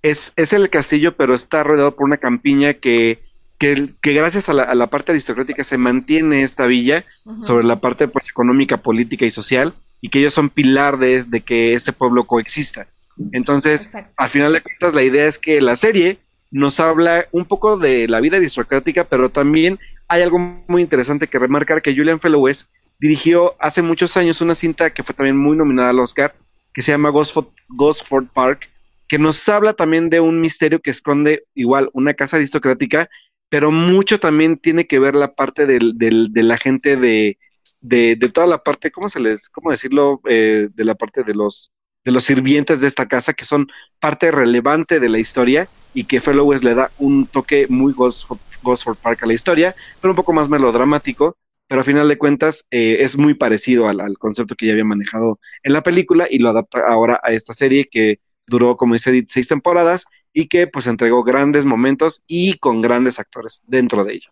es, 0.03 0.33
es 0.37 0.53
el 0.53 0.69
castillo, 0.71 1.17
pero 1.17 1.35
está 1.35 1.63
rodeado 1.65 1.97
por 1.97 2.05
una 2.05 2.19
campiña 2.19 2.75
que 2.75 3.21
que, 3.59 3.89
que 4.03 4.13
gracias 4.13 4.51
a 4.51 4.53
la, 4.53 4.65
a 4.65 4.75
la, 4.75 4.89
parte 4.89 5.13
aristocrática 5.13 5.65
se 5.65 5.79
mantiene 5.79 6.43
esta 6.43 6.67
villa 6.67 7.07
uh 7.25 7.33
-huh. 7.37 7.43
sobre 7.43 7.65
la 7.65 7.81
parte 7.81 8.07
pues, 8.07 8.29
económica, 8.29 8.77
política 8.77 9.25
y 9.25 9.31
social, 9.31 9.73
y 10.03 10.11
que 10.11 10.19
ellos 10.19 10.35
son 10.35 10.51
pilar 10.51 10.99
de, 10.99 11.25
de 11.25 11.41
que 11.41 11.73
este 11.73 11.95
pueblo 11.95 12.27
coexista. 12.27 12.87
Entonces, 13.33 13.87
Exacto. 13.87 14.13
al 14.19 14.29
final 14.29 14.53
de 14.53 14.61
cuentas, 14.61 14.95
la 14.95 15.03
idea 15.03 15.27
es 15.27 15.39
que 15.39 15.61
la 15.61 15.77
serie 15.77 16.19
nos 16.51 16.81
habla 16.81 17.27
un 17.33 17.45
poco 17.45 17.79
de 17.79 18.09
la 18.09 18.21
vida 18.21 18.37
aristocrática, 18.37 19.05
pero 19.05 19.31
también 19.31 19.79
hay 20.09 20.23
algo 20.23 20.39
muy 20.39 20.83
interesante 20.83 21.27
que 21.27 21.39
remarcar 21.39 21.83
que 21.83 21.95
Julian 21.95 22.21
Fellowes 22.21 22.69
dirigió 22.99 23.55
hace 23.61 23.83
muchos 23.83 24.17
años 24.17 24.41
una 24.41 24.55
cinta 24.55 24.91
que 24.91 25.03
fue 25.03 25.15
también 25.15 25.37
muy 25.37 25.57
nominada 25.57 25.91
al 25.91 26.01
Oscar, 26.01 26.35
que 26.73 26.83
se 26.83 26.93
llama 26.93 27.11
Gosford, 27.11 27.47
Gosford 27.69 28.27
Park, 28.33 28.71
que 29.09 29.19
nos 29.19 29.49
habla 29.49 29.75
también 29.75 30.09
de 30.09 30.21
un 30.21 30.41
misterio 30.41 30.81
que 30.81 30.91
esconde 30.91 31.45
igual 31.55 31.91
una 31.93 32.15
casa 32.15 32.37
aristocrática, 32.37 33.09
pero 33.49 33.71
mucho 33.71 34.19
también 34.19 34.59
tiene 34.59 34.87
que 34.87 34.99
ver 34.99 35.15
la 35.15 35.35
parte 35.35 35.67
del, 35.67 35.97
del, 35.99 36.33
de 36.33 36.43
la 36.43 36.57
gente 36.57 36.97
de, 36.97 37.39
de, 37.81 38.17
de, 38.17 38.29
toda 38.29 38.47
la 38.47 38.59
parte, 38.59 38.91
¿cómo 38.91 39.09
se 39.09 39.21
les, 39.21 39.49
cómo 39.49 39.71
decirlo? 39.71 40.21
Eh, 40.29 40.69
de 40.75 40.85
la 40.85 40.95
parte 40.95 41.23
de 41.23 41.35
los, 41.35 41.73
de 42.07 42.13
los 42.13 42.23
sirvientes 42.23 42.81
de 42.81 42.87
esta 42.87 43.09
casa, 43.09 43.35
que 43.35 43.45
son 43.45 43.67
parte 43.99 44.31
relevante 44.31 45.01
de 45.01 45.09
la 45.09 45.19
historia 45.19 45.69
y 45.93 46.05
que 46.05 46.21
Fellowes 46.21 46.63
le 46.63 46.77
da 46.77 46.89
un 46.99 47.27
toque 47.27 47.67
muy 47.69 47.93
Gosford, 47.93 48.39
Gosford 48.63 48.97
Park 48.97 49.25
a 49.25 49.27
la 49.27 49.35
historia, 49.35 49.75
pero 50.01 50.13
un 50.13 50.17
poco 50.17 50.33
más 50.33 50.49
melodramático, 50.49 51.37
pero 51.67 51.81
a 51.81 51.85
final 51.85 52.07
de 52.09 52.17
cuentas 52.17 52.65
eh, 52.71 52.99
es 53.01 53.19
muy 53.19 53.35
parecido 53.35 53.89
al, 53.89 53.99
al, 53.99 54.19
concepto 54.19 54.55
que 54.55 54.67
ya 54.67 54.73
había 54.73 54.85
manejado 54.85 55.41
en 55.65 55.73
la 55.73 55.83
película 55.83 56.29
y 56.31 56.39
lo 56.39 56.51
adapta 56.51 56.79
ahora 56.89 57.21
a 57.25 57.33
esta 57.33 57.53
serie 57.53 57.89
que 57.91 58.21
duró, 58.47 58.77
como 58.77 58.95
dice 58.95 59.11
Edith, 59.11 59.27
seis 59.29 59.49
temporadas 59.49 60.05
y 60.33 60.47
que 60.47 60.69
pues 60.69 60.87
entregó 60.87 61.25
grandes 61.25 61.65
momentos 61.65 62.23
y 62.29 62.57
con 62.59 62.83
grandes 62.83 63.19
actores 63.19 63.63
dentro 63.67 64.05
de 64.05 64.15
ello. 64.15 64.31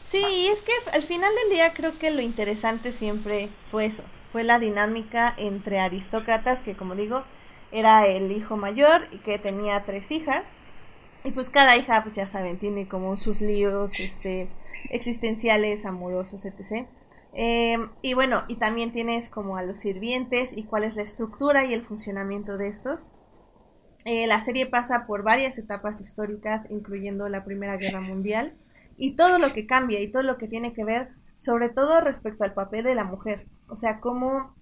Sí, 0.00 0.48
es 0.50 0.62
que 0.62 0.72
al 0.94 1.02
final 1.02 1.30
del 1.42 1.54
día 1.54 1.74
creo 1.74 1.92
que 1.98 2.10
lo 2.10 2.22
interesante 2.22 2.92
siempre 2.92 3.50
fue 3.70 3.84
eso, 3.84 4.04
fue 4.32 4.44
la 4.44 4.58
dinámica 4.58 5.34
entre 5.36 5.78
aristócratas, 5.78 6.62
que 6.62 6.74
como 6.74 6.94
digo, 6.94 7.22
era 7.70 8.06
el 8.06 8.32
hijo 8.32 8.56
mayor 8.56 9.08
y 9.12 9.18
que 9.18 9.38
tenía 9.38 9.84
tres 9.84 10.10
hijas. 10.10 10.54
Y 11.24 11.30
pues 11.30 11.50
cada 11.50 11.76
hija, 11.76 12.02
pues 12.02 12.16
ya 12.16 12.26
saben, 12.26 12.58
tiene 12.58 12.88
como 12.88 13.16
sus 13.16 13.40
líos 13.40 14.00
este, 14.00 14.48
existenciales, 14.90 15.86
amorosos, 15.86 16.44
etc. 16.46 16.88
Eh, 17.34 17.76
y 18.02 18.14
bueno, 18.14 18.42
y 18.48 18.56
también 18.56 18.92
tienes 18.92 19.28
como 19.28 19.56
a 19.56 19.62
los 19.62 19.78
sirvientes 19.78 20.56
y 20.56 20.64
cuál 20.64 20.84
es 20.84 20.96
la 20.96 21.02
estructura 21.02 21.64
y 21.64 21.74
el 21.74 21.82
funcionamiento 21.82 22.58
de 22.58 22.68
estos. 22.68 23.00
Eh, 24.04 24.26
la 24.26 24.40
serie 24.40 24.66
pasa 24.66 25.06
por 25.06 25.22
varias 25.22 25.58
etapas 25.58 26.00
históricas, 26.00 26.70
incluyendo 26.70 27.28
la 27.28 27.44
Primera 27.44 27.76
Guerra 27.76 28.00
Mundial, 28.00 28.56
y 28.96 29.14
todo 29.14 29.38
lo 29.38 29.52
que 29.52 29.66
cambia 29.66 30.00
y 30.00 30.10
todo 30.10 30.22
lo 30.24 30.38
que 30.38 30.48
tiene 30.48 30.72
que 30.72 30.84
ver, 30.84 31.10
sobre 31.36 31.68
todo 31.68 32.00
respecto 32.00 32.44
al 32.44 32.54
papel 32.54 32.84
de 32.84 32.96
la 32.96 33.04
mujer. 33.04 33.46
O 33.72 33.76
sea, 33.78 34.00
cómo 34.00 34.54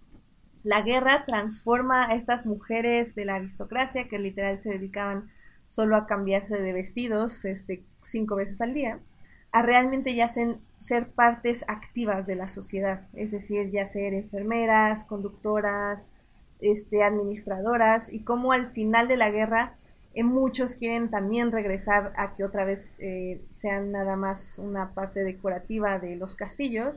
la 0.62 0.82
guerra 0.82 1.24
transforma 1.26 2.08
a 2.08 2.14
estas 2.14 2.46
mujeres 2.46 3.16
de 3.16 3.24
la 3.24 3.34
aristocracia 3.34 4.06
que 4.06 4.20
literal 4.20 4.62
se 4.62 4.70
dedicaban 4.70 5.28
solo 5.66 5.96
a 5.96 6.06
cambiarse 6.06 6.62
de 6.62 6.72
vestidos 6.72 7.44
este, 7.44 7.82
cinco 8.02 8.36
veces 8.36 8.60
al 8.60 8.72
día, 8.72 9.00
a 9.50 9.62
realmente 9.62 10.14
ya 10.14 10.28
ser, 10.28 11.10
partes 11.12 11.64
activas 11.66 12.28
de 12.28 12.36
la 12.36 12.48
sociedad, 12.48 13.08
es 13.12 13.32
decir, 13.32 13.72
ya 13.72 13.84
ser 13.88 14.14
enfermeras, 14.14 15.04
conductoras, 15.04 16.08
este, 16.60 17.02
administradoras, 17.02 18.12
y 18.12 18.20
cómo 18.20 18.52
al 18.52 18.70
final 18.70 19.08
de 19.08 19.16
la 19.16 19.30
guerra 19.30 19.74
eh, 20.14 20.22
muchos 20.22 20.76
quieren 20.76 21.10
también 21.10 21.50
regresar 21.50 22.12
a 22.16 22.36
que 22.36 22.44
otra 22.44 22.64
vez 22.64 22.94
eh, 23.00 23.42
sean 23.50 23.90
nada 23.90 24.14
más 24.14 24.60
una 24.60 24.94
parte 24.94 25.24
decorativa 25.24 25.98
de 25.98 26.14
los 26.14 26.36
castillos, 26.36 26.96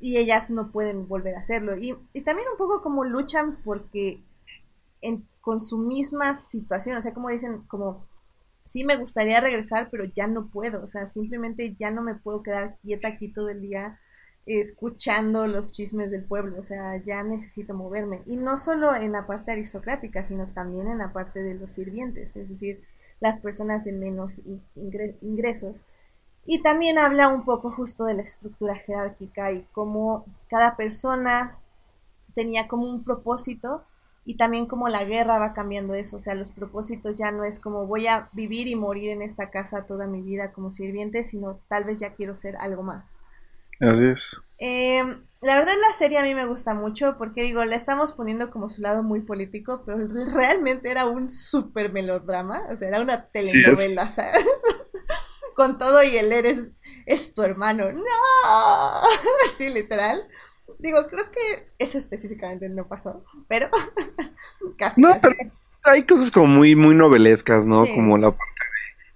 y 0.00 0.18
ellas 0.18 0.50
no 0.50 0.70
pueden 0.70 1.08
volver 1.08 1.34
a 1.36 1.40
hacerlo. 1.40 1.76
Y, 1.76 1.96
y 2.12 2.20
también 2.22 2.48
un 2.50 2.58
poco 2.58 2.82
como 2.82 3.04
luchan 3.04 3.58
porque 3.64 4.22
en, 5.00 5.26
con 5.40 5.60
su 5.60 5.78
misma 5.78 6.34
situación, 6.34 6.96
o 6.96 7.02
sea, 7.02 7.14
como 7.14 7.28
dicen, 7.30 7.62
como 7.68 8.06
sí 8.64 8.84
me 8.84 8.96
gustaría 8.96 9.40
regresar, 9.40 9.88
pero 9.90 10.04
ya 10.04 10.26
no 10.26 10.48
puedo, 10.48 10.82
o 10.82 10.88
sea, 10.88 11.06
simplemente 11.06 11.76
ya 11.78 11.90
no 11.90 12.02
me 12.02 12.14
puedo 12.14 12.42
quedar 12.42 12.78
quieta 12.82 13.08
aquí 13.08 13.28
todo 13.28 13.48
el 13.50 13.60
día 13.60 13.98
escuchando 14.46 15.46
los 15.46 15.70
chismes 15.70 16.10
del 16.10 16.24
pueblo, 16.24 16.60
o 16.60 16.64
sea, 16.64 16.96
ya 17.04 17.22
necesito 17.22 17.74
moverme. 17.74 18.22
Y 18.26 18.36
no 18.36 18.58
solo 18.58 18.94
en 18.94 19.12
la 19.12 19.26
parte 19.26 19.52
aristocrática, 19.52 20.24
sino 20.24 20.46
también 20.48 20.88
en 20.88 20.98
la 20.98 21.12
parte 21.12 21.42
de 21.42 21.54
los 21.54 21.70
sirvientes, 21.72 22.36
es 22.36 22.48
decir, 22.48 22.82
las 23.20 23.40
personas 23.40 23.84
de 23.84 23.92
menos 23.92 24.40
ingresos. 25.22 25.78
Y 26.46 26.62
también 26.62 26.98
habla 26.98 27.28
un 27.28 27.44
poco 27.44 27.70
justo 27.70 28.04
de 28.04 28.14
la 28.14 28.22
estructura 28.22 28.74
jerárquica 28.74 29.52
y 29.52 29.66
cómo 29.72 30.26
cada 30.48 30.76
persona 30.76 31.58
tenía 32.34 32.68
como 32.68 32.88
un 32.88 33.04
propósito 33.04 33.84
y 34.26 34.36
también 34.36 34.66
como 34.66 34.88
la 34.88 35.04
guerra 35.04 35.38
va 35.38 35.52
cambiando 35.52 35.94
eso, 35.94 36.16
o 36.16 36.20
sea, 36.20 36.34
los 36.34 36.50
propósitos 36.50 37.16
ya 37.18 37.30
no 37.30 37.44
es 37.44 37.60
como 37.60 37.86
voy 37.86 38.06
a 38.06 38.28
vivir 38.32 38.68
y 38.68 38.74
morir 38.74 39.10
en 39.10 39.22
esta 39.22 39.50
casa 39.50 39.86
toda 39.86 40.06
mi 40.06 40.22
vida 40.22 40.52
como 40.52 40.70
sirviente, 40.70 41.24
sino 41.24 41.60
tal 41.68 41.84
vez 41.84 41.98
ya 41.98 42.14
quiero 42.14 42.34
ser 42.36 42.56
algo 42.56 42.82
más. 42.82 43.16
Así 43.80 44.06
es. 44.06 44.40
Eh, 44.58 45.02
la 45.42 45.58
verdad 45.58 45.74
la 45.86 45.92
serie 45.92 46.18
a 46.18 46.22
mí 46.22 46.34
me 46.34 46.46
gusta 46.46 46.72
mucho 46.72 47.16
porque 47.18 47.42
digo, 47.42 47.62
la 47.64 47.76
estamos 47.76 48.12
poniendo 48.12 48.50
como 48.50 48.70
su 48.70 48.80
lado 48.80 49.02
muy 49.02 49.20
político, 49.20 49.82
pero 49.84 49.98
realmente 50.34 50.90
era 50.90 51.06
un 51.06 51.30
súper 51.30 51.92
melodrama, 51.92 52.62
o 52.70 52.76
sea, 52.76 52.88
era 52.88 53.00
una 53.02 53.26
telenovela, 53.26 54.08
sí, 54.08 54.14
¿sabes? 54.14 54.46
Con 55.54 55.78
todo 55.78 56.02
y 56.02 56.16
el 56.16 56.32
eres 56.32 56.70
es 57.06 57.34
tu 57.34 57.42
hermano, 57.42 57.92
no, 57.92 58.02
así 59.46 59.68
literal. 59.68 60.26
Digo, 60.78 61.06
creo 61.08 61.30
que 61.30 61.68
eso 61.78 61.98
específicamente 61.98 62.68
no 62.68 62.86
pasó, 62.88 63.24
pero 63.48 63.68
casi. 64.78 65.00
No, 65.00 65.10
casi. 65.10 65.34
pero 65.36 65.50
hay 65.84 66.04
cosas 66.04 66.30
como 66.30 66.46
muy, 66.46 66.74
muy 66.74 66.94
novelescas, 66.94 67.66
¿no? 67.66 67.84
Sí. 67.84 67.94
Como 67.94 68.16
la 68.18 68.30
parte 68.30 68.52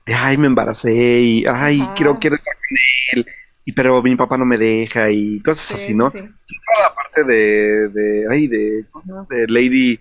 de, 0.06 0.14
ay, 0.14 0.36
me 0.36 0.46
embaracé 0.46 0.92
y, 0.92 1.44
ay, 1.48 1.80
quiero, 1.96 2.16
quiero 2.16 2.36
estar 2.36 2.54
con 2.54 3.18
él, 3.18 3.26
y 3.64 3.72
pero 3.72 4.02
mi 4.02 4.16
papá 4.16 4.36
no 4.36 4.44
me 4.44 4.56
deja 4.56 5.10
y 5.10 5.40
cosas 5.40 5.64
sí, 5.64 5.74
así, 5.74 5.94
¿no? 5.94 6.10
Sí. 6.10 6.18
sí. 6.44 6.56
toda 6.66 6.88
la 6.88 6.94
parte 6.94 7.24
de, 7.24 7.88
de, 7.88 8.26
ay, 8.30 8.46
de, 8.46 8.84
de 9.30 9.46
Lady, 9.48 10.00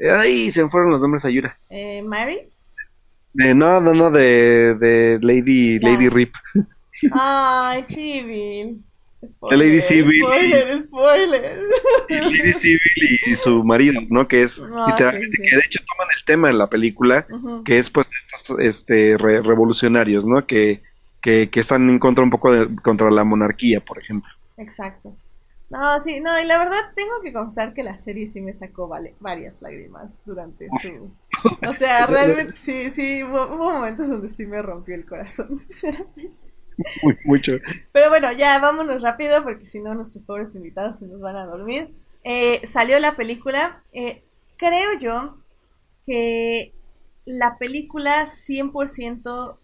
ay, 0.00 0.50
se 0.52 0.64
me 0.64 0.70
fueron 0.70 0.90
los 0.90 1.00
nombres, 1.00 1.24
ayuda. 1.24 1.56
Eh, 1.70 2.02
¿Mary? 2.02 2.48
De, 3.32 3.54
no, 3.54 3.80
no, 3.80 3.94
no, 3.94 4.10
de, 4.10 4.74
de 4.74 5.18
Lady. 5.22 5.78
Lady 5.78 6.08
Rip. 6.08 6.34
Ay, 7.12 7.84
Bill. 8.24 8.84
Spoiler, 9.26 9.58
Lady 9.58 9.80
Civil. 9.80 10.22
Spoiler, 10.22 10.64
y, 10.76 10.80
spoiler. 10.82 11.60
Y 12.08 12.14
Lady 12.36 12.52
Civil 12.52 13.20
y, 13.26 13.34
su 13.34 13.64
marido, 13.64 14.00
¿no? 14.10 14.28
Que 14.28 14.42
es 14.42 14.60
no, 14.60 14.86
literalmente, 14.86 15.36
sí, 15.36 15.42
sí. 15.42 15.48
que 15.48 15.56
de 15.56 15.62
hecho 15.66 15.80
toman 15.84 16.08
el 16.16 16.24
tema 16.24 16.50
en 16.50 16.58
la 16.58 16.68
película, 16.68 17.26
uh 17.28 17.36
-huh. 17.36 17.64
que 17.64 17.78
es 17.78 17.90
pues 17.90 18.08
estos 18.16 18.58
este, 18.60 19.16
re 19.18 19.42
revolucionarios, 19.42 20.24
¿no? 20.24 20.46
Que, 20.46 20.82
que, 21.20 21.50
que, 21.50 21.60
están 21.60 21.90
en 21.90 21.98
contra 21.98 22.22
un 22.22 22.30
poco 22.30 22.52
de, 22.52 22.76
contra 22.76 23.10
la 23.10 23.24
monarquía, 23.24 23.80
por 23.80 23.98
ejemplo. 23.98 24.30
Exacto. 24.56 25.16
No, 25.70 26.00
sí, 26.00 26.20
no, 26.20 26.40
y 26.40 26.46
la 26.46 26.58
verdad 26.58 26.92
tengo 26.96 27.20
que 27.22 27.32
confesar 27.32 27.74
que 27.74 27.82
la 27.82 27.98
serie 27.98 28.26
sí 28.26 28.40
me 28.40 28.54
sacó 28.54 28.88
vale, 28.88 29.14
varias 29.20 29.60
lágrimas 29.60 30.22
durante 30.24 30.68
su... 30.80 31.12
O 31.68 31.74
sea, 31.74 32.06
realmente 32.08 32.54
sí, 32.56 32.90
sí, 32.90 33.22
hubo, 33.22 33.54
hubo 33.54 33.72
momentos 33.72 34.08
donde 34.08 34.30
sí 34.30 34.46
me 34.46 34.62
rompió 34.62 34.94
el 34.94 35.04
corazón, 35.04 35.58
sinceramente. 35.70 36.48
Muy, 37.02 37.16
mucho. 37.24 37.52
Pero 37.92 38.08
bueno, 38.08 38.32
ya 38.32 38.58
vámonos 38.60 39.02
rápido 39.02 39.42
porque 39.42 39.66
si 39.66 39.80
no 39.80 39.94
nuestros 39.94 40.24
pobres 40.24 40.54
invitados 40.54 40.98
se 40.98 41.06
nos 41.06 41.20
van 41.20 41.36
a 41.36 41.46
dormir. 41.46 41.90
Eh, 42.24 42.66
salió 42.66 42.98
la 42.98 43.16
película. 43.16 43.82
Eh, 43.92 44.22
creo 44.56 44.98
yo 45.00 45.38
que 46.06 46.72
la 47.24 47.58
película 47.58 48.26
100% 48.26 49.58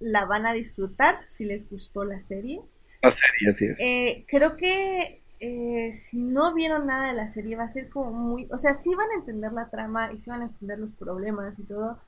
la 0.00 0.24
van 0.26 0.46
a 0.46 0.52
disfrutar 0.52 1.24
si 1.24 1.44
les 1.44 1.70
gustó 1.70 2.04
la 2.04 2.20
serie. 2.20 2.60
La 3.02 3.10
serie, 3.10 3.50
así 3.50 3.64
es. 3.66 3.80
Eh, 3.80 4.24
creo 4.28 4.56
que 4.56 5.17
eh, 5.40 5.92
si 5.92 6.18
no 6.18 6.54
vieron 6.54 6.86
nada 6.86 7.08
de 7.08 7.14
la 7.14 7.28
serie 7.28 7.56
va 7.56 7.64
a 7.64 7.68
ser 7.68 7.88
como 7.88 8.12
muy... 8.12 8.48
O 8.50 8.58
sea, 8.58 8.74
sí 8.74 8.94
van 8.94 9.10
a 9.10 9.14
entender 9.14 9.52
la 9.52 9.70
trama 9.70 10.12
y 10.12 10.20
sí 10.20 10.30
van 10.30 10.42
a 10.42 10.46
entender 10.46 10.78
los 10.78 10.92
problemas 10.94 11.58
y 11.58 11.62
todo 11.64 11.98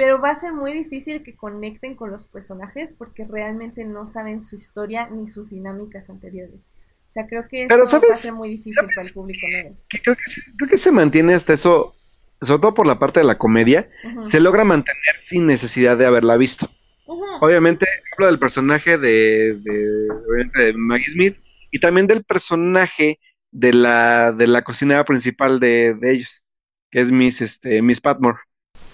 pero 0.00 0.18
va 0.18 0.30
a 0.30 0.36
ser 0.36 0.54
muy 0.54 0.72
difícil 0.72 1.22
que 1.22 1.36
conecten 1.36 1.94
con 1.94 2.10
los 2.10 2.24
personajes 2.24 2.94
porque 2.96 3.26
realmente 3.26 3.84
no 3.84 4.10
saben 4.10 4.42
su 4.42 4.56
historia 4.56 5.10
ni 5.10 5.28
sus 5.28 5.50
dinámicas 5.50 6.08
anteriores. 6.08 6.62
O 7.10 7.12
sea, 7.12 7.26
creo 7.26 7.46
que 7.46 7.64
eso 7.64 7.84
¿sabes? 7.84 8.08
va 8.10 8.14
a 8.14 8.16
ser 8.16 8.32
muy 8.32 8.48
difícil 8.48 8.86
para 8.94 9.06
el 9.06 9.12
público 9.12 9.46
nuevo. 9.52 9.76
Creo, 9.90 10.16
que, 10.16 10.22
creo 10.56 10.70
que 10.70 10.76
se 10.78 10.90
mantiene 10.90 11.34
hasta 11.34 11.52
eso, 11.52 11.94
sobre 12.40 12.62
todo 12.62 12.72
por 12.72 12.86
la 12.86 12.98
parte 12.98 13.20
de 13.20 13.26
la 13.26 13.36
comedia, 13.36 13.90
uh 14.04 14.08
-huh. 14.08 14.24
se 14.24 14.40
logra 14.40 14.64
mantener 14.64 15.16
sin 15.18 15.46
necesidad 15.46 15.98
de 15.98 16.06
haberla 16.06 16.38
visto. 16.38 16.70
Uh 17.04 17.20
-huh. 17.20 17.38
Obviamente, 17.42 17.86
hablo 18.14 18.28
del 18.28 18.38
personaje 18.38 18.96
de, 18.96 19.58
de, 19.60 20.50
de, 20.54 20.72
Maggie 20.78 21.10
Smith 21.10 21.36
y 21.70 21.80
también 21.80 22.06
del 22.06 22.24
personaje 22.24 23.18
de 23.50 23.72
la, 23.72 24.32
de 24.32 24.46
la 24.46 24.62
cocinera 24.62 25.04
principal 25.04 25.60
de, 25.60 25.94
de 25.94 26.12
ellos, 26.12 26.44
que 26.90 27.00
es 27.00 27.10
Miss, 27.10 27.40
este, 27.40 27.82
Miss 27.82 28.00
Patmore. 28.00 28.38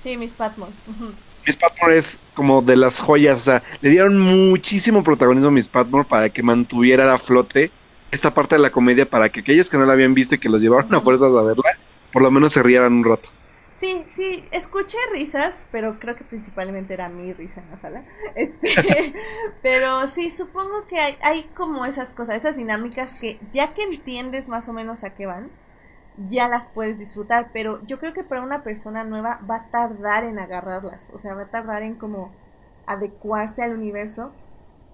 Sí, 0.03 0.17
Miss 0.17 0.35
Patmore. 0.35 0.73
Uh 0.87 1.05
-huh. 1.05 1.13
Miss 1.47 1.57
Patmore 1.57 1.97
es 1.97 2.19
como 2.35 2.61
de 2.63 2.77
las 2.77 3.01
joyas, 3.01 3.39
o 3.39 3.45
sea, 3.45 3.63
le 3.81 3.91
dieron 3.91 4.19
muchísimo 4.19 5.05
protagonismo 5.05 5.49
a 5.49 5.53
Miss 5.53 5.69
Patmore 5.69 6.09
para 6.09 6.29
que 6.29 6.43
mantuviera 6.43 7.15
a 7.15 7.19
flote 7.19 7.71
esta 8.11 8.33
parte 8.33 8.57
de 8.57 8.63
la 8.63 8.73
comedia 8.73 9.09
para 9.09 9.29
que 9.29 9.41
aquellos 9.41 9.71
que 9.71 9.77
no 9.77 9.87
la 9.87 9.93
habían 9.93 10.15
visto 10.15 10.35
y 10.35 10.39
que 10.39 10.49
los 10.49 10.63
llevaron 10.63 10.95
a 10.95 11.01
fuerzas 11.01 11.33
a 11.33 11.43
verla, 11.43 11.79
por 12.13 12.23
lo 12.23 12.31
menos 12.31 12.53
se 12.53 12.63
rieran 12.63 12.95
un 12.95 13.05
rato. 13.05 13.29
Sí, 13.79 14.07
sí, 14.15 14.45
escuché 14.53 14.97
risas, 15.13 15.69
pero 15.71 15.99
creo 15.99 16.17
que 16.17 16.25
principalmente 16.25 16.95
era 16.95 17.09
mi 17.11 17.33
risa 17.35 17.61
en 17.61 17.71
la 17.71 17.79
sala. 17.79 18.05
Este, 18.35 18.69
pero 19.63 20.07
sí, 20.09 20.31
supongo 20.31 20.87
que 20.89 20.99
hay, 20.99 21.17
hay 21.23 21.43
como 21.55 21.85
esas 21.85 22.11
cosas, 22.11 22.37
esas 22.37 22.57
dinámicas 22.57 23.21
que 23.21 23.39
ya 23.53 23.75
que 23.75 23.83
entiendes 23.83 24.49
más 24.49 24.69
o 24.69 24.73
menos 24.73 25.05
a 25.05 25.15
qué 25.15 25.27
van, 25.27 25.51
ya 26.29 26.49
las 26.49 26.67
puedes 26.69 26.99
disfrutar, 26.99 27.51
pero 27.53 27.85
yo 27.87 27.99
creo 27.99 28.15
que 28.15 28.25
para 28.25 28.43
una 28.43 28.63
persona 28.65 29.05
nueva 29.05 29.41
va 29.51 29.57
a 29.57 29.71
tardar 29.71 30.25
en 30.25 30.39
agarrarlas, 30.39 31.11
o 31.13 31.19
sea, 31.19 31.35
va 31.35 31.43
a 31.43 31.51
tardar 31.51 31.83
en 31.83 31.97
como 31.97 32.33
adecuarse 32.87 33.63
al 33.63 33.75
universo, 33.75 34.33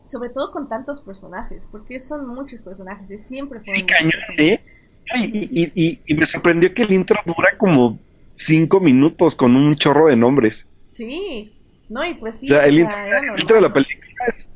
sobre 0.08 0.30
todo 0.30 0.50
con 0.52 0.68
tantos 0.68 1.00
personajes, 1.02 1.66
porque 1.70 2.00
son 2.00 2.26
muchos 2.26 2.60
personajes 2.62 3.10
y 3.10 3.18
siempre 3.18 3.60
Sí, 3.62 3.84
cañón. 3.84 4.12
¿eh? 4.38 4.60
Y, 5.16 5.62
y- 5.64 5.72
y- 5.74 6.00
y 6.06 6.14
me 6.14 6.26
sorprendió 6.26 6.72
que 6.74 6.82
el 6.82 6.92
intro 6.92 7.20
dura 7.24 7.50
como 7.58 7.98
cinco 8.34 8.80
minutos 8.80 9.36
con 9.36 9.56
un 9.56 9.76
chorro 9.76 10.06
de 10.06 10.16
nombres. 10.16 10.68
Sí, 10.92 11.52
no, 11.88 12.04
y 12.04 12.14
pues 12.14 12.40
sí, 12.40 12.46
o 12.46 12.48
sea, 12.48 12.60
o 12.60 12.62
el, 12.64 12.74
sea, 12.74 12.82
intro, 12.82 12.98
era 12.98 13.18
el 13.34 13.40
intro 13.40 13.56
de 13.56 13.62
la 13.62 13.72
película 13.72 14.24
es... 14.28 14.48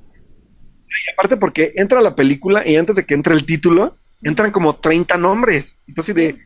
Y 0.88 1.12
aparte 1.12 1.36
porque 1.36 1.72
entra 1.76 2.00
la 2.00 2.14
película 2.14 2.66
y 2.66 2.76
antes 2.76 2.96
de 2.96 3.04
que 3.04 3.14
entre 3.14 3.34
el 3.34 3.44
título, 3.44 3.96
entran 4.22 4.50
como 4.50 4.76
30 4.76 5.18
nombres. 5.18 5.82
Entonces 5.86 6.14
de, 6.14 6.36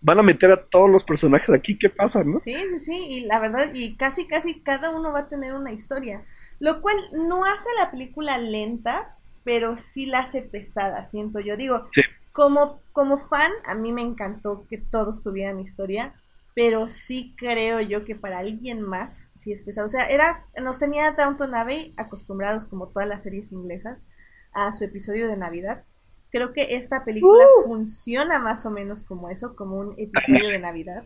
van 0.00 0.18
a 0.18 0.22
meter 0.22 0.52
a 0.52 0.64
todos 0.64 0.90
los 0.90 1.04
personajes 1.04 1.50
aquí, 1.50 1.78
¿qué 1.78 1.88
pasa, 1.88 2.24
no? 2.24 2.38
Sí, 2.38 2.54
sí, 2.54 2.78
sí, 2.78 3.06
y 3.10 3.20
la 3.26 3.40
verdad, 3.40 3.70
y 3.74 3.96
casi, 3.96 4.26
casi 4.26 4.60
cada 4.60 4.90
uno 4.90 5.12
va 5.12 5.20
a 5.20 5.28
tener 5.28 5.54
una 5.54 5.72
historia, 5.72 6.24
lo 6.58 6.80
cual 6.80 6.96
no 7.12 7.44
hace 7.44 7.68
la 7.78 7.90
película 7.90 8.38
lenta, 8.38 9.16
pero 9.44 9.78
sí 9.78 10.06
la 10.06 10.20
hace 10.20 10.42
pesada, 10.42 11.04
siento 11.04 11.40
yo. 11.40 11.56
Digo, 11.56 11.86
Sí. 11.92 12.02
como, 12.32 12.80
como 12.92 13.18
fan, 13.28 13.50
a 13.66 13.74
mí 13.74 13.92
me 13.92 14.02
encantó 14.02 14.66
que 14.68 14.78
todos 14.78 15.22
tuvieran 15.22 15.60
historia, 15.60 16.14
pero 16.54 16.88
sí 16.88 17.34
creo 17.36 17.80
yo 17.80 18.04
que 18.04 18.16
para 18.16 18.38
alguien 18.38 18.82
más 18.82 19.30
sí 19.34 19.52
es 19.52 19.62
pesado. 19.62 19.86
O 19.86 19.90
sea, 19.90 20.06
era, 20.08 20.46
nos 20.62 20.78
tenía 20.78 21.12
Downton 21.12 21.54
Abbey 21.54 21.94
acostumbrados, 21.96 22.66
como 22.66 22.88
todas 22.88 23.08
las 23.08 23.22
series 23.22 23.52
inglesas, 23.52 24.00
a 24.52 24.72
su 24.72 24.84
episodio 24.84 25.28
de 25.28 25.36
Navidad. 25.36 25.84
Creo 26.30 26.52
que 26.52 26.76
esta 26.76 27.04
película 27.04 27.44
funciona 27.64 28.38
más 28.38 28.64
o 28.66 28.70
menos 28.70 29.02
como 29.02 29.30
eso, 29.30 29.56
como 29.56 29.76
un 29.78 29.94
episodio 29.98 30.48
de 30.48 30.58
Navidad. 30.58 31.04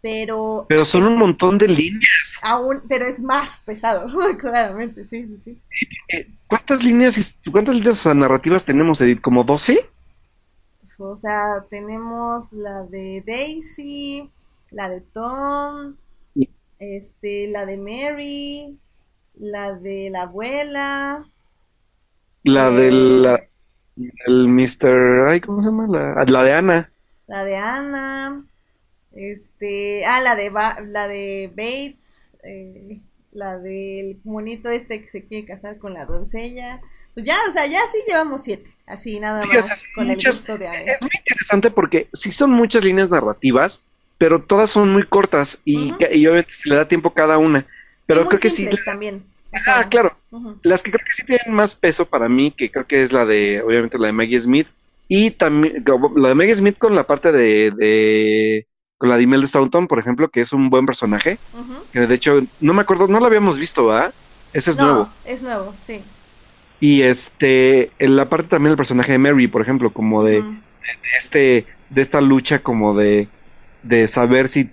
Pero 0.00 0.66
Pero 0.68 0.84
son 0.84 1.04
es 1.04 1.06
un 1.06 1.18
montón 1.18 1.58
de 1.58 1.68
líneas. 1.68 2.40
aún, 2.42 2.82
pero 2.88 3.06
es 3.06 3.20
más 3.20 3.60
pesado, 3.64 4.08
claramente, 4.40 5.06
sí, 5.06 5.26
sí, 5.26 5.38
sí. 5.38 5.62
Eh, 6.08 6.28
¿Cuántas 6.48 6.84
líneas, 6.84 7.38
cuántas 7.50 7.76
líneas 7.76 8.04
narrativas 8.06 8.64
tenemos, 8.64 9.00
Edith? 9.00 9.20
¿Como 9.20 9.44
12? 9.44 9.88
O 11.10 11.16
sea, 11.16 11.64
tenemos 11.70 12.52
la 12.52 12.84
de 12.86 13.22
Daisy, 13.26 14.30
la 14.70 14.88
de 14.88 15.00
Tom, 15.02 15.96
este, 16.78 17.48
la 17.48 17.66
de 17.66 17.76
Mary, 17.78 18.78
la 19.34 19.74
de 19.74 20.10
la 20.10 20.22
abuela, 20.24 21.26
La 22.44 22.68
Eh. 22.68 22.90
la, 23.22 23.42
el 24.26 24.48
Mr. 24.48 25.26
Ay, 25.28 25.40
¿cómo 25.40 25.60
se 25.62 25.68
llama? 25.70 25.86
La, 25.88 26.24
la 26.24 26.44
de 26.44 26.52
Ana. 26.52 26.92
la 27.26 27.44
de 27.44 27.56
Anna, 27.56 28.46
este, 29.12 30.04
ah, 30.06 30.20
la 30.22 30.34
de 30.36 30.50
Ba- 30.50 30.80
la 30.82 31.08
de 31.08 31.48
Bates, 31.56 32.38
eh, 32.44 33.00
la 33.32 33.58
del 33.58 34.20
monito 34.24 34.68
este 34.70 35.02
que 35.02 35.10
se 35.10 35.24
quiere 35.26 35.46
casar 35.46 35.78
con 35.78 35.94
la 35.94 36.06
doncella. 36.06 36.80
Pues 37.14 37.26
ya, 37.26 37.36
o 37.48 37.52
sea, 37.52 37.66
ya 37.66 37.80
sí 37.92 37.98
llevamos 38.06 38.42
siete, 38.42 38.70
así 38.86 39.20
nada 39.20 39.38
Sí, 39.38 39.48
más 39.48 39.58
o 39.58 39.62
sea, 39.62 39.76
sí, 39.76 39.92
con 39.94 40.10
el 40.10 40.16
gusto 40.16 40.56
de. 40.58 40.66
Es 40.66 41.02
muy 41.02 41.10
interesante 41.18 41.70
porque 41.70 42.08
sí 42.12 42.32
son 42.32 42.50
muchas 42.52 42.84
líneas 42.84 43.10
narrativas, 43.10 43.82
pero 44.18 44.42
todas 44.42 44.70
son 44.70 44.92
muy 44.92 45.04
cortas 45.06 45.58
y, 45.64 45.92
Ujú. 45.92 45.98
y 46.12 46.26
obviamente 46.26 46.52
se 46.52 46.68
le 46.68 46.76
da 46.76 46.88
tiempo 46.88 47.12
cada 47.12 47.38
una. 47.38 47.66
Pero 48.06 48.22
Y 48.22 48.26
creo 48.26 48.40
que 48.40 48.50
sí. 48.50 48.68
también. 48.84 49.24
o 49.52 49.56
Ah, 49.56 49.60
sea, 49.64 49.88
claro. 49.88 50.16
Las 50.62 50.82
que 50.82 50.90
creo 50.90 51.04
que 51.04 51.12
sí 51.12 51.26
tienen 51.26 51.52
más 51.54 51.74
peso 51.74 52.06
para 52.06 52.28
mí, 52.28 52.52
que 52.56 52.70
creo 52.70 52.86
que 52.86 53.02
es 53.02 53.12
la 53.12 53.24
de, 53.26 53.62
obviamente, 53.62 53.98
la 53.98 54.06
de 54.06 54.12
Maggie 54.12 54.40
Smith. 54.40 54.68
Y 55.08 55.32
también 55.32 55.84
la 56.16 56.28
de 56.30 56.34
Maggie 56.34 56.54
Smith 56.54 56.78
con 56.78 56.94
la 56.94 57.06
parte 57.06 57.32
de, 57.32 57.70
de 57.76 58.66
con 58.96 59.10
la 59.10 59.16
de 59.16 59.24
Imelda 59.24 59.46
Staunton, 59.46 59.86
por 59.88 59.98
ejemplo, 59.98 60.30
que 60.30 60.40
es 60.40 60.52
un 60.54 60.70
buen 60.70 60.86
personaje. 60.86 61.38
Que 61.92 62.00
de 62.00 62.14
hecho, 62.14 62.40
no 62.60 62.72
me 62.72 62.80
acuerdo, 62.82 63.08
no 63.08 63.20
lo 63.20 63.26
habíamos 63.26 63.58
visto, 63.58 63.86
¿verdad? 63.86 64.14
Ese 64.54 64.70
es 64.70 64.78
no, 64.78 64.84
nuevo. 64.84 65.08
es 65.26 65.42
nuevo, 65.42 65.74
sí. 65.84 66.02
Y 66.82 67.02
este, 67.02 67.92
en 68.00 68.16
la 68.16 68.28
parte 68.28 68.48
también 68.48 68.70
del 68.70 68.76
personaje 68.76 69.12
de 69.12 69.18
Mary, 69.18 69.46
por 69.46 69.62
ejemplo, 69.62 69.92
como 69.92 70.24
de, 70.24 70.42
de 70.42 71.16
este, 71.16 71.64
de 71.90 72.02
esta 72.02 72.20
lucha 72.20 72.58
como 72.58 72.96
de, 72.96 73.28
de 73.84 74.08
saber 74.08 74.48
si 74.48 74.68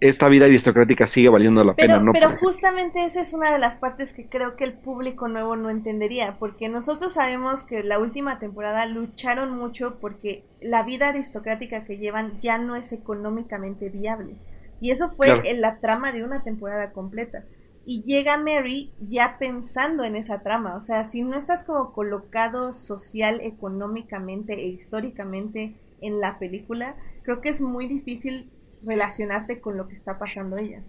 esta 0.00 0.28
vida 0.28 0.44
aristocrática 0.46 1.08
sigue 1.08 1.28
valiendo 1.28 1.64
la 1.64 1.74
Pero, 1.74 1.94
pena, 1.94 2.04
¿no? 2.04 2.12
pero 2.12 2.36
justamente 2.36 3.04
esa 3.04 3.20
es 3.20 3.32
una 3.32 3.50
de 3.50 3.58
las 3.58 3.78
partes 3.78 4.12
que 4.12 4.28
creo 4.28 4.54
que 4.54 4.62
el 4.62 4.74
público 4.74 5.26
nuevo 5.26 5.56
no 5.56 5.70
entendería, 5.70 6.36
porque 6.38 6.68
nosotros 6.68 7.14
sabemos 7.14 7.64
que 7.64 7.82
la 7.82 7.98
última 7.98 8.38
temporada 8.38 8.86
lucharon 8.86 9.50
mucho 9.58 9.98
porque 10.00 10.44
la 10.60 10.84
vida 10.84 11.08
aristocrática 11.08 11.84
que 11.84 11.96
llevan 11.98 12.38
ya 12.40 12.58
no 12.58 12.76
es 12.76 12.92
económicamente 12.92 13.88
viable. 13.88 14.36
Y 14.80 14.92
eso 14.92 15.10
fue 15.10 15.26
Claro. 15.26 15.42
en 15.46 15.60
la 15.60 15.80
trama 15.80 16.12
de 16.12 16.22
una 16.22 16.44
temporada 16.44 16.92
completa. 16.92 17.42
Y 17.90 18.02
llega 18.02 18.36
Mary 18.36 18.92
ya 19.00 19.38
pensando 19.38 20.04
en 20.04 20.14
esa 20.14 20.42
trama. 20.42 20.76
O 20.76 20.80
sea, 20.82 21.04
si 21.04 21.22
no 21.22 21.38
estás 21.38 21.64
como 21.64 21.94
colocado 21.94 22.74
social, 22.74 23.40
económicamente 23.40 24.52
e 24.52 24.66
históricamente 24.66 25.74
en 26.02 26.20
la 26.20 26.38
película, 26.38 26.96
creo 27.22 27.40
que 27.40 27.48
es 27.48 27.62
muy 27.62 27.86
difícil 27.86 28.50
relacionarte 28.86 29.62
con 29.62 29.78
lo 29.78 29.88
que 29.88 29.94
está 29.94 30.18
pasando 30.18 30.58
ella. 30.58 30.82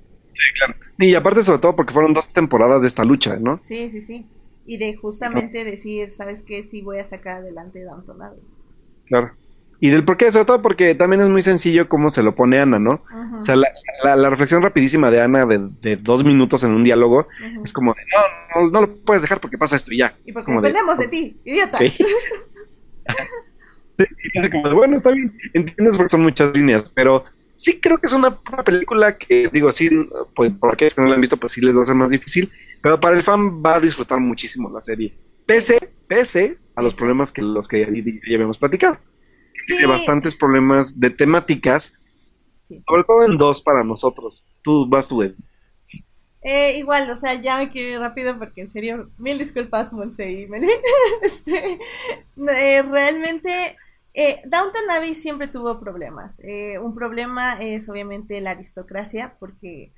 Y 0.98 1.16
aparte, 1.16 1.42
sobre 1.42 1.60
todo, 1.60 1.74
porque 1.78 1.94
fueron 1.94 2.14
dos 2.14 2.28
temporadas 2.28 2.82
de 2.82 2.90
esta 2.90 3.06
lucha, 3.06 3.38
¿no? 3.38 3.62
Sí, 3.64 3.90
sí, 3.90 4.02
sí. 4.02 4.26
Y 4.66 4.76
de 4.76 4.98
justamente 4.98 5.64
decir, 5.64 6.10
¿sabes 6.10 6.44
qué? 6.44 6.64
Sí 6.64 6.82
voy 6.82 6.98
a 6.98 7.06
sacar 7.06 7.38
adelante 7.38 7.82
Downton 7.82 8.22
Abbey. 8.22 8.44
Claro. 9.06 9.32
Y 9.82 9.90
del 9.92 10.04
por 10.04 10.18
qué, 10.18 10.30
sobre 10.32 10.46
todo 10.46 10.62
porque 10.62 10.94
también 10.94 11.22
es 11.22 11.30
muy 11.30 11.42
sencillo 11.42 11.88
cómo 11.88 12.10
se 12.10 12.22
lo 12.22 12.36
pone 12.36 12.60
Ana, 12.60 12.80
¿no? 12.80 13.02
O 13.38 13.42
sea, 13.42 13.56
la, 13.56 13.70
la- 14.04 14.16
la 14.18 14.30
reflexión 14.30 14.62
rapidísima 14.62 15.10
de 15.10 15.22
Ana 15.22 15.46
de, 15.46 15.70
de 15.82 15.96
dos 15.96 16.24
minutos 16.26 16.64
en 16.66 16.72
un 16.72 16.84
diálogo 16.84 17.28
es 17.64 17.72
como 17.72 17.94
de, 17.94 18.02
no, 18.56 18.62
no, 18.66 18.70
no 18.72 18.82
lo 18.82 18.96
puedes 19.06 19.22
dejar 19.22 19.40
porque 19.40 19.58
pasa 19.58 19.78
esto 19.78 19.94
y 19.94 20.00
ya. 20.00 20.14
Y 20.26 20.34
porque 20.34 20.46
como 20.46 20.62
de, 20.62 20.68
dependemos 20.70 20.98
de 20.98 21.08
ti, 21.08 21.38
idiota. 21.46 21.78
Sí, 23.98 24.06
y 24.34 24.40
es 24.40 24.50
como 24.50 24.68
de, 24.70 24.74
bueno, 24.76 24.96
está 24.96 25.12
bien, 25.12 25.34
entiendes 25.54 25.98
porque 25.98 26.10
son 26.10 26.22
muchas 26.22 26.54
líneas, 26.56 26.90
pero 26.96 27.26
sí 27.58 27.80
creo 27.82 27.98
que 27.98 28.08
es 28.08 28.14
una, 28.14 28.38
película 28.64 29.18
que, 29.18 29.50
digo, 29.52 29.72
sí, 29.74 29.90
pues, 30.36 30.54
por 30.54 30.74
aquellos 30.74 30.96
que 30.96 31.02
no 31.02 31.08
la 31.10 31.16
han 31.16 31.22
visto, 31.22 31.36
pues 31.36 31.52
sí 31.52 31.60
les 31.62 31.76
va 31.76 31.82
a 31.82 31.86
ser 31.86 31.96
más 31.96 32.10
difícil, 32.12 32.50
pero 32.82 32.98
para 33.00 33.18
el 33.18 33.24
fan 33.24 33.62
va 33.62 33.76
a 33.76 33.80
disfrutar 33.82 34.20
muchísimo 34.22 34.70
la 34.70 34.80
serie, 34.80 35.14
pese, 35.46 35.78
pese 36.08 36.56
a 36.76 36.82
los 36.82 36.94
Sí. 36.94 36.98
problemas 36.98 37.32
que 37.34 37.42
los 37.42 37.68
que 37.68 37.82
ya, 37.82 37.88
ya 37.92 38.36
habíamos 38.36 38.58
platicado. 38.58 38.98
Sí, 39.64 39.74
Tiene 39.74 39.88
bastantes 39.88 40.36
problemas 40.36 41.00
de 41.00 41.10
temáticas, 41.10 41.94
Sí. 42.68 42.84
sobre 42.88 43.04
todo 43.04 43.26
en 43.26 43.38
dos 43.38 43.62
para 43.62 43.84
nosotros. 43.84 44.46
Tú 44.64 44.88
vas 44.88 45.08
tú, 45.08 45.24
Ed. 45.24 45.34
Eh, 46.42 46.78
igual, 46.78 47.10
o 47.12 47.18
sea, 47.18 47.34
ya 47.34 47.58
me 47.58 47.70
quiero 47.70 47.90
ir 47.90 48.00
rápido 48.00 48.38
porque 48.40 48.62
en 48.62 48.70
serio, 48.70 49.10
mil 49.18 49.38
disculpas, 49.38 49.92
Monse 49.92 50.32
y 50.32 50.48
Melvin. 50.48 50.70
este, 51.22 51.80
eh, 52.38 52.82
realmente, 52.84 53.76
eh, 54.14 54.42
Downton 54.46 54.90
Abbey 54.90 55.16
siempre 55.16 55.48
tuvo 55.48 55.80
problemas. 55.80 56.40
Eh, 56.44 56.80
un 56.80 56.96
problema 56.96 57.54
es 57.60 57.90
obviamente 57.90 58.40
la 58.40 58.52
aristocracia, 58.52 59.36
porque 59.40 59.92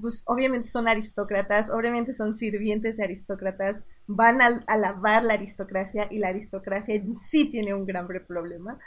pues 0.00 0.24
obviamente 0.26 0.68
son 0.68 0.88
aristócratas, 0.88 1.70
obviamente 1.70 2.14
son 2.14 2.38
sirvientes 2.38 2.96
de 2.96 3.04
aristócratas, 3.04 3.86
van 4.06 4.40
a 4.42 4.64
alabar 4.66 5.24
la 5.24 5.34
aristocracia 5.34 6.08
y 6.10 6.18
la 6.18 6.28
aristocracia 6.28 6.94
en 6.94 7.14
sí 7.16 7.50
tiene 7.50 7.74
un 7.74 7.86
gran 7.86 8.08
problema. 8.26 8.78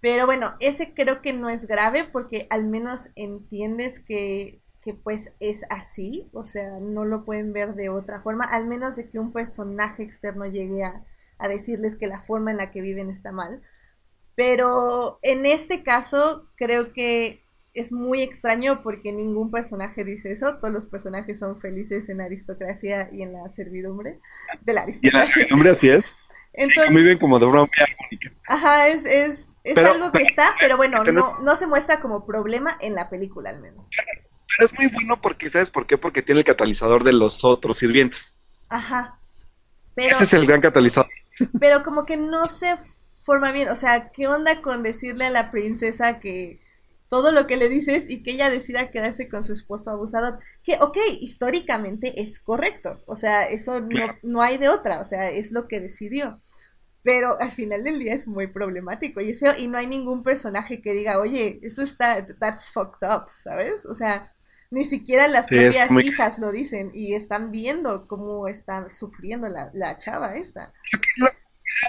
Pero 0.00 0.26
bueno, 0.26 0.54
ese 0.60 0.94
creo 0.94 1.20
que 1.22 1.32
no 1.32 1.50
es 1.50 1.66
grave 1.66 2.04
porque 2.04 2.46
al 2.50 2.66
menos 2.66 3.10
entiendes 3.16 4.00
que, 4.00 4.62
que 4.80 4.94
pues 4.94 5.34
es 5.40 5.60
así, 5.70 6.30
o 6.32 6.44
sea, 6.44 6.80
no 6.80 7.04
lo 7.04 7.24
pueden 7.24 7.52
ver 7.52 7.74
de 7.74 7.90
otra 7.90 8.22
forma, 8.22 8.44
al 8.44 8.66
menos 8.66 8.96
de 8.96 9.08
que 9.10 9.18
un 9.18 9.32
personaje 9.32 10.02
externo 10.02 10.46
llegue 10.46 10.84
a, 10.84 11.04
a 11.38 11.48
decirles 11.48 11.96
que 11.96 12.06
la 12.06 12.22
forma 12.22 12.50
en 12.50 12.56
la 12.58 12.70
que 12.70 12.80
viven 12.80 13.10
está 13.10 13.32
mal. 13.32 13.62
Pero 14.34 15.18
en 15.22 15.44
este 15.46 15.82
caso 15.82 16.48
creo 16.56 16.92
que 16.92 17.44
es 17.74 17.92
muy 17.92 18.22
extraño 18.22 18.82
porque 18.82 19.12
ningún 19.12 19.50
personaje 19.50 20.04
dice 20.04 20.32
eso, 20.32 20.56
todos 20.60 20.72
los 20.74 20.86
personajes 20.86 21.38
son 21.38 21.60
felices 21.60 22.08
en 22.08 22.18
la 22.18 22.24
aristocracia 22.24 23.08
y 23.12 23.22
en 23.22 23.32
la 23.32 23.48
servidumbre 23.50 24.18
de 24.62 24.72
la 24.72 24.80
Y 24.80 24.82
en 24.82 25.12
la 25.12 25.20
aristocracia. 25.20 25.34
servidumbre 25.34 25.70
así 25.70 25.88
es. 25.90 26.12
Entonces, 26.52 26.90
Muy 26.90 27.04
bien 27.04 27.18
como 27.18 27.38
de 27.38 27.46
armónica. 27.46 27.84
Ajá, 28.48 28.88
es, 28.88 29.04
es, 29.06 29.54
es 29.62 29.74
Pero- 29.76 29.92
algo 29.92 30.10
que 30.10 30.22
está, 30.24 30.52
pero 30.60 30.76
bueno, 30.76 31.04
no, 31.04 31.38
no 31.38 31.54
se 31.56 31.68
muestra 31.68 32.00
como 32.00 32.26
problema 32.26 32.76
en 32.80 32.94
la 32.96 33.08
película 33.08 33.50
al 33.50 33.60
menos. 33.60 33.88
Pero 34.56 34.66
es 34.66 34.74
muy 34.76 34.88
bueno 34.88 35.20
porque, 35.20 35.48
¿sabes 35.48 35.70
por 35.70 35.86
qué? 35.86 35.96
Porque 35.96 36.22
tiene 36.22 36.40
el 36.40 36.44
catalizador 36.44 37.04
de 37.04 37.12
los 37.12 37.44
otros 37.44 37.78
sirvientes. 37.78 38.36
Ajá. 38.68 39.16
Pero, 39.94 40.08
Ese 40.10 40.24
es 40.24 40.32
el 40.32 40.44
gran 40.46 40.60
catalizador. 40.60 41.08
pero 41.60 41.84
como 41.84 42.04
que 42.04 42.16
no 42.16 42.48
se 42.48 42.76
forma 43.24 43.52
bien. 43.52 43.68
O 43.68 43.76
sea, 43.76 44.10
¿qué 44.10 44.26
onda 44.26 44.60
con 44.60 44.82
decirle 44.82 45.26
a 45.26 45.30
la 45.30 45.52
princesa 45.52 46.18
que 46.18 46.58
todo 47.10 47.32
lo 47.32 47.46
que 47.46 47.56
le 47.58 47.68
dices 47.68 48.08
y 48.08 48.22
que 48.22 48.30
ella 48.30 48.48
decida 48.48 48.90
quedarse 48.90 49.28
con 49.28 49.44
su 49.44 49.52
esposo 49.52 49.90
abusador? 49.90 50.38
Que, 50.64 50.76
ok, 50.80 50.96
históricamente 51.20 52.22
es 52.22 52.40
correcto. 52.40 53.02
O 53.06 53.16
sea, 53.16 53.44
eso 53.44 53.80
no, 53.80 54.06
no 54.22 54.40
hay 54.42 54.56
de 54.56 54.70
otra. 54.70 55.00
O 55.00 55.04
sea, 55.04 55.28
es 55.30 55.52
lo 55.52 55.68
que 55.68 55.80
decidió. 55.80 56.40
Pero 57.02 57.40
al 57.40 57.50
final 57.50 57.82
del 57.82 57.98
día 57.98 58.14
es 58.14 58.28
muy 58.28 58.46
problemático 58.46 59.20
y 59.20 59.30
es 59.30 59.40
feo. 59.40 59.52
Y 59.58 59.68
no 59.68 59.76
hay 59.78 59.86
ningún 59.86 60.22
personaje 60.22 60.80
que 60.82 60.92
diga, 60.92 61.18
oye, 61.18 61.58
eso 61.62 61.82
está, 61.82 62.26
that's 62.38 62.70
fucked 62.70 63.06
up, 63.08 63.26
¿sabes? 63.42 63.86
O 63.86 63.94
sea, 63.94 64.32
ni 64.70 64.84
siquiera 64.84 65.26
las 65.26 65.46
Sí, 65.48 65.56
propias 65.56 65.90
muy- 65.90 66.06
hijas 66.06 66.38
lo 66.38 66.52
dicen 66.52 66.92
y 66.94 67.14
están 67.14 67.50
viendo 67.50 68.06
cómo 68.06 68.46
está 68.48 68.88
sufriendo 68.90 69.48
la, 69.48 69.70
la 69.72 69.98
chava 69.98 70.36
esta. 70.36 70.72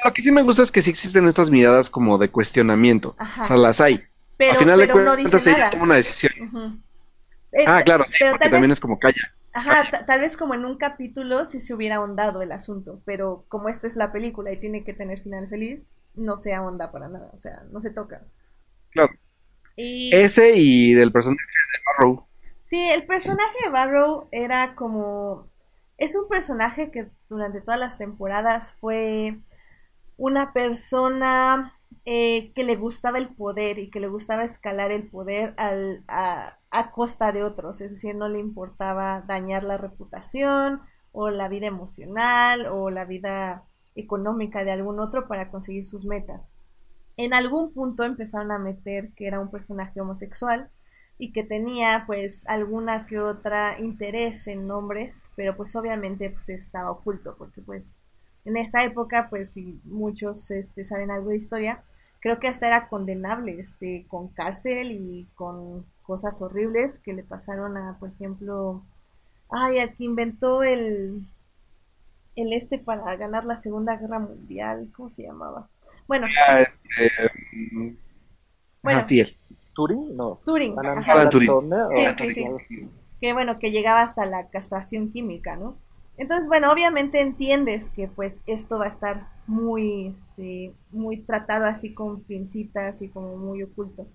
Lo 0.05 0.13
que 0.13 0.21
sí 0.21 0.31
me 0.31 0.43
gusta 0.43 0.63
es 0.63 0.71
que 0.71 0.81
sí 0.81 0.89
existen 0.91 1.27
estas 1.27 1.49
miradas 1.49 1.89
como 1.89 2.17
de 2.17 2.29
cuestionamiento. 2.29 3.15
Ajá. 3.19 3.43
O 3.43 3.45
sea, 3.47 3.57
las 3.57 3.81
hay. 3.81 4.01
Pero, 4.41 4.51
Al 4.53 4.57
final 4.57 4.79
de 4.79 4.87
pero 4.87 4.99
no 4.99 5.13
cuentas 5.13 5.43
dice 5.43 5.51
nada. 5.57 5.69
toma 5.69 5.83
una 5.83 5.95
decisión. 5.95 6.83
Eh, 7.51 7.65
Ah, 7.67 7.81
claro, 7.83 8.05
sí, 8.07 8.15
pero 8.19 8.31
porque 8.31 8.45
también 8.49 8.69
vez- 8.69 8.77
es 8.77 8.79
como 8.79 8.97
calla. 8.97 9.21
Ajá, 9.53 9.91
ta- 9.91 10.05
tal 10.05 10.21
vez 10.21 10.37
como 10.37 10.53
en 10.55 10.65
un 10.65 10.77
capítulo 10.77 11.45
sí 11.45 11.59
se 11.59 11.73
hubiera 11.73 11.97
ahondado 11.97 12.41
el 12.41 12.51
asunto, 12.53 13.01
pero 13.05 13.45
como 13.49 13.69
esta 13.69 13.87
es 13.87 13.95
la 13.97 14.11
película 14.13 14.51
y 14.51 14.57
tiene 14.59 14.83
que 14.83 14.93
tener 14.93 15.21
final 15.21 15.49
feliz, 15.49 15.81
no 16.15 16.37
se 16.37 16.53
ahonda 16.55 16.91
para 16.91 17.09
nada, 17.09 17.29
o 17.33 17.39
sea, 17.39 17.63
no 17.71 17.81
se 17.81 17.91
toca. 17.91 18.21
Claro. 18.91 19.13
Y 19.75 20.13
Ese 20.15 20.53
y 20.55 20.93
del 20.93 21.11
personaje 21.11 21.43
de 21.73 21.79
Barrow. 21.85 22.25
sí, 22.61 22.89
el 22.89 23.05
personaje 23.05 23.55
de 23.65 23.69
Barrow 23.69 24.27
era 24.31 24.73
como... 24.75 25.49
Es 25.97 26.15
un 26.15 26.27
personaje 26.29 26.89
que 26.89 27.07
durante 27.29 27.61
todas 27.61 27.79
las 27.79 27.97
temporadas 27.97 28.77
fue 28.79 29.37
una 30.17 30.51
persona 30.53 31.75
eh, 32.05 32.51
que 32.53 32.63
le 32.63 32.75
gustaba 32.75 33.17
el 33.17 33.29
poder 33.29 33.79
y 33.79 33.89
que 33.89 33.99
le 33.99 34.07
gustaba 34.07 34.43
escalar 34.43 34.91
el 34.91 35.07
poder 35.07 35.53
al, 35.57 36.03
a, 36.07 36.57
a 36.71 36.91
costa 36.91 37.31
de 37.31 37.43
otros, 37.43 37.81
es 37.81 37.91
decir, 37.91 38.15
no 38.15 38.29
le 38.29 38.39
importaba 38.39 39.21
dañar 39.27 39.63
la 39.63 39.77
reputación 39.77 40.81
o 41.11 41.29
la 41.29 41.47
vida 41.49 41.67
emocional 41.67 42.67
o 42.71 42.89
la 42.89 43.05
vida 43.05 43.65
económica 43.95 44.63
de 44.63 44.71
algún 44.71 44.99
otro 44.99 45.27
para 45.27 45.51
conseguir 45.51 45.85
sus 45.85 46.05
metas. 46.05 46.51
En 47.17 47.33
algún 47.33 47.73
punto 47.73 48.03
empezaron 48.03 48.51
a 48.51 48.57
meter 48.57 49.11
que 49.15 49.27
era 49.27 49.39
un 49.39 49.51
personaje 49.51 50.01
homosexual 50.01 50.69
y 51.17 51.33
que 51.33 51.43
tenía 51.43 52.03
pues 52.07 52.47
alguna 52.47 53.05
que 53.05 53.19
otra 53.19 53.79
interés 53.79 54.47
en 54.47 54.69
hombres, 54.71 55.29
pero 55.35 55.55
pues 55.55 55.75
obviamente 55.75 56.29
pues 56.31 56.49
estaba 56.49 56.89
oculto 56.89 57.35
porque 57.37 57.61
pues 57.61 58.01
en 58.45 58.57
esa 58.57 58.83
época 58.83 59.27
pues 59.29 59.51
si 59.53 59.79
muchos 59.85 60.51
este, 60.51 60.85
saben 60.85 61.11
algo 61.11 61.29
de 61.29 61.37
historia, 61.37 61.83
creo 62.19 62.39
que 62.39 62.47
hasta 62.47 62.67
era 62.67 62.87
condenable 62.89 63.59
este 63.59 64.05
con 64.07 64.29
cárcel 64.29 64.91
y 64.91 65.27
con 65.35 65.85
cosas 66.03 66.41
horribles 66.41 66.99
que 66.99 67.13
le 67.13 67.23
pasaron 67.23 67.77
a 67.77 67.97
por 67.99 68.09
ejemplo 68.09 68.83
ay 69.49 69.79
al 69.79 69.95
que 69.95 70.05
inventó 70.05 70.63
el 70.63 71.27
el 72.35 72.53
este 72.53 72.77
para 72.79 73.15
ganar 73.15 73.45
la 73.45 73.57
Segunda 73.57 73.97
Guerra 73.97 74.19
Mundial, 74.19 74.89
¿cómo 74.95 75.09
se 75.09 75.23
llamaba? 75.23 75.67
Bueno, 76.07 76.27
Ah, 76.47 76.61
este, 76.61 77.11
mm, 77.71 77.89
Bueno. 78.83 79.03
sí, 79.03 79.19
él. 79.19 79.37
¿Turing? 79.73 80.15
No. 80.15 80.39
Turing, 80.45 80.75
ajá. 80.97 81.29
Turing. 81.29 81.47
Turner, 81.49 82.15
Sí, 82.17 82.33
sí, 82.33 82.33
sí. 82.67 82.89
que 83.19 83.33
bueno, 83.33 83.59
que 83.59 83.71
llegaba 83.71 84.01
hasta 84.01 84.25
la 84.25 84.49
castración 84.49 85.09
química, 85.09 85.55
¿no? 85.57 85.75
Entonces, 86.21 86.47
bueno, 86.47 86.71
obviamente 86.71 87.19
entiendes 87.19 87.89
que 87.89 88.07
pues 88.07 88.41
esto 88.45 88.77
va 88.77 88.85
a 88.85 88.89
estar 88.89 89.27
muy, 89.47 90.07
este, 90.15 90.75
muy 90.91 91.17
tratado 91.17 91.65
así 91.65 91.95
con 91.95 92.21
pincitas 92.21 93.01
y 93.01 93.09
como 93.09 93.37
muy 93.37 93.63
oculto. 93.63 94.05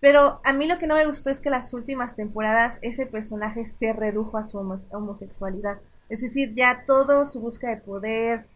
Pero 0.00 0.40
a 0.44 0.52
mí 0.52 0.66
lo 0.66 0.78
que 0.78 0.88
no 0.88 0.96
me 0.96 1.06
gustó 1.06 1.30
es 1.30 1.38
que 1.38 1.50
las 1.50 1.72
últimas 1.72 2.16
temporadas 2.16 2.80
ese 2.82 3.06
personaje 3.06 3.64
se 3.66 3.92
redujo 3.92 4.38
a 4.38 4.44
su 4.44 4.58
homo- 4.58 4.80
homosexualidad. 4.90 5.80
Es 6.08 6.22
decir, 6.22 6.52
ya 6.56 6.84
todo 6.84 7.24
su 7.26 7.40
búsqueda 7.40 7.76
de 7.76 7.82
poder, 7.82 8.46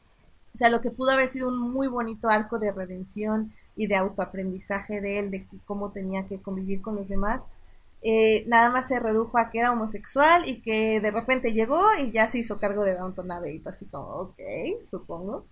o 0.55 0.59
sea, 0.59 0.69
lo 0.71 0.81
que 0.81 0.91
pudo 0.91 1.11
haber 1.13 1.29
sido 1.29 1.49
un 1.49 1.59
muy 1.59 1.87
bonito 1.87 2.29
arco 2.29 2.59
de 2.59 2.73
redención 2.73 3.53
y 3.77 3.87
de 3.87 3.97
autoaprendizaje 3.97 5.01
de 5.01 5.19
él, 5.21 5.31
de 5.31 5.47
cómo 5.67 5.93
tenía 5.93 6.27
que 6.27 6.41
convivir 6.43 6.83
con 6.83 6.97
los 6.97 7.09
demás, 7.09 7.43
eh, 8.07 8.45
nada 8.49 8.71
más 8.71 8.89
se 8.89 9.01
redujo 9.01 9.39
a 9.39 9.51
que 9.51 9.61
era 9.61 9.73
homosexual 9.73 10.49
y 10.49 10.63
que 10.63 11.01
de 11.01 11.11
repente 11.13 11.53
llegó 11.53 11.83
y 11.99 12.13
ya 12.13 12.31
se 12.31 12.39
hizo 12.39 12.59
cargo 12.61 12.85
de 12.85 12.95
Downton 12.97 13.31
Abbey, 13.33 13.59
y 13.65 13.69
así 13.69 13.87
como, 13.89 14.07
ok, 14.09 14.41
supongo. 14.85 15.47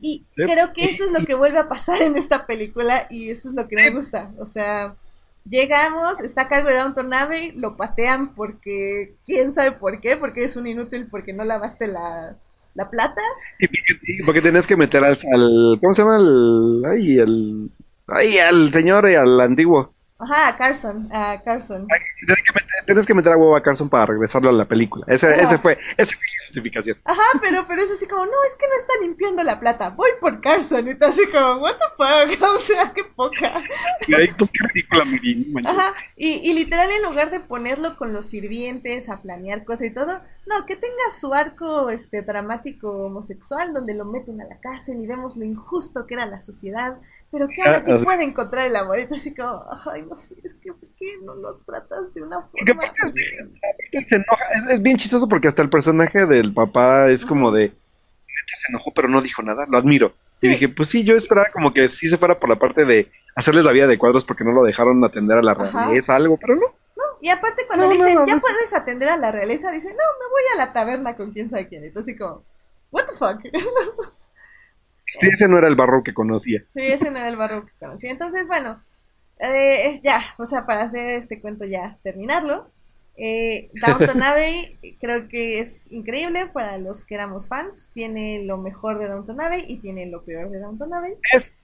Y 0.00 0.26
creo 0.44 0.72
que 0.72 0.90
eso 0.90 1.04
es 1.04 1.12
lo 1.12 1.24
que 1.26 1.34
vuelve 1.34 1.58
a 1.58 1.68
pasar 1.68 2.02
en 2.02 2.16
esta 2.16 2.46
película 2.46 3.06
y 3.10 3.30
eso 3.30 3.48
es 3.50 3.54
lo 3.54 3.68
que 3.68 3.76
me 3.76 3.90
gusta. 3.90 4.32
O 4.38 4.46
sea, 4.46 4.96
llegamos, 5.44 6.20
está 6.20 6.42
a 6.42 6.48
cargo 6.48 6.68
de 6.68 6.76
Downton 6.76 7.12
Abbey, 7.14 7.52
lo 7.56 7.76
patean 7.76 8.34
porque, 8.34 9.16
quién 9.26 9.52
sabe 9.52 9.72
por 9.72 10.00
qué, 10.00 10.16
porque 10.16 10.44
es 10.44 10.56
un 10.56 10.66
inútil 10.66 11.08
porque 11.10 11.32
no 11.34 11.44
lavaste 11.44 11.86
la, 11.88 12.36
la 12.74 12.90
plata. 12.90 13.22
Y 13.58 13.66
porque, 13.68 13.94
porque 14.26 14.40
tenías 14.42 14.66
que 14.66 14.76
meter 14.76 15.04
al, 15.04 15.16
al- 15.32 15.78
¿cómo 15.80 15.94
se 15.94 16.02
llama? 16.02 16.16
El, 16.18 16.82
ay, 16.86 17.18
el, 17.18 17.70
ay, 18.08 18.38
al 18.38 18.72
señor 18.72 19.08
y 19.10 19.14
al 19.14 19.40
antiguo. 19.40 19.91
Ajá, 20.22 20.48
a 20.48 20.56
Carson, 20.56 21.08
a 21.12 21.42
Carson. 21.42 21.88
Tienes 21.88 22.44
que 22.44 22.52
meter, 22.52 22.84
tienes 22.86 23.06
que 23.06 23.14
meter 23.14 23.32
a 23.32 23.36
huevo 23.36 23.56
a 23.56 23.62
Carson 23.62 23.88
para 23.88 24.06
regresarlo 24.06 24.50
a 24.50 24.52
la 24.52 24.64
película. 24.64 25.04
Ese, 25.08 25.34
ese 25.34 25.58
fue, 25.58 25.76
esa 25.96 26.14
fue 26.14 26.24
la 26.38 26.44
justificación. 26.44 26.96
Ajá, 27.04 27.40
pero, 27.40 27.64
pero 27.66 27.82
es 27.82 27.90
así 27.90 28.06
como, 28.06 28.24
no, 28.24 28.32
es 28.46 28.54
que 28.54 28.68
no 28.68 28.76
está 28.76 28.92
limpiando 29.00 29.42
la 29.42 29.58
plata, 29.58 29.90
voy 29.90 30.10
por 30.20 30.40
Carson. 30.40 30.88
Y 30.88 30.94
tú 30.94 31.06
así 31.06 31.26
como, 31.26 31.56
what 31.56 31.74
the 31.76 32.36
fuck, 32.36 32.42
o 32.54 32.58
sea, 32.58 32.92
qué 32.92 33.02
poca. 33.04 33.64
Y 34.06 34.14
ahí, 34.14 34.28
pues 34.38 34.50
qué 34.50 34.68
ridícula, 34.68 35.04
manches. 35.04 35.72
Ajá, 35.72 35.94
y, 36.16 36.48
y 36.48 36.52
literal 36.52 36.90
en 36.90 37.02
lugar 37.02 37.30
de 37.30 37.40
ponerlo 37.40 37.96
con 37.96 38.12
los 38.12 38.26
sirvientes 38.26 39.08
a 39.08 39.20
planear 39.22 39.64
cosas 39.64 39.86
y 39.86 39.90
todo, 39.90 40.20
no, 40.46 40.66
que 40.66 40.76
tenga 40.76 41.12
su 41.18 41.34
arco 41.34 41.90
este 41.90 42.22
dramático 42.22 43.06
homosexual 43.06 43.72
donde 43.72 43.94
lo 43.94 44.04
meten 44.04 44.40
a 44.40 44.44
la 44.44 44.58
cárcel 44.58 45.00
y 45.02 45.06
vemos 45.06 45.36
lo 45.36 45.44
injusto 45.44 46.06
que 46.06 46.14
era 46.14 46.26
la 46.26 46.40
sociedad, 46.40 46.98
pero 47.32 47.48
que 47.48 47.62
ahora 47.62 47.78
Ah, 47.78 47.80
sí 47.80 47.90
o 47.90 47.98
sea- 47.98 48.04
puede 48.04 48.24
encontrar 48.24 48.66
el 48.66 48.76
amor. 48.76 48.98
Así 49.10 49.34
como, 49.34 49.64
ay, 49.92 50.02
no 50.08 50.14
sé, 50.14 50.36
es 50.44 50.54
que 50.54 50.72
¿por 50.72 50.88
qué 50.98 51.16
no 51.24 51.34
lo 51.34 51.56
tratas 51.66 52.14
de 52.14 52.22
una 52.22 52.42
forma? 52.42 52.62
es, 52.64 52.70
aparte 52.70 54.04
se 54.04 54.14
enoja. 54.16 54.44
Es, 54.52 54.66
es 54.68 54.82
bien 54.82 54.96
chistoso 54.98 55.28
porque 55.28 55.48
hasta 55.48 55.62
el 55.62 55.70
personaje 55.70 56.26
del 56.26 56.52
papá 56.54 57.08
es 57.10 57.26
como 57.26 57.50
de. 57.50 57.62
Neta 57.68 58.54
se 58.56 58.70
enojó, 58.72 58.92
pero 58.94 59.08
no 59.08 59.20
dijo 59.22 59.42
nada. 59.42 59.66
Lo 59.68 59.78
admiro. 59.78 60.12
Sí. 60.40 60.46
Y 60.46 60.50
dije, 60.50 60.68
pues 60.68 60.88
sí, 60.88 61.02
yo 61.04 61.16
esperaba 61.16 61.48
como 61.52 61.72
que 61.72 61.88
sí 61.88 62.08
se 62.08 62.16
fuera 62.18 62.38
por 62.38 62.48
la 62.48 62.56
parte 62.56 62.84
de 62.84 63.10
hacerles 63.34 63.64
la 63.64 63.72
vida 63.72 63.86
de 63.86 63.96
cuadros 63.98 64.24
porque 64.24 64.44
no 64.44 64.52
lo 64.52 64.62
dejaron 64.62 65.02
atender 65.04 65.38
a 65.38 65.42
la 65.42 65.52
Ajá. 65.52 65.86
realeza, 65.86 66.14
algo, 66.16 66.36
pero 66.36 66.54
no. 66.56 66.66
Y 67.20 67.28
aparte 67.28 67.62
cuando 67.68 67.86
No, 67.86 67.92
le 67.92 67.98
dicen, 67.98 68.14
no, 68.16 68.26
ya 68.26 68.34
no, 68.34 68.40
puedes 68.40 68.72
atender 68.74 69.08
a 69.08 69.16
la 69.16 69.30
realeza, 69.30 69.70
dice, 69.70 69.88
no, 69.88 69.94
me 69.94 70.28
voy 70.30 70.42
a 70.54 70.58
la 70.66 70.72
taberna 70.72 71.14
con 71.16 71.30
quién 71.32 71.48
sabe 71.50 71.68
quién. 71.68 71.84
Entonces 71.84 72.14
así 72.14 72.18
como, 72.18 72.42
what 72.90 73.04
the 73.06 73.16
fuck. 73.16 73.40
Sí, 75.20 75.28
ese 75.28 75.48
no 75.48 75.58
era 75.58 75.68
el 75.68 75.76
barro 75.76 76.02
que 76.02 76.14
conocía. 76.14 76.64
Sí, 76.74 76.82
ese 76.82 77.10
no 77.10 77.18
era 77.18 77.28
el 77.28 77.36
barro 77.36 77.66
que 77.66 77.72
conocí. 77.78 78.06
Entonces, 78.08 78.46
bueno, 78.46 78.82
eh, 79.38 80.00
ya, 80.02 80.22
o 80.38 80.46
sea, 80.46 80.66
para 80.66 80.84
hacer 80.84 81.16
este 81.16 81.40
cuento 81.40 81.64
ya, 81.64 81.98
terminarlo. 82.02 82.66
Eh, 83.16 83.70
Downton 83.74 84.22
Abbey 84.22 84.78
creo 84.98 85.28
que 85.28 85.60
es 85.60 85.90
increíble 85.92 86.46
para 86.46 86.78
los 86.78 87.04
que 87.04 87.14
éramos 87.14 87.48
fans. 87.48 87.90
Tiene 87.92 88.44
lo 88.44 88.56
mejor 88.56 88.98
de 88.98 89.08
Downton 89.08 89.40
Abbey 89.40 89.64
y 89.68 89.76
tiene 89.76 90.06
lo 90.10 90.22
peor 90.22 90.50
de 90.50 90.60
Downton 90.60 90.94
Abbey. 90.94 91.14
Es, 91.32 91.54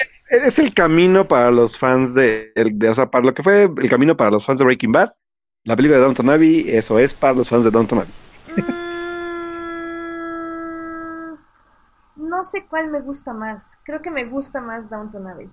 es, 0.00 0.24
es 0.30 0.58
el 0.58 0.74
camino 0.74 1.26
para 1.26 1.50
los 1.50 1.78
fans 1.78 2.12
de, 2.12 2.52
de, 2.54 2.88
o 2.88 2.94
sea, 2.94 3.10
para 3.10 3.24
lo 3.24 3.34
que 3.34 3.42
fue 3.42 3.62
el 3.62 3.88
camino 3.88 4.16
para 4.16 4.30
los 4.30 4.44
fans 4.44 4.58
de 4.58 4.66
Breaking 4.66 4.92
Bad. 4.92 5.12
La 5.64 5.76
película 5.76 5.98
de 5.98 6.04
Downton 6.04 6.30
Abbey, 6.30 6.68
eso 6.68 6.98
es 6.98 7.14
para 7.14 7.34
los 7.34 7.48
fans 7.48 7.64
de 7.64 7.70
Downton 7.70 8.00
Abbey. 8.00 8.12
Mm, 12.18 12.26
no 12.38 12.44
sé 12.44 12.66
cuál 12.66 12.88
me 12.88 13.00
gusta 13.00 13.32
más. 13.34 13.78
Creo 13.84 14.00
que 14.00 14.12
me 14.12 14.24
gusta 14.26 14.60
más 14.60 14.88
Downton 14.88 15.26
Abbey. 15.26 15.46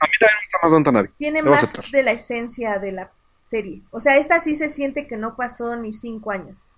A 0.00 0.06
mí 0.06 0.12
también 0.18 0.36
me 0.36 0.42
gusta 0.42 0.58
más 0.62 0.72
Downton 0.72 0.96
Abbey. 0.96 1.10
Tiene 1.16 1.42
más 1.44 1.80
de 1.92 2.02
la 2.02 2.10
esencia 2.10 2.78
de 2.80 2.90
la 2.90 3.12
serie. 3.46 3.82
O 3.92 4.00
sea, 4.00 4.16
esta 4.16 4.40
sí 4.40 4.56
se 4.56 4.68
siente 4.68 5.06
que 5.06 5.16
no 5.16 5.36
pasó 5.36 5.76
ni 5.76 5.92
cinco 5.92 6.32
años. 6.32 6.70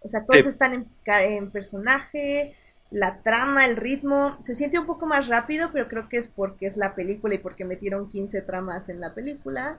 O 0.00 0.08
sea, 0.08 0.26
todos 0.26 0.42
Sí. 0.42 0.48
están 0.50 0.74
en, 0.74 0.90
en 1.06 1.50
personaje, 1.50 2.54
la 2.90 3.22
trama, 3.22 3.64
el 3.64 3.76
ritmo. 3.76 4.36
Se 4.42 4.54
siente 4.54 4.78
un 4.78 4.84
poco 4.84 5.06
más 5.06 5.26
rápido, 5.26 5.70
pero 5.72 5.88
creo 5.88 6.10
que 6.10 6.18
es 6.18 6.28
porque 6.28 6.66
es 6.66 6.76
la 6.76 6.94
película 6.94 7.34
y 7.34 7.38
porque 7.38 7.64
metieron 7.64 8.10
15 8.10 8.42
tramas 8.42 8.90
en 8.90 9.00
la 9.00 9.14
película. 9.14 9.78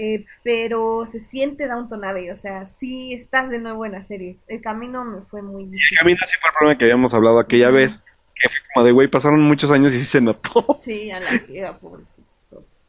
Eh, 0.00 0.24
pero 0.42 1.04
se 1.06 1.20
siente 1.20 1.66
Downton 1.68 2.04
Abbey, 2.04 2.30
o 2.30 2.36
sea, 2.36 2.66
sí 2.66 3.12
estás 3.12 3.50
de 3.50 3.58
nuevo 3.60 3.84
en 3.86 3.92
la 3.92 4.04
serie. 4.04 4.38
El 4.48 4.62
camino 4.62 5.04
me 5.04 5.20
fue 5.22 5.42
muy 5.42 5.64
El 5.64 5.70
difícil. 5.72 5.98
camino 5.98 6.18
sí 6.26 6.36
fue 6.40 6.50
el 6.50 6.54
problema 6.56 6.78
que 6.78 6.84
habíamos 6.84 7.14
hablado 7.14 7.38
aquella 7.38 7.70
vez. 7.70 8.02
Que 8.34 8.48
fue 8.48 8.58
como 8.74 8.86
de, 8.86 8.92
güey, 8.92 9.08
pasaron 9.08 9.40
muchos 9.42 9.70
años 9.70 9.94
y 9.94 9.98
sí 9.98 10.04
se 10.06 10.20
notó. 10.20 10.76
Sí, 10.80 11.10
a 11.10 11.20
la 11.20 11.26
friega, 11.26 11.78
pobrecitos. 11.78 12.82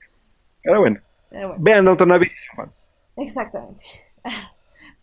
Pero 0.63 0.79
bueno, 0.79 1.01
Pero 1.29 1.49
bueno. 1.49 1.63
vean 1.63 1.85
Downton 1.85 2.11
Abbey 2.13 2.29
si 2.29 2.37
son 2.37 2.55
fans. 2.55 2.93
Exactamente. 3.17 3.85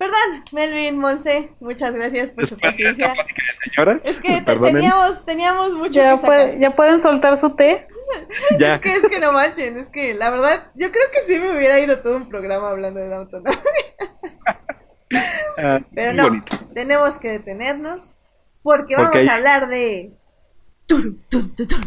Perdón, 0.01 0.43
Melvin, 0.53 0.97
Monse, 0.99 1.51
muchas 1.61 1.95
gracias 1.95 2.31
por 2.33 2.47
su 2.47 2.55
Después 2.55 2.73
paciencia. 2.73 3.13
plática 3.13 3.43
de 3.47 3.71
señoras, 3.71 4.07
Es 4.07 4.19
que 4.23 4.41
te- 4.41 4.57
teníamos, 4.57 5.27
teníamos 5.27 5.75
mucho 5.75 6.01
Ya, 6.01 6.13
que 6.13 6.17
sacar. 6.17 6.37
puede- 6.37 6.59
ya 6.59 6.75
pueden 6.75 7.03
soltar 7.03 7.39
su 7.39 7.55
té. 7.55 7.87
ya. 8.59 8.77
Es 8.77 8.81
que 8.81 8.95
es 8.95 9.07
que 9.11 9.21
no 9.21 9.33
manchen, 9.33 9.77
es 9.79 9.91
que 9.91 10.15
la 10.15 10.31
verdad, 10.31 10.71
yo 10.75 10.91
creo 10.91 11.05
que 11.13 11.21
sí 11.21 11.39
me 11.39 11.55
hubiera 11.55 11.79
ido 11.79 11.99
todo 11.99 12.17
un 12.17 12.31
programa 12.31 12.71
hablando 12.71 12.99
de 12.99 13.09
Downton 13.09 13.45
Abbey. 13.47 13.61
Ah, 15.59 15.81
Pero 15.95 16.15
no, 16.15 16.23
bonito. 16.29 16.59
tenemos 16.73 17.19
que 17.19 17.29
detenernos 17.33 18.17
porque, 18.63 18.95
Porque 18.97 19.05
vamos 19.05 19.17
hay- 19.17 19.29
a 19.29 19.35
hablar 19.35 19.69
de... 19.69 20.13
Turum, 20.87 21.19
tum, 21.29 21.55
tum, 21.55 21.67
tum. 21.67 21.81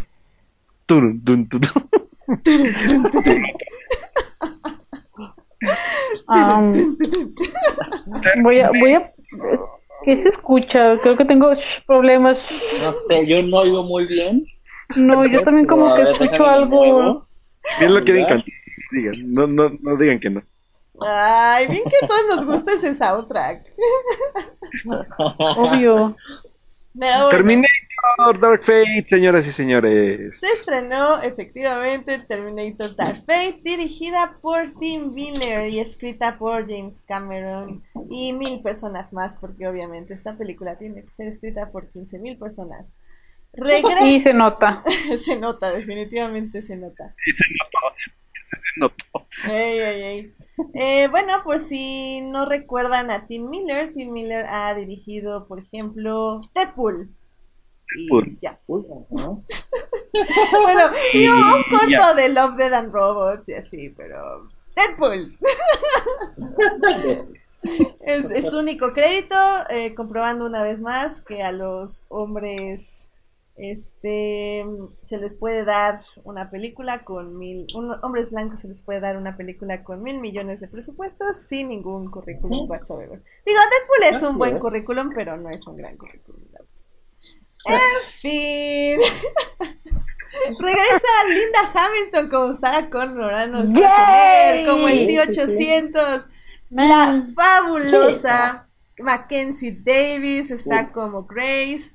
Turun, 0.85 1.23
tun, 1.25 1.49
tun, 1.49 1.61
tun. 1.61 1.89
Voy 8.41 8.59
a, 8.59 8.69
voy 8.69 8.93
a, 8.93 9.11
¿qué 10.03 10.21
se 10.21 10.29
escucha? 10.29 10.97
Creo 11.01 11.17
que 11.17 11.25
tengo 11.25 11.51
problemas. 11.87 12.37
No 12.81 12.93
sé, 13.07 13.25
yo 13.27 13.41
no 13.43 13.57
oigo 13.57 13.83
muy 13.83 14.05
bien. 14.07 14.45
No, 14.95 15.25
yo 15.25 15.43
también 15.43 15.67
como 15.67 15.95
que 15.95 16.09
escucho 16.11 16.45
algo. 16.45 17.27
Bien 17.79 17.93
lo 17.93 18.03
quieren 18.03 18.23
¿Verdad? 18.23 18.37
cantar. 18.37 18.53
Digan, 18.91 19.33
no, 19.33 19.47
no, 19.47 19.69
no 19.81 19.97
digan 19.97 20.19
que 20.19 20.29
no. 20.29 20.41
Ay, 21.01 21.67
bien 21.67 21.83
que 21.89 22.05
a 22.05 22.07
todos 22.07 22.25
nos 22.29 22.45
gusta 22.45 22.73
ese 22.73 22.93
soundtrack. 22.93 23.65
Obvio. 25.37 26.15
Pero 26.97 27.13
bueno, 27.23 27.29
Terminator 27.29 28.39
Dark 28.39 28.61
Fate, 28.61 29.05
señoras 29.07 29.47
y 29.47 29.51
señores. 29.51 30.39
se 30.39 30.47
estrenó 30.47 31.21
efectivamente 31.21 32.19
Terminator 32.19 32.95
Dark 32.95 33.23
Fate, 33.25 33.61
dirigida 33.63 34.37
por 34.41 34.73
Tim 34.79 35.13
Miller 35.13 35.69
y 35.69 35.79
escrita 35.79 36.37
por 36.37 36.67
James 36.67 37.03
Cameron 37.07 37.83
y 38.11 38.33
mil 38.33 38.61
personas 38.61 39.11
más, 39.11 39.35
porque 39.37 39.67
obviamente 39.67 40.13
esta 40.13 40.37
película 40.37 40.77
tiene 40.77 41.03
que 41.03 41.13
ser 41.15 41.27
escrita 41.27 41.71
por 41.71 41.89
15 41.89 42.19
mil 42.19 42.37
personas. 42.37 42.97
Regresa. 43.53 44.07
Y 44.07 44.19
se 44.19 44.33
nota. 44.33 44.83
se 45.17 45.35
nota, 45.37 45.71
definitivamente 45.71 46.61
se 46.61 46.75
nota. 46.75 47.15
Y 47.25 47.31
se 47.31 47.45
notó. 47.51 47.95
Ese 48.33 48.57
se 48.57 48.79
notó. 48.79 49.27
Ey, 49.51 49.79
ey, 49.79 50.01
ey. 50.03 50.33
Eh, 50.73 51.07
bueno, 51.09 51.43
por 51.43 51.59
si 51.59 52.21
no 52.21 52.45
recuerdan 52.45 53.09
a 53.11 53.25
Tim 53.27 53.49
Miller, 53.49 53.93
Tim 53.93 54.11
Miller 54.11 54.45
ha 54.47 54.73
dirigido, 54.75 55.47
por 55.47 55.59
ejemplo, 55.59 56.41
Deadpool. 56.53 57.09
Y 57.95 58.07
Deadpool. 58.07 58.37
ya. 58.41 58.59
Bueno, 60.61 60.81
y 61.13 61.27
un 61.27 61.63
corto 61.71 61.89
ya. 61.89 62.13
de 62.13 62.29
Love, 62.29 62.55
Dead 62.55 62.73
and 62.73 62.93
Robots 62.93 63.49
y 63.49 63.53
así, 63.53 63.89
pero 63.97 64.47
Deadpool. 64.75 65.37
Es, 68.01 68.29
es 68.29 68.49
su 68.51 68.59
único 68.59 68.93
crédito, 68.93 69.35
eh, 69.69 69.95
comprobando 69.95 70.45
una 70.45 70.61
vez 70.61 70.81
más 70.81 71.21
que 71.21 71.41
a 71.41 71.51
los 71.51 72.05
hombres 72.09 73.09
este 73.55 74.65
se 75.05 75.17
les 75.19 75.35
puede 75.35 75.63
dar 75.63 75.99
una 76.23 76.49
película 76.49 77.03
con 77.05 77.37
mil 77.37 77.67
un- 77.75 77.95
hombres 78.01 78.31
blancos 78.31 78.61
se 78.61 78.67
les 78.67 78.81
puede 78.81 78.99
dar 78.99 79.15
una 79.17 79.37
película 79.37 79.83
con 79.83 80.01
mil 80.01 80.19
millones 80.19 80.59
de 80.59 80.67
presupuestos 80.67 81.37
sin 81.37 81.69
ningún 81.69 82.09
currículum 82.09 82.69
whatsoever. 82.69 83.21
Digo, 83.45 83.59
Deadpool 83.69 84.15
es 84.15 84.23
un 84.23 84.37
buen 84.37 84.55
es. 84.55 84.61
currículum, 84.61 85.11
pero 85.13 85.37
no 85.37 85.49
es 85.49 85.65
un 85.67 85.77
gran 85.77 85.95
currículum. 85.97 86.41
En 87.65 88.03
fin. 88.05 88.99
Regresa 90.59 91.07
Linda 91.29 91.59
Hamilton 91.73 92.29
como 92.29 92.55
Sarah 92.55 92.89
Connor, 92.89 93.31
Schwarzenegger, 93.69 94.65
como 94.67 94.87
Sí, 94.87 95.07
sí, 95.07 95.47
sí. 95.47 95.91
T-800. 95.91 96.25
La 96.71 97.23
fabulosa 97.35 98.67
Mackenzie 98.99 99.71
Davis 99.83 100.49
está 100.51 100.91
como 100.91 101.23
Grace. 101.23 101.91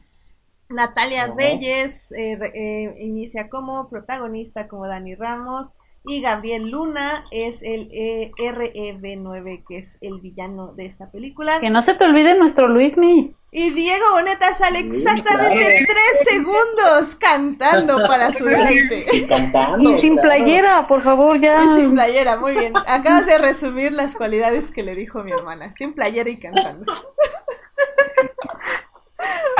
Natalia. 0.69 1.29
Reyes 1.37 2.13
eh, 2.13 2.39
eh, 2.55 2.95
inicia 3.01 3.49
como 3.49 3.89
protagonista 3.89 4.69
como 4.69 4.87
Dani 4.87 5.15
Ramos. 5.15 5.73
Y 6.05 6.23
Gabriel 6.23 6.71
Luna 6.71 7.27
es 7.31 7.63
el 7.63 7.91
eh, 7.93 8.31
REB9, 8.39 9.65
que 9.69 9.79
es 9.79 9.99
el 10.01 10.21
villano 10.21 10.73
de 10.73 10.87
esta 10.87 11.11
película. 11.11 11.61
Que 11.61 11.69
no 11.69 11.83
se 11.83 11.95
te 11.95 12.05
olvide 12.05 12.39
nuestro 12.39 12.69
Luismi. 12.69 13.35
Y 13.51 13.71
Diego 13.71 14.05
Boneta 14.13 14.55
sale 14.55 14.81
Sí, 14.81 14.89
exactamente 14.89 15.59
claro. 15.59 15.87
tres 15.87 16.29
segundos 16.31 17.15
cantando 17.17 17.97
para 18.07 18.33
su 18.33 18.45
deleite. 18.45 19.07
Cantando. 19.29 19.91
Y 19.91 19.99
sin 19.99 20.15
claro. 20.15 20.29
playera, 20.29 20.87
por 20.87 21.03
favor, 21.03 21.41
ya. 21.41 21.57
Y 21.57 21.81
sin 21.81 21.93
playera, 21.93 22.39
muy 22.39 22.55
bien. 22.55 22.73
Acabas 22.87 23.27
de 23.27 23.39
resumir 23.39 23.93
las 23.93 24.17
cualidades 24.17 24.71
que 24.71 24.83
le 24.83 24.95
dijo 24.95 25.23
mi 25.25 25.33
hermana. 25.33 25.73
Sin 25.77 25.93
playera 25.93 26.31
y 26.31 26.39
cantando. 26.39 26.93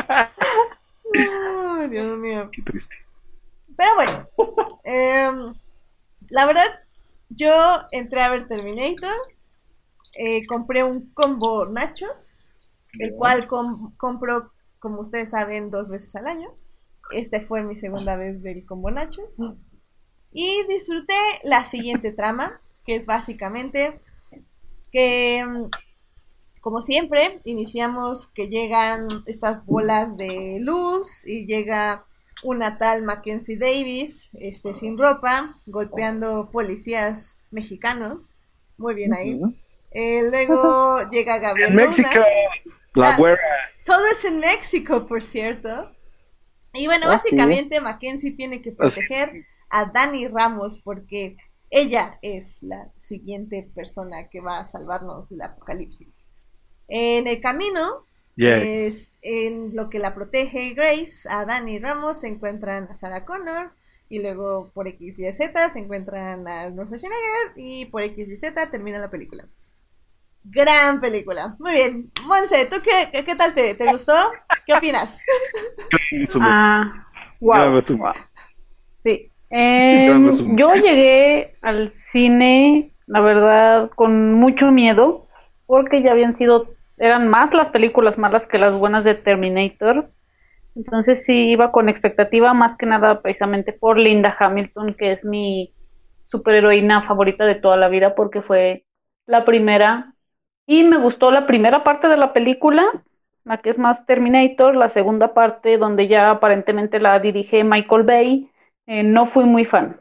Dios 1.91 2.19
mío. 2.19 2.51
Qué 2.53 2.63
triste. 2.63 2.97
Pero 3.77 3.95
bueno, 3.95 4.29
em, 4.85 5.55
la 6.31 6.47
verdad, 6.47 6.67
yo 7.31 7.53
entré 7.93 8.23
a 8.23 8.31
ver 8.31 8.47
Terminator, 8.49 9.15
eh, 10.15 10.47
compré 10.47 10.83
un 10.85 11.11
combo 11.13 11.67
nachos, 11.67 12.49
el 12.99 13.15
cual 13.15 13.47
com- 13.47 13.95
compro, 13.97 14.53
como 14.79 15.01
ustedes 15.01 15.31
saben, 15.31 15.71
dos 15.71 15.91
veces 15.91 16.15
al 16.17 16.27
año. 16.27 16.49
Este 17.13 17.41
fue 17.41 17.63
mi 17.63 17.77
segunda 17.77 18.17
vez 18.17 18.43
del 18.43 18.67
combo 18.67 18.91
nachos. 18.91 19.37
Y 20.33 20.65
disfruté 20.69 21.15
la 21.45 21.65
siguiente 21.65 22.13
trama, 22.13 22.61
que 22.85 22.97
es 22.97 23.07
básicamente 23.07 24.01
que, 24.93 25.45
mm, 25.45 25.71
como 26.69 26.83
siempre, 26.83 27.41
iniciamos 27.45 28.27
que 28.27 28.49
llegan 28.49 29.09
estas 29.25 29.65
bolas 29.65 30.19
de 30.19 30.59
luz 30.61 31.27
y 31.27 31.47
llega 31.47 32.05
una 32.45 32.77
tal 32.77 33.05
Mackenzie 33.05 33.57
Davis, 33.57 34.29
este, 34.35 34.75
sin 34.75 34.99
ropa, 34.99 35.59
golpeando 35.65 36.51
policías 36.53 37.39
mexicanos. 37.51 38.35
Muy 38.77 38.95
bien 38.95 39.15
ahí. 39.15 39.41
Eh, 39.93 40.21
luego 40.31 40.99
llega 41.11 41.39
Gabriel 41.39 41.71
En 41.71 41.77
México, 41.77 42.11
Luna. 42.13 42.27
la 42.97 43.15
Ah. 43.15 43.17
güera. 43.17 43.41
Todo 43.87 44.07
es 44.13 44.27
en 44.27 44.39
México, 44.39 45.07
por 45.07 45.23
cierto. 45.23 45.91
Y 46.75 46.85
bueno, 46.85 47.07
Ah, 47.09 47.19
sí. 47.19 47.35
básicamente 47.35 47.81
Mackenzie 47.81 48.33
tiene 48.33 48.61
que 48.61 48.73
proteger 48.73 49.47
a 49.71 49.87
Dani 49.87 50.29
Ramos 50.29 50.83
porque 50.85 51.39
ella 51.71 52.19
es 52.21 52.63
la 52.63 52.93
siguiente 52.99 53.71
persona 53.75 54.29
que 54.29 54.43
va 54.43 54.59
a 54.59 54.67
salvarnos 54.67 55.31
del 55.31 55.41
apocalipsis. 55.41 56.28
En 56.89 57.27
el 57.27 57.41
camino, 57.41 58.05
Yeah. 58.37 58.63
es 58.63 59.11
en 59.23 59.75
lo 59.75 59.91
que 59.91 59.99
la 59.99 60.15
protege 60.15 60.73
Grace, 60.73 61.29
a 61.29 61.45
Dani 61.45 61.81
Ramos 61.81 62.21
se 62.21 62.29
encuentran 62.29 62.85
a 62.85 62.97
Sarah 62.97 63.25
Connor 63.25 63.73
y 64.09 64.21
luego 64.23 64.71
por 64.75 64.87
X 64.87 65.19
y 65.19 65.33
Z 65.33 65.71
se 65.71 65.79
encuentran 65.81 66.47
a 66.47 66.61
Arnold 66.63 66.87
Schwarzenegger 66.87 67.53
y 67.57 67.87
por 67.87 68.03
X 68.03 68.29
y 68.29 68.37
Z 68.37 68.71
termina 68.71 68.99
la 68.99 69.11
película. 69.11 69.45
Gran 70.45 71.01
película. 71.01 71.57
Muy 71.59 71.73
bien. 71.73 72.11
Monse, 72.27 72.67
¿tú 72.67 72.77
qué, 72.83 72.91
qué, 73.13 73.25
qué 73.25 73.35
tal 73.35 73.55
te, 73.55 73.75
te 73.75 73.91
gustó? 73.91 74.15
¿Qué 74.67 74.75
opinas? 74.75 75.23
Ah, 76.41 77.07
wow. 77.41 77.79
Sí. 79.03 79.31
Eh, 79.51 80.11
resumen. 80.25 80.57
yo 80.57 80.75
llegué 80.75 81.57
al 81.63 81.93
cine, 81.95 82.93
la 83.07 83.21
verdad, 83.21 83.91
con 83.95 84.35
mucho 84.35 84.71
miedo, 84.71 85.27
porque 85.67 86.03
ya 86.03 86.13
habían 86.13 86.37
sido, 86.39 86.75
eran 86.99 87.29
más 87.29 87.53
las 87.55 87.71
películas 87.71 88.19
malas 88.19 88.47
que 88.47 88.59
las 88.59 88.75
buenas 88.75 89.05
de 89.05 89.15
Terminator. 89.15 90.11
Entonces 90.75 91.25
sí 91.25 91.51
iba 91.51 91.73
con 91.73 91.89
expectativa, 91.89 92.55
más 92.55 92.77
que 92.77 92.87
nada 92.87 93.21
precisamente 93.21 93.73
por 93.73 93.99
Linda 93.99 94.37
Hamilton, 94.39 94.95
que 94.95 95.13
es 95.13 95.25
mi 95.25 95.73
superheroína 96.27 97.03
favorita 97.03 97.45
de 97.45 97.57
toda 97.57 97.77
la 97.77 97.89
vida, 97.89 98.15
porque 98.15 98.43
fue 98.43 98.85
la 99.27 99.45
primera. 99.45 100.15
Y 100.67 100.85
me 100.85 100.99
gustó 100.99 101.31
la 101.31 101.47
primera 101.47 101.83
parte 101.83 102.09
de 102.09 102.17
la 102.17 102.33
película, 102.33 102.85
la 103.45 103.59
que 103.59 103.71
es 103.71 103.79
más 103.79 104.05
Terminator, 104.07 104.77
la 104.77 104.89
segunda 104.89 105.33
parte 105.35 105.79
donde 105.79 106.07
ya 106.07 106.31
aparentemente 106.31 107.01
la 107.01 107.19
dirige 107.19 107.65
Michael 107.65 108.03
Bay, 108.03 108.51
eh, 108.87 109.03
no 109.03 109.27
fui 109.27 109.45
muy 109.45 109.65
fan. 109.65 110.01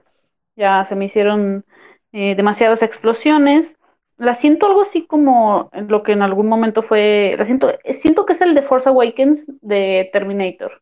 Ya 0.56 0.84
se 0.86 0.96
me 0.96 1.06
hicieron 1.06 1.66
eh, 2.12 2.36
demasiadas 2.36 2.84
explosiones. 2.84 3.78
La 4.18 4.34
siento 4.34 4.66
algo 4.66 4.82
así 4.82 5.06
como 5.06 5.70
lo 5.74 6.04
que 6.04 6.12
en 6.14 6.22
algún 6.24 6.48
momento 6.48 6.82
fue, 6.84 7.36
la 7.38 7.46
siento, 7.46 7.72
siento 8.00 8.26
que 8.26 8.34
es 8.34 8.42
el 8.42 8.56
de 8.56 8.64
Force 8.64 8.90
Awakens 8.90 9.46
de 9.62 10.10
Terminator, 10.12 10.82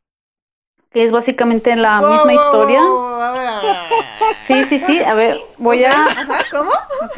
que 0.91 1.03
es 1.03 1.11
básicamente 1.11 1.75
la 1.75 2.01
Wow, 2.01 2.03
misma 2.03 2.33
wow, 2.33 2.35
historia. 2.35 2.83
wow. 3.51 4.05
Sí, 4.37 4.65
sí, 4.65 4.79
sí, 4.79 5.01
a 5.01 5.13
ver, 5.13 5.39
voy 5.57 5.83
a, 5.85 6.07
Ajá, 6.15 6.47
¿cómo? 6.51 6.71
Ok. 6.99 7.17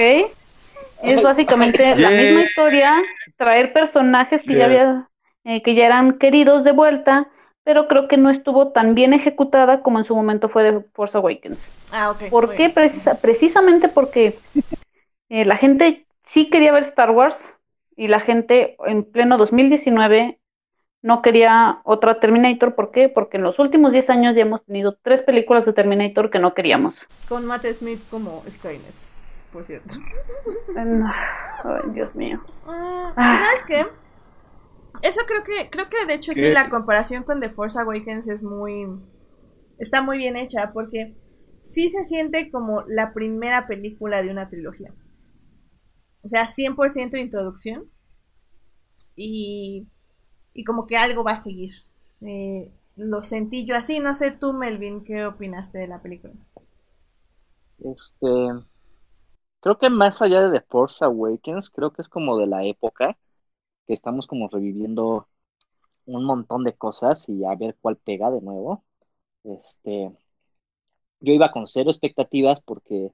Es 1.01 1.21
básicamente 1.21 1.95
la 1.95 2.11
misma 2.11 2.41
historia, 2.43 3.03
traer 3.37 3.73
personajes 3.73 4.43
que 4.43 4.55
ya 4.55 4.65
había, 4.65 5.09
eh, 5.43 5.61
que 5.63 5.75
ya 5.75 5.85
eran 5.85 6.17
queridos 6.17 6.63
de 6.63 6.71
vuelta, 6.71 7.29
pero 7.63 7.87
creo 7.87 8.07
que 8.07 8.17
no 8.17 8.29
estuvo 8.29 8.71
tan 8.71 8.95
bien 8.95 9.13
ejecutada 9.13 9.81
como 9.83 9.99
en 9.99 10.05
su 10.05 10.15
momento 10.15 10.47
fue 10.49 10.63
de 10.63 10.81
Force 10.93 11.17
Awakens. 11.17 11.71
Ah, 11.91 12.11
ok. 12.11 12.21
¿Por 12.29 12.55
qué? 12.55 12.69
bien. 12.69 12.71
Precisa- 12.71 13.21
precisamente 13.21 13.89
porque 13.89 14.43
eh, 15.29 15.45
la 15.45 15.57
gente 15.57 16.06
sí 16.27 16.49
quería 16.49 16.71
ver 16.71 16.83
Star 16.83 17.11
Wars 17.11 17.37
y 17.95 18.07
la 18.07 18.19
gente 18.19 18.77
en 18.85 19.03
pleno 19.03 19.37
2019 19.37 20.39
no 21.01 21.21
quería 21.21 21.81
otra 21.83 22.19
Terminator. 22.19 22.75
¿Por 22.75 22.91
qué? 22.91 23.09
Porque 23.09 23.37
en 23.37 23.43
los 23.43 23.59
últimos 23.59 23.91
10 23.91 24.09
años 24.09 24.35
ya 24.35 24.41
hemos 24.41 24.63
tenido 24.65 24.97
tres 25.01 25.21
películas 25.21 25.65
de 25.65 25.73
Terminator 25.73 26.29
que 26.29 26.39
no 26.39 26.53
queríamos. 26.53 26.95
Con 27.27 27.45
Matt 27.45 27.65
Smith 27.65 28.01
como 28.09 28.43
Skynet, 28.49 28.93
por 29.51 29.65
cierto. 29.65 29.95
Ay, 30.75 31.89
Dios 31.93 32.13
mío. 32.15 32.41
¿y 32.65 33.37
¿Sabes 33.37 33.63
qué? 33.67 33.85
Eso 35.01 35.21
creo 35.27 35.43
que, 35.43 35.69
creo 35.69 35.89
que 35.89 36.05
de 36.07 36.15
hecho 36.15 36.33
sí, 36.33 36.51
la 36.51 36.69
comparación 36.69 37.23
con 37.23 37.39
The 37.39 37.49
Force 37.49 37.79
Awakens 37.79 38.27
es 38.27 38.41
muy, 38.41 38.87
está 39.77 40.01
muy 40.01 40.17
bien 40.17 40.35
hecha 40.35 40.71
porque 40.73 41.15
sí 41.59 41.89
se 41.89 42.03
siente 42.03 42.49
como 42.51 42.83
la 42.87 43.13
primera 43.13 43.67
película 43.67 44.23
de 44.23 44.31
una 44.31 44.49
trilogía. 44.49 44.93
O 46.23 46.29
sea, 46.29 46.47
100% 46.47 47.17
de 47.17 47.23
introducción 47.23 47.89
y, 49.15 49.87
y 50.53 50.63
como 50.63 50.87
que 50.87 50.97
algo 50.97 51.23
va 51.23 51.33
a 51.33 51.43
seguir. 51.43 51.71
Eh, 52.21 52.71
lo 52.97 53.23
sentí 53.23 53.65
yo 53.65 53.75
así, 53.75 53.99
no 53.99 54.15
sé 54.15 54.31
tú 54.31 54.53
Melvin, 54.53 55.03
¿qué 55.03 55.25
opinaste 55.25 55.79
de 55.79 55.87
la 55.87 56.01
película? 56.01 56.33
Este, 57.79 58.27
creo 59.61 59.77
que 59.77 59.89
más 59.89 60.21
allá 60.21 60.41
de 60.49 60.59
The 60.59 60.65
Force 60.69 61.03
Awakens, 61.05 61.69
creo 61.69 61.91
que 61.93 62.01
es 62.01 62.09
como 62.09 62.37
de 62.37 62.47
la 62.47 62.65
época 62.65 63.17
que 63.87 63.93
estamos 63.93 64.27
como 64.27 64.49
reviviendo 64.49 65.29
un 66.05 66.25
montón 66.25 66.63
de 66.65 66.75
cosas 66.77 67.29
y 67.29 67.45
a 67.45 67.55
ver 67.55 67.77
cuál 67.81 67.97
pega 67.97 68.31
de 68.31 68.41
nuevo. 68.41 68.85
Este, 69.45 70.13
yo 71.19 71.33
iba 71.33 71.51
con 71.51 71.67
cero 71.67 71.89
expectativas 71.91 72.61
porque, 72.61 73.11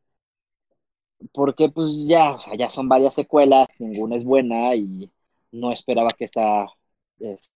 porque 1.31 1.69
pues 1.69 1.89
ya, 2.07 2.33
o 2.33 2.41
sea, 2.41 2.55
ya 2.55 2.69
son 2.69 2.89
varias 2.89 3.15
secuelas, 3.15 3.67
ninguna 3.79 4.15
es 4.17 4.25
buena 4.25 4.75
y 4.75 5.11
no 5.51 5.71
esperaba 5.71 6.09
que 6.17 6.25
esta 6.25 6.65
este, 7.19 7.51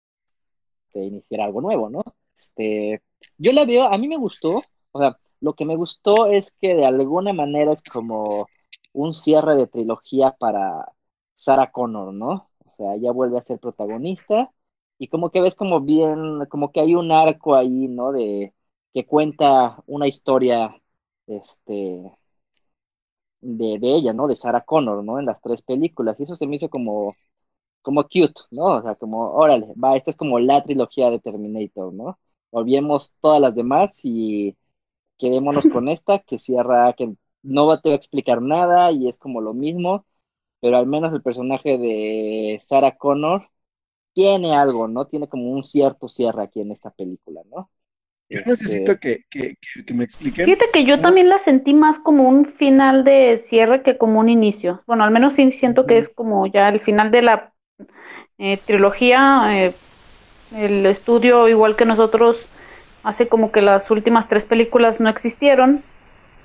iniciara 0.94 1.46
algo 1.46 1.62
nuevo, 1.62 1.90
¿no? 1.90 2.04
Este, 2.38 3.02
yo 3.38 3.52
la 3.54 3.66
veo, 3.66 3.86
a 3.86 3.98
mí 3.98 4.08
me 4.08 4.18
gustó, 4.18 4.62
o 4.92 5.00
sea, 5.00 5.18
lo 5.40 5.54
que 5.54 5.66
me 5.66 5.76
gustó 5.76 6.28
es 6.28 6.52
que 6.52 6.76
de 6.76 6.86
alguna 6.86 7.34
manera 7.34 7.72
es 7.72 7.84
como 7.84 8.48
un 8.94 9.14
cierre 9.14 9.56
de 9.56 9.68
trilogía 9.68 10.32
para 10.40 10.86
Sarah 11.36 11.72
Connor, 11.72 12.14
¿no? 12.14 12.50
O 12.66 12.76
sea, 12.78 12.96
ella 12.96 13.12
vuelve 13.12 13.38
a 13.40 13.44
ser 13.44 13.60
protagonista 13.60 14.52
y 14.98 15.08
como 15.10 15.32
que 15.32 15.42
ves 15.42 15.56
como 15.56 15.82
bien, 15.82 16.46
como 16.50 16.72
que 16.72 16.80
hay 16.82 16.96
un 16.96 17.12
arco 17.12 17.56
ahí, 17.56 17.88
¿no? 17.88 18.12
De 18.12 18.54
que 18.94 19.06
cuenta 19.06 19.84
una 19.88 20.08
historia, 20.08 20.76
este, 21.28 22.17
de, 23.42 23.80
de 23.80 23.96
ella, 23.96 24.14
¿no? 24.14 24.28
De 24.28 24.36
Sarah 24.36 24.62
Connor, 24.66 25.04
¿no? 25.04 25.20
En 25.20 25.26
las 25.26 25.42
tres 25.42 25.62
películas 25.64 26.20
y 26.20 26.24
eso 26.24 26.36
se 26.36 26.48
me 26.48 26.56
hizo 26.58 26.70
como, 26.70 27.16
como 27.82 28.04
cute, 28.04 28.34
¿no? 28.52 28.66
O 28.78 28.82
sea, 28.84 28.96
como, 28.96 29.32
órale, 29.34 29.68
va, 29.84 29.96
esta 29.98 30.12
es 30.12 30.18
como 30.18 30.40
la 30.40 30.64
trilogía 30.64 31.10
de 31.12 31.20
Terminator, 31.20 31.94
¿no? 31.94 32.20
Olvidemos 32.52 33.14
todas 33.22 33.42
las 33.42 33.56
demás 33.56 34.00
y 34.04 34.58
quedémonos 35.18 35.66
con 35.68 35.88
esta 35.90 36.20
que 36.20 36.38
cierra, 36.40 36.94
que 36.94 37.14
no 37.44 37.80
te 37.82 37.90
va 37.90 37.96
a 37.96 37.98
explicar 37.98 38.42
nada 38.42 38.92
y 38.92 39.08
es 39.10 39.20
como 39.20 39.42
lo 39.42 39.54
mismo, 39.54 40.06
pero 40.62 40.78
al 40.78 40.88
menos 40.88 41.14
el 41.14 41.22
personaje 41.24 41.78
de 41.78 42.60
Sarah 42.62 42.98
Connor 42.98 43.50
tiene 44.14 44.56
algo, 44.56 44.88
¿no? 44.90 45.08
Tiene 45.08 45.30
como 45.30 45.52
un 45.52 45.64
cierto 45.64 46.10
cierre 46.10 46.44
aquí 46.44 46.62
en 46.62 46.72
esta 46.72 46.92
película, 46.92 47.42
¿no? 47.52 47.70
Yo 48.30 48.42
necesito 48.46 48.98
que, 48.98 49.24
que, 49.30 49.56
que, 49.62 49.86
que 49.86 49.94
me 49.94 50.04
expliquen. 50.04 50.46
Fíjate 50.46 50.66
que 50.74 50.84
yo 50.84 51.00
también 51.00 51.30
la 51.30 51.40
sentí 51.40 51.74
más 51.74 51.98
como 52.00 52.24
un 52.28 52.46
final 52.46 53.04
de 53.04 53.42
cierre 53.48 53.84
que 53.84 53.98
como 53.98 54.20
un 54.20 54.30
inicio. 54.30 54.84
Bueno, 54.86 55.04
al 55.04 55.12
menos 55.12 55.34
sí 55.34 55.52
siento 55.52 55.86
que 55.86 55.98
es 55.98 56.10
como 56.10 56.46
ya 56.48 56.68
el 56.70 56.82
final 56.82 57.12
de 57.12 57.22
la 57.22 57.54
eh, 58.38 58.58
trilogía. 58.58 59.66
eh, 59.66 59.74
el 60.56 60.86
estudio, 60.86 61.48
igual 61.48 61.76
que 61.76 61.86
nosotros, 61.86 62.48
hace 63.04 63.28
como 63.28 63.52
que 63.52 63.62
las 63.62 63.90
últimas 63.92 64.28
tres 64.30 64.46
películas 64.46 65.00
no 65.00 65.10
existieron. 65.10 65.84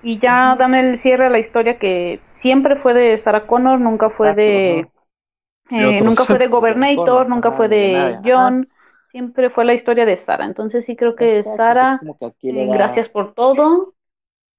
Y 0.02 0.18
ya 0.18 0.56
dame 0.58 0.80
el 0.80 1.00
cierre 1.00 1.26
a 1.26 1.30
la 1.30 1.38
historia 1.38 1.78
que 1.78 2.20
siempre 2.34 2.76
fue 2.76 2.94
de 2.94 3.18
Sarah 3.18 3.46
Connor, 3.46 3.80
nunca 3.80 4.10
fue 4.10 4.30
Exacto, 4.30 4.42
de, 4.42 4.88
eh, 5.70 6.00
nunca 6.02 6.24
fue 6.24 6.38
de 6.38 6.48
Gobernator, 6.48 7.28
nunca 7.28 7.52
fue 7.52 7.68
de. 7.68 8.18
John, 8.24 8.68
siempre 9.12 9.50
fue 9.50 9.64
la 9.66 9.74
historia 9.74 10.06
de 10.06 10.16
Sarah. 10.18 10.46
Entonces 10.46 10.86
sí 10.86 10.96
creo 10.96 11.16
que 11.16 11.44
Exacto, 11.44 11.78
pues 11.78 11.94
le 12.48 12.64
eh, 12.64 12.66
da- 12.66 12.72
gracias 12.72 13.08
por 13.10 13.34
todo. 13.34 13.94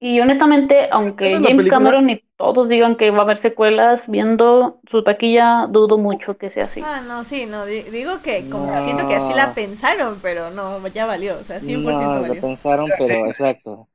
Y 0.00 0.20
honestamente, 0.20 0.88
aunque 0.92 1.38
¿Recuerdas 1.38 1.42
la 1.42 1.54
James 1.54 1.56
película? 1.56 1.68
Cameron 1.68 2.10
y 2.10 2.22
todos 2.36 2.68
digan 2.68 2.96
que 2.96 3.10
va 3.12 3.20
a 3.20 3.22
haber 3.22 3.38
secuelas, 3.38 4.10
viendo 4.10 4.80
su 4.88 5.04
taquilla, 5.04 5.66
dudo 5.70 5.98
mucho 5.98 6.38
que 6.38 6.50
sea 6.50 6.66
así. 6.66 6.90
Ah, 6.90 7.00
no, 7.06 7.24
sí, 7.24 7.46
no, 7.46 7.64
di- 7.66 7.82
digo 7.84 8.20
que 8.22 8.48
como 8.48 8.66
No. 8.68 8.80
siento 8.80 9.06
que 9.08 9.14
así 9.16 9.32
la 9.34 9.54
pensaron, 9.54 10.20
pero 10.20 10.50
no, 10.50 10.86
ya 10.88 11.06
valió, 11.06 11.38
o 11.40 11.44
sea, 11.44 11.60
100% 11.60 12.20
No, 12.20 12.24
lo 12.24 12.36
valió. 12.36 12.40
pensaron, 12.40 12.94
pero 12.94 13.26
exacto. 13.26 13.88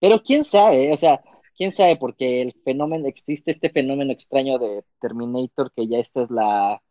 Pero 0.00 0.22
quién 0.22 0.44
sabe, 0.44 0.92
o 0.94 0.98
sea, 0.98 1.22
quién 1.56 1.72
sabe, 1.72 1.96
porque 1.98 2.42
el 2.42 2.54
fenómeno, 2.64 3.08
existe 3.08 3.52
este 3.52 3.70
fenómeno 3.70 4.12
extraño 4.12 4.58
de 4.58 4.84
Terminator, 5.00 5.72
que 5.74 5.88
ya 5.88 5.98
esta 5.98 6.24
es 6.24 6.30
la, 6.30 6.82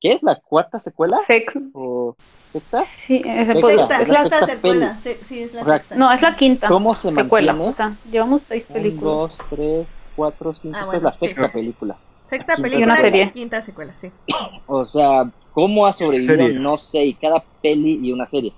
¿qué 0.00 0.10
es? 0.10 0.22
¿La 0.22 0.36
cuarta 0.36 0.78
secuela? 0.78 1.18
Sex, 1.26 1.54
¿O 1.74 2.14
sexta? 2.48 2.82
sí, 2.84 3.22
Sexta, 3.22 3.54
Sexta, 3.54 4.02
es 4.02 4.08
la 4.08 4.18
sexta 4.24 4.38
sexta 4.38 4.46
secuela, 4.46 4.98
peli. 5.02 5.14
sí, 5.16 5.24
sí, 5.24 5.42
es 5.42 5.54
la 5.54 5.64
sexta. 5.64 5.96
no, 5.96 6.12
es 6.12 6.22
la 6.22 6.36
quinta 6.36 6.68
¿Cómo 6.68 6.94
se 6.94 7.12
secuela. 7.14 7.52
mantiene? 7.52 7.70
O 7.72 7.76
sea, 7.76 7.98
llevamos 8.10 8.42
seis 8.48 8.64
Un, 8.68 8.74
películas. 8.74 9.02
dos, 9.04 9.38
tres, 9.50 10.06
cuatro, 10.16 10.54
cinco, 10.54 10.76
Ah, 10.76 10.80
esta 10.80 10.86
bueno, 10.86 10.96
es 10.98 11.02
la 11.02 11.12
sí. 11.12 11.26
sexta 11.26 11.52
película. 11.52 11.98
Sexta 12.24 12.54
Y 12.58 12.62
película, 12.62 12.86
una 12.86 12.94
serie. 12.96 13.30
quinta 13.32 13.60
secuela, 13.62 13.96
sí. 13.96 14.10
O 14.66 14.84
sea, 14.86 15.30
¿cómo 15.52 15.86
ha 15.86 15.92
sobrevivido? 15.94 16.36
Serie. 16.36 16.58
No 16.58 16.78
sé, 16.78 17.04
y 17.04 17.14
cada 17.14 17.42
peli 17.62 17.98
y 18.02 18.12
una 18.12 18.26
serie. 18.26 18.52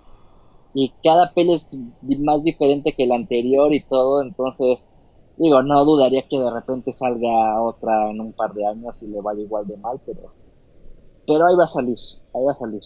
Y 0.75 0.93
cada 1.03 1.33
peli 1.33 1.55
es 1.55 1.75
más 2.21 2.45
diferente 2.45 2.93
que 2.95 3.07
la 3.07 3.17
anterior 3.17 3.73
y 3.75 3.83
todo, 3.85 4.23
entonces, 4.23 4.79
digo, 5.37 5.63
no 5.63 5.85
dudaría 5.85 6.23
que 6.29 6.39
de 6.39 6.51
repente 6.51 6.93
salga 6.93 7.61
otra 7.63 8.11
en 8.11 8.21
un 8.21 8.33
par 8.33 8.53
de 8.55 8.67
años 8.67 9.03
y 9.03 9.09
le 9.09 9.21
vaya 9.21 9.41
igual 9.41 9.67
de 9.67 9.77
mal, 9.79 10.01
pero, 10.07 10.33
pero 11.27 11.47
ahí 11.47 11.57
va 11.57 11.65
a 11.65 11.69
salir, 11.69 11.97
ahí 12.35 12.45
va 12.45 12.53
a 12.53 12.57
salir. 12.57 12.81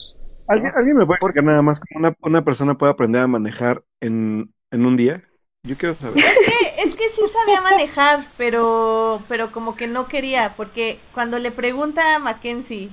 ¿Alguien, 0.46 0.72
¿alguien 0.76 0.96
me 0.96 1.06
puede 1.06 1.16
explicar 1.16 1.44
nada 1.44 1.62
más 1.62 1.80
cómo 1.80 2.06
una, 2.06 2.16
una 2.20 2.44
persona 2.44 2.76
puede 2.76 2.92
aprender 2.92 3.22
a 3.22 3.26
manejar 3.26 3.82
en, 4.00 4.52
en 4.70 4.86
un 4.86 4.96
día? 4.96 5.22
Yo 5.62 5.76
quiero 5.76 5.94
saber. 5.94 6.22
Es 6.22 6.34
que, 6.34 6.82
es 6.82 6.94
que 6.94 7.08
sí 7.08 7.22
sabía 7.26 7.62
manejar, 7.62 8.20
pero, 8.36 9.22
pero 9.28 9.50
como 9.50 9.76
que 9.76 9.86
no 9.86 10.06
quería, 10.08 10.52
porque 10.56 10.98
cuando 11.14 11.38
le 11.38 11.50
pregunta 11.50 12.16
a 12.16 12.18
Mackenzie, 12.18 12.90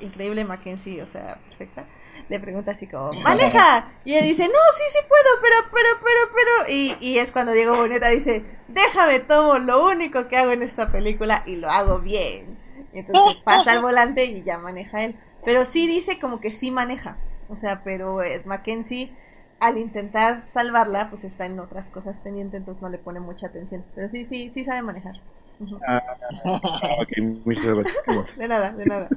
increíble 0.00 0.44
Mackenzie, 0.44 1.02
o 1.02 1.06
sea, 1.06 1.38
perfecta, 1.48 1.86
le 2.30 2.40
pregunta 2.40 2.70
así 2.70 2.86
como, 2.86 3.12
maneja, 3.12 3.92
y 4.06 4.14
ella 4.14 4.24
dice, 4.24 4.44
no, 4.44 4.58
sí, 4.74 4.82
sí 4.88 4.98
puedo, 5.06 5.42
pero, 5.42 5.56
pero, 5.70 5.88
pero, 6.02 6.32
pero, 6.34 6.74
y, 6.74 6.96
y 7.00 7.18
es 7.18 7.30
cuando 7.32 7.52
Diego 7.52 7.76
Boneta 7.76 8.08
dice, 8.08 8.44
déjame, 8.68 9.20
tomo 9.20 9.58
lo 9.58 9.84
único 9.84 10.28
que 10.28 10.38
hago 10.38 10.52
en 10.52 10.62
esta 10.62 10.90
película 10.90 11.42
y 11.46 11.56
lo 11.56 11.70
hago 11.70 11.98
bien. 11.98 12.58
Entonces 12.98 13.42
pasa 13.42 13.72
al 13.72 13.82
volante 13.82 14.24
y 14.24 14.42
ya 14.42 14.58
maneja 14.58 15.04
él. 15.04 15.16
Pero 15.44 15.64
sí 15.64 15.86
dice 15.86 16.18
como 16.18 16.40
que 16.40 16.50
sí 16.50 16.70
maneja, 16.70 17.18
o 17.48 17.56
sea, 17.56 17.82
pero 17.84 18.22
eh, 18.22 18.42
Mackenzie 18.44 19.12
al 19.60 19.78
intentar 19.78 20.42
salvarla, 20.48 21.08
pues 21.08 21.24
está 21.24 21.46
en 21.46 21.58
otras 21.58 21.88
cosas 21.88 22.18
pendiente, 22.18 22.56
entonces 22.56 22.82
no 22.82 22.88
le 22.88 22.98
pone 22.98 23.20
mucha 23.20 23.46
atención. 23.46 23.84
Pero 23.94 24.10
sí, 24.10 24.26
sí, 24.26 24.50
sí 24.50 24.64
sabe 24.64 24.82
manejar. 24.82 25.20
Ah, 25.88 26.02
ok, 27.00 27.44
muchas 27.44 27.64
gracias. 27.64 27.96
Qué 28.04 28.14
bueno. 28.14 28.28
De 28.36 28.48
nada, 28.48 28.72
de 28.72 28.86
nada. 28.86 29.08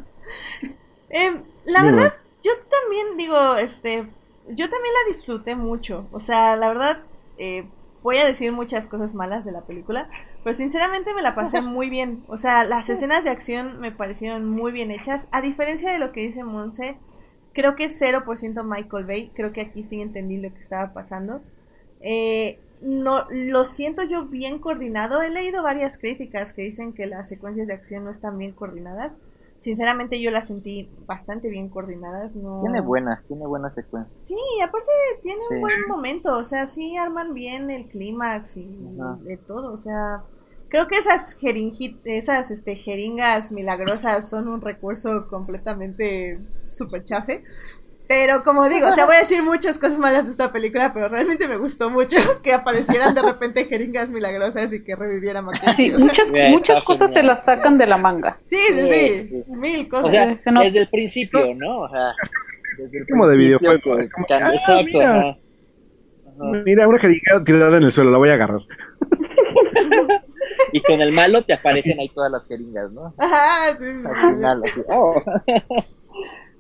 Em, 1.10 1.44
la 1.66 1.84
Muy 1.84 1.92
verdad, 1.92 2.14
yo 2.44 2.52
también 2.70 3.18
digo, 3.18 3.56
este, 3.56 4.06
yo 4.48 4.70
también 4.70 4.94
la 4.94 5.12
disfruté 5.12 5.56
mucho. 5.56 6.08
O 6.12 6.20
sea, 6.20 6.56
la 6.56 6.70
verdad, 6.70 7.00
eh, 7.38 7.68
voy 8.04 8.18
a 8.18 8.26
decir 8.26 8.52
muchas 8.52 8.88
cosas 8.88 9.14
malas 9.14 9.44
de 9.44 9.52
la 9.52 9.62
película, 9.62 10.10
pero 10.44 10.56
sinceramente 10.56 11.14
me 11.14 11.22
la 11.22 11.36
pasé 11.36 11.62
muy 11.64 11.90
bien. 11.90 12.24
O 12.28 12.38
sea, 12.38 12.64
las 12.64 12.90
escenas 12.90 13.24
de 13.24 13.30
acción 13.30 13.80
me 13.80 13.92
parecieron 13.92 14.50
muy 14.50 14.72
bien 14.72 14.92
hechas. 14.92 15.28
A 15.32 15.42
diferencia 15.42 15.92
de 15.92 16.00
lo 16.00 16.12
que 16.12 16.22
dice 16.22 16.44
Monse, 16.44 16.98
creo 17.54 17.76
que 17.76 17.86
es 17.86 18.02
0% 18.02 18.64
Michael 18.64 19.06
Bay. 19.06 19.32
Creo 19.34 19.52
que 19.52 19.62
aquí 19.62 19.84
sí 19.84 20.02
entendí 20.02 20.38
lo 20.38 20.54
que 20.54 20.60
estaba 20.60 20.94
pasando. 20.94 21.42
Eh, 22.02 22.60
no, 22.82 23.26
lo 23.30 23.66
siento 23.66 24.04
yo 24.04 24.26
bien 24.26 24.60
coordinado. 24.60 25.22
He 25.22 25.30
leído 25.30 25.64
varias 25.64 25.98
críticas 25.98 26.54
que 26.54 26.62
dicen 26.62 26.94
que 26.94 27.08
las 27.08 27.28
secuencias 27.28 27.68
de 27.68 27.74
acción 27.74 28.04
no 28.04 28.12
están 28.12 28.38
bien 28.38 28.54
coordinadas. 28.54 29.16
Sinceramente 29.60 30.20
yo 30.22 30.32
las 30.32 30.48
sentí 30.48 30.90
bastante 31.06 31.50
bien 31.50 31.70
coordinadas. 31.70 32.36
No... 32.36 32.62
Tiene 32.62 32.82
buenas, 32.82 33.26
tiene 33.26 33.46
buenas 33.46 33.76
secuencias. 33.76 34.20
Sí, 34.24 34.36
aparte 34.64 34.92
tiene 35.22 35.42
Sí. 35.48 35.56
un 35.56 35.62
buen 35.62 35.88
momento, 35.88 36.34
o 36.38 36.44
sea, 36.44 36.66
sí 36.66 36.98
arman 36.98 37.34
bien 37.34 37.70
el 37.70 37.88
clímax 37.88 38.58
y 38.58 38.70
Ajá. 39.00 39.18
de 39.22 39.38
todo, 39.38 39.74
o 39.74 39.78
sea, 39.78 40.24
creo 40.70 40.88
que 40.88 40.98
esas 40.98 41.38
esas 42.06 42.52
este 42.52 42.76
jeringas 42.76 43.52
milagrosas 43.52 44.30
son 44.30 44.48
un 44.48 44.62
recurso 44.62 45.28
completamente 45.28 46.40
super 46.68 47.04
chafe, 47.04 47.44
Pero 48.10 48.44
como 48.44 48.68
digo, 48.68 48.88
o 48.90 48.92
sea, 48.94 49.06
voy 49.06 49.18
a 49.18 49.20
decir 49.20 49.44
muchas 49.44 49.78
cosas 49.78 50.00
malas 50.00 50.26
de 50.26 50.32
esta 50.32 50.52
película, 50.52 50.92
pero 50.96 51.10
realmente 51.10 51.48
me 51.48 51.58
gustó 51.58 51.92
mucho 51.92 52.18
que 52.44 52.52
aparecieran 52.54 53.14
de 53.14 53.22
repente 53.22 53.66
jeringas 53.66 54.10
milagrosas 54.10 54.74
y 54.74 54.84
que 54.84 54.96
reviviera 54.96 55.44
Sí. 55.76 55.92
O 55.94 55.98
sea, 56.00 56.08
muchas, 56.08 56.28
muchas 56.50 56.84
cosas 56.84 57.14
se 57.14 57.22
las 57.22 57.46
sacan 57.46 57.78
de 57.78 57.86
la 57.86 57.98
manga. 57.98 58.40
sí, 58.46 58.58
sí, 58.58 58.74
sí, 58.74 58.90
Sí, 58.90 59.30
sí. 59.30 59.44
mil 59.52 59.86
O 59.86 59.90
cosas. 59.90 60.12
sea, 60.12 60.38
se 60.40 60.52
nos- 60.52 60.66
desde 60.66 60.80
el 60.82 60.88
principio, 60.90 61.54
¿no? 61.56 61.82
O 61.82 61.90
sea, 61.90 62.14
desde 62.80 62.98
el 62.98 63.06
Como 63.08 63.28
de 63.28 63.38
videojuego, 63.38 63.98
que- 63.98 64.02
es 64.02 64.10
como, 64.12 64.26
que- 64.26 64.34
ah, 64.34 64.54
exacto, 64.56 64.84
mira. 64.86 65.20
ajá. 65.20 65.30
Ajá. 65.30 66.62
Mira, 66.66 66.88
una 66.88 66.98
jeringa 66.98 67.44
tirada 67.46 67.78
en 67.78 67.84
el 67.84 67.92
suelo, 67.92 68.10
la 68.10 68.18
voy 68.18 68.30
a 68.30 68.34
agarrar. 68.34 68.62
Y 70.72 70.82
con 70.82 71.00
el 71.02 71.12
malo 71.12 71.44
te 71.46 71.54
aparecen 71.54 72.00
ahí 72.00 72.10
todas 72.10 72.32
las 72.32 72.48
jeringas, 72.48 72.92
¿no? 72.92 73.14
Ajá, 73.18 73.76
sí, 73.78 73.86
sí, 73.86 74.08
Al 74.08 74.36
final, 74.36 74.62
así, 74.64 74.82
oh. 74.90 75.14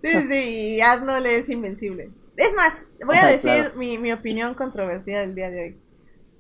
sí, 0.02 0.10
sí, 0.28 0.76
y 0.76 0.82
Arnold 0.82 1.26
es 1.26 1.50
invencible. 1.50 2.12
Es 2.36 2.54
más, 2.56 2.88
voy 3.06 3.18
a 3.18 3.28
decir 3.28 3.52
claro. 3.52 3.76
mi, 3.76 3.98
mi 3.98 4.12
opinión 4.12 4.54
controvertida 4.54 5.22
del 5.22 5.36
día 5.36 5.50
de 5.50 5.62
hoy. 5.62 5.78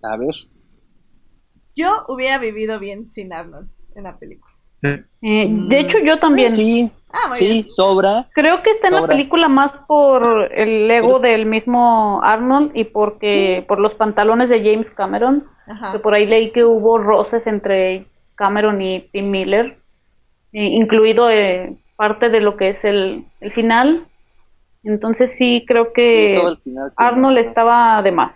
A 0.03 0.17
ver. 0.17 0.33
Yo 1.75 1.91
hubiera 2.07 2.37
vivido 2.37 2.79
bien 2.79 3.07
sin 3.07 3.33
Arnold 3.33 3.69
en 3.95 4.03
la 4.03 4.17
película. 4.17 4.53
Eh, 4.81 5.03
de 5.21 5.79
hecho, 5.79 5.99
yo 5.99 6.19
también. 6.19 6.51
Sí, 6.51 6.91
Ah, 7.11 7.27
muy 7.29 7.39
sí, 7.39 7.45
bien. 7.53 7.69
sobra. 7.69 8.27
Creo 8.33 8.61
que 8.61 8.69
está 8.69 8.89
en 8.89 8.95
la 8.95 9.07
película 9.07 9.49
más 9.49 9.75
por 9.87 10.51
el 10.53 10.89
ego 10.91 11.19
del 11.19 11.47
mismo 11.47 12.21
Arnold 12.23 12.71
y 12.75 12.83
porque 12.83 13.65
por 13.67 13.79
los 13.79 13.95
pantalones 13.95 14.47
de 14.49 14.59
James 14.59 14.87
Cameron. 14.95 15.47
Ajá. 15.67 15.91
Que 15.91 15.99
por 15.99 16.13
ahí 16.13 16.27
leí 16.27 16.51
que 16.51 16.63
hubo 16.63 16.99
roces 16.99 17.47
entre 17.47 18.05
Cameron 18.35 18.81
y 18.81 19.09
Tim 19.11 19.31
Miller, 19.31 19.77
eh, 20.53 20.65
incluido 20.65 21.29
eh, 21.29 21.77
parte 21.99 22.29
de 22.29 22.39
lo 22.39 22.55
que 22.55 22.69
es 22.69 22.83
el, 22.85 23.25
el 23.41 23.51
final. 23.51 24.07
Entonces 24.83 25.35
sí 25.35 25.65
creo 25.67 25.91
que 25.91 26.41
final, 26.63 26.93
Arnold 26.95 27.37
estaba 27.39 28.01
de 28.01 28.13
más. 28.13 28.33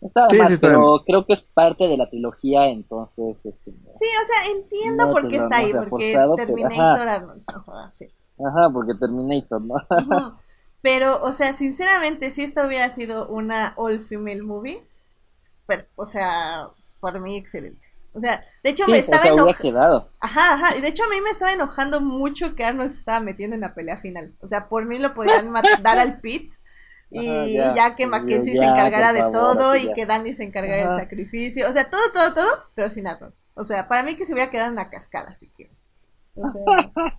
Está 0.00 0.28
Sí, 0.28 0.36
mal, 0.36 0.48
sí 0.48 0.58
pero 0.60 1.04
creo 1.06 1.24
que 1.24 1.34
es 1.34 1.42
parte 1.42 1.86
de 1.86 1.96
la 1.96 2.10
trilogía, 2.10 2.66
entonces. 2.66 3.36
este, 3.44 3.70
Sí, 3.94 4.06
o 4.20 4.24
sea, 4.24 4.52
entiendo 4.56 5.06
No, 5.06 5.12
por 5.12 5.28
qué 5.28 5.36
está 5.36 5.58
ahí, 5.58 5.72
porque 5.72 6.12
forzado, 6.12 6.34
pero- 6.34 6.46
Terminator 6.48 7.08
ajá. 7.08 7.14
Arnold. 7.14 7.42
Ajá, 7.46 7.92
sí. 7.92 8.06
Ajá, 8.44 8.70
porque 8.72 8.94
Terminator, 8.98 9.62
¿no? 9.62 9.76
Pero, 10.82 11.22
o 11.22 11.32
sea, 11.32 11.52
sinceramente, 11.54 12.32
si 12.32 12.42
esta 12.42 12.66
hubiera 12.66 12.90
sido 12.90 13.28
una 13.28 13.72
all-female 13.76 14.42
movie, 14.42 14.82
pero, 15.64 15.84
o 15.94 16.06
sea, 16.08 16.66
por 16.98 17.20
mí 17.20 17.36
excelente. 17.36 17.86
O 18.14 18.20
sea, 18.20 18.44
de 18.62 18.70
hecho 18.70 18.84
Sí, 18.84 18.90
me 18.92 18.98
estaba 18.98 19.24
enojando. 19.26 19.54
quedado. 19.54 20.10
Ajá, 20.20 20.54
ajá. 20.54 20.76
Y 20.76 20.80
de 20.80 20.88
hecho 20.88 21.04
a 21.04 21.08
mí 21.08 21.20
me 21.20 21.30
estaba 21.30 21.52
enojando 21.52 22.00
mucho 22.00 22.54
que 22.54 22.64
Arnold 22.64 22.92
se 22.92 22.98
estaba 22.98 23.20
metiendo 23.20 23.54
en 23.54 23.62
la 23.62 23.74
pelea 23.74 23.96
final. 23.98 24.34
O 24.40 24.46
sea, 24.48 24.68
por 24.68 24.84
mí 24.86 24.98
lo 24.98 25.14
podían 25.14 25.52
dar 25.82 25.98
al 25.98 26.20
pit. 26.20 26.52
Y 27.10 27.28
Ajá, 27.28 27.46
ya, 27.46 27.74
ya. 27.74 27.96
que 27.96 28.06
Mackenzie 28.06 28.56
se 28.56 28.64
encargara 28.64 29.12
de 29.12 29.20
favor, 29.20 29.32
todo 29.32 29.76
y 29.76 29.86
ya. 29.88 29.94
que 29.94 30.06
Danny 30.06 30.34
se 30.34 30.44
encargara 30.44 30.88
del 30.90 31.00
sacrificio. 31.00 31.68
O 31.68 31.72
sea, 31.72 31.90
todo, 31.90 32.00
todo, 32.14 32.32
todo, 32.34 32.64
pero 32.74 32.88
sin 32.90 33.06
Arnold. 33.06 33.34
O 33.54 33.64
sea, 33.64 33.86
para 33.88 34.02
mí 34.02 34.16
que 34.16 34.24
se 34.26 34.32
hubiera 34.32 34.50
quedado 34.50 34.70
en 34.70 34.76
la 34.76 34.88
cascada, 34.90 35.36
si 35.36 35.48
quiero. 35.48 35.72
O 36.36 36.48
sea. 36.48 36.62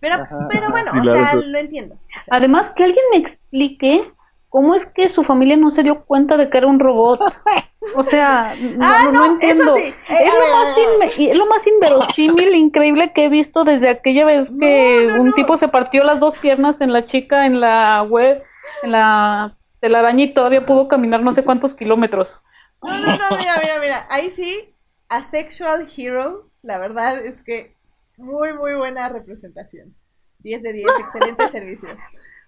Pero, 0.00 0.16
Ajá, 0.16 0.48
pero 0.50 0.70
bueno, 0.70 0.90
o 1.00 1.04
sea, 1.04 1.34
lo 1.36 1.58
entiendo. 1.58 1.94
O 1.94 2.24
sea, 2.24 2.36
Además, 2.36 2.70
que 2.74 2.82
alguien 2.82 3.04
me 3.12 3.18
explique 3.18 4.12
cómo 4.48 4.74
es 4.74 4.84
que 4.84 5.08
su 5.08 5.22
familia 5.22 5.56
no 5.56 5.70
se 5.70 5.84
dio 5.84 6.04
cuenta 6.04 6.36
de 6.36 6.50
que 6.50 6.58
era 6.58 6.66
un 6.66 6.80
robot. 6.80 7.20
O 7.96 8.04
sea, 8.04 8.54
no, 8.60 8.78
Ah, 8.80 9.02
no- 9.04 9.12
no, 9.12 9.26
no 9.26 9.32
entiendo. 9.34 9.62
eso 9.64 9.76
sí. 9.76 9.82
Eh, 9.82 9.94
Es 10.08 10.32
a 10.32 10.38
lo, 10.38 10.44
a 10.44 10.50
más 10.58 10.76
a 10.76 11.06
es 11.22 11.36
lo 11.36 11.46
más 11.46 11.66
inverosímil, 11.66 12.54
increíble 12.54 13.12
que 13.12 13.24
he 13.24 13.28
visto 13.28 13.64
desde 13.64 13.88
aquella 13.88 14.24
vez 14.24 14.50
que 14.60 15.08
No, 15.08 15.22
un 15.22 15.32
tipo 15.34 15.56
se 15.58 15.68
partió 15.68 16.04
las 16.04 16.20
dos 16.20 16.38
piernas 16.38 16.80
en 16.80 16.92
la 16.92 17.06
chica 17.06 17.46
en 17.46 17.60
la 17.60 18.02
web, 18.02 18.42
en 18.82 18.92
la 18.92 19.56
telaraña 19.80 20.24
y 20.24 20.34
todavía 20.34 20.64
pudo 20.64 20.86
caminar 20.88 21.22
no 21.22 21.32
sé 21.34 21.42
cuántos 21.44 21.74
kilómetros. 21.74 22.38
No, 22.82 22.98
no, 22.98 23.16
no, 23.16 23.36
mira, 23.38 23.54
mira, 23.60 23.78
mira. 23.80 24.06
Ahí 24.10 24.30
sí, 24.30 24.74
Asexual 25.08 25.88
Hero, 25.96 26.50
la 26.62 26.78
verdad 26.78 27.18
es 27.24 27.42
que 27.42 27.76
muy, 28.16 28.54
muy 28.54 28.74
buena 28.74 29.08
representación. 29.08 29.94
10 30.38 30.62
de 30.62 30.72
10, 30.72 30.86
excelente 31.00 31.48
servicio. 31.52 31.88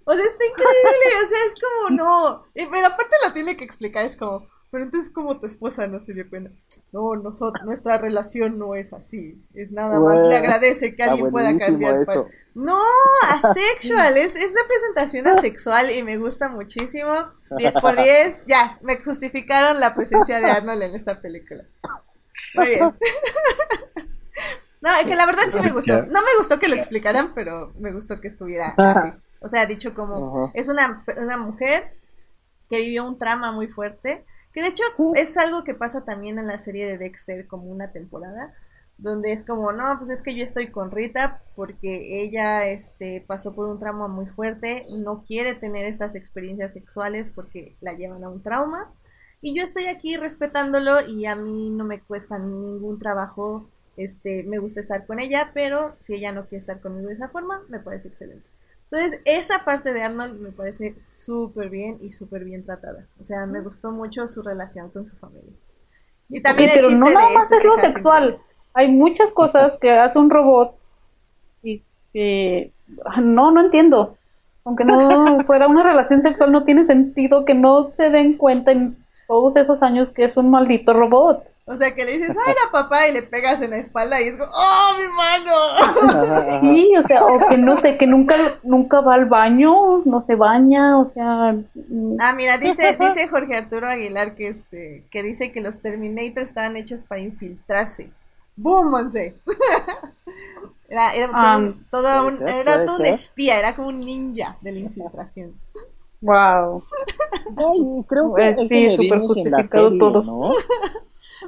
O 0.06 0.12
sea, 0.12 0.24
está 0.24 0.44
increíble, 0.44 1.24
o 1.24 1.28
sea, 1.28 1.38
es 1.46 1.54
como, 1.60 1.96
no. 1.96 2.44
Y, 2.54 2.66
pero 2.66 2.86
aparte 2.88 3.16
lo 3.26 3.32
tiene 3.32 3.56
que 3.56 3.64
explicar, 3.64 4.04
es 4.04 4.16
como, 4.16 4.48
pero 4.74 4.86
entonces 4.86 5.08
como 5.08 5.38
tu 5.38 5.46
esposa 5.46 5.86
no 5.86 6.02
se 6.02 6.14
dio 6.14 6.28
cuenta. 6.28 6.50
No, 6.90 7.14
nosotros, 7.14 7.64
nuestra 7.64 7.96
relación 7.96 8.58
no 8.58 8.74
es 8.74 8.92
así. 8.92 9.40
Es 9.54 9.70
nada 9.70 10.00
más, 10.00 10.16
le 10.16 10.22
Bueno, 10.22 10.36
agradece 10.36 10.96
que 10.96 11.04
alguien 11.04 11.30
pueda 11.30 11.56
cambiar. 11.56 12.04
No, 12.56 12.80
asexual, 13.30 14.16
es, 14.16 14.34
es 14.34 14.52
representación 14.52 15.28
asexual 15.38 15.92
y 15.92 16.02
me 16.02 16.16
gusta 16.16 16.48
muchísimo. 16.48 17.12
10 17.56 17.74
por 17.76 17.94
10, 17.96 18.46
ya, 18.48 18.76
me 18.82 18.96
justificaron 18.96 19.78
la 19.78 19.94
presencia 19.94 20.40
de 20.40 20.50
Arnold 20.50 20.82
en 20.82 20.96
esta 20.96 21.20
película. 21.20 21.62
Muy 22.56 22.66
bien. 22.66 22.94
No, 24.80 24.90
es 25.00 25.06
que 25.06 25.16
la 25.16 25.24
verdad 25.24 25.44
sí 25.50 25.62
me 25.62 25.70
gustó. 25.70 26.04
No 26.04 26.20
me 26.20 26.36
gustó 26.36 26.58
que 26.58 26.68
lo 26.68 26.74
explicaran, 26.74 27.32
pero 27.32 27.72
me 27.78 27.90
gustó 27.90 28.20
que 28.20 28.28
estuviera 28.28 28.74
así. 28.76 29.12
O 29.40 29.48
sea, 29.48 29.64
dicho 29.64 29.94
como, 29.94 30.50
es 30.52 30.68
una, 30.68 31.02
una 31.16 31.38
mujer 31.38 31.96
que 32.68 32.80
vivió 32.80 33.04
un 33.06 33.18
trama 33.18 33.50
muy 33.50 33.68
fuerte, 33.68 34.26
que 34.54 34.62
de 34.62 34.68
hecho 34.68 34.84
es 35.16 35.36
algo 35.36 35.64
que 35.64 35.74
pasa 35.74 36.04
también 36.04 36.38
en 36.38 36.46
la 36.46 36.58
serie 36.58 36.86
de 36.86 36.96
Dexter 36.96 37.46
como 37.48 37.64
una 37.64 37.90
temporada, 37.90 38.54
donde 38.96 39.32
es 39.32 39.44
como, 39.44 39.72
no, 39.72 39.98
pues 39.98 40.10
es 40.10 40.22
que 40.22 40.36
yo 40.36 40.44
estoy 40.44 40.68
con 40.68 40.92
Rita 40.92 41.42
porque 41.56 42.22
ella 42.22 42.64
este, 42.66 43.24
pasó 43.26 43.52
por 43.52 43.66
un 43.68 43.80
trauma 43.80 44.06
muy 44.06 44.26
fuerte, 44.26 44.86
no 44.88 45.24
quiere 45.24 45.56
tener 45.56 45.84
estas 45.86 46.14
experiencias 46.14 46.72
sexuales 46.72 47.30
porque 47.30 47.76
la 47.80 47.94
llevan 47.94 48.22
a 48.22 48.30
un 48.30 48.42
trauma, 48.42 48.92
y 49.40 49.54
yo 49.54 49.64
estoy 49.64 49.86
aquí 49.86 50.16
respetándolo 50.16 51.06
y 51.06 51.26
a 51.26 51.34
mí 51.34 51.68
no 51.70 51.84
me 51.84 52.00
cuesta 52.00 52.38
ningún 52.38 52.98
trabajo, 53.00 53.68
este, 53.96 54.44
me 54.44 54.58
gusta 54.58 54.80
estar 54.80 55.04
con 55.06 55.18
ella, 55.18 55.50
pero 55.52 55.96
si 56.00 56.14
ella 56.14 56.32
no 56.32 56.46
quiere 56.46 56.60
estar 56.60 56.80
conmigo 56.80 57.08
de 57.08 57.14
esa 57.14 57.28
forma, 57.28 57.62
me 57.68 57.80
parece 57.80 58.08
excelente. 58.08 58.46
Entonces, 58.94 59.22
esa 59.24 59.64
parte 59.64 59.92
de 59.92 60.04
Arnold 60.04 60.40
me 60.40 60.52
parece 60.52 60.94
súper 61.00 61.68
bien 61.68 61.98
y 62.00 62.12
súper 62.12 62.44
bien 62.44 62.64
tratada. 62.64 63.06
O 63.20 63.24
sea, 63.24 63.44
me 63.44 63.60
gustó 63.60 63.90
mucho 63.90 64.28
su 64.28 64.40
relación 64.40 64.88
con 64.90 65.04
su 65.04 65.16
familia. 65.16 65.50
Y 66.28 66.40
también 66.40 66.70
el 66.70 66.76
pero 66.76 66.90
no 66.90 67.06
nada 67.06 67.28
más 67.30 67.50
es 67.50 67.64
lo 67.64 67.76
sexual. 67.78 68.38
Hay 68.72 68.92
muchas 68.92 69.32
cosas 69.32 69.76
que 69.80 69.90
hace 69.90 70.16
un 70.16 70.30
robot 70.30 70.76
y 71.64 71.82
que 72.12 72.70
no, 73.20 73.50
no 73.50 73.62
entiendo. 73.62 74.16
Aunque 74.64 74.84
no 74.84 75.42
fuera 75.46 75.66
una 75.66 75.82
relación 75.82 76.22
sexual, 76.22 76.52
no 76.52 76.62
tiene 76.62 76.86
sentido 76.86 77.44
que 77.44 77.54
no 77.54 77.90
se 77.96 78.10
den 78.10 78.36
cuenta 78.36 78.70
en 78.70 78.96
todos 79.26 79.56
esos 79.56 79.82
años 79.82 80.10
que 80.10 80.22
es 80.22 80.36
un 80.36 80.50
maldito 80.50 80.92
robot. 80.92 81.44
O 81.66 81.76
sea, 81.76 81.94
que 81.94 82.04
le 82.04 82.18
dices, 82.18 82.36
ay, 82.46 82.54
la 82.62 82.70
papá, 82.70 83.08
y 83.08 83.12
le 83.12 83.22
pegas 83.22 83.62
en 83.62 83.70
la 83.70 83.78
espalda 83.78 84.20
y 84.20 84.24
es 84.28 84.36
como, 84.36 84.52
¡oh, 84.54 84.92
mi 84.98 85.08
mano! 85.16 86.60
Sí, 86.60 86.94
o 86.96 87.02
sea, 87.04 87.24
o 87.24 87.48
que 87.48 87.56
no 87.56 87.80
sé, 87.80 87.96
que 87.96 88.06
nunca, 88.06 88.36
nunca 88.62 89.00
va 89.00 89.14
al 89.14 89.24
baño, 89.24 90.02
no 90.04 90.22
se 90.24 90.34
baña, 90.34 90.98
o 90.98 91.06
sea, 91.06 91.54
mm, 91.74 92.16
Ah, 92.20 92.34
mira, 92.36 92.58
dice, 92.58 92.96
dice 93.00 93.28
Jorge 93.28 93.56
Arturo 93.56 93.86
Aguilar 93.88 94.34
que 94.34 94.48
este, 94.48 95.04
que 95.10 95.22
dice 95.22 95.52
que 95.52 95.62
los 95.62 95.80
Terminator 95.80 96.42
estaban 96.42 96.76
hechos 96.76 97.04
para 97.04 97.22
infiltrarse. 97.22 98.10
¡Boom, 98.56 98.90
Monse! 98.90 99.34
Era, 100.88 101.14
era, 101.14 101.30
Ah, 101.32 101.72
todo, 101.90 102.02
todo 102.02 102.26
un, 102.28 102.46
era 102.46 102.84
todo 102.84 102.98
un 102.98 103.06
espía, 103.06 103.58
era 103.58 103.74
como 103.74 103.88
un 103.88 104.00
ninja 104.00 104.56
de 104.60 104.70
la 104.72 104.78
infiltración. 104.80 105.54
wow. 106.20 106.82
Ay, 107.56 108.04
creo 108.06 108.34
que 108.34 108.52
Pues 108.54 108.68
sí, 108.68 108.90
súper 108.90 109.18
justificado 109.20 109.86
serie, 109.88 109.98
todo. 109.98 110.22
¿no? 110.22 110.50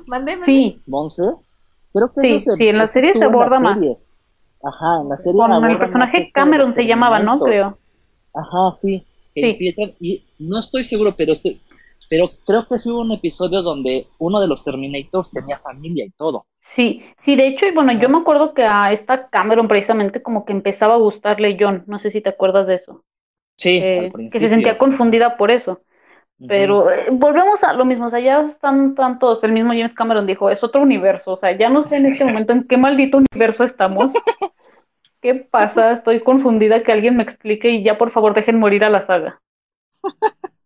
Mándeme. 0.06 0.44
Sí, 0.44 0.82
Monse. 0.86 1.22
Creo 1.92 2.12
que 2.14 2.20
Sí, 2.22 2.34
eso 2.36 2.50
se- 2.52 2.56
sí, 2.58 2.68
en 2.68 2.78
la 2.78 2.88
serie 2.88 3.12
se 3.14 3.24
aborda 3.24 3.58
más. 3.60 3.78
serie. 3.80 3.98
Ajá, 4.62 5.00
en 5.02 5.08
la 5.08 5.16
serie 5.18 5.32
con 5.40 5.52
el 5.52 5.60
más 5.60 5.78
personaje 5.78 6.30
Cameron 6.32 6.74
se 6.74 6.86
llamaba, 6.86 7.18
¿no? 7.20 7.40
Creo. 7.40 7.78
Ajá, 8.34 8.76
sí. 8.80 9.04
Que 9.34 9.40
Sí. 9.42 9.96
y 10.00 10.24
no 10.38 10.58
estoy 10.60 10.84
seguro, 10.84 11.14
pero 11.16 11.32
estoy, 11.34 11.60
pero 12.08 12.30
creo 12.46 12.66
que 12.66 12.78
sí 12.78 12.90
hubo 12.90 13.00
un 13.00 13.12
episodio 13.12 13.62
donde 13.62 14.06
uno 14.18 14.40
de 14.40 14.46
los 14.48 14.64
Terminators 14.64 15.30
tenía 15.30 15.58
familia 15.58 16.06
y 16.06 16.10
todo. 16.10 16.46
Sí, 16.60 17.02
sí, 17.20 17.36
de 17.36 17.46
hecho, 17.48 17.66
y 17.66 17.70
bueno, 17.72 17.92
yo 17.92 18.08
me 18.08 18.18
acuerdo 18.18 18.54
que 18.54 18.64
a 18.64 18.92
esta 18.92 19.28
Cameron 19.28 19.68
precisamente 19.68 20.22
como 20.22 20.44
que 20.44 20.52
empezaba 20.52 20.94
a 20.94 20.98
gustarle 20.98 21.56
John, 21.60 21.84
no 21.86 21.98
sé 21.98 22.10
si 22.10 22.20
te 22.20 22.30
acuerdas 22.30 22.66
de 22.66 22.74
eso, 22.74 23.04
Sí, 23.56 23.78
eh, 23.82 23.98
al 23.98 24.04
que 24.06 24.12
principio. 24.12 24.40
se 24.40 24.48
sentía 24.48 24.78
confundida 24.78 25.36
por 25.36 25.50
eso. 25.50 25.80
Pero 26.46 26.90
eh, 26.90 27.06
volvemos 27.10 27.62
a 27.64 27.72
lo 27.72 27.84
mismo, 27.84 28.06
o 28.06 28.10
sea, 28.10 28.20
ya 28.20 28.42
están 28.42 28.94
tantos, 28.94 29.42
el 29.42 29.52
mismo 29.52 29.70
James 29.70 29.94
Cameron 29.94 30.26
dijo, 30.26 30.50
es 30.50 30.62
otro 30.62 30.82
universo, 30.82 31.32
o 31.32 31.36
sea, 31.38 31.56
ya 31.56 31.70
no 31.70 31.82
sé 31.82 31.96
en 31.96 32.06
este 32.06 32.24
momento 32.24 32.52
en 32.52 32.64
qué 32.64 32.76
maldito 32.76 33.18
universo 33.18 33.64
estamos, 33.64 34.12
qué 35.22 35.34
pasa, 35.34 35.92
estoy 35.92 36.20
confundida, 36.20 36.82
que 36.82 36.92
alguien 36.92 37.16
me 37.16 37.22
explique 37.22 37.70
y 37.70 37.82
ya 37.82 37.96
por 37.96 38.10
favor 38.10 38.34
dejen 38.34 38.58
morir 38.58 38.84
a 38.84 38.90
la 38.90 39.04
saga. 39.04 39.40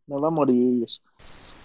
No 0.09 0.21
va 0.21 0.29
a 0.29 0.33
morir. 0.33 0.87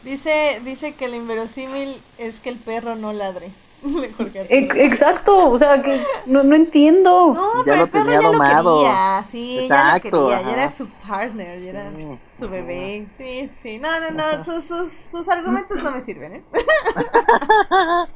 Dice, 0.04 0.62
dice 0.64 0.94
que 0.94 1.08
lo 1.08 1.16
inverosímil 1.16 1.96
es 2.20 2.40
que 2.40 2.50
el 2.50 2.58
perro 2.58 2.96
no 2.96 3.12
ladre. 3.12 3.50
Exacto, 4.50 5.52
o 5.52 5.60
sea, 5.60 5.82
que 5.82 6.02
no, 6.26 6.44
no 6.44 6.56
entiendo. 6.56 7.34
No, 7.34 7.66
Ya 7.66 7.74
pero 7.74 7.78
lo 7.78 7.84
el 7.84 7.90
perro 7.90 8.04
tenía 8.06 8.22
ya 8.22 8.28
domado. 8.28 8.76
lo 8.76 8.84
quería, 8.84 9.24
sí, 9.28 9.60
Exacto, 9.60 10.30
ya 10.30 10.38
lo 10.38 10.42
quería, 10.42 10.42
ya 10.42 10.54
era 10.64 10.72
su 10.72 10.88
partner, 10.90 11.62
ya 11.62 11.70
era 11.70 11.92
su 12.34 12.50
bebé, 12.50 13.08
sí, 13.18 13.52
sí, 13.62 13.80
no, 13.80 13.90
no, 14.00 14.12
no, 14.12 14.44
sus, 14.44 14.64
sus, 14.64 14.92
sus 14.92 15.30
argumentos 15.30 15.82
no 15.82 15.92
me 15.92 16.02
sirven, 16.02 16.36
¿eh? 16.36 16.44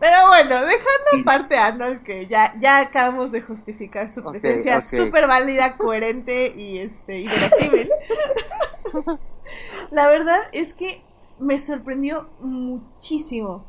Pero 0.00 0.16
bueno, 0.28 0.54
dejando 0.60 1.20
aparte 1.22 1.56
a 1.56 1.66
Arnold, 1.66 2.02
que 2.02 2.26
ya, 2.26 2.54
ya 2.60 2.78
acabamos 2.80 3.30
de 3.32 3.42
justificar 3.42 4.10
su 4.10 4.22
presencia 4.24 4.78
ok. 4.78 4.82
súper 4.82 5.26
válida, 5.26 5.76
coherente 5.76 6.52
y, 6.56 6.78
este, 6.78 7.20
y 7.20 7.28
verosímil. 7.28 7.90
La 9.90 10.08
verdad 10.08 10.38
es 10.52 10.74
que 10.74 11.02
me 11.38 11.58
sorprendió 11.58 12.28
muchísimo 12.40 13.64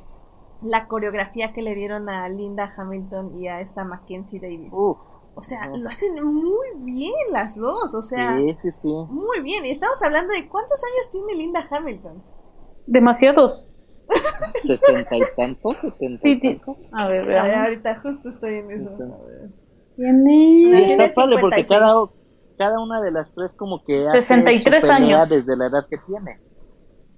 la 0.63 0.87
coreografía 0.87 1.53
que 1.53 1.61
le 1.61 1.73
dieron 1.75 2.09
a 2.09 2.27
Linda 2.29 2.69
Hamilton 2.75 3.37
y 3.37 3.47
a 3.47 3.59
esta 3.61 3.83
Mackenzie 3.83 4.39
Davis. 4.39 4.69
Uf, 4.71 4.97
O 5.35 5.41
sea, 5.43 5.59
lo 5.77 5.89
hacen 5.89 6.23
muy 6.23 6.67
bien 6.79 7.13
las 7.31 7.55
dos, 7.55 7.93
o 7.95 8.01
sea, 8.03 8.37
sí, 8.37 8.55
sí, 8.59 8.71
sí. 8.81 8.87
muy 9.09 9.41
bien. 9.41 9.65
Y 9.65 9.69
estamos 9.71 10.01
hablando 10.03 10.33
de 10.33 10.47
cuántos 10.49 10.81
años 10.83 11.11
tiene 11.11 11.35
Linda 11.35 11.65
Hamilton. 11.69 12.23
Demasiados. 12.87 13.67
¿Sesenta 14.63 15.15
y 15.15 15.21
tantos? 15.37 15.77
¿Setenta 15.81 16.21
Sí, 16.23 16.31
y 16.31 16.41
tantos? 16.41 16.85
A 16.93 17.07
ver, 17.07 17.21
A 17.21 17.25
ver, 17.25 17.27
veamos. 17.43 17.63
ahorita 17.63 17.99
justo 18.01 18.29
estoy 18.29 18.55
en 18.55 18.71
eso. 18.71 18.89
Ujú. 18.91 19.03
A 19.03 19.25
ver. 19.27 19.49
Tiene 19.95 20.83
está 20.93 21.09
padre 21.21 21.37
porque 21.39 21.63
56. 21.63 21.69
cada, 21.69 21.93
cada 22.57 22.83
una 22.83 23.01
de 23.01 23.11
las 23.11 23.33
tres 23.33 23.53
como 23.55 23.83
que 23.85 24.07
hace 24.09 24.21
63 24.21 24.81
su 24.81 24.87
pelea 24.87 25.21
años. 25.21 25.29
desde 25.29 25.57
la 25.57 25.67
edad 25.67 25.87
que 25.89 25.97
tiene. 26.07 26.39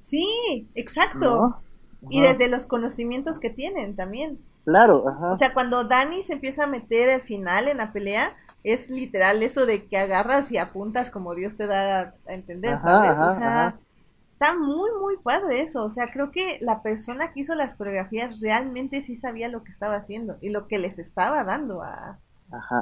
Sí, 0.01 0.69
exacto. 0.75 1.29
¿no? 1.41 1.62
Y 2.09 2.21
desde 2.21 2.49
los 2.49 2.67
conocimientos 2.67 3.39
que 3.39 3.49
tienen 3.49 3.95
también. 3.95 4.39
Claro, 4.65 5.07
ajá. 5.07 5.31
O 5.31 5.35
sea, 5.35 5.53
cuando 5.53 5.85
Dani 5.85 6.23
se 6.23 6.33
empieza 6.33 6.65
a 6.65 6.67
meter 6.67 7.09
al 7.09 7.21
final 7.21 7.67
en 7.67 7.77
la 7.77 7.91
pelea, 7.93 8.35
es 8.63 8.89
literal 8.89 9.43
eso 9.43 9.65
de 9.65 9.85
que 9.87 9.97
agarras 9.97 10.51
y 10.51 10.57
apuntas 10.57 11.11
como 11.11 11.35
Dios 11.35 11.57
te 11.57 11.67
da 11.67 12.15
a 12.27 12.33
entender, 12.33 12.75
Ajá, 12.75 12.81
¿sabes? 12.81 13.09
ajá, 13.11 13.27
o 13.27 13.31
sea, 13.31 13.79
está 14.27 14.57
muy, 14.57 14.89
muy 14.99 15.17
padre 15.17 15.61
eso. 15.61 15.83
O 15.83 15.91
sea, 15.91 16.11
creo 16.11 16.31
que 16.31 16.57
la 16.61 16.81
persona 16.81 17.31
que 17.31 17.41
hizo 17.41 17.55
las 17.55 17.75
coreografías 17.75 18.39
realmente 18.41 19.01
sí 19.01 19.15
sabía 19.15 19.49
lo 19.49 19.63
que 19.63 19.71
estaba 19.71 19.95
haciendo 19.95 20.37
y 20.41 20.49
lo 20.49 20.67
que 20.67 20.77
les 20.79 20.97
estaba 20.99 21.43
dando 21.43 21.81
a... 21.83 22.19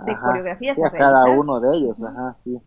de 0.06 0.20
coreografías 0.20 0.76
Sí, 0.76 0.84
a 0.84 0.88
a 0.88 0.92
cada 0.92 1.26
uno 1.32 1.60
de 1.60 1.78
ellos, 1.78 2.02
ajá, 2.04 2.36
sí. 2.36 2.62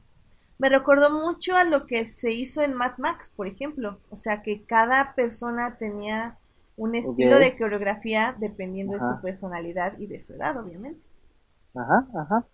Me 0.58 0.68
recordó 0.68 1.10
mucho 1.10 1.56
a 1.56 1.64
lo 1.64 1.86
que 1.86 2.06
se 2.06 2.32
hizo 2.32 2.62
en 2.62 2.74
Mad 2.74 2.98
Max, 2.98 3.28
por 3.28 3.46
ejemplo. 3.46 3.98
O 4.10 4.16
sea, 4.16 4.42
que 4.42 4.64
cada 4.64 5.14
persona 5.14 5.76
tenía 5.78 6.38
un 6.76 6.94
estilo 6.94 7.38
de 7.38 7.56
coreografía 7.56 8.34
dependiendo 8.38 8.94
de 8.94 9.00
su 9.00 9.20
personalidad 9.22 9.98
y 9.98 10.06
de 10.06 10.20
su 10.20 10.34
edad, 10.34 10.56
obviamente. 10.56 11.06
Ajá, 11.74 12.06
ajá. 12.14 12.46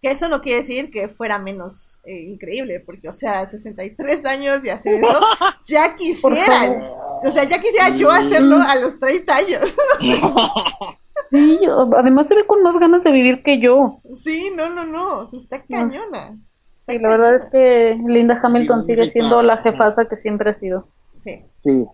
Que 0.00 0.12
eso 0.12 0.28
no 0.28 0.40
quiere 0.40 0.60
decir 0.60 0.90
que 0.90 1.08
fuera 1.08 1.40
menos 1.40 2.00
eh, 2.04 2.30
increíble, 2.30 2.80
porque, 2.86 3.08
o 3.08 3.14
sea, 3.14 3.44
63 3.46 4.24
años 4.26 4.64
y 4.64 4.70
hacer 4.70 4.94
eso, 5.02 5.20
ya 5.64 5.96
quisieran. 5.96 6.82
O 7.24 7.30
sea, 7.32 7.44
ya 7.48 7.60
quisiera 7.60 7.96
yo 7.96 8.10
hacerlo 8.10 8.58
a 8.58 8.76
los 8.76 8.98
30 8.98 9.36
años. 9.36 9.74
Sí, 11.30 11.58
además 11.96 12.26
se 12.28 12.34
ve 12.34 12.46
con 12.46 12.62
más 12.62 12.78
ganas 12.78 13.04
de 13.04 13.12
vivir 13.12 13.42
que 13.42 13.60
yo. 13.60 13.98
Sí, 14.14 14.50
no, 14.56 14.70
no, 14.70 14.84
no. 14.84 15.18
O 15.18 15.26
sea, 15.26 15.38
está 15.38 15.62
cañona. 15.62 16.38
Está 16.64 16.92
Sí, 16.92 16.98
la 16.98 17.08
verdad 17.08 17.34
es 17.34 17.50
que 17.50 17.98
Linda 18.06 18.40
Hamilton 18.42 18.86
Sí, 18.86 18.94
sigue 18.94 19.10
siendo 19.10 19.42
la 19.42 19.58
jefaza 19.58 20.06
que 20.06 20.16
siempre 20.16 20.50
ha 20.50 20.58
sido. 20.58 20.88
Sí. 21.10 21.44
Sí. 21.58 21.86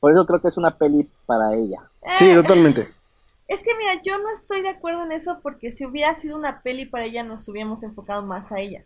Por 0.00 0.12
eso 0.12 0.26
creo 0.26 0.40
que 0.40 0.48
es 0.48 0.56
una 0.56 0.76
peli 0.76 1.08
para 1.26 1.54
ella. 1.54 1.78
Sí, 2.18 2.30
Eh, 2.30 2.34
totalmente. 2.34 2.88
Es 3.48 3.64
que 3.64 3.70
mira, 3.76 4.00
yo 4.04 4.16
no 4.22 4.30
estoy 4.32 4.62
de 4.62 4.68
acuerdo 4.68 5.02
en 5.02 5.10
eso 5.10 5.40
porque 5.42 5.72
si 5.72 5.84
hubiera 5.84 6.14
sido 6.14 6.36
una 6.38 6.62
peli 6.62 6.84
para 6.86 7.04
ella 7.04 7.24
nos 7.24 7.48
hubiéramos 7.48 7.82
enfocado 7.82 8.24
más 8.24 8.52
a 8.52 8.60
ella. 8.60 8.84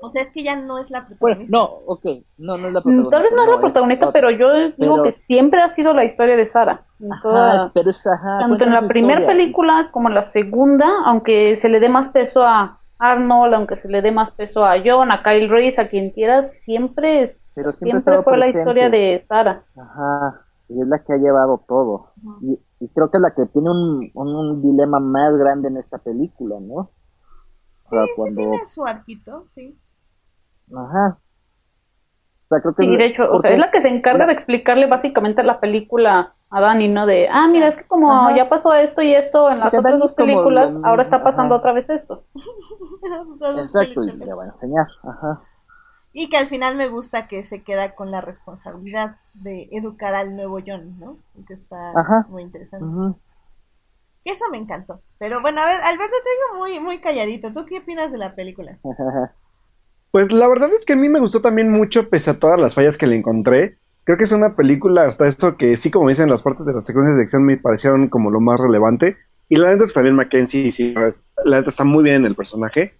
O 0.00 0.08
sea, 0.08 0.22
es 0.22 0.30
que 0.30 0.38
ella 0.42 0.54
no 0.54 0.78
es 0.78 0.92
la 0.92 1.00
Bueno, 1.00 1.16
protagonista. 1.18 1.56
no, 1.56 1.64
ok. 1.64 2.04
No, 2.36 2.56
no 2.58 2.68
es 2.68 2.72
la 2.74 2.78
Mm, 2.78 2.82
protagonista. 2.84 3.10
Tal 3.10 3.22
vez 3.24 3.32
no 3.32 3.42
es 3.42 3.48
la 3.48 3.58
protagonista, 3.60 4.12
pero 4.12 4.30
yo 4.30 4.52
digo 4.54 4.72
Pero- 4.94 5.02
que 5.02 5.10
siempre 5.10 5.60
ha 5.60 5.68
sido 5.68 5.92
la 5.94 6.04
historia 6.04 6.36
de 6.36 6.46
Sara. 6.46 6.84
Toda- 7.24 7.72
pero 7.74 7.90
es, 7.90 8.06
ajá, 8.06 8.38
tanto 8.38 8.62
en 8.62 8.72
la 8.72 8.86
primera 8.86 9.26
película 9.26 9.88
como 9.90 10.08
en 10.08 10.14
la 10.14 10.30
segunda, 10.30 10.86
aunque 11.06 11.58
se 11.60 11.68
le 11.68 11.80
dé 11.80 11.88
más 11.88 12.10
peso 12.10 12.44
a 12.44 12.78
Arnold, 13.00 13.52
aunque 13.54 13.78
se 13.78 13.88
le 13.88 14.00
dé 14.00 14.12
más 14.12 14.30
peso 14.30 14.64
a 14.64 14.76
John, 14.84 15.10
a 15.10 15.24
Kyle 15.24 15.48
Reese, 15.48 15.80
a 15.80 15.88
quien 15.88 16.10
quieras, 16.10 16.52
siempre, 16.64 17.36
Pero 17.58 17.72
siempre, 17.72 17.98
ha 17.98 18.00
siempre 18.00 18.22
fue 18.24 18.32
la 18.38 18.44
presente. 18.46 18.58
historia 18.60 18.90
de 18.90 19.18
Sara. 19.20 19.64
Ajá, 19.76 20.40
y 20.68 20.80
es 20.80 20.86
la 20.88 20.98
que 21.04 21.14
ha 21.14 21.18
llevado 21.18 21.64
todo. 21.66 22.12
Y, 22.42 22.58
y 22.80 22.88
creo 22.90 23.10
que 23.10 23.18
es 23.18 23.22
la 23.22 23.30
que 23.34 23.46
tiene 23.52 23.70
un, 23.70 24.10
un, 24.14 24.28
un 24.36 24.62
dilema 24.62 25.00
más 25.00 25.36
grande 25.36 25.68
en 25.68 25.76
esta 25.78 25.98
película, 25.98 26.56
¿no? 26.60 26.90
Sí, 27.82 27.96
sea, 27.96 28.04
sí 28.04 28.12
cuando- 28.16 28.40
tiene 28.42 28.66
su 28.66 28.84
arquito, 28.84 29.46
sí. 29.46 29.78
Ajá. 30.74 31.18
O 32.44 32.48
sea, 32.48 32.60
creo 32.62 32.74
que 32.74 32.84
Y 32.84 32.96
de 32.96 33.06
hecho, 33.06 33.22
o 33.30 33.40
sea, 33.40 33.50
es 33.50 33.58
la 33.58 33.70
que 33.70 33.82
se 33.82 33.88
encarga 33.88 34.26
de 34.26 34.32
explicarle 34.32 34.86
básicamente 34.86 35.42
la 35.42 35.60
película 35.60 36.34
a 36.50 36.60
Dani, 36.62 36.88
¿no? 36.88 37.04
De, 37.06 37.28
ah, 37.30 37.46
mira, 37.48 37.68
es 37.68 37.76
que 37.76 37.86
como 37.86 38.10
Ajá. 38.10 38.36
ya 38.36 38.48
pasó 38.48 38.72
esto 38.74 39.02
y 39.02 39.14
esto 39.14 39.50
en 39.50 39.58
las 39.58 39.66
Porque 39.70 39.78
otras 39.78 39.98
dos 40.00 40.14
películas, 40.14 40.74
ahora 40.84 41.02
está 41.02 41.22
pasando 41.22 41.54
ajá. 41.56 41.60
otra 41.60 41.72
vez 41.74 41.90
esto. 41.90 42.24
Exacto, 43.58 44.02
y 44.04 44.12
le 44.12 44.32
van 44.34 44.48
a 44.48 44.52
enseñar. 44.52 44.86
Ajá. 45.02 45.42
Y 46.12 46.28
que 46.28 46.36
al 46.36 46.46
final 46.46 46.76
me 46.76 46.88
gusta 46.88 47.28
que 47.28 47.44
se 47.44 47.62
queda 47.62 47.94
con 47.94 48.10
la 48.10 48.20
responsabilidad 48.20 49.16
de 49.34 49.68
educar 49.72 50.14
al 50.14 50.34
nuevo 50.36 50.58
John, 50.66 50.98
¿no? 50.98 51.18
Que 51.46 51.54
está 51.54 51.92
Ajá. 51.94 52.26
muy 52.28 52.42
interesante. 52.42 53.18
Eso 54.24 54.44
me 54.50 54.58
encantó. 54.58 55.00
Pero 55.18 55.40
bueno, 55.40 55.60
a 55.60 55.66
ver, 55.66 55.76
Alberto, 55.76 56.16
te 56.24 56.30
digo 56.30 56.58
muy, 56.58 56.80
muy 56.80 57.00
calladito. 57.00 57.52
¿Tú 57.52 57.64
qué 57.66 57.78
opinas 57.78 58.12
de 58.12 58.18
la 58.18 58.34
película? 58.34 58.78
Pues 60.10 60.32
la 60.32 60.48
verdad 60.48 60.70
es 60.72 60.86
que 60.86 60.94
a 60.94 60.96
mí 60.96 61.08
me 61.10 61.20
gustó 61.20 61.42
también 61.42 61.70
mucho, 61.70 62.08
pese 62.08 62.30
a 62.30 62.38
todas 62.38 62.58
las 62.58 62.74
fallas 62.74 62.96
que 62.96 63.06
le 63.06 63.14
encontré. 63.14 63.76
Creo 64.04 64.16
que 64.16 64.24
es 64.24 64.32
una 64.32 64.56
película 64.56 65.04
hasta 65.04 65.26
esto 65.26 65.58
que 65.58 65.76
sí, 65.76 65.90
como 65.90 66.08
dicen, 66.08 66.30
las 66.30 66.42
partes 66.42 66.64
de 66.64 66.72
las 66.72 66.86
secuencias 66.86 67.16
de 67.16 67.22
acción 67.22 67.44
me 67.44 67.58
parecieron 67.58 68.08
como 68.08 68.30
lo 68.30 68.40
más 68.40 68.58
relevante. 68.58 69.18
Y 69.50 69.56
la 69.56 69.70
neta 69.70 69.84
es 69.84 69.90
que 69.90 69.96
también 69.96 70.16
Mackenzie, 70.16 70.72
sí, 70.72 70.94
la 71.44 71.58
neta 71.58 71.68
está 71.68 71.84
muy 71.84 72.04
bien 72.04 72.16
en 72.16 72.24
el 72.24 72.34
personaje. 72.34 72.94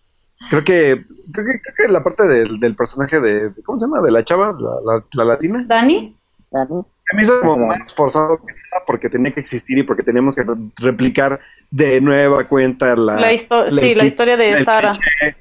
Creo 0.50 0.62
que, 0.64 1.04
creo 1.32 1.46
que, 1.46 1.60
creo 1.60 1.74
que 1.76 1.88
la 1.92 2.02
parte 2.02 2.26
del, 2.26 2.60
del 2.60 2.74
personaje 2.76 3.20
de, 3.20 3.50
de- 3.50 3.62
¿cómo 3.62 3.78
se 3.78 3.86
llama? 3.86 4.00
De 4.02 4.10
la 4.10 4.24
chava, 4.24 4.52
la, 4.58 4.70
la, 4.94 5.04
la 5.12 5.24
latina. 5.24 5.64
Dani, 5.66 6.16
Dani, 6.50 6.74
A 7.12 7.16
mí 7.16 7.22
hizo 7.22 7.40
como 7.40 7.66
más 7.66 7.92
forzado 7.92 8.38
que 8.38 8.52
nada 8.52 8.84
porque 8.86 9.10
tenía 9.10 9.32
que 9.32 9.40
existir 9.40 9.76
y 9.78 9.82
porque 9.82 10.02
teníamos 10.02 10.36
que 10.36 10.44
re- 10.44 10.54
replicar 10.76 11.40
de 11.70 12.00
nueva 12.00 12.44
cuenta 12.44 12.94
la, 12.96 13.16
La 13.20 13.32
histo- 13.32 13.66
el 13.66 13.78
sí, 13.80 13.94
la 13.94 14.04
historia 14.04 14.36
de 14.36 14.64
Sara. 14.64 14.92
cliché- 14.92 15.36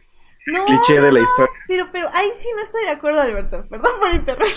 No, 0.47 0.65
cliché 0.65 0.99
de 1.01 1.11
la 1.11 1.19
historia. 1.19 1.51
pero, 1.67 1.85
pero 1.91 2.07
ahí 2.13 2.29
sí 2.35 2.49
no 2.55 2.63
estoy 2.63 2.83
de 2.85 2.91
acuerdo, 2.91 3.21
Alberto. 3.21 3.65
Perdón 3.69 3.91
por 3.99 4.13
interrumpir. 4.13 4.55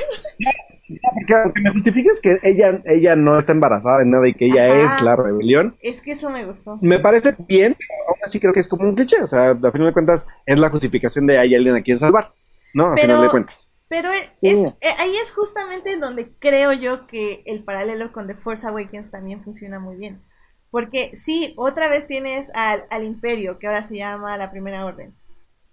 Porque 1.14 1.34
aunque 1.34 1.60
me 1.60 1.70
justifiques 1.72 2.20
que 2.20 2.38
ella, 2.42 2.80
ella 2.84 3.16
no 3.16 3.38
está 3.38 3.52
embarazada 3.52 3.98
de 4.00 4.06
nada 4.06 4.26
y 4.28 4.34
que 4.34 4.46
ella 4.46 4.66
Ajá. 4.66 4.96
es 4.96 5.02
la 5.02 5.16
rebelión, 5.16 5.76
Es 5.82 6.00
que 6.02 6.12
eso 6.12 6.30
me 6.30 6.44
gustó. 6.44 6.78
me 6.80 6.98
parece 6.98 7.34
bien, 7.48 7.76
pero 7.78 8.08
aún 8.08 8.18
así 8.24 8.40
creo 8.40 8.52
que 8.52 8.60
es 8.60 8.68
como 8.68 8.88
un 8.88 8.94
cliché. 8.94 9.22
O 9.22 9.26
sea, 9.26 9.50
a 9.50 9.70
final 9.72 9.86
de 9.88 9.92
cuentas, 9.92 10.26
es 10.46 10.58
la 10.58 10.70
justificación 10.70 11.26
de 11.26 11.38
hay 11.38 11.54
alguien 11.54 11.74
a 11.76 11.82
quien 11.82 11.98
salvar. 11.98 12.32
¿No? 12.74 12.86
A 12.86 12.94
Pero- 12.94 13.06
final 13.06 13.22
de 13.22 13.28
cuentas. 13.30 13.72
Pero 13.88 14.10
es, 14.12 14.20
Sí. 14.40 14.50
es- 14.50 14.68
eh, 14.80 14.94
ahí 15.00 15.12
es 15.20 15.32
justamente 15.32 15.96
donde 15.96 16.30
creo 16.38 16.72
yo 16.72 17.08
que 17.08 17.42
el 17.46 17.64
paralelo 17.64 18.12
con 18.12 18.28
The 18.28 18.34
Force 18.36 18.66
Awakens 18.66 19.10
también 19.10 19.42
funciona 19.42 19.80
muy 19.80 19.96
bien. 19.96 20.22
Porque 20.70 21.10
sí, 21.16 21.52
otra 21.56 21.88
vez 21.88 22.06
tienes 22.06 22.50
al, 22.54 22.84
al 22.90 23.02
Imperio, 23.02 23.58
que 23.58 23.66
ahora 23.66 23.88
se 23.88 23.96
llama 23.96 24.36
la 24.36 24.52
Primera 24.52 24.84
Orden. 24.86 25.12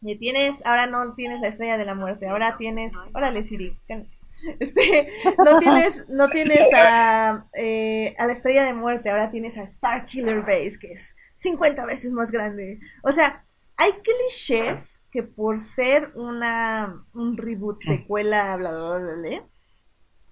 Y 0.02 0.18
tienes, 0.18 0.66
ahora 0.66 0.88
no 0.88 1.14
tienes 1.14 1.40
la 1.42 1.50
Estrella 1.50 1.78
de 1.78 1.86
la 1.86 1.94
Muerte, 1.94 2.28
ahora 2.28 2.56
tienes, 2.58 2.94
órale 3.14 3.44
Siri, 3.44 3.78
cálmese. 3.88 4.18
Este, 4.60 5.10
no 5.44 5.60
tienes, 5.60 6.08
no 6.10 6.30
tienes 6.30 6.68
a, 6.76 7.48
eh, 7.54 8.16
a 8.18 8.28
la 8.28 8.34
Estrella 8.34 8.64
de 8.64 8.74
Muerte, 8.74 9.10
ahora 9.10 9.32
tienes 9.32 9.58
a 9.58 9.64
Star 9.64 10.06
Killer 10.06 10.42
Base, 10.42 10.78
que 10.80 10.94
es 10.94 11.16
50 11.36 11.86
veces 11.86 12.12
más 12.12 12.32
grande. 12.32 12.80
O 13.04 13.12
sea, 13.12 13.44
hay 13.78 13.92
clichés 13.94 15.02
que 15.12 15.24
por 15.24 15.60
ser 15.62 16.12
una 16.16 17.04
un 17.14 17.38
reboot, 17.38 17.82
secuela, 17.84 18.56
bla, 18.58 18.72
bla, 18.72 19.00
bla, 19.16 19.44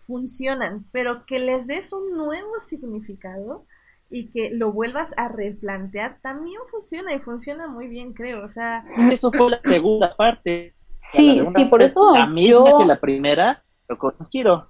funcionan, 0.05 0.85
pero 0.91 1.25
que 1.25 1.39
les 1.39 1.67
des 1.67 1.91
un 1.93 2.15
nuevo 2.15 2.59
significado 2.59 3.65
y 4.09 4.31
que 4.31 4.51
lo 4.51 4.71
vuelvas 4.71 5.13
a 5.17 5.29
replantear 5.29 6.19
también 6.21 6.59
funciona 6.69 7.13
y 7.13 7.19
funciona 7.19 7.67
muy 7.67 7.87
bien, 7.87 8.13
creo. 8.13 8.45
O 8.45 8.49
sea, 8.49 8.85
Eso 9.11 9.31
fue 9.31 9.49
la 9.49 9.61
segunda 9.63 10.15
parte. 10.15 10.75
Sí, 11.11 11.27
La 11.27 11.33
segunda 11.35 11.59
sí, 11.59 11.65
por 11.65 11.79
parte 11.79 11.85
eso 11.91 12.13
La 12.13 12.27
misma 12.27 12.69
yo- 12.69 12.77
que 12.79 12.85
la 12.85 12.99
primera, 12.99 13.61
con 13.97 14.15
un 14.19 14.27
giro. 14.29 14.69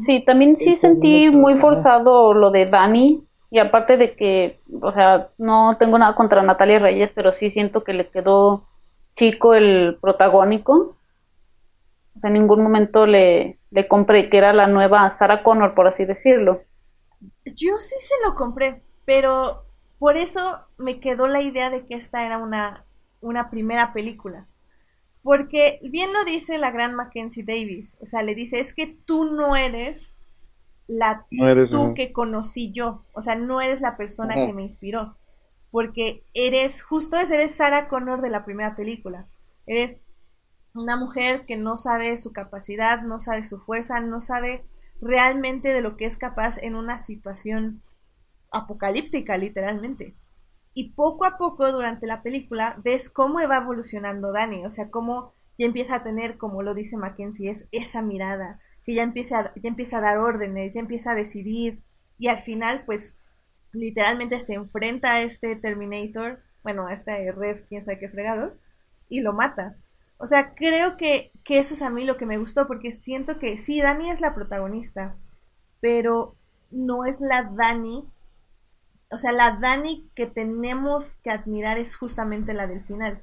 Sí, 0.00 0.24
también 0.24 0.58
sí 0.58 0.76
sentí 0.76 1.30
muy 1.30 1.58
forzado 1.58 2.34
lo 2.34 2.50
de 2.50 2.66
Dani 2.66 3.24
y 3.50 3.58
aparte 3.58 3.96
de 3.96 4.16
que, 4.16 4.60
o 4.82 4.92
sea, 4.92 5.30
no 5.38 5.76
tengo 5.78 5.98
nada 5.98 6.14
contra 6.16 6.42
Natalia 6.42 6.78
Reyes, 6.78 7.12
pero 7.14 7.32
sí 7.34 7.50
siento 7.50 7.84
que 7.84 7.92
le 7.92 8.10
quedó 8.10 8.68
chico 9.16 9.54
el 9.54 9.98
protagónico. 10.00 10.96
O 12.16 12.20
sea, 12.20 12.28
en 12.28 12.34
ningún 12.34 12.62
momento 12.62 13.06
le, 13.06 13.60
le 13.70 13.88
compré 13.88 14.30
que 14.30 14.38
era 14.38 14.52
la 14.52 14.66
nueva 14.66 15.16
Sarah 15.18 15.42
Connor, 15.42 15.74
por 15.74 15.86
así 15.88 16.04
decirlo. 16.04 16.62
Yo 17.44 17.78
sí 17.78 17.96
se 18.00 18.14
lo 18.26 18.34
compré, 18.34 18.82
pero 19.04 19.64
por 19.98 20.16
eso 20.16 20.40
me 20.78 21.00
quedó 21.00 21.28
la 21.28 21.42
idea 21.42 21.70
de 21.70 21.86
que 21.86 21.94
esta 21.94 22.26
era 22.26 22.38
una, 22.38 22.86
una 23.20 23.50
primera 23.50 23.92
película. 23.92 24.48
Porque 25.24 25.80
bien 25.90 26.12
lo 26.14 26.24
dice 26.24 26.58
la 26.58 26.70
gran 26.70 26.94
Mackenzie 26.94 27.44
Davis, 27.44 27.98
o 28.00 28.06
sea, 28.06 28.22
le 28.22 28.36
dice, 28.36 28.60
es 28.60 28.74
que 28.74 28.86
tú 28.86 29.32
no 29.32 29.56
eres 29.56 30.18
la 30.86 31.26
No 31.30 31.48
eres 31.48 31.70
tú 31.70 31.80
un- 31.82 31.94
que 31.94 32.12
conocí 32.12 32.72
yo, 32.72 33.04
o 33.14 33.22
sea, 33.22 33.36
no 33.36 33.60
eres 33.62 33.80
la 33.82 33.96
persona 33.96 34.34
Ajá. 34.34 34.46
que 34.46 34.52
me 34.54 34.62
inspiró, 34.62 35.16
porque 35.72 36.24
eres, 36.34 36.82
justo 36.84 37.16
es, 37.16 37.30
eres 37.32 37.56
Sarah 37.56 37.88
Connor 37.88 38.22
de 38.22 38.30
la 38.30 38.44
primera 38.44 38.76
película, 38.76 39.26
eres 39.66 40.04
una 40.74 40.96
mujer 40.96 41.46
que 41.46 41.56
no 41.56 41.76
sabe 41.78 42.16
su 42.18 42.32
capacidad, 42.32 43.02
no 43.02 43.20
sabe 43.20 43.44
su 43.44 43.60
fuerza, 43.60 44.00
no 44.00 44.20
sabe 44.20 44.64
realmente 45.00 45.72
de 45.72 45.82
lo 45.82 45.96
que 45.96 46.06
es 46.06 46.18
capaz 46.18 46.58
en 46.62 46.74
una 46.76 46.98
situación 46.98 47.82
apocalíptica, 48.52 49.36
literalmente. 49.38 50.14
Y 50.74 50.92
poco 50.92 51.24
a 51.24 51.38
poco 51.38 51.70
durante 51.72 52.06
la 52.06 52.22
película 52.22 52.78
ves 52.84 53.08
cómo 53.10 53.34
va 53.48 53.58
evolucionando 53.58 54.32
Dani, 54.32 54.64
o 54.66 54.70
sea, 54.70 54.90
cómo 54.90 55.32
ya 55.58 55.66
empieza 55.66 55.96
a 55.96 56.02
tener, 56.02 56.36
como 56.36 56.62
lo 56.62 56.74
dice 56.74 56.96
Mackenzie, 56.96 57.50
es 57.50 57.68
esa 57.72 58.02
mirada, 58.02 58.60
que 58.84 58.94
ya 58.94 59.04
empieza, 59.04 59.38
a- 59.40 59.54
ya 59.54 59.68
empieza 59.68 59.98
a 59.98 60.00
dar 60.00 60.18
órdenes, 60.18 60.74
ya 60.74 60.80
empieza 60.80 61.12
a 61.12 61.14
decidir, 61.14 61.82
y 62.18 62.28
al 62.28 62.42
final, 62.42 62.82
pues, 62.86 63.18
literalmente 63.72 64.40
se 64.40 64.54
enfrenta 64.54 65.12
a 65.14 65.22
este 65.22 65.56
Terminator, 65.56 66.40
bueno, 66.62 66.86
a 66.86 66.94
este 66.94 67.30
Rev, 67.32 67.66
quién 67.68 67.84
sabe 67.84 67.98
qué 68.00 68.08
fregados, 68.08 68.58
y 69.08 69.20
lo 69.20 69.32
mata. 69.32 69.76
O 70.18 70.26
sea, 70.26 70.54
creo 70.54 70.96
que, 70.96 71.32
que 71.44 71.58
eso 71.58 71.74
es 71.74 71.82
a 71.82 71.90
mí 71.90 72.04
lo 72.04 72.16
que 72.16 72.26
me 72.26 72.38
gustó, 72.38 72.66
porque 72.66 72.92
siento 72.92 73.38
que 73.38 73.58
sí, 73.58 73.80
Dani 73.80 74.10
es 74.10 74.20
la 74.20 74.34
protagonista, 74.34 75.16
pero 75.80 76.36
no 76.70 77.04
es 77.04 77.20
la 77.20 77.44
Dani 77.44 78.08
o 79.14 79.18
sea, 79.18 79.32
la 79.32 79.58
Dani 79.60 80.08
que 80.14 80.26
tenemos 80.26 81.16
que 81.16 81.30
admirar 81.30 81.78
es 81.78 81.96
justamente 81.96 82.54
la 82.54 82.66
del 82.66 82.82
final, 82.82 83.22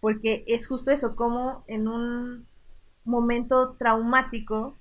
porque 0.00 0.44
es 0.46 0.68
justo 0.68 0.90
eso, 0.90 1.16
como 1.16 1.64
en 1.68 1.88
un 1.88 2.46
momento 3.04 3.76
traumático 3.78 4.76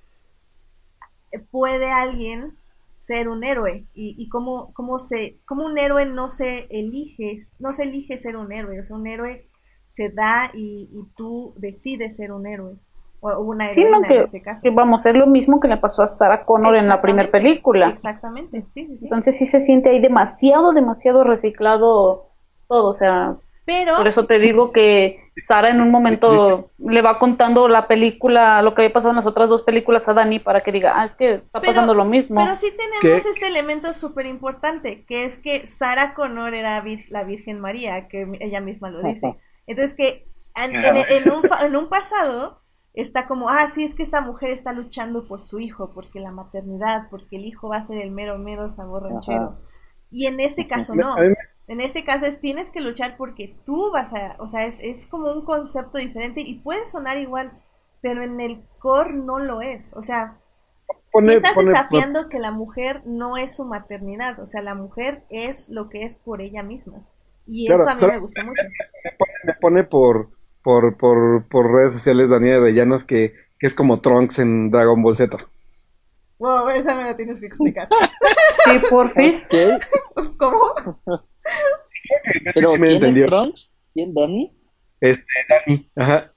eh, 1.32 1.40
puede 1.40 1.92
alguien 1.92 2.58
ser 2.96 3.30
un 3.30 3.44
héroe 3.44 3.86
y, 3.94 4.16
y 4.18 4.30
cómo, 4.30 4.74
cómo 4.74 5.00
se, 5.00 5.38
cómo 5.46 5.66
un 5.66 5.78
héroe 5.78 6.06
no 6.06 6.30
se 6.30 6.68
elige, 6.72 7.42
no 7.60 7.74
se 7.74 7.84
elige 7.84 8.18
ser 8.18 8.38
un 8.38 8.52
héroe, 8.52 8.80
o 8.80 8.84
sea, 8.84 8.98
un 8.98 9.08
héroe 9.08 9.48
se 9.86 10.10
da 10.10 10.52
y, 10.54 10.90
y 10.92 11.06
tú 11.16 11.54
decides 11.58 12.16
ser 12.18 12.32
un 12.32 12.48
héroe, 12.48 12.78
o 13.20 13.40
una 13.42 13.66
Sí, 13.74 13.80
heroína 13.82 14.00
no, 14.00 14.08
que, 14.08 14.14
en 14.16 14.22
este 14.22 14.42
caso. 14.42 14.62
que 14.64 14.70
vamos, 14.70 15.06
es 15.06 15.16
lo 15.16 15.28
mismo 15.28 15.60
que 15.60 15.68
le 15.68 15.78
pasó 15.78 16.04
a 16.04 16.08
Sarah 16.08 16.46
Connor 16.46 16.78
en 16.78 16.88
la 16.88 17.02
primera 17.02 17.30
película. 17.30 17.90
Exactamente, 17.90 18.62
sí, 18.70 18.86
sí, 18.86 18.98
sí. 19.00 19.06
Entonces 19.06 19.38
sí 19.38 19.48
se 19.48 19.60
siente 19.60 19.90
ahí 19.90 20.00
demasiado, 20.00 20.72
demasiado 20.74 21.24
reciclado 21.24 22.30
todo. 22.68 22.92
O 22.92 22.98
sea, 22.98 23.36
Pero 23.66 23.96
por 23.98 24.08
eso 24.08 24.26
te 24.26 24.40
digo 24.40 24.72
que 24.72 25.20
Sara 25.48 25.70
en 25.70 25.82
un 25.82 25.92
momento 25.92 26.70
le 26.80 27.02
va 27.02 27.20
contando 27.20 27.68
la 27.68 27.88
película, 27.88 28.62
lo 28.62 28.74
que 28.74 28.82
había 28.84 28.94
pasado 28.94 29.12
en 29.12 29.18
las 29.18 29.26
otras 29.26 29.50
dos 29.50 29.62
películas 29.64 30.04
a 30.08 30.14
Dani 30.14 30.40
para 30.40 30.62
que 30.62 30.72
diga, 30.72 30.94
ah, 30.96 31.06
es 31.06 31.12
que 31.16 31.34
está 31.36 31.60
Pero- 31.62 31.74
pasando 31.74 31.94
lo 31.94 32.06
mismo. 32.06 32.40
Pero 32.44 32.56
sí 32.56 32.68
tenemos 32.72 33.02
¿Qué? 33.24 33.30
este 33.30 33.48
elemento 33.48 33.94
súper 33.94 34.26
importante, 34.26 35.04
que 35.06 35.26
es 35.26 35.40
que 35.40 35.66
Sara 35.68 36.14
Connor 36.14 36.54
era 36.54 36.82
vir- 36.84 37.06
la 37.10 37.24
Virgen 37.24 37.60
María, 37.60 38.08
que 38.08 38.28
ella 38.40 38.62
misma 38.62 38.90
lo 38.90 39.02
dice. 39.02 39.36
Entonces 39.68 39.94
que 39.96 40.26
en, 40.64 40.76
en- 40.76 40.96
en 41.26 41.32
un, 41.32 41.44
fa- 41.44 41.66
en 41.66 41.76
un 41.76 41.88
pasado 41.90 42.62
está 43.02 43.28
como, 43.28 43.50
ah, 43.50 43.68
sí, 43.68 43.84
es 43.84 43.96
que 43.96 44.04
esta 44.04 44.22
mujer 44.22 44.52
está 44.52 44.74
luchando 44.74 45.28
por 45.28 45.42
su 45.42 45.60
hijo, 45.60 45.92
porque 45.94 46.20
la 46.20 46.32
maternidad, 46.32 47.08
porque 47.10 47.38
el 47.38 47.46
hijo 47.46 47.70
va 47.70 47.78
a 47.78 47.84
ser 47.84 47.98
el 48.00 48.12
mero, 48.12 48.38
mero 48.38 48.72
sabor 48.76 49.04
ranchero. 49.04 49.44
Ajá. 49.44 49.56
Y 50.12 50.26
en 50.28 50.40
este 50.40 50.68
caso 50.68 50.96
no. 50.96 51.16
En 51.68 51.82
este 51.82 52.06
caso 52.06 52.26
es 52.26 52.40
tienes 52.40 52.70
que 52.70 52.80
luchar 52.82 53.18
porque 53.18 53.56
tú 53.66 53.92
vas 53.92 54.14
a, 54.14 54.36
o 54.40 54.48
sea, 54.48 54.66
es, 54.66 54.80
es 54.82 55.06
como 55.06 55.32
un 55.32 55.44
concepto 55.44 55.98
diferente 55.98 56.40
y 56.42 56.56
puede 56.60 56.88
sonar 56.88 57.18
igual, 57.18 57.52
pero 58.02 58.24
en 58.24 58.40
el 58.40 58.62
core 58.80 59.14
no 59.14 59.38
lo 59.40 59.62
es. 59.62 59.94
O 59.98 60.02
sea, 60.02 60.38
pone- 61.12 61.28
si 61.28 61.34
estás 61.36 61.54
pone- 61.54 61.72
desafiando 61.72 62.30
que 62.30 62.40
la 62.40 62.52
mujer 62.52 63.02
no 63.06 63.36
es 63.36 63.56
su 63.58 63.66
maternidad, 63.66 64.40
o 64.40 64.46
sea, 64.46 64.62
la 64.62 64.76
mujer 64.76 65.24
es 65.30 65.68
lo 65.70 65.90
que 65.90 66.04
es 66.04 66.16
por 66.16 66.40
ella 66.42 66.64
misma. 66.64 67.02
Y 67.46 67.68
Claro, 67.68 67.82
eso 67.84 67.92
a 67.92 67.96
mí 67.96 68.08
me 68.08 68.20
gustó 68.20 68.44
mucho. 68.46 68.62
me 69.44 69.54
pone 69.56 69.84
por, 69.84 70.30
por, 70.68 70.98
por, 70.98 71.48
por 71.48 71.72
redes 71.72 71.94
sociales 71.94 72.30
Daniela 72.30 72.58
Avellanos 72.58 73.06
que, 73.06 73.34
que 73.58 73.68
es 73.68 73.74
como 73.74 74.02
Trunks 74.02 74.40
en 74.40 74.70
Dragon 74.70 75.02
Ball 75.02 75.16
Z. 75.16 75.38
Wow, 76.40 76.70
esa 76.70 76.96
me 76.96 77.04
la 77.04 77.16
tienes 77.18 77.40
que 77.40 77.48
explicar. 77.48 77.88
Sí, 78.66 78.80
por 78.90 79.10
fin. 79.14 79.42
Ok, 79.50 79.54
¿Cómo? 80.38 80.74
pero 82.54 82.78
me 82.78 82.90
¿quién 82.90 83.04
entendió. 83.04 83.26
es 83.26 83.30
Trunks? 83.30 83.74
¿Quién, 83.94 84.14
Danny? 84.14 84.54
Este, 85.02 85.32
Dani, 85.50 85.90
ajá. 85.96 86.34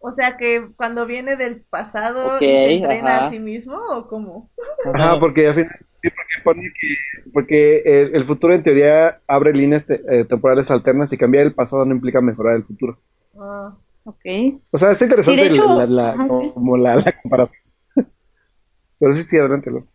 O 0.00 0.12
sea, 0.12 0.36
que 0.36 0.70
cuando 0.76 1.06
viene 1.06 1.36
del 1.36 1.64
pasado 1.64 2.36
Ok, 2.36 2.42
y 2.42 2.46
se 2.46 2.70
entrena 2.70 3.16
ajá. 3.16 3.26
a 3.26 3.30
sí 3.30 3.40
mismo, 3.40 3.76
¿o 3.76 4.06
cómo? 4.08 4.50
Ajá, 4.94 5.18
porque 5.18 5.46
al 5.46 5.54
final, 5.54 5.76
sí, 6.02 6.08
porque 6.10 6.44
pone 6.44 6.62
que, 6.80 7.30
porque 7.32 7.82
el, 7.84 8.14
el 8.16 8.24
futuro 8.24 8.54
en 8.54 8.62
teoría 8.62 9.20
abre 9.26 9.52
líneas 9.52 9.86
te- 9.86 10.00
eh, 10.08 10.24
temporales 10.24 10.70
alternas 10.70 11.12
y 11.12 11.18
cambiar 11.18 11.46
el 11.46 11.54
pasado 11.54 11.84
no 11.84 11.94
implica 11.94 12.20
mejorar 12.20 12.56
el 12.56 12.64
futuro. 12.64 12.98
Ah, 13.36 13.76
Ok. 14.04 14.24
O 14.72 14.78
sea, 14.78 14.90
está 14.92 15.04
interesante 15.04 15.46
hecho- 15.46 15.86
la, 15.86 16.16
como 16.54 16.76
la, 16.78 16.96
la 16.96 17.12
comparación. 17.20 17.60
Pero 18.98 19.12
sí, 19.12 19.22
sí, 19.22 19.36
adelante. 19.38 19.70
Lo. 19.70 19.86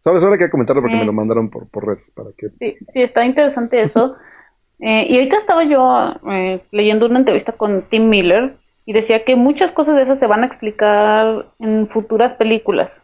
Sabes, 0.00 0.22
ahora 0.22 0.36
que 0.38 0.50
comentarlo 0.50 0.82
porque 0.82 0.96
me 0.96 1.04
lo 1.06 1.12
mandaron 1.12 1.50
por, 1.50 1.68
por 1.70 1.86
redes 1.86 2.10
para 2.10 2.30
que 2.36 2.48
Sí, 2.58 2.76
sí, 2.92 3.02
está 3.02 3.24
interesante 3.24 3.82
eso. 3.82 4.16
Eh, 4.80 5.06
y 5.08 5.14
ahorita 5.14 5.38
estaba 5.38 5.62
yo 5.64 6.14
eh, 6.32 6.60
leyendo 6.72 7.06
una 7.06 7.20
entrevista 7.20 7.52
con 7.52 7.82
Tim 7.88 8.08
Miller 8.08 8.56
y 8.84 8.92
decía 8.92 9.24
que 9.24 9.36
muchas 9.36 9.70
cosas 9.70 9.94
de 9.94 10.02
esas 10.02 10.18
se 10.18 10.26
van 10.26 10.42
a 10.42 10.46
explicar 10.46 11.46
en 11.60 11.86
futuras 11.88 12.34
películas. 12.34 13.00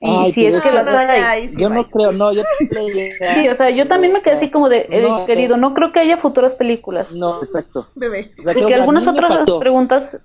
Y 0.00 0.08
Ay, 0.08 0.32
si 0.32 0.46
es 0.46 0.62
que 0.62 0.68
ahí 0.68 1.48
sí, 1.48 1.60
Yo 1.60 1.68
no 1.68 1.84
creo, 1.88 2.12
no, 2.12 2.32
yo 2.32 2.42
Sí, 2.60 3.48
o 3.48 3.56
sea, 3.56 3.70
yo 3.70 3.88
también 3.88 4.12
me 4.12 4.22
quedé 4.22 4.36
así 4.36 4.50
como 4.50 4.68
de, 4.68 4.86
eh, 4.90 5.02
No, 5.02 5.26
querido, 5.26 5.56
no 5.56 5.74
creo 5.74 5.92
que 5.92 6.00
haya 6.00 6.18
futuras 6.18 6.52
películas. 6.54 7.10
No, 7.10 7.42
exacto. 7.42 7.88
Bebé. 7.96 8.32
O 8.38 8.42
sea, 8.42 8.54
que 8.54 8.60
Porque 8.60 8.74
algunas 8.76 9.06
otras 9.08 9.44
preguntas 9.58 10.16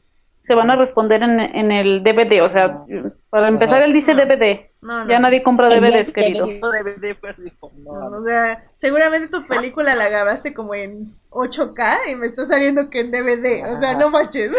se 0.44 0.56
van 0.56 0.70
a 0.70 0.76
responder 0.76 1.24
en, 1.24 1.40
en 1.40 1.72
el 1.72 2.04
DVD. 2.04 2.44
O 2.44 2.50
sea, 2.50 2.84
para 3.30 3.48
empezar, 3.48 3.78
Ajá. 3.78 3.86
él 3.86 3.94
dice. 3.94 4.14
DVD. 4.14 4.70
No, 4.82 5.06
no. 5.06 5.10
Ya 5.10 5.20
nadie 5.20 5.42
compra 5.42 5.70
DVDs, 5.70 6.14
querido. 6.14 6.46
DVD, 6.46 7.16
pues, 7.20 7.36
dijo, 7.42 7.72
o 7.86 8.26
sea, 8.26 8.64
seguramente 8.76 9.30
tu 9.30 9.48
película 9.48 9.96
la 9.96 10.10
grabaste 10.10 10.54
como 10.54 10.76
en 10.76 11.04
8K 11.30 12.12
y 12.12 12.16
me 12.16 12.26
está 12.28 12.46
saliendo 12.46 12.90
que 12.90 13.00
en 13.00 13.12
DVD. 13.12 13.74
O 13.74 13.80
sea, 13.80 13.98
no 13.98 14.10
manches. 14.10 14.52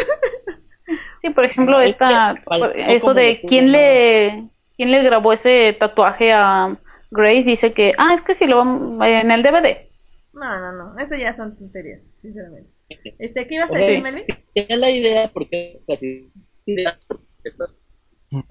Sí, 1.23 1.31
por 1.31 1.45
ejemplo, 1.45 1.81
esta, 1.81 2.35
eso 2.89 3.15
de 3.15 3.41
quién 3.49 3.73
le, 3.73 4.51
quién 4.77 4.91
le 4.91 5.03
grabó 5.03 5.33
ese 5.33 5.77
tatuaje 5.79 6.33
a 6.33 6.77
Grace, 7.11 7.45
dice 7.45 7.73
que, 7.73 7.93
ah, 7.99 8.15
es 8.15 8.23
que 8.23 8.35
sí 8.35 8.47
lo 8.47 8.59
vamos 8.59 9.07
en 9.07 9.31
el 9.31 9.43
DVD. 9.43 9.89
No, 10.33 10.49
no, 10.61 10.73
no. 10.73 10.99
Eso 10.99 11.15
ya 11.17 11.33
son 11.33 11.57
tonterías, 11.57 12.11
sinceramente. 12.17 12.71
Este, 13.19 13.47
¿qué 13.47 13.55
ibas 13.55 13.73
a 13.73 13.77
decir, 13.79 14.03
Melvin? 14.03 14.25
Tenía 14.55 14.77
la 14.77 14.91
idea 14.91 15.31
porque 15.33 15.81
casi 15.87 16.31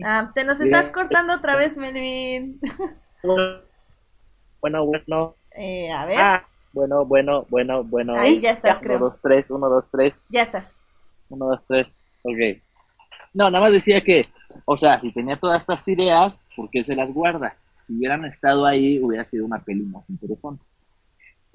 Ah, 0.06 0.32
te 0.34 0.46
nos 0.46 0.62
estás 0.62 0.90
cortando 0.92 1.34
otra 1.36 1.58
vez, 1.58 1.78
Melvin. 1.78 2.60
bueno, 4.62 4.86
bueno, 4.86 5.36
Eh, 5.52 5.92
a 5.92 6.06
ver, 6.06 6.18
ah, 6.20 6.48
bueno, 6.72 7.06
bueno, 7.06 7.46
bueno, 7.50 7.84
bueno. 7.84 8.14
Ahí 8.18 8.40
ya 8.42 8.52
estás, 8.52 8.78
Uno, 8.78 8.82
creo. 8.82 9.00
dos, 9.00 9.22
tres, 9.22 9.52
uno, 9.52 9.70
dos, 9.70 9.90
tres, 9.92 10.26
ya 10.30 10.44
estás. 10.44 10.80
uno, 11.30 11.48
dos, 11.48 11.66
tres. 11.68 11.98
Ok. 12.24 12.62
No, 13.34 13.50
nada 13.52 13.64
más 13.66 13.74
decía 13.74 14.02
que, 14.02 14.30
o 14.66 14.78
sea, 14.78 15.00
si 15.00 15.12
tenía 15.12 15.38
todas 15.40 15.64
estas 15.64 15.88
ideas, 15.88 16.44
¿por 16.56 16.70
qué 16.70 16.84
se 16.84 16.96
las 16.96 17.14
guarda? 17.14 17.56
Si 17.86 17.94
hubieran 17.94 18.26
estado 18.26 18.66
ahí, 18.66 19.00
hubiera 19.04 19.26
sido 19.26 19.46
una 19.46 19.60
peli 19.60 19.84
más 19.84 20.10
interesante. 20.10 20.64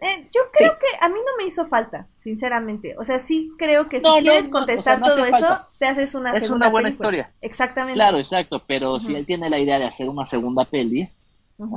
Eh, 0.00 0.28
yo 0.32 0.42
creo 0.52 0.78
que 0.78 0.86
a 1.04 1.08
mí 1.08 1.16
no 1.16 1.36
me 1.38 1.48
hizo 1.48 1.66
falta, 1.66 2.06
sinceramente. 2.18 2.94
O 2.98 3.04
sea, 3.04 3.18
sí 3.18 3.50
creo 3.58 3.88
que 3.88 4.00
si 4.00 4.06
No, 4.06 4.18
quieres 4.18 4.44
no, 4.44 4.52
contestar 4.58 4.96
o 4.96 4.98
sea, 4.98 5.08
no 5.08 5.14
todo 5.14 5.24
eso, 5.24 5.38
falta. 5.46 5.68
te 5.78 5.86
haces 5.86 6.14
una 6.14 6.32
Es 6.34 6.44
segunda 6.44 6.66
una 6.66 6.72
buena 6.72 6.88
película. 6.88 7.08
historia. 7.08 7.32
Exactamente. 7.40 7.94
Claro, 7.94 8.18
exacto, 8.18 8.62
pero 8.66 9.00
si 9.00 9.14
él 9.16 9.26
tiene 9.26 9.50
la 9.50 9.58
idea 9.58 9.78
de 9.80 9.86
hacer 9.86 10.08
una 10.08 10.24
segunda 10.26 10.64
peli, 10.66 11.08
pues, 11.56 11.70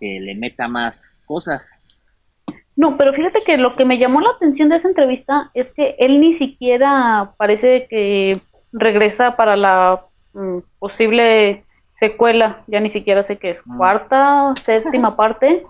que 0.00 0.18
le 0.20 0.34
meta 0.34 0.66
más 0.68 1.18
cosas. 1.26 1.66
No, 2.76 2.94
pero 2.96 3.12
fíjate 3.12 3.40
que 3.44 3.58
lo 3.58 3.74
que 3.76 3.84
me 3.84 3.98
llamó 3.98 4.20
la 4.20 4.30
atención 4.30 4.68
de 4.70 4.76
esa 4.76 4.88
entrevista 4.88 5.50
es 5.52 5.70
que 5.70 5.96
él 5.98 6.20
ni 6.20 6.32
siquiera 6.32 7.34
parece 7.36 7.86
que 7.90 8.40
regresa 8.72 9.36
para 9.36 9.56
la 9.56 10.06
mm, 10.38 10.58
posible 10.78 11.64
secuela, 11.92 12.62
ya 12.68 12.80
ni 12.80 12.90
siquiera 12.90 13.22
sé 13.24 13.38
qué 13.38 13.50
es, 13.50 13.66
Mm. 13.66 13.76
cuarta, 13.76 14.54
séptima 14.64 15.16
parte. 15.16 15.66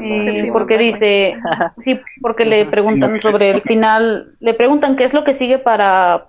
Eh, 0.00 0.50
porque 0.52 0.78
dice, 0.78 1.34
sí, 1.84 2.00
porque 2.22 2.44
le 2.46 2.64
preguntan 2.66 3.20
sobre 3.20 3.50
el 3.50 3.62
final, 3.62 4.34
le 4.40 4.54
preguntan 4.54 4.96
qué 4.96 5.04
es 5.04 5.12
lo 5.12 5.24
que 5.24 5.34
sigue 5.34 5.58
para 5.58 6.28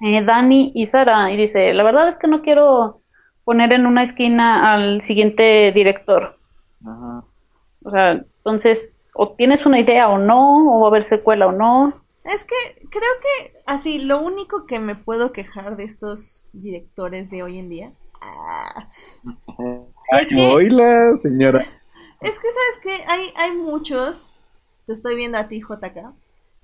eh, 0.00 0.22
Dani 0.22 0.72
y 0.74 0.86
Sara, 0.86 1.32
y 1.32 1.36
dice, 1.38 1.72
la 1.72 1.82
verdad 1.82 2.08
es 2.10 2.16
que 2.18 2.26
no 2.28 2.42
quiero 2.42 3.00
poner 3.44 3.72
en 3.72 3.86
una 3.86 4.02
esquina 4.02 4.72
al 4.74 5.02
siguiente 5.02 5.72
director. 5.72 6.36
Ajá. 6.86 7.22
O 7.82 7.90
sea, 7.90 8.12
entonces, 8.12 8.88
o 9.14 9.30
tienes 9.30 9.64
una 9.64 9.80
idea 9.80 10.08
o 10.10 10.18
no, 10.18 10.76
o 10.76 10.80
va 10.80 10.88
a 10.88 10.90
haber 10.90 11.04
secuela 11.04 11.46
o 11.46 11.52
no. 11.52 11.94
Es 12.32 12.44
que 12.44 12.88
creo 12.88 13.12
que 13.22 13.52
así, 13.66 14.00
lo 14.00 14.20
único 14.20 14.66
que 14.66 14.80
me 14.80 14.96
puedo 14.96 15.32
quejar 15.32 15.76
de 15.76 15.84
estos 15.84 16.44
directores 16.52 17.30
de 17.30 17.42
hoy 17.42 17.58
en 17.58 17.68
día 17.68 17.92
ah, 18.20 18.88
es 18.92 20.28
que, 20.28 21.16
señora. 21.16 21.60
es 22.20 22.38
que 22.38 22.48
sabes 22.48 22.82
que 22.82 23.04
hay, 23.06 23.32
hay 23.36 23.56
muchos, 23.56 24.40
te 24.86 24.92
estoy 24.92 25.14
viendo 25.14 25.38
a 25.38 25.48
ti 25.48 25.60
JK, 25.60 26.12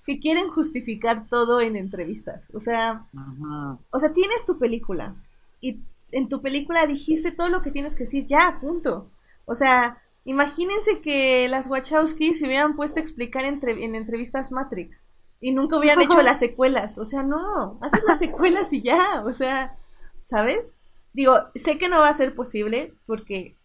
que 0.04 0.18
quieren 0.18 0.48
justificar 0.48 1.28
todo 1.28 1.60
en 1.60 1.76
entrevistas. 1.76 2.42
O 2.54 2.60
sea, 2.60 3.06
Ajá. 3.16 3.78
o 3.90 4.00
sea, 4.00 4.12
tienes 4.12 4.44
tu 4.46 4.58
película 4.58 5.14
y 5.60 5.78
en 6.10 6.28
tu 6.28 6.42
película 6.42 6.86
dijiste 6.86 7.30
todo 7.30 7.48
lo 7.48 7.62
que 7.62 7.70
tienes 7.70 7.94
que 7.94 8.04
decir, 8.04 8.26
ya, 8.26 8.58
punto. 8.60 9.08
O 9.44 9.54
sea, 9.54 10.02
imagínense 10.24 11.00
que 11.00 11.48
las 11.48 11.68
Wachowski 11.68 12.34
se 12.34 12.46
hubieran 12.46 12.74
puesto 12.76 12.98
a 12.98 13.02
explicar 13.02 13.44
entre- 13.44 13.84
en 13.84 13.94
entrevistas 13.94 14.50
Matrix 14.52 15.04
y 15.42 15.52
nunca 15.52 15.76
hubieran 15.76 16.00
hecho 16.00 16.22
las 16.22 16.38
secuelas. 16.38 16.96
O 16.98 17.04
sea, 17.04 17.24
no, 17.24 17.78
haces 17.82 18.04
las 18.06 18.20
secuelas 18.20 18.72
y 18.72 18.80
ya, 18.80 19.24
o 19.26 19.32
sea, 19.32 19.76
¿sabes? 20.22 20.76
Digo, 21.12 21.34
sé 21.56 21.76
que 21.78 21.88
no 21.88 21.98
va 21.98 22.08
a 22.08 22.14
ser 22.14 22.34
posible 22.34 22.94
porque 23.06 23.58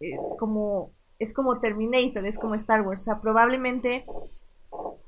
eh, 0.00 0.16
como 0.38 0.92
es 1.18 1.32
como 1.32 1.58
Terminator, 1.60 2.26
es 2.26 2.38
como 2.38 2.54
Star 2.54 2.82
Wars, 2.82 3.00
o 3.00 3.04
sea, 3.04 3.20
probablemente 3.22 4.04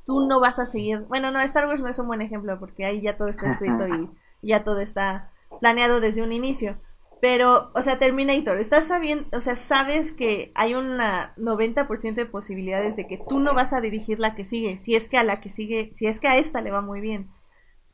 tú 0.07 0.27
no 0.27 0.41
vas 0.41 0.59
a 0.59 0.65
seguir, 0.65 1.01
bueno, 1.01 1.31
no, 1.31 1.41
Star 1.41 1.67
Wars 1.67 1.83
no 1.83 1.89
es 1.89 1.99
un 1.99 2.07
buen 2.07 2.23
ejemplo 2.23 2.59
porque 2.59 2.87
ahí 2.87 3.03
ya 3.03 3.19
todo 3.19 3.29
está 3.29 3.49
escrito 3.49 3.87
y 3.87 4.09
ya 4.41 4.65
todo 4.65 4.81
está 4.81 5.31
planeado 5.61 6.01
desde 6.01 6.23
un 6.23 6.33
inicio. 6.33 6.79
Pero, 7.21 7.71
o 7.75 7.83
sea, 7.83 7.99
Terminator, 7.99 8.59
estás 8.59 8.89
sabiendo, 8.89 9.27
o 9.37 9.41
sea, 9.41 9.57
sabes 9.57 10.13
que 10.13 10.53
hay 10.55 10.75
una 10.75 11.35
90% 11.37 12.15
de 12.21 12.27
posibilidades 12.27 12.97
de 12.97 13.07
que 13.07 13.19
tú 13.19 13.41
no 13.41 13.55
vas 13.55 13.73
a 13.73 13.81
dirigir 13.81 14.21
la 14.21 14.35
que 14.35 14.45
sigue, 14.45 14.79
si 14.81 14.95
es 14.95 15.09
que 15.09 15.17
a 15.19 15.25
la 15.25 15.41
que 15.41 15.51
sigue, 15.51 15.93
si 15.95 16.07
es 16.07 16.21
que 16.21 16.29
a 16.29 16.37
esta 16.37 16.61
le 16.61 16.71
va 16.71 16.83
muy 16.83 17.01
bien. 17.01 17.31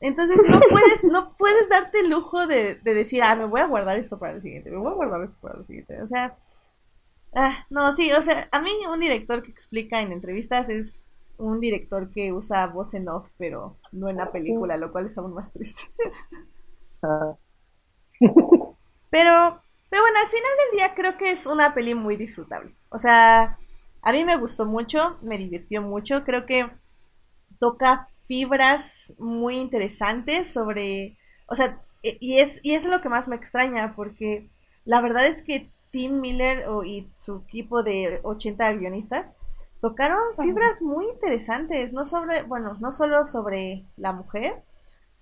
Entonces 0.01 0.37
no 0.49 0.61
puedes, 0.71 1.05
no 1.05 1.37
puedes 1.37 1.69
darte 1.69 2.01
el 2.01 2.11
lujo 2.11 2.47
de, 2.47 2.77
de 2.77 2.95
decir, 2.95 3.23
ah, 3.25 3.37
me 3.37 3.47
voy 3.47 3.61
a 3.61 3.67
guardar 3.67 3.99
esto 3.99 4.19
para 4.19 4.35
el 4.35 4.43
siguiente, 4.43 4.71
me 4.71 4.79
voy 4.79 4.93
a 4.93 4.97
guardar 4.97 5.23
esto 5.23 5.39
para 5.41 5.59
el 5.59 5.65
siguiente. 5.65 6.03
O 6.03 6.07
sea, 6.09 6.37
ah, 7.35 7.67
no, 7.71 7.93
sí, 7.93 8.13
o 8.13 8.23
sea, 8.23 8.49
a 8.53 8.61
mí 8.63 8.71
un 8.93 9.01
director 9.01 9.43
que 9.43 9.51
explica 9.51 10.01
en 10.03 10.13
entrevistas 10.13 10.69
es 10.69 11.09
un 11.39 11.61
director 11.61 12.11
que 12.11 12.33
usa 12.33 12.67
voz 12.69 12.95
en 12.95 13.09
off, 13.09 13.29
pero 13.39 13.77
no 13.93 14.09
en 14.09 14.17
la 14.19 14.33
película, 14.33 14.77
lo 14.77 14.93
cual 14.93 15.07
es 15.09 15.19
aún 15.19 15.35
más 15.35 15.53
triste. 15.53 15.83
Pero, 19.13 19.63
pero 19.91 20.03
bueno, 20.03 20.19
al 20.21 20.29
final 20.29 20.53
del 20.71 20.79
día 20.79 20.97
creo 20.97 21.19
que 21.19 21.33
es 21.33 21.47
una 21.47 21.75
peli 21.75 21.95
muy 21.97 22.17
disfrutable. 22.17 22.75
O 22.91 22.99
sea, 22.99 23.59
a 24.03 24.13
mí 24.13 24.25
me 24.27 24.39
gustó 24.39 24.67
mucho, 24.67 25.19
me 25.23 25.39
divirtió 25.39 25.83
mucho. 25.83 26.25
Creo 26.25 26.47
que 26.47 26.71
toca 27.59 28.09
fibras 28.27 29.15
muy 29.19 29.57
interesantes 29.59 30.53
sobre, 30.53 31.17
o 31.47 31.55
sea, 31.55 31.81
e- 32.03 32.19
y 32.21 32.39
es, 32.39 32.61
y 32.63 32.75
es 32.75 32.85
lo 32.87 33.01
que 33.01 33.09
más 33.09 33.29
me 33.29 33.37
extraña, 33.37 33.95
porque 33.97 34.49
la 34.85 35.01
verdad 35.01 35.27
es 35.27 35.43
que 35.43 35.71
Tim 35.91 36.21
Miller 36.21 36.65
y 36.87 37.09
su 37.15 37.45
equipo 37.47 37.83
de 37.83 38.21
80 38.25 38.73
guionistas 38.73 39.37
tocaron 39.81 40.21
fibras 40.41 40.83
muy 40.83 41.07
interesantes, 41.09 41.93
no 41.93 42.07
sobre, 42.07 42.43
bueno, 42.45 42.77
no 42.81 42.93
solo 42.93 43.27
sobre 43.27 43.85
la 43.97 44.13
mujer, 44.13 44.63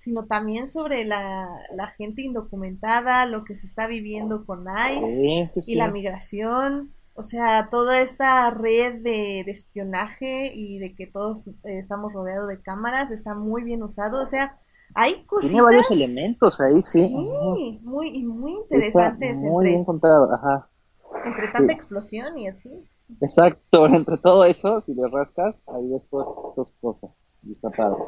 sino 0.01 0.25
también 0.25 0.67
sobre 0.67 1.05
la, 1.05 1.47
la 1.75 1.89
gente 1.89 2.23
indocumentada, 2.23 3.27
lo 3.27 3.45
que 3.45 3.59
se 3.59 3.67
está 3.67 3.87
viviendo 3.87 4.47
con 4.47 4.65
ICE 4.65 5.51
sí, 5.53 5.61
sí, 5.63 5.73
y 5.73 5.75
la 5.75 5.91
migración, 5.91 6.91
o 7.13 7.23
sea, 7.23 7.69
toda 7.69 8.01
esta 8.01 8.49
red 8.49 9.03
de, 9.03 9.43
de 9.45 9.51
espionaje 9.53 10.53
y 10.55 10.79
de 10.79 10.95
que 10.95 11.07
todos 11.07 11.47
eh, 11.49 11.53
estamos 11.65 12.15
rodeados 12.15 12.49
de 12.49 12.63
cámaras 12.63 13.11
está 13.11 13.35
muy 13.35 13.63
bien 13.63 13.83
usado, 13.83 14.23
o 14.25 14.27
sea, 14.27 14.57
hay 14.95 15.23
cositas 15.27 15.51
Tiene 15.51 15.65
varios 15.65 15.91
elementos 15.91 16.59
ahí, 16.63 16.83
sí. 16.83 17.05
Ajá. 17.05 17.55
sí, 17.57 17.81
muy 17.83 18.09
y 18.09 18.25
muy 18.25 18.53
Está 18.53 18.77
interesantes 18.77 19.39
muy 19.41 19.67
entre, 19.67 19.71
bien 19.71 19.85
contado, 19.85 20.33
ajá. 20.33 20.71
entre 21.27 21.49
tanta 21.49 21.75
sí. 21.75 21.77
explosión 21.77 22.39
y 22.39 22.49
así. 22.49 22.71
Exacto, 23.21 23.87
entre 23.95 24.17
todo 24.17 24.47
eso, 24.47 24.81
si 24.81 24.95
le 24.95 25.07
rascas, 25.09 25.61
ahí 25.67 25.87
después 25.89 26.27
dos 26.57 26.73
cosas. 26.81 27.23
Y 27.43 27.53
está 27.53 27.69
padre. 27.69 28.03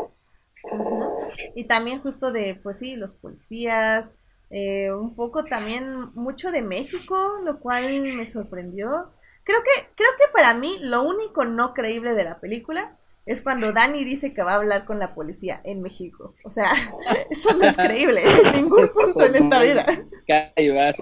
Y 1.55 1.64
también 1.64 2.01
justo 2.01 2.32
de, 2.32 2.59
pues 2.62 2.78
sí, 2.78 2.97
los 2.97 3.14
policías, 3.14 4.16
eh, 4.51 4.93
un 4.93 5.14
poco 5.14 5.44
también 5.44 6.12
mucho 6.14 6.51
de 6.51 6.62
México, 6.62 7.40
lo 7.44 7.59
cual 7.60 8.01
me 8.02 8.26
sorprendió. 8.26 9.10
Creo 9.44 9.59
que, 9.62 9.86
creo 9.97 10.10
que 10.18 10.32
para 10.32 10.55
mí 10.55 10.78
lo 10.82 11.02
único 11.02 11.44
no 11.44 11.74
creíble 11.74 12.14
de 12.14 12.24
la 12.24 12.39
película 12.39 12.97
es 13.26 13.40
cuando 13.42 13.72
Dani 13.72 14.04
dice 14.04 14.34
que 14.34 14.42
va 14.42 14.52
a 14.52 14.56
hablar 14.56 14.84
con 14.84 14.98
la 14.98 15.14
policía 15.14 15.60
en 15.64 15.80
México. 15.82 16.34
O 16.44 16.50
sea, 16.50 16.72
eso 17.30 17.56
no 17.56 17.64
es 17.64 17.76
creíble 17.76 18.20
en 18.24 18.52
ningún 18.62 18.88
punto 18.88 19.24
en 19.24 19.36
esta 19.36 19.60
vida. 19.62 19.86
Callar. 20.56 20.96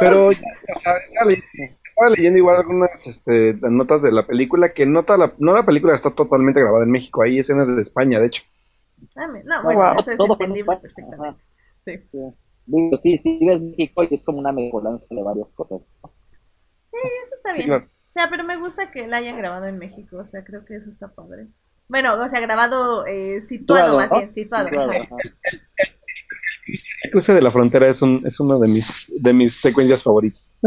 Pero, 0.00 0.28
o 0.28 0.32
sea, 0.78 0.96
estaba, 1.08 1.30
le- 1.30 1.42
estaba 1.84 2.10
leyendo 2.10 2.38
igual 2.38 2.56
algunas 2.56 3.06
este, 3.06 3.54
notas 3.62 4.02
de 4.02 4.12
la 4.12 4.26
película, 4.26 4.72
que 4.72 4.86
no, 4.86 5.04
toda 5.04 5.18
la, 5.18 5.34
no 5.38 5.54
la 5.54 5.64
película 5.66 5.94
está 5.94 6.10
totalmente 6.14 6.60
grabada 6.60 6.84
en 6.84 6.90
México, 6.90 7.22
hay 7.22 7.38
escenas 7.38 7.68
de 7.74 7.80
España, 7.80 8.20
de 8.20 8.26
hecho. 8.26 8.42
No, 9.16 9.62
bueno, 9.64 9.80
Wow. 9.80 9.98
eso 9.98 10.12
es 10.12 10.20
entendible 10.20 10.76
perfectamente. 10.80 11.42
Sí. 11.84 11.98
Sí. 12.12 12.18
Digo, 12.64 12.96
sí, 12.96 13.18
sí, 13.18 13.40
ves 13.44 13.60
México 13.60 14.04
y 14.04 14.14
es 14.14 14.22
como 14.22 14.38
una 14.38 14.52
mezcolanza 14.52 15.06
de 15.10 15.22
varias 15.22 15.50
cosas. 15.52 15.80
Eso 16.92 17.34
está 17.34 17.50
Sí, 17.50 17.56
bien. 17.56 17.68
claro. 17.68 17.88
O 18.12 18.14
sea, 18.14 18.28
pero 18.28 18.44
me 18.44 18.58
gusta 18.58 18.90
que 18.90 19.06
la 19.06 19.16
hayan 19.16 19.38
grabado 19.38 19.66
en 19.66 19.78
México, 19.78 20.18
o 20.18 20.26
sea, 20.26 20.44
creo 20.44 20.66
que 20.66 20.76
eso 20.76 20.90
está 20.90 21.08
padre. 21.08 21.46
Bueno, 21.88 22.12
o 22.20 22.28
sea, 22.28 22.40
grabado, 22.40 23.06
eh, 23.06 23.40
situado 23.40 23.96
Situado, 23.96 23.96
más 23.96 24.10
bien, 24.10 24.34
situado. 24.34 24.64
Situado, 24.66 24.90
ajá. 24.90 25.00
ajá. 25.00 25.16
El 27.04 27.10
cruce 27.10 27.32
de 27.32 27.40
la 27.40 27.50
frontera 27.50 27.88
es, 27.88 28.02
un, 28.02 28.22
es 28.26 28.38
uno 28.38 28.58
de 28.58 28.68
mis, 28.68 29.10
de 29.16 29.32
mis 29.32 29.58
secuencias 29.58 30.02
favoritas. 30.02 30.58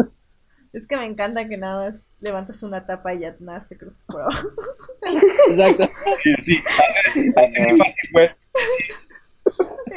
Es 0.73 0.87
que 0.87 0.97
me 0.97 1.05
encanta 1.05 1.47
que 1.47 1.55
nada 1.55 1.85
más 1.85 2.09
levantas 2.19 2.63
una 2.63 2.85
tapa 2.85 3.13
y 3.13 3.19
ya 3.19 3.35
nada 3.39 3.59
más 3.59 3.69
te 3.69 3.77
cruzas 3.77 4.05
por 4.07 4.21
abajo. 4.21 4.49
Exacto. 5.49 5.89
Sí, 6.23 6.33
así, 6.33 6.63
así 7.37 7.77
fácil 7.77 8.09
fue. 8.11 8.35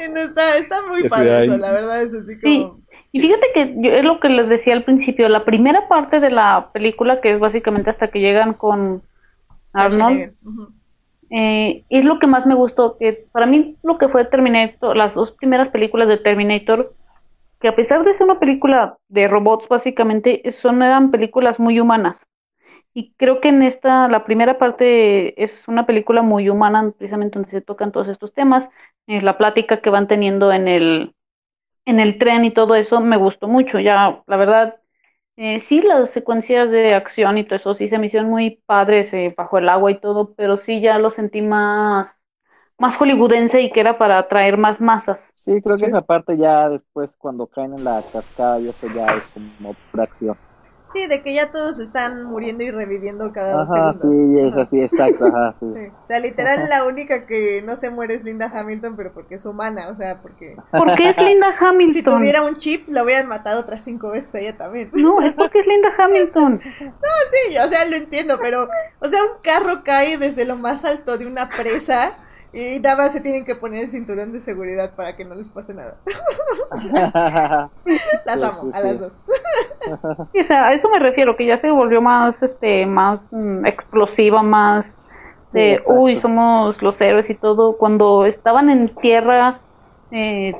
No 0.09 0.19
está, 0.21 0.57
está 0.57 0.87
muy 0.87 1.09
padre 1.09 1.45
eso, 1.45 1.57
la 1.57 1.71
verdad 1.71 2.03
es 2.03 2.13
así 2.13 2.35
Sí. 2.41 2.71
Y 3.11 3.21
fíjate 3.21 3.47
que 3.53 3.75
yo, 3.77 3.91
es 3.91 4.03
lo 4.03 4.19
que 4.19 4.29
les 4.29 4.47
decía 4.47 4.73
al 4.73 4.83
principio, 4.83 5.27
la 5.29 5.45
primera 5.45 5.87
parte 5.87 6.19
de 6.19 6.29
la 6.29 6.69
película, 6.73 7.21
que 7.21 7.31
es 7.31 7.39
básicamente 7.39 7.89
hasta 7.89 8.09
que 8.09 8.19
llegan 8.19 8.53
con 8.53 9.01
Arnold, 9.73 10.33
eh, 11.31 11.83
es 11.89 12.05
lo 12.05 12.19
que 12.19 12.27
más 12.27 12.45
me 12.45 12.55
gustó, 12.55 12.97
que 12.97 13.25
para 13.31 13.45
mí 13.45 13.75
lo 13.83 13.97
que 13.97 14.09
fue 14.09 14.25
Terminator, 14.25 14.95
las 14.95 15.15
dos 15.15 15.31
primeras 15.31 15.69
películas 15.69 16.07
de 16.07 16.17
Terminator, 16.17 16.93
que 17.59 17.67
a 17.67 17.75
pesar 17.75 18.03
de 18.03 18.13
ser 18.13 18.25
una 18.25 18.39
película 18.39 18.97
de 19.09 19.27
robots 19.27 19.67
básicamente, 19.67 20.41
son 20.51 20.81
eran 20.81 21.11
películas 21.11 21.59
muy 21.59 21.79
humanas. 21.79 22.27
Y 22.93 23.13
creo 23.17 23.39
que 23.41 23.49
en 23.49 23.61
esta, 23.63 24.07
la 24.07 24.25
primera 24.25 24.57
parte 24.57 25.41
es 25.41 25.67
una 25.67 25.85
película 25.85 26.21
muy 26.21 26.49
humana, 26.49 26.91
precisamente 26.97 27.37
donde 27.37 27.51
se 27.51 27.61
tocan 27.61 27.91
todos 27.91 28.07
estos 28.07 28.33
temas, 28.33 28.69
eh, 29.07 29.21
la 29.21 29.37
plática 29.37 29.77
que 29.81 29.89
van 29.89 30.07
teniendo 30.07 30.51
en 30.51 30.67
el, 30.67 31.13
en 31.89 31.99
el 31.99 32.17
tren 32.17 32.45
y 32.45 32.51
todo 32.51 32.75
eso 32.75 33.01
me 33.01 33.17
gustó 33.17 33.47
mucho. 33.47 33.79
Ya, 33.79 34.23
la 34.27 34.37
verdad, 34.37 34.79
eh, 35.35 35.59
sí, 35.59 35.81
las 35.81 36.11
secuencias 36.11 36.69
de 36.69 36.93
acción 36.93 37.37
y 37.37 37.43
todo 37.43 37.55
eso 37.55 37.73
sí 37.73 37.87
se 37.87 37.97
me 37.97 38.07
hicieron 38.07 38.29
muy 38.29 38.61
padres 38.65 39.13
eh, 39.13 39.33
bajo 39.37 39.57
el 39.57 39.69
agua 39.69 39.91
y 39.91 39.99
todo, 39.99 40.33
pero 40.35 40.57
sí 40.57 40.81
ya 40.81 40.99
lo 40.99 41.09
sentí 41.09 41.41
más, 41.41 42.21
más 42.77 42.97
hollywoodense 42.97 43.61
y 43.61 43.71
que 43.71 43.79
era 43.79 43.97
para 43.97 44.19
atraer 44.19 44.57
más 44.57 44.81
masas. 44.81 45.31
Sí, 45.35 45.61
creo 45.61 45.77
que 45.77 45.85
esa 45.85 46.01
parte 46.01 46.37
ya 46.37 46.69
después 46.69 47.15
cuando 47.17 47.47
caen 47.47 47.73
en 47.73 47.83
la 47.83 48.03
cascada 48.11 48.59
y 48.59 48.67
eso 48.67 48.87
ya 48.95 49.05
es 49.15 49.25
como 49.27 49.73
pura 49.91 50.03
acción. 50.03 50.37
Sí, 50.93 51.07
de 51.07 51.21
que 51.21 51.33
ya 51.33 51.51
todos 51.51 51.79
están 51.79 52.23
muriendo 52.23 52.63
y 52.63 52.71
reviviendo 52.71 53.31
cada 53.31 53.53
dos 53.53 53.69
Ajá, 53.71 53.93
segundos. 53.93 54.17
sí, 54.17 54.39
es 54.39 54.53
así, 54.55 54.81
exacto, 54.81 55.25
ajá, 55.27 55.53
sí. 55.59 55.65
Sí. 55.73 55.87
O 55.87 56.07
sea, 56.07 56.19
literal 56.19 56.67
la 56.69 56.83
única 56.85 57.25
que 57.27 57.61
no 57.63 57.75
se 57.75 57.89
muere 57.91 58.15
es 58.15 58.23
Linda 58.23 58.51
Hamilton, 58.53 58.95
pero 58.95 59.13
porque 59.13 59.35
es 59.35 59.45
humana, 59.45 59.89
o 59.89 59.95
sea, 59.95 60.21
porque 60.21 60.55
¿Por 60.71 60.95
qué 60.95 61.09
es 61.11 61.17
Linda 61.17 61.55
si 61.59 61.65
Hamilton? 61.65 62.03
tuviera 62.17 62.41
un 62.43 62.55
chip 62.57 62.87
la 62.89 63.03
hubieran 63.03 63.27
matado 63.27 63.61
otras 63.61 63.83
cinco 63.83 64.09
veces 64.09 64.33
a 64.35 64.39
ella 64.39 64.57
también. 64.57 64.89
No, 64.93 65.21
es 65.21 65.33
porque 65.33 65.59
es 65.59 65.67
Linda 65.67 65.89
Hamilton. 65.97 66.61
Sí, 67.49 67.57
o 67.57 67.67
sea, 67.67 67.85
lo 67.85 67.95
entiendo, 67.95 68.37
pero, 68.41 68.67
o 68.99 69.05
sea, 69.07 69.19
un 69.23 69.41
carro 69.43 69.83
cae 69.83 70.17
desde 70.17 70.45
lo 70.45 70.55
más 70.55 70.83
alto 70.85 71.17
de 71.17 71.27
una 71.27 71.49
presa 71.49 72.11
y 72.51 72.79
nada 72.79 72.97
más 72.97 73.13
se 73.13 73.21
tienen 73.21 73.45
que 73.45 73.55
poner 73.55 73.85
el 73.85 73.91
cinturón 73.91 74.31
de 74.31 74.41
seguridad 74.41 74.95
para 74.95 75.15
que 75.15 75.25
no 75.25 75.35
les 75.35 75.49
pase 75.49 75.73
nada. 75.73 75.97
Las 78.25 78.43
amo, 78.43 78.71
a 78.73 78.79
las 78.79 78.99
dos. 78.99 79.13
Sí, 80.31 80.39
o 80.39 80.43
sea, 80.43 80.67
a 80.67 80.73
eso 80.73 80.89
me 80.89 80.99
refiero, 80.99 81.35
que 81.35 81.45
ya 81.45 81.59
se 81.61 81.69
volvió 81.71 82.01
más, 82.01 82.41
este, 82.41 82.85
más 82.85 83.19
mm, 83.31 83.65
explosiva, 83.65 84.43
más 84.43 84.85
de, 85.51 85.77
uy, 85.87 86.19
somos 86.19 86.81
los 86.81 86.99
héroes 87.01 87.29
y 87.29 87.35
todo. 87.35 87.77
Cuando 87.77 88.25
estaban 88.25 88.69
en 88.69 88.89
tierra, 88.95 89.59
eh, 90.11 90.55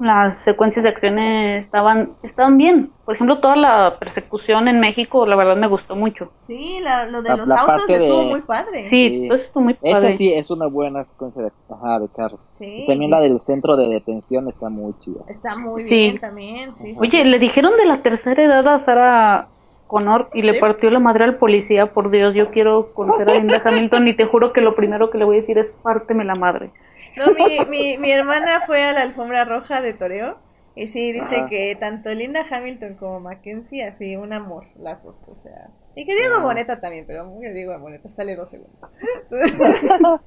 las 0.00 0.36
secuencias 0.44 0.82
de 0.82 0.88
acciones 0.90 1.64
estaban, 1.64 2.10
estaban 2.22 2.56
bien. 2.56 2.90
Por 3.04 3.14
ejemplo, 3.14 3.38
toda 3.40 3.56
la 3.56 3.96
persecución 3.98 4.68
en 4.68 4.78
México, 4.80 5.26
la 5.26 5.34
verdad 5.36 5.56
me 5.56 5.66
gustó 5.66 5.96
mucho. 5.96 6.30
Sí, 6.46 6.78
la- 6.82 7.06
lo 7.06 7.22
de 7.22 7.30
La- 7.30 7.36
los 7.36 7.48
la 7.48 7.56
autos 7.56 7.88
estuvo 7.88 8.20
de- 8.20 8.26
muy 8.26 8.40
padre. 8.42 8.80
Sí, 8.80 9.08
Sí. 9.08 9.28
estuvo 9.32 9.64
muy 9.64 9.76
Esa 9.82 10.00
padre. 10.00 10.12
sí 10.14 10.32
es 10.32 10.50
una 10.50 10.66
buena 10.66 11.04
secuencia 11.04 11.42
de, 11.42 11.50
ajá, 11.70 11.98
de 11.98 12.08
carro. 12.14 12.38
Sí. 12.54 12.84
Y 12.84 12.86
también 12.86 13.10
la 13.10 13.20
del 13.20 13.40
centro 13.40 13.76
de 13.76 13.88
detención 13.88 14.48
está 14.48 14.68
muy 14.68 14.94
chida. 15.00 15.20
Está 15.28 15.56
muy 15.56 15.86
Sí. 15.88 15.94
bien 15.94 16.18
también, 16.18 16.76
sí. 16.76 16.94
Oye, 16.98 17.24
le 17.24 17.38
dijeron 17.38 17.72
de 17.76 17.86
la 17.86 18.02
tercera 18.02 18.42
edad 18.42 18.66
a 18.68 18.80
Sarah 18.80 19.48
Connor 19.88 20.28
y 20.34 20.42
le 20.42 20.60
partió 20.60 20.90
la 20.90 20.98
madre 21.00 21.24
al 21.24 21.36
policía. 21.38 21.86
Por 21.94 22.10
Dios, 22.10 22.34
yo 22.34 22.50
quiero 22.50 22.92
conocer 22.92 23.28
a 23.30 23.34
Linda 23.34 23.62
Hamilton 23.64 24.06
y 24.08 24.14
te 24.16 24.26
juro 24.26 24.52
que 24.52 24.60
lo 24.60 24.74
primero 24.74 25.08
que 25.10 25.18
le 25.18 25.24
voy 25.24 25.38
a 25.38 25.40
decir 25.40 25.56
es 25.58 25.66
párteme 25.82 26.24
la 26.24 26.34
madre. 26.34 26.70
No, 27.16 27.32
mi, 27.32 27.58
mi, 27.68 27.98
mi 27.98 28.10
hermana 28.10 28.62
fue 28.66 28.82
a 28.82 28.92
la 28.92 29.02
alfombra 29.02 29.44
roja 29.44 29.80
de 29.80 29.92
Toreo 29.92 30.38
y 30.78 30.86
sí, 30.86 31.10
dice 31.10 31.38
Ajá. 31.38 31.46
que 31.46 31.74
tanto 31.74 32.14
Linda 32.14 32.44
Hamilton 32.48 32.94
como 32.94 33.18
Mackenzie, 33.18 33.82
así, 33.82 34.14
un 34.16 34.32
amor, 34.32 34.66
las 34.78 35.02
dos, 35.02 35.16
o 35.26 35.34
sea. 35.34 35.70
Y 35.96 36.06
que 36.06 36.14
Diego 36.14 36.40
Boneta 36.40 36.80
también, 36.80 37.04
pero 37.04 37.36
que 37.40 37.52
Diego 37.52 37.76
Boneta 37.80 38.08
sale 38.12 38.36
dos 38.36 38.48
segundos. 38.48 38.88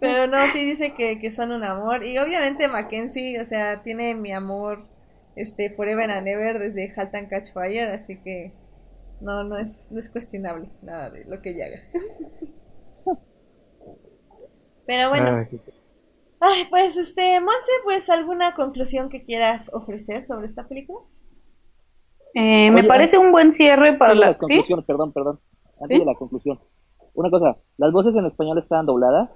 pero 0.00 0.28
no, 0.28 0.46
sí 0.52 0.64
dice 0.64 0.94
que, 0.94 1.18
que 1.18 1.32
son 1.32 1.50
un 1.50 1.64
amor. 1.64 2.04
Y 2.04 2.16
obviamente 2.18 2.68
Mackenzie, 2.68 3.40
o 3.40 3.44
sea, 3.44 3.82
tiene 3.82 4.14
mi 4.14 4.32
amor 4.32 4.86
este 5.34 5.70
forever 5.70 6.12
and 6.12 6.28
ever 6.28 6.60
desde 6.60 6.92
Halt 6.96 7.12
and 7.16 7.28
Catch 7.28 7.52
Fire, 7.52 7.88
así 7.90 8.18
que 8.18 8.52
no, 9.20 9.42
no 9.42 9.58
es, 9.58 9.88
no 9.90 9.98
es 9.98 10.08
cuestionable 10.10 10.68
nada 10.80 11.10
de 11.10 11.24
lo 11.24 11.42
que 11.42 11.50
ella 11.50 11.66
haga. 11.66 11.82
Pero 14.86 15.08
bueno. 15.08 15.44
Ay, 15.50 15.60
Ay, 16.40 16.66
pues, 16.70 16.96
este, 16.96 17.40
Monse, 17.40 17.72
pues, 17.84 18.10
¿alguna 18.10 18.54
conclusión 18.54 19.08
que 19.08 19.24
quieras 19.24 19.70
ofrecer 19.72 20.22
sobre 20.24 20.46
esta 20.46 20.68
película? 20.68 21.00
Eh, 22.34 22.70
me 22.70 22.80
Oye, 22.80 22.88
parece 22.88 23.16
un 23.18 23.32
buen 23.32 23.54
cierre 23.54 23.94
para 23.94 24.14
la 24.14 24.20
las 24.26 24.30
actriz. 24.34 24.48
conclusiones, 24.58 24.84
perdón, 24.84 25.12
perdón. 25.12 25.40
Antes 25.80 25.96
¿Sí? 25.96 25.98
de 26.00 26.04
la 26.04 26.14
conclusión. 26.14 26.60
Una 27.14 27.30
cosa, 27.30 27.56
¿las 27.78 27.92
voces 27.92 28.14
en 28.14 28.26
español 28.26 28.58
estaban 28.58 28.84
dobladas? 28.86 29.30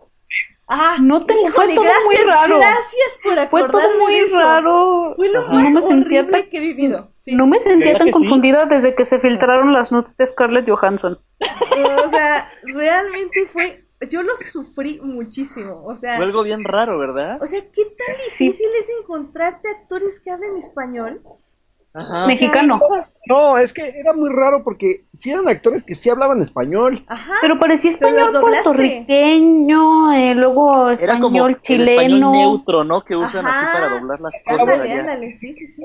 Ah, 0.69 0.99
No 1.03 1.25
te- 1.27 1.35
fue 1.35 1.51
todo 1.75 1.83
gracias, 1.83 2.05
muy 2.05 2.31
raro. 2.31 2.57
gracias 2.59 3.19
por 3.25 3.33
Fue 3.33 3.43
acordarme 3.63 3.89
todo 3.89 3.99
muy 3.99 4.15
de 4.15 4.21
eso. 4.21 4.39
raro. 4.39 5.15
Fue 5.17 5.33
lo 5.33 5.41
Ajá. 5.41 5.53
más 5.55 5.65
No 5.73 5.81
me 5.81 5.87
horrible 5.87 6.25
tan- 6.25 6.51
que 6.51 6.57
he 6.59 6.61
vivido. 6.61 7.13
Sí. 7.17 7.35
No 7.35 7.47
me 7.47 7.59
sentía 7.59 7.87
¿Verdad 7.95 7.99
tan 8.01 8.07
sí? 8.09 8.13
confundida 8.13 8.67
desde 8.67 8.95
que 8.95 9.05
se 9.07 9.19
filtraron 9.19 9.73
las 9.73 9.91
notas 9.91 10.17
de 10.17 10.29
Scarlett 10.29 10.69
Johansson. 10.69 11.19
O 12.07 12.11
sea, 12.11 12.35
realmente 12.75 13.47
fue, 13.53 13.83
yo 14.09 14.23
lo 14.23 14.37
sufrí 14.37 15.01
muchísimo, 15.03 15.83
o 15.85 15.97
sea, 15.97 16.17
Fue 16.17 16.25
algo 16.25 16.43
bien 16.43 16.65
raro, 16.65 16.99
¿verdad? 16.99 17.39
o 17.43 17.47
sea, 17.47 17.61
¿qué 17.61 17.83
tan 17.85 18.17
difícil 18.31 18.67
es 18.79 18.89
encontrarte 19.01 19.69
actores 19.69 20.21
que 20.21 20.31
hablen 20.31 20.57
español? 20.57 21.21
Ajá. 21.93 22.27
Mexicano. 22.29 22.81
No, 23.27 23.59
es 23.59 23.73
que 23.73 23.83
era 23.99 24.13
muy 24.13 24.31
raro 24.31 24.63
porque 24.63 25.07
si 25.13 25.33
eran 25.33 25.49
actores 25.49 25.83
que 25.83 25.97
sí 25.97 26.09
hablaban 26.09 26.41
español. 26.41 27.05
Ajá, 27.09 27.35
Pero 27.41 27.59
parecía 27.59 27.91
español 27.91 28.31
puertorriqueño, 28.41 30.13
eh, 30.13 30.35
luego 30.37 30.89
Era 30.91 31.19
como 31.19 31.49
español 31.49 31.61
el 31.65 31.81
español 31.81 32.11
chileno. 32.13 32.33
neutro, 32.33 32.85
¿no? 32.85 33.03
Que 33.05 33.17
usan 33.17 33.45
así 33.45 33.67
para 33.73 33.89
doblar 33.99 34.21
las 34.21 34.33
cosas 34.45 34.61
ándale, 34.61 34.83
allá. 34.85 35.01
ándale, 35.01 35.37
sí, 35.39 35.53
sí, 35.55 35.67
sí. 35.67 35.83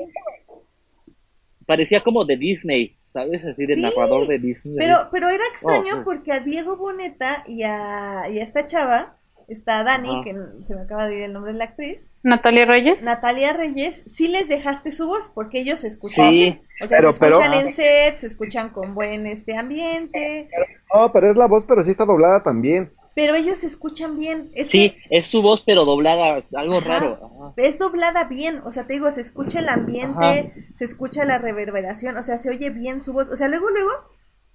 Parecía 1.66 2.02
como 2.02 2.24
de 2.24 2.36
Disney, 2.36 2.95
¿sabes? 3.16 3.44
Así 3.44 3.64
de 3.66 3.74
Sí, 3.76 3.82
narrador 3.82 4.26
de 4.26 4.38
Disney. 4.38 4.76
Pero, 4.76 4.96
pero 5.10 5.28
era 5.28 5.44
extraño 5.52 6.00
Oh, 6.00 6.04
porque 6.04 6.32
a 6.32 6.40
Diego 6.40 6.76
Boneta 6.76 7.42
y 7.46 7.62
a, 7.62 8.28
y 8.30 8.38
a 8.40 8.42
esta 8.44 8.66
chava, 8.66 9.16
está 9.48 9.84
Dani, 9.84 10.10
Ajá. 10.10 10.20
que 10.24 10.34
se 10.64 10.74
me 10.74 10.82
acaba 10.82 11.06
de 11.06 11.16
ir 11.18 11.22
el 11.22 11.32
nombre 11.32 11.52
de 11.52 11.58
la 11.58 11.64
actriz, 11.64 12.10
Natalia 12.22 12.64
Reyes. 12.66 13.02
Natalia 13.02 13.52
Reyes, 13.52 14.02
sí 14.06 14.26
les 14.28 14.48
dejaste 14.48 14.90
su 14.92 15.06
voz 15.06 15.30
porque 15.34 15.60
ellos 15.60 15.80
se 15.80 15.88
escuchan 15.88 16.30
Sí. 16.30 16.34
bien. 16.34 16.62
O 16.82 16.86
sea, 16.88 16.98
Pero- 16.98 17.12
se 17.12 17.24
escuchan 17.26 17.50
pero- 17.52 17.66
en 17.66 17.72
set, 17.72 18.16
se 18.16 18.26
escuchan 18.26 18.68
con 18.70 18.94
buen 18.94 19.26
este 19.26 19.56
ambiente, 19.56 20.48
No, 20.94 21.12
pero 21.12 21.30
es 21.30 21.36
la 21.36 21.46
voz, 21.46 21.64
pero 21.66 21.82
sí 21.84 21.90
está 21.90 22.04
doblada 22.04 22.42
también. 22.42 22.90
Pero 23.16 23.34
ellos 23.34 23.60
se 23.60 23.66
escuchan 23.66 24.18
bien. 24.18 24.50
Es 24.54 24.68
Sí, 24.68 24.90
que 24.90 25.00
es 25.08 25.26
su 25.26 25.40
voz, 25.40 25.62
pero 25.62 25.86
doblada, 25.86 26.38
algo 26.54 26.76
Ajá. 26.76 26.86
raro. 26.86 27.18
Ajá. 27.40 27.54
es 27.56 27.78
doblada 27.78 28.24
bien, 28.24 28.60
o 28.66 28.70
sea, 28.70 28.86
te 28.86 28.92
digo, 28.92 29.10
se 29.10 29.22
escucha 29.22 29.60
el 29.60 29.70
ambiente, 29.70 30.52
se 30.74 30.84
escucha 30.84 31.24
la 31.24 31.38
reverberación, 31.38 32.18
o 32.18 32.22
sea, 32.22 32.36
se 32.36 32.50
oye 32.50 32.68
bien 32.68 33.02
su 33.02 33.14
voz. 33.14 33.30
O 33.30 33.36
sea, 33.38 33.48
luego, 33.48 33.70
luego, 33.70 33.90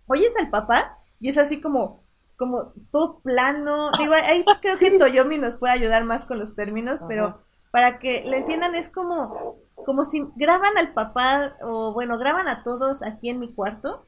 oyes 0.06 0.38
al 0.40 0.52
papá 0.52 1.00
y 1.20 1.30
es 1.30 1.40
así 1.40 1.60
como, 1.60 2.04
como 2.38 2.72
todo 2.92 3.22
plano. 3.22 3.90
Digo, 3.98 4.14
ahí 4.14 4.46
creo 4.62 4.78
que 4.78 5.00
Toyomi 5.00 5.40
nos 5.40 5.56
puede 5.56 5.74
ayudar 5.74 6.04
más 6.04 6.26
con 6.26 6.38
los 6.38 6.54
términos, 6.54 7.04
pero 7.08 7.42
para 7.72 7.98
que 7.98 8.24
le 8.28 8.38
entiendan 8.38 8.76
es 8.76 8.90
como, 8.90 9.56
como 9.88 10.06
si 10.06 10.24
graban 10.36 10.78
al 10.78 10.94
papá, 10.94 11.58
o 11.64 11.94
bueno, 11.94 12.20
graban 12.20 12.48
a 12.48 12.64
todos 12.64 13.02
aquí 13.02 13.30
en 13.32 13.40
mi 13.40 13.56
cuarto, 13.56 14.06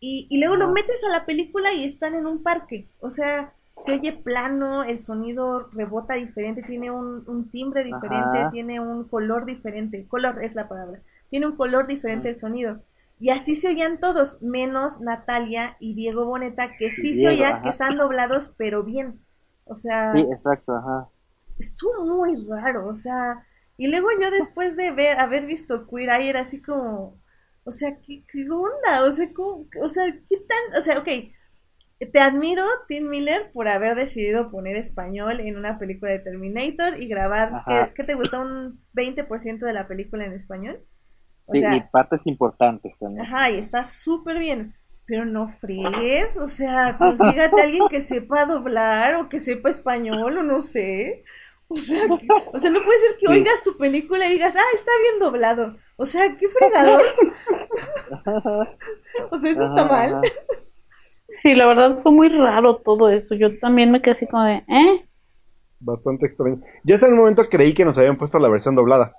y, 0.00 0.26
y 0.28 0.40
luego 0.40 0.56
lo 0.56 0.72
metes 0.72 1.04
a 1.04 1.08
la 1.08 1.24
película 1.24 1.72
y 1.72 1.84
están 1.84 2.16
en 2.16 2.26
un 2.26 2.42
parque. 2.42 2.90
O 3.00 3.12
sea, 3.12 3.52
se 3.76 3.92
oye 3.94 4.12
plano, 4.12 4.82
el 4.84 5.00
sonido 5.00 5.68
rebota 5.72 6.14
diferente, 6.14 6.62
tiene 6.62 6.90
un, 6.90 7.24
un 7.28 7.50
timbre 7.50 7.84
diferente, 7.84 8.46
Ajá. 8.46 8.50
tiene 8.50 8.80
un 8.80 9.08
color 9.08 9.46
diferente. 9.46 10.06
Color 10.08 10.42
es 10.42 10.54
la 10.54 10.68
palabra. 10.68 11.02
Tiene 11.30 11.46
un 11.46 11.56
color 11.56 11.86
diferente 11.86 12.28
el 12.30 12.38
sonido. 12.38 12.82
Y 13.18 13.30
así 13.30 13.56
se 13.56 13.68
oían 13.68 13.98
todos, 14.00 14.42
menos 14.42 15.00
Natalia 15.00 15.76
y 15.80 15.94
Diego 15.94 16.26
Boneta, 16.26 16.76
que 16.76 16.90
sí 16.90 17.14
se 17.14 17.28
Diego, 17.28 17.28
oía 17.28 17.48
ajá. 17.48 17.62
que 17.62 17.70
están 17.70 17.96
doblados, 17.98 18.54
pero 18.58 18.82
bien. 18.84 19.20
O 19.64 19.76
sea, 19.76 20.12
Sí, 20.12 20.20
exacto, 20.32 20.74
ajá. 20.74 21.08
estuvo 21.58 22.04
muy 22.04 22.46
raro, 22.48 22.88
o 22.88 22.94
sea, 22.94 23.46
y 23.76 23.88
luego 23.88 24.08
yo 24.20 24.30
después 24.30 24.76
de 24.76 24.90
ver, 24.92 25.18
haber 25.18 25.46
visto 25.46 25.86
Queer 25.88 26.10
Eye 26.10 26.30
era 26.30 26.40
así 26.40 26.60
como, 26.62 27.20
o 27.64 27.72
sea, 27.72 27.98
¿qué, 28.00 28.24
qué 28.30 28.48
onda? 28.50 29.04
O 29.04 29.12
sea, 29.12 29.32
¿cómo- 29.34 29.66
o 29.82 29.88
sea, 29.90 30.04
¿qué 30.12 30.36
tan? 30.48 30.80
O 30.80 30.82
sea, 30.82 30.98
ok, 30.98 31.08
te 31.98 32.20
admiro, 32.20 32.64
Tim 32.88 33.08
Miller, 33.08 33.50
por 33.52 33.68
haber 33.68 33.94
decidido 33.94 34.50
poner 34.50 34.76
español 34.76 35.40
en 35.40 35.56
una 35.56 35.78
película 35.78 36.10
de 36.12 36.18
Terminator 36.18 37.00
y 37.00 37.08
grabar. 37.08 37.62
¿qué, 37.66 37.92
qué 37.94 38.04
te 38.04 38.14
gusta? 38.14 38.40
¿Un 38.40 38.80
20% 38.94 39.58
de 39.60 39.72
la 39.72 39.88
película 39.88 40.24
en 40.26 40.32
español? 40.34 40.80
O 41.46 41.52
Sí, 41.52 41.60
sea, 41.60 41.74
y 41.76 41.80
partes 41.90 42.26
importantes 42.26 42.98
también. 42.98 43.22
Ajá, 43.22 43.50
y 43.50 43.58
está 43.58 43.84
súper 43.84 44.38
bien. 44.38 44.74
Pero 45.06 45.24
no 45.24 45.48
friegues, 45.48 46.36
o 46.36 46.48
sea, 46.48 46.98
consígate 46.98 47.60
a 47.60 47.64
alguien 47.64 47.88
que 47.88 48.02
sepa 48.02 48.44
doblar 48.44 49.14
o 49.14 49.28
que 49.28 49.40
sepa 49.40 49.70
español 49.70 50.36
o 50.38 50.42
no 50.42 50.60
sé. 50.60 51.24
O 51.68 51.76
sea, 51.76 52.02
que- 52.18 52.26
o 52.52 52.58
sea, 52.60 52.70
no 52.70 52.82
puede 52.84 52.98
ser 53.00 53.10
que 53.12 53.26
Sí. 53.26 53.26
oigas 53.28 53.62
tu 53.64 53.76
película 53.78 54.26
y 54.28 54.32
digas, 54.34 54.54
ah, 54.56 54.74
está 54.74 54.90
bien 55.02 55.18
doblado. 55.20 55.76
O 55.96 56.04
sea, 56.06 56.36
qué 56.36 56.48
fregados. 56.48 57.02
o 59.30 59.38
sea, 59.38 59.50
eso 59.50 59.62
está 59.62 59.84
mal. 59.84 60.14
ajá. 60.14 60.20
Sí, 61.42 61.54
la 61.54 61.66
verdad 61.66 62.00
fue 62.02 62.12
muy 62.12 62.28
raro 62.28 62.76
todo 62.76 63.08
eso. 63.08 63.34
Yo 63.34 63.58
también 63.58 63.90
me 63.90 64.00
quedé 64.00 64.12
así 64.12 64.26
como 64.26 64.44
de, 64.44 64.62
¿eh? 64.68 65.04
Bastante 65.80 66.26
extraño. 66.26 66.60
Yo 66.84 66.94
hasta 66.94 67.06
en 67.06 67.12
un 67.12 67.18
momento 67.20 67.44
creí 67.50 67.74
que 67.74 67.84
nos 67.84 67.98
habían 67.98 68.16
puesto 68.16 68.38
la 68.38 68.48
versión 68.48 68.74
doblada. 68.74 69.14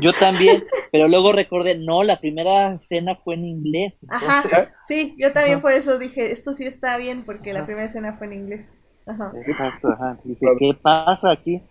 Yo 0.00 0.12
también, 0.12 0.64
pero 0.92 1.08
luego 1.08 1.32
recordé, 1.32 1.76
no, 1.76 2.02
la 2.02 2.20
primera 2.20 2.74
escena 2.74 3.16
fue 3.16 3.34
en 3.34 3.44
inglés. 3.46 4.04
Ajá, 4.08 4.70
sí, 4.84 5.14
yo 5.18 5.32
también 5.32 5.60
por 5.60 5.72
eso 5.72 5.98
dije, 5.98 6.32
esto 6.32 6.52
sí 6.52 6.64
está 6.64 6.98
bien 6.98 7.22
porque 7.24 7.52
la 7.52 7.64
primera 7.64 7.86
escena 7.86 8.16
fue 8.16 8.26
en 8.28 8.34
inglés. 8.34 8.66
Ajá. 9.06 9.32
Exacto, 9.46 9.88
ajá. 9.88 10.18
Dije, 10.24 10.46
¿qué 10.58 10.74
pasa 10.80 11.30
aquí? 11.32 11.62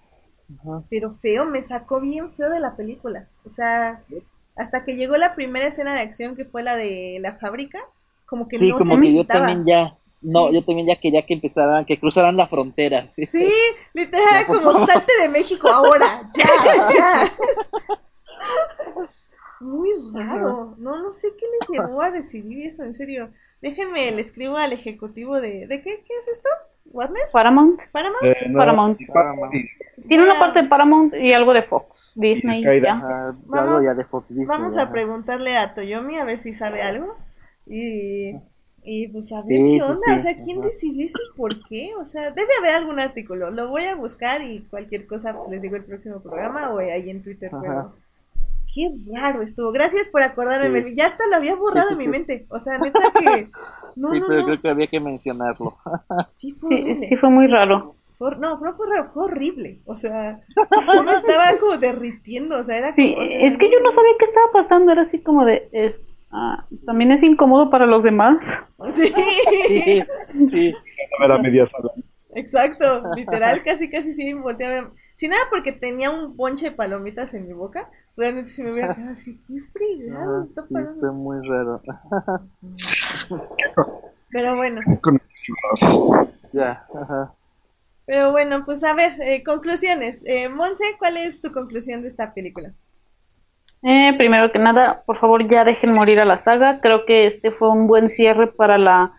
Ajá. 0.60 0.82
pero 0.90 1.14
feo, 1.22 1.46
me 1.46 1.62
sacó 1.64 2.00
bien 2.00 2.32
feo 2.32 2.50
de 2.50 2.62
la 2.62 2.76
película. 2.78 3.28
O 3.46 3.52
sea, 3.52 4.02
hasta 4.56 4.86
que 4.86 4.96
llegó 4.96 5.18
la 5.18 5.36
primera 5.36 5.68
escena 5.68 5.94
de 5.94 6.02
acción 6.02 6.36
que 6.36 6.46
fue 6.46 6.64
la 6.64 6.76
de 6.76 7.18
la 7.20 7.38
fábrica, 7.38 7.80
como 8.28 8.48
que 8.48 8.58
Sí, 8.60 8.70
no 8.70 8.78
como 8.78 8.91
se 8.91 8.98
me 8.98 9.08
que 9.08 9.16
yo 9.16 9.22
quitaba. 9.22 9.48
también 9.48 9.66
ya, 9.66 9.94
no, 10.22 10.48
Sí. 10.49 10.54
yo 10.56 10.64
también 10.66 10.88
ya 10.88 10.95
quería 10.99 11.26
que 11.26 11.34
empezaran, 11.34 11.86
que 11.86 11.99
cruzaran 11.99 12.36
la 12.38 12.48
frontera. 12.48 13.08
Sí, 13.16 13.26
Sí, 13.32 13.48
literal, 13.94 14.45
como 14.48 14.86
salte 14.86 15.14
de 15.22 15.30
México 15.30 15.68
ahora, 15.70 16.30
ya, 16.38 16.45
ya. 16.94 17.32
Muy 19.60 19.90
raro, 20.14 20.76
no, 20.78 21.02
no 21.02 21.12
sé 21.12 21.30
qué 21.38 21.45
les 21.60 21.70
llevó 21.70 22.02
a 22.02 22.12
decidir 22.12 22.68
eso, 22.68 22.84
en 22.84 22.94
serio. 22.94 23.32
Déjenme, 23.62 24.12
le 24.12 24.22
escribo 24.22 24.56
al 24.58 24.72
ejecutivo 24.72 25.41
de, 25.41 25.66
¿de 25.66 25.82
qué, 25.82 26.04
qué 26.06 26.14
es 26.22 26.28
esto? 26.34 26.49
¿Warner? 26.91 27.24
Paramount. 27.34 27.80
¿Paramount? 27.91 28.24
Eh, 28.24 28.36
no, 28.49 28.60
Paramount. 28.60 28.99
Paramount. 29.12 29.54
Tiene 30.08 30.24
una 30.24 30.38
parte 30.40 30.62
de 30.62 30.70
Paramount 30.70 31.14
y 31.16 31.34
algo 31.34 31.54
de 31.54 31.64
Fox. 31.64 31.88
Disney, 32.14 32.64
ya. 32.82 33.02
Vamos- 33.45 33.84
ya 33.84 33.94
de 33.95 34.04
Fox 34.06 34.28
Disney, 34.30 34.45
Vamos 34.45 34.78
a 34.78 34.91
preguntarle 34.91 35.58
a 35.58 35.74
Toyomi 35.74 36.18
a 36.18 36.24
ver 36.24 36.38
si 36.38 36.54
sabe 36.54 36.82
algo. 36.84 37.16
Y, 37.69 38.35
y 38.84 39.07
pues 39.10 39.31
a 39.34 39.38
ver 39.38 39.45
Sí, 39.48 39.77
qué 39.77 39.84
onda, 39.84 40.02
sí, 40.07 40.11
o 40.15 40.19
sea, 40.19 40.38
¿quién 40.41 40.60
ajá. 40.60 40.68
decidió 40.68 41.06
eso 41.06 41.19
y 41.34 41.38
por 41.38 41.68
qué? 41.68 41.91
O 41.99 42.06
sea, 42.06 42.31
debe 42.31 42.49
haber 42.60 42.76
algún 42.76 42.99
artículo. 42.99 43.52
Lo 43.52 43.68
voy 43.69 43.84
a 43.84 43.95
buscar 43.95 44.41
y 44.41 44.61
cualquier 44.69 45.06
cosa 45.07 45.35
pues, 45.38 45.49
les 45.49 45.61
digo 45.61 45.76
el 45.76 45.84
próximo 45.85 46.19
programa 46.22 46.69
o 46.73 46.80
ahí 46.80 47.10
en 47.10 47.22
Twitter, 47.23 47.49
Ajá. 47.53 47.61
pero 47.61 47.94
qué 48.73 48.88
raro 49.14 49.41
estuvo. 49.41 49.72
Gracias 49.72 50.07
por 50.07 50.22
acordarme, 50.23 50.84
Sí. 50.84 50.95
Ya 50.95 51.07
hasta 51.07 51.27
lo 51.27 51.35
había 51.35 51.56
borrado 51.56 51.88
Sí, 51.88 51.94
en 51.94 51.99
sí, 51.99 52.06
mi 52.06 52.11
mente. 52.11 52.45
O 52.49 52.60
sea, 52.60 52.77
neta 52.77 52.99
que 53.19 53.49
no, 53.95 54.11
Sí, 54.14 54.19
no, 54.19 54.27
pero 54.27 54.39
no. 54.41 54.45
creo 54.45 54.61
que 54.61 54.69
había 54.69 54.88
que 54.88 54.99
mencionarlo. 54.99 55.77
Sí 56.30 56.52
fue 56.53 56.69
Sí, 56.69 56.76
horrible. 56.84 57.07
sí 57.07 57.15
fue 57.18 57.30
muy 57.30 57.48
raro. 57.48 57.95
No, 58.19 58.57
no 58.60 58.73
fue, 58.76 58.88
raro, 58.89 59.11
fue 59.14 59.26
horrible. 59.26 59.77
O 59.85 59.95
sea, 59.95 60.39
yo 60.94 61.03
me 61.03 61.11
estaba 61.11 61.60
como 61.60 61.77
derritiendo. 61.77 62.60
O 62.60 62.64
sea, 62.64 62.77
era 62.77 62.95
Sí, 62.95 63.14
como. 63.14 63.23
o 63.26 63.27
sea, 63.27 63.41
es 63.45 63.57
que 63.57 63.69
yo 63.72 63.80
no 63.84 63.91
sabía 63.91 64.11
qué 64.18 64.26
estaba 64.26 64.48
pasando, 64.53 64.91
era 64.91 65.03
así 65.03 65.19
como 65.19 65.45
de, 65.45 65.69
es- 65.72 65.95
ah, 66.32 66.64
también 66.86 67.12
es 67.12 67.24
incómodo 67.24 67.70
para 67.70 67.86
los 67.86 68.04
demás. 68.04 68.44
Sí, 68.94 69.14
Sí, 69.68 70.04
sí. 70.49 70.74
A 71.18 71.22
ver, 71.24 71.32
a 71.32 71.38
media 71.40 71.66
sala. 71.66 71.91
exacto. 72.34 73.08
Literal, 73.12 73.64
casi, 73.64 73.90
casi 73.90 74.14
sí 74.14 74.34
volteé 74.34 74.68
a 74.68 74.70
ver. 74.72 74.91
Si 75.16 75.28
nada 75.28 75.41
porque 75.49 75.72
tenía 75.74 76.12
un 76.12 76.36
bonche 76.38 76.70
de 76.70 76.76
palomitas 76.76 77.34
en 77.34 77.48
mi 77.48 77.54
boca, 77.54 77.90
realmente 78.16 78.52
sí 78.52 78.62
me 78.64 78.72
hubiera 78.72 78.94
quedado 78.94 79.14
así. 79.14 79.41
¿Qué 79.48 79.62
fregado 79.72 80.40
Ajá, 80.40 80.41
está 80.41 80.68
sí, 80.68 80.74
pasando? 80.74 80.99
fue 80.99 81.12
muy 81.12 81.38
raro. 81.48 81.82
Pero 84.30 84.56
bueno. 84.56 84.82
Es 84.86 84.99
con 84.99 85.20
Ya, 86.54 86.86
ajá. 86.94 87.34
Pero 88.06 88.32
bueno, 88.32 88.66
pues 88.66 88.84
a 88.84 88.94
ver, 88.95 89.12
eh, 89.22 89.44
conclusiones. 89.44 90.24
Eh, 90.26 90.49
Monse, 90.49 90.84
¿cuál 90.98 91.18
es 91.18 91.41
tu 91.41 91.52
conclusión 91.52 92.02
de 92.02 92.08
esta 92.08 92.34
película? 92.34 92.74
Eh, 93.90 94.14
primero 94.18 94.52
que 94.52 94.60
nada, 94.60 95.04
por 95.06 95.18
favor 95.18 95.50
ya 95.50 95.64
dejen 95.64 95.94
morir 95.94 96.20
a 96.20 96.26
la 96.26 96.40
saga. 96.40 96.82
Creo 96.82 97.06
que 97.06 97.26
este 97.26 97.52
fue 97.52 97.70
un 97.70 97.88
buen 97.88 98.10
cierre 98.10 98.48
para 98.48 98.78
la 98.78 99.14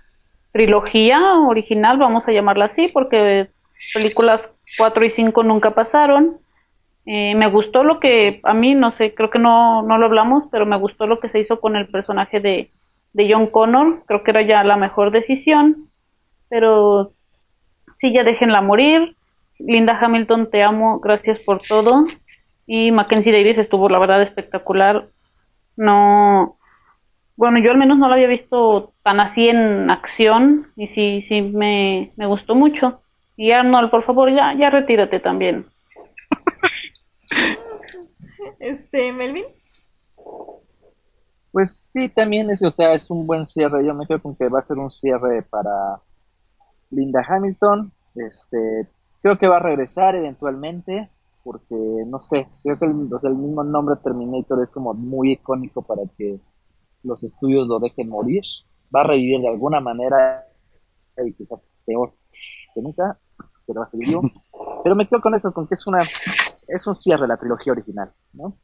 trilogía 0.53 1.19
original, 1.41 1.97
vamos 1.97 2.29
a 2.29 2.33
llamarla 2.33 2.67
así, 2.67 2.89
porque 2.89 3.49
películas 3.95 4.55
4 4.77 5.07
y 5.07 5.09
5 5.09 5.43
nunca 5.43 5.71
pasaron. 5.71 6.37
Eh, 7.07 7.35
me 7.35 7.49
gustó 7.49 7.83
lo 7.83 7.99
que, 7.99 8.41
a 8.45 8.53
mí, 8.53 8.75
no 8.75 8.91
sé, 8.91 9.15
creo 9.15 9.31
que 9.31 9.39
no, 9.39 9.81
no 9.85 9.97
lo 9.97 10.05
hablamos, 10.05 10.47
pero 10.53 10.67
me 10.67 10.77
gustó 10.77 11.07
lo 11.07 11.19
que 11.19 11.31
se 11.31 11.41
hizo 11.41 11.61
con 11.61 11.75
el 11.75 11.89
personaje 11.89 12.39
de, 12.39 12.71
de 13.15 13.33
John 13.33 13.47
Connor. 13.47 14.03
Creo 14.05 14.23
que 14.23 14.33
era 14.33 14.43
ya 14.43 14.63
la 14.65 14.77
mejor 14.77 15.13
decisión. 15.13 15.89
Pero 16.51 17.13
sí, 18.01 18.13
ya 18.13 18.23
déjenla 18.23 18.61
morir. 18.61 19.17
Linda 19.59 19.99
Hamilton, 19.99 20.51
te 20.51 20.63
amo, 20.63 21.01
gracias 21.01 21.39
por 21.41 21.63
todo. 21.63 22.05
Y 22.69 22.93
Mackenzie 22.93 23.33
Davis 23.33 23.57
estuvo, 23.57 23.89
la 23.89 23.99
verdad, 23.99 24.21
espectacular. 24.21 25.09
No, 25.75 26.59
bueno, 27.35 27.59
yo 27.61 27.71
al 27.71 27.79
menos 27.79 27.97
no 27.97 28.09
la 28.09 28.15
había 28.15 28.29
visto 28.29 28.93
tan 29.03 29.21
así 29.21 29.49
en 29.49 29.89
acción 29.91 30.71
y 30.77 30.89
sí, 30.89 31.23
sí 31.23 31.41
me, 31.41 32.13
me 32.17 32.27
gustó 32.27 32.55
mucho. 32.55 33.01
Y 33.37 33.53
Arnold, 33.53 33.91
por 33.91 34.05
favor, 34.05 34.31
ya, 34.31 34.55
ya 34.59 34.71
retírate 34.71 35.19
también. 35.19 35.67
Este, 38.61 39.13
Melvin. 39.13 39.45
Pues 41.53 41.89
sí, 41.93 42.09
también 42.09 42.51
es, 42.51 42.63
o 42.63 42.73
sea, 42.73 42.93
es 42.95 43.09
un 43.09 43.27
buen 43.27 43.47
cierre. 43.47 43.87
Yo 43.87 43.95
me 43.95 44.07
quedo 44.07 44.21
con 44.21 44.35
que 44.37 44.49
va 44.49 44.59
a 44.59 44.65
ser 44.65 44.79
un 44.79 44.91
cierre 44.91 45.43
para 45.43 46.01
Linda 46.91 47.25
Hamilton. 47.27 47.93
Este, 48.17 48.89
creo 49.23 49.39
que 49.39 49.47
va 49.47 49.57
a 49.59 49.63
regresar 49.63 50.17
eventualmente, 50.17 51.09
porque 51.49 52.05
no 52.07 52.21
sé, 52.21 52.47
creo 52.63 52.79
que 52.79 52.85
el, 52.85 53.11
o 53.11 53.19
sea, 53.19 53.31
el 53.31 53.37
mismo 53.37 53.65
nombre 53.65 53.97
Terminator 54.05 54.63
es 54.63 54.71
como 54.71 54.93
muy 54.93 55.33
icónico 55.33 55.81
para 55.81 56.03
que 56.19 56.39
los 57.03 57.25
estudios 57.25 57.67
lo 57.67 57.79
dejen 57.79 58.11
morir. 58.11 58.43
Va 58.95 59.01
a 59.01 59.05
revivir 59.05 59.41
de 59.41 59.49
alguna 59.49 59.81
manera, 59.81 60.47
y 61.25 61.33
quizás 61.33 61.67
peor 61.87 62.13
que 62.75 62.83
nunca, 62.83 63.19
pero 63.67 63.81
va 63.81 63.87
a 63.87 63.91
seguir 63.91 64.09
vivo. 64.09 64.23
Pero 64.85 64.95
me 64.95 65.09
quedo 65.09 65.23
con 65.23 65.35
eso, 65.35 65.53
con 65.53 65.67
que 65.67 65.75
es 65.75 65.87
una 65.87 66.03
es 66.03 66.87
un 66.87 66.97
cierre 66.97 67.23
de 67.23 67.29
la 67.29 67.39
trilogía 67.39 67.73
original, 67.73 68.13
¿no? 68.35 68.59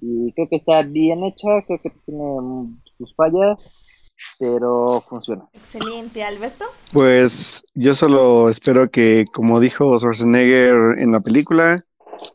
Y 0.00 0.32
creo 0.34 0.48
que 0.50 0.56
está 0.56 0.82
bien 0.82 1.24
hecha, 1.24 1.48
creo 1.66 1.80
que 1.82 1.90
tiene 2.04 2.76
sus 2.98 3.14
fallas, 3.16 4.12
pero 4.38 5.00
funciona. 5.08 5.48
Excelente, 5.54 6.22
Alberto. 6.22 6.66
Pues 6.92 7.64
yo 7.74 7.94
solo 7.94 8.50
espero 8.50 8.90
que, 8.90 9.24
como 9.32 9.60
dijo 9.60 9.96
Schwarzenegger 9.98 10.98
en 10.98 11.10
la 11.10 11.20
película, 11.20 11.84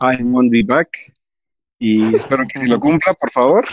I 0.02 0.22
won't 0.24 0.52
be 0.52 0.64
back. 0.64 0.98
Y 1.80 2.16
espero 2.16 2.46
que 2.48 2.60
sí 2.60 2.68
lo 2.68 2.80
cumpla, 2.80 3.14
por 3.14 3.30
favor. 3.32 3.66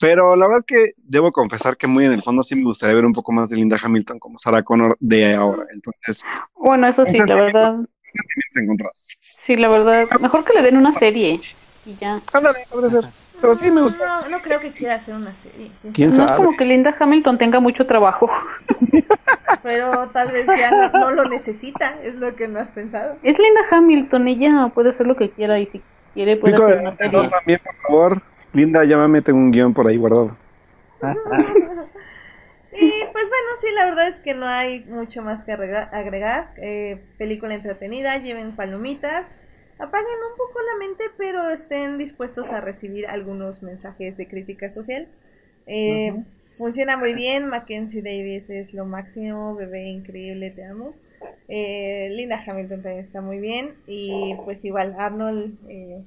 Pero 0.00 0.36
la 0.36 0.46
verdad 0.46 0.58
es 0.58 0.64
que 0.64 0.92
debo 0.96 1.32
confesar 1.32 1.76
que 1.76 1.86
muy 1.86 2.04
en 2.04 2.12
el 2.12 2.22
fondo 2.22 2.42
sí 2.42 2.56
me 2.56 2.64
gustaría 2.64 2.94
ver 2.94 3.04
un 3.04 3.12
poco 3.12 3.32
más 3.32 3.48
de 3.48 3.56
Linda 3.56 3.78
Hamilton 3.82 4.18
como 4.18 4.38
Sarah 4.38 4.62
Connor 4.62 4.96
de 5.00 5.34
ahora. 5.34 5.64
Entonces, 5.72 6.24
Bueno, 6.54 6.86
eso 6.88 7.04
sí, 7.04 7.18
la 7.18 7.34
verdad, 7.34 7.76
sí, 9.38 9.54
la 9.56 9.68
verdad, 9.68 10.08
mejor 10.20 10.44
que 10.44 10.52
le 10.54 10.62
den 10.62 10.76
una 10.76 10.92
serie 10.92 11.40
y 11.86 11.96
ya. 11.96 12.20
Ándale, 12.32 12.66
podría 12.70 12.90
ser. 12.90 13.23
Pero 13.44 13.54
sí 13.54 13.70
me 13.70 13.82
gusta. 13.82 14.06
No, 14.06 14.28
no 14.28 14.42
creo 14.42 14.60
que 14.60 14.72
quiera 14.72 14.96
hacer 14.96 15.14
una 15.14 15.34
serie. 15.36 15.70
¿Quién 15.92 16.08
No 16.16 16.24
es 16.24 16.32
como 16.32 16.56
que 16.56 16.64
Linda 16.64 16.94
Hamilton 16.98 17.38
tenga 17.38 17.60
mucho 17.60 17.86
trabajo. 17.86 18.30
Pero 19.62 20.08
tal 20.10 20.32
vez 20.32 20.46
ya 20.46 20.70
no, 20.70 20.98
no 20.98 21.10
lo 21.12 21.24
necesita, 21.28 21.86
es 22.02 22.14
lo 22.16 22.34
que 22.36 22.48
no 22.48 22.58
has 22.60 22.72
pensado. 22.72 23.16
Es 23.22 23.38
Linda 23.38 23.60
Hamilton, 23.70 24.28
ella 24.28 24.70
puede 24.74 24.90
hacer 24.90 25.06
lo 25.06 25.16
que 25.16 25.30
quiera 25.30 25.58
y 25.58 25.66
si 25.66 25.82
quiere 26.12 26.36
puede 26.36 26.54
Pico 26.54 26.66
hacer 26.66 26.78
una 26.80 26.90
Monte, 26.90 27.04
no, 27.06 27.10
serie. 27.12 27.30
también, 27.30 27.60
por 27.64 27.74
favor. 27.76 28.22
Linda, 28.52 28.84
llámame, 28.84 29.22
tengo 29.22 29.38
un 29.38 29.50
guion 29.50 29.72
por 29.74 29.86
ahí 29.86 29.96
guardado. 29.96 30.36
Y 32.76 32.90
pues 33.12 33.24
bueno, 33.28 33.48
sí, 33.60 33.66
la 33.72 33.84
verdad 33.84 34.08
es 34.08 34.18
que 34.18 34.34
no 34.34 34.46
hay 34.46 34.84
mucho 34.86 35.22
más 35.22 35.44
que 35.44 35.52
agrega- 35.52 35.88
agregar. 35.92 36.48
Eh, 36.56 37.04
película 37.18 37.54
entretenida, 37.54 38.16
lleven 38.16 38.56
palomitas, 38.56 39.26
apaguen 39.78 40.18
un 40.30 40.36
poco 40.36 40.60
la 40.60 40.86
mente, 40.86 41.04
pero 41.16 41.48
estén 41.50 41.98
dispuestos 41.98 42.50
a 42.50 42.60
recibir 42.60 43.06
algunos 43.06 43.62
mensajes 43.62 44.16
de 44.16 44.28
crítica 44.28 44.70
social. 44.70 45.08
Eh, 45.66 46.24
Funciona 46.56 46.96
muy 46.96 47.14
bien, 47.14 47.48
Mackenzie 47.48 48.00
Davis 48.00 48.48
es 48.48 48.74
lo 48.74 48.84
máximo, 48.86 49.56
bebé 49.56 49.88
increíble, 49.88 50.52
te 50.52 50.64
amo. 50.64 50.94
Eh, 51.48 52.10
Linda 52.12 52.40
Hamilton 52.46 52.80
también 52.80 53.04
está 53.04 53.20
muy 53.20 53.38
bien 53.40 53.74
y 53.88 54.36
pues 54.44 54.64
igual 54.64 54.94
Arnold, 54.96 55.58
eh, 55.68 56.02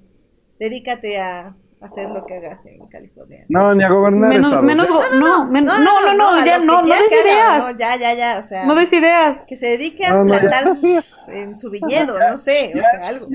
dedícate 0.57 1.19
a 1.19 1.53
hacer 1.81 2.09
lo 2.09 2.25
que 2.25 2.37
hagas 2.37 2.65
en 2.65 2.85
California. 2.87 3.45
No, 3.49 3.73
ni 3.75 3.83
a 3.83 3.89
gobernar 3.89 4.29
Menos, 4.29 4.45
estados. 4.47 4.63
menos, 4.65 4.87
no, 4.87 5.45
no, 5.45 5.45
no, 5.45 6.13
no, 6.15 6.45
ya 6.45 6.57
lo 6.57 6.65
no, 6.65 6.75
que 6.77 6.81
no 6.81 6.83
quiera 6.83 7.01
des 7.01 7.25
ideas, 7.25 7.63
no, 7.63 7.79
ya, 7.79 7.95
ya, 7.97 8.13
ya, 8.15 8.39
o 8.43 8.47
sea, 8.47 8.65
no 8.65 8.75
des 8.75 8.91
ideas. 8.93 9.39
que 9.47 9.55
se 9.55 9.67
dedique 9.67 10.05
a 10.05 10.13
No, 10.13 10.23
no, 10.23 10.33
ya. 10.33 10.39
plantar 10.39 10.63
en 11.27 11.55
su 11.55 11.69
viñedo, 11.69 12.17
no 12.29 12.37
sé, 12.37 12.73
o 12.73 12.77
sea, 12.77 13.09
algo. 13.09 13.27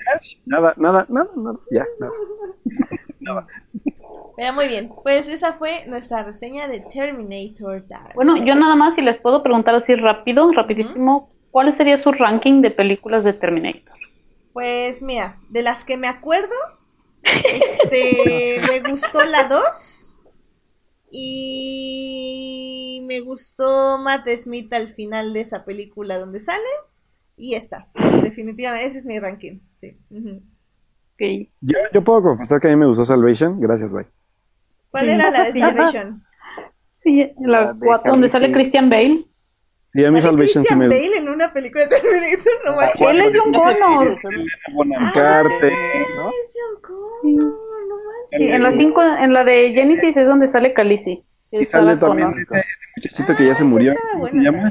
Nada, 0.47 0.74
nada, 0.77 1.06
nada, 1.09 1.31
nada. 1.36 1.59
Ya, 1.70 1.85
nada. 3.20 3.47
Pero 4.36 4.52
muy 4.55 4.66
bien, 4.66 4.90
pues 5.05 5.28
esa 5.28 5.52
fue 5.52 5.85
nuestra 5.86 6.24
reseña 6.24 6.66
de 6.66 6.81
Terminator 6.81 7.86
Dark. 7.86 8.14
Bueno, 8.14 8.36
yo 8.39 8.55
nada 8.55 8.74
más 8.74 8.94
si 8.94 9.02
les 9.02 9.20
puedo 9.20 9.43
preguntar 9.43 9.74
así 9.74 9.94
rápido, 9.94 10.51
rapidísimo, 10.52 11.28
¿cuál 11.51 11.73
sería 11.74 11.98
su 11.98 12.10
ranking 12.12 12.60
de 12.62 12.70
películas 12.70 13.24
de 13.24 13.35
Terminator? 13.35 13.93
Pues 14.52 15.02
mira, 15.02 15.36
de 15.51 15.62
las 15.62 15.85
que 15.85 15.97
me 15.97 16.09
acuerdo, 16.09 16.55
este, 17.23 18.61
me 18.69 18.81
gustó 18.90 19.23
la 19.24 19.49
2 19.49 20.19
y 21.11 23.05
me 23.07 23.20
gustó 23.20 23.99
Matt 23.99 24.28
Smith 24.36 24.73
al 24.73 24.89
final 24.89 25.32
de 25.32 25.40
esa 25.43 25.65
película 25.65 26.19
donde 26.19 26.40
sale 26.40 26.59
y 27.36 27.55
esta, 27.55 27.89
definitivamente, 28.23 28.86
ese 28.86 28.99
es 28.99 29.07
mi 29.07 29.19
ranking, 29.19 29.61
sí. 29.77 29.97
ujú. 30.11 30.43
Ok. 31.15 31.51
Yo, 31.61 31.78
yo 31.93 32.03
puedo 32.05 32.23
confesar 32.23 32.61
que 32.61 32.69
a 32.69 32.70
mí 32.70 32.77
me 32.77 32.86
gustó 32.86 33.05
Salvation. 33.05 33.61
Gracias, 33.61 33.93
bye. 33.93 34.07
¿Cuál 34.90 35.05
Sí. 35.05 35.11
era 35.11 35.31
la 35.31 35.44
de. 35.44 35.53
Salvation? 35.53 36.24
Sí, 37.03 37.31
la 37.40 37.61
La 37.62 37.73
de 37.73 37.78
cuatro, 37.86 38.12
donde 38.12 38.27
Harry 38.28 38.47
sale. 38.47 38.53
Christian 38.53 38.89
Bale. 38.90 39.27
Y 39.94 40.05
a 40.06 40.10
mí 40.10 40.20
¿Sale 40.20 40.23
Salvation 40.23 40.64
sí 40.64 40.74
Christian 40.74 40.78
me 40.78 40.89
Bale 40.89 41.19
en 41.19 41.28
una 41.28 41.52
película 41.52 41.85
de 41.86 41.90
Terminator? 42.01 42.52
No 42.64 42.77
manches. 42.77 43.01
Él 43.09 43.20
es 43.20 43.32
John 43.39 43.52
Connor. 43.52 44.09
Bonham 44.74 45.12
Carter. 45.12 45.73
¿no? 46.16 46.28
Es 46.28 46.55
John 46.55 46.81
Connor, 46.82 47.52
no 47.89 47.97
manches. 47.97 48.39
Sí, 48.39 48.44
en 48.48 48.62
la 48.62 48.73
cinco, 48.73 49.02
en 49.02 49.32
la 49.35 49.44
de 49.44 49.70
Genesis 49.70 50.16
es 50.16 50.27
donde 50.27 50.48
sale 50.48 50.73
Khaleesi. 50.73 51.24
que 51.51 51.60
Y 51.60 51.64
sale 51.66 51.97
también 51.98 52.31
ese, 52.31 52.43
ese 52.60 52.64
muchachito 52.97 53.36
que 53.36 53.47
ya 53.47 53.55
se 53.55 53.62
Ah, 53.64 53.66
murió. 53.66 53.94
¿Cómo 54.12 54.28
se 54.28 54.36
llama? 54.39 54.70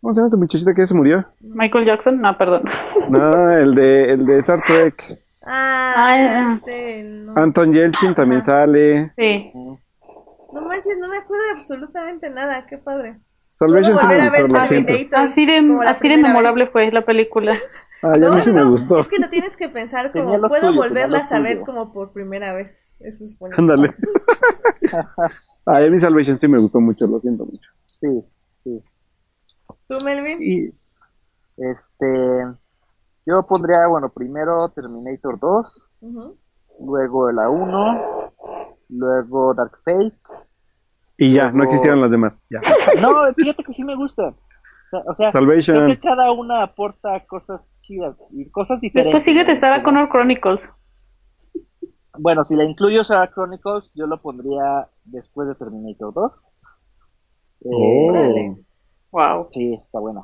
¿Cómo 0.00 0.12
se 0.14 0.20
llama 0.20 0.26
ese 0.28 0.36
muchachito 0.36 0.74
que 0.74 0.82
ya 0.82 0.86
se 0.86 0.94
murió? 0.94 1.26
Michael 1.40 1.86
Jackson, 1.86 2.20
no, 2.20 2.38
perdón. 2.38 2.62
No, 3.10 3.50
el 3.58 3.74
de, 3.74 4.12
el 4.12 4.26
de 4.26 4.38
Star 4.38 4.62
Trek. 4.66 5.02
Ah, 5.46 5.94
Ah, 5.96 6.52
este, 6.52 7.02
no. 7.04 7.32
Anton 7.36 7.72
Yelchin 7.74 8.14
también 8.14 8.42
sale. 8.42 9.12
Sí. 9.16 9.50
No 9.54 10.60
manches, 10.60 10.96
no 11.00 11.08
me 11.08 11.16
acuerdo 11.18 11.44
de 11.46 11.50
absolutamente 11.56 12.30
nada, 12.30 12.64
qué 12.66 12.78
padre. 12.78 13.16
Salvation 13.56 13.96
sí 13.98 14.06
me 14.06 14.18
gustó, 14.18 14.32
ver 14.32 14.50
lo 14.50 14.62
siento. 14.64 14.92
Así 15.12 15.46
de, 15.46 15.78
así 15.86 16.08
de 16.08 16.16
memorable 16.18 16.64
vez. 16.64 16.72
fue 16.72 16.90
la 16.92 17.04
película. 17.04 17.52
Ay, 18.02 18.22
a 18.24 18.28
No, 18.28 18.34
mí 18.34 18.42
sí 18.42 18.50
no, 18.50 18.56
me 18.56 18.60
no, 18.62 18.70
gustó. 18.70 18.96
Es 18.96 19.08
que 19.08 19.18
lo 19.18 19.28
tienes 19.30 19.56
que 19.56 19.68
pensar 19.68 20.12
como 20.12 20.48
puedo 20.48 20.68
suyo, 20.68 20.80
volverla 20.82 21.18
tenía 21.20 21.20
a 21.20 21.24
suyo. 21.24 21.64
como 21.64 21.92
por 21.92 22.12
primera 22.12 22.52
vez. 22.54 22.94
Eso 23.00 23.24
es 23.24 23.38
bonito. 23.38 23.60
Ándale. 23.60 23.94
Ay, 25.66 25.86
a 25.86 25.90
mí 25.90 25.98
Salvation 26.00 26.36
sí 26.38 26.48
me 26.48 26.58
gustó 26.58 26.80
mucho, 26.80 27.06
lo 27.06 27.18
siento 27.20 27.44
mucho. 27.46 27.70
Sí, 27.86 28.08
sí. 28.64 28.82
¿Tú, 29.88 29.98
Melvin? 30.04 30.42
Y 30.42 30.68
este, 31.56 32.06
yo 33.26 33.46
pondría, 33.46 33.86
bueno, 33.88 34.10
primero 34.10 34.68
Terminator 34.70 35.38
2, 35.38 35.86
Ujú. 36.02 36.36
luego 36.80 37.30
la 37.32 37.48
1, 37.48 38.32
luego 38.90 39.54
Dark 39.54 39.78
Fate. 39.84 40.14
Y 41.16 41.34
ya, 41.34 41.50
no 41.52 41.64
existieron 41.64 42.00
las 42.00 42.10
demás. 42.10 42.42
Ya. 42.50 42.60
No, 43.00 43.10
fíjate 43.34 43.62
que 43.62 43.72
sí 43.72 43.84
me 43.84 43.94
gusta. 43.94 44.34
O 45.06 45.14
sea, 45.14 45.32
Salvation. 45.32 45.76
creo 45.76 45.88
que 45.88 45.98
cada 45.98 46.32
una 46.32 46.62
aporta 46.62 47.18
cosas 47.26 47.60
chidas 47.80 48.16
y 48.30 48.48
cosas 48.50 48.80
diferentes. 48.80 49.12
Después 49.12 49.24
sigue 49.24 49.44
de 49.44 49.54
¿no? 49.54 49.58
Sarah 49.58 49.82
Connor 49.82 50.08
Chronicles. 50.08 50.72
Bueno, 52.16 52.44
si 52.44 52.54
la 52.54 52.64
incluyo 52.64 53.02
Sarah 53.02 53.28
Chronicles, 53.32 53.92
yo 53.94 54.06
lo 54.06 54.20
pondría 54.20 54.88
después 55.04 55.48
de 55.48 55.54
Terminator 55.56 56.14
2. 56.14 56.48
Eh, 57.60 57.66
Oh. 57.66 58.56
Wow. 59.10 59.48
Sí, 59.50 59.74
está 59.74 59.98
buena. 60.00 60.22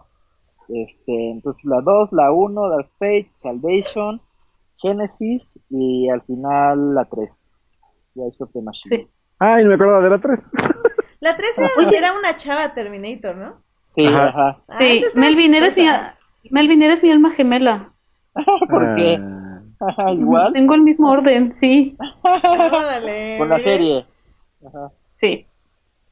Este, 0.68 1.30
entonces 1.30 1.64
la 1.64 1.80
2, 1.80 2.12
la 2.12 2.32
1, 2.32 2.68
Dark 2.68 2.90
Fate, 2.98 3.28
Salvation, 3.32 4.20
Genesis 4.76 5.60
y 5.68 6.08
al 6.08 6.22
final 6.22 6.94
la 6.94 7.04
3. 7.06 7.28
Rise 8.14 8.44
of 8.44 8.52
the 8.52 8.62
Machine. 8.62 8.96
Sí. 8.98 9.08
Ay, 9.40 9.64
me 9.64 9.74
acuerdo 9.74 10.02
de 10.02 10.10
la 10.10 10.18
3. 10.18 10.46
La 11.20 11.36
3 11.36 11.58
era, 11.58 11.90
era 11.98 12.18
una 12.18 12.34
chava 12.36 12.72
Terminator, 12.72 13.36
¿no? 13.36 13.62
Sí, 13.80 14.06
Ajá. 14.06 14.28
ajá. 14.28 14.58
Ah, 14.68 14.78
Sí, 14.78 15.04
Melvin, 15.16 15.54
eres 15.54 15.76
mi. 15.76 15.86
Melvin, 16.50 16.82
eres 16.82 17.02
mi 17.02 17.10
alma 17.10 17.32
gemela. 17.32 17.92
¿Por 18.70 18.94
qué? 18.96 19.18
Ah, 19.20 19.60
Ajá, 19.80 20.12
Igual 20.12 20.52
Tengo 20.52 20.74
el 20.74 20.82
mismo 20.82 21.10
orden, 21.10 21.56
sí. 21.60 21.96
Órale, 22.22 23.36
con 23.38 23.48
la 23.48 23.58
serie. 23.58 24.06
Ajá. 24.66 24.90
Sí. 25.20 25.46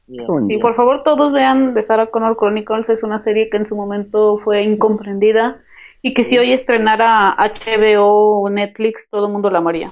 Bien. 0.07 0.27
Y 0.49 0.57
por 0.57 0.75
favor 0.75 1.03
todos 1.03 1.31
vean 1.33 1.75
The 1.75 1.85
Sarah 1.85 2.07
Connor 2.07 2.35
Chronicles, 2.35 2.89
es 2.89 3.03
una 3.03 3.23
serie 3.23 3.49
que 3.49 3.57
en 3.57 3.67
su 3.67 3.75
momento 3.75 4.39
fue 4.43 4.63
incomprendida 4.63 5.61
y 6.01 6.13
que 6.15 6.25
si 6.25 6.37
hoy 6.37 6.51
estrenara 6.53 7.35
HBO 7.37 8.41
o 8.41 8.49
Netflix, 8.49 9.07
todo 9.09 9.27
el 9.27 9.33
mundo 9.33 9.51
la 9.51 9.59
amaría. 9.59 9.89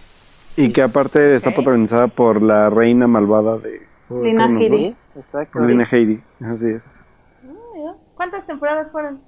Y 0.58 0.74
que 0.74 0.82
aparte 0.82 1.36
está 1.36 1.54
protagonizada 1.54 2.08
por 2.08 2.42
la 2.42 2.70
reina 2.70 3.08
malvada 3.08 3.58
de 3.58 3.88
Lina 4.10 4.48
¿no? 4.48 4.60
Sí, 4.60 4.96
exacto. 5.16 5.60
Lina 5.60 5.88
Headey, 5.90 6.22
así 6.42 6.70
es. 6.70 7.00
Ah. 7.46 7.96
¿Cuántas 8.16 8.48
temporadas 8.48 8.92
fueron? 8.92 9.22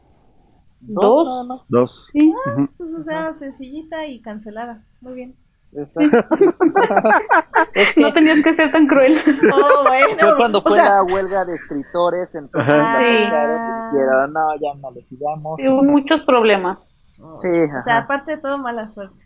Dos. 0.81 1.27
nada 1.27 1.43
más. 1.43 1.61
Dos. 1.67 2.09
Sí. 2.13 2.29
Ujú. 2.29 2.69
Pues, 2.77 2.95
o 2.95 3.03
sea, 3.03 3.33
sencillita 3.33 4.05
y 4.05 4.21
cancelada. 4.21 4.83
Muy 5.01 5.13
bien. 5.13 5.35
Es 5.71 5.87
que 7.93 8.01
No 8.01 8.11
tenías 8.11 8.43
que 8.43 8.55
ser 8.55 8.71
tan 8.71 8.87
cruel. 8.87 9.21
Oh, 9.53 9.83
bueno. 9.87 10.17
fue 10.19 10.37
cuando 10.37 10.59
o 10.59 10.61
fue 10.61 10.77
sea, 10.77 10.89
la 10.89 11.03
huelga 11.03 11.45
de 11.45 11.55
escritores, 11.55 12.33
entonces 12.33 12.73
quitaron, 12.73 13.91
dijeron, 13.91 14.33
no, 14.33 14.55
ya 14.55 14.73
no 14.81 14.91
lo 14.91 15.03
sigamos. 15.03 15.59
Hubo 15.59 15.83
muchos 15.83 16.21
problemas. 16.21 16.79
Sí, 17.11 17.49
o 17.49 17.81
sea, 17.83 17.99
aparte 17.99 18.35
de 18.35 18.41
todo, 18.41 18.57
mala 18.57 18.89
suerte. 18.89 19.25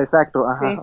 Exacto, 0.00 0.46
ajá. 0.48 0.80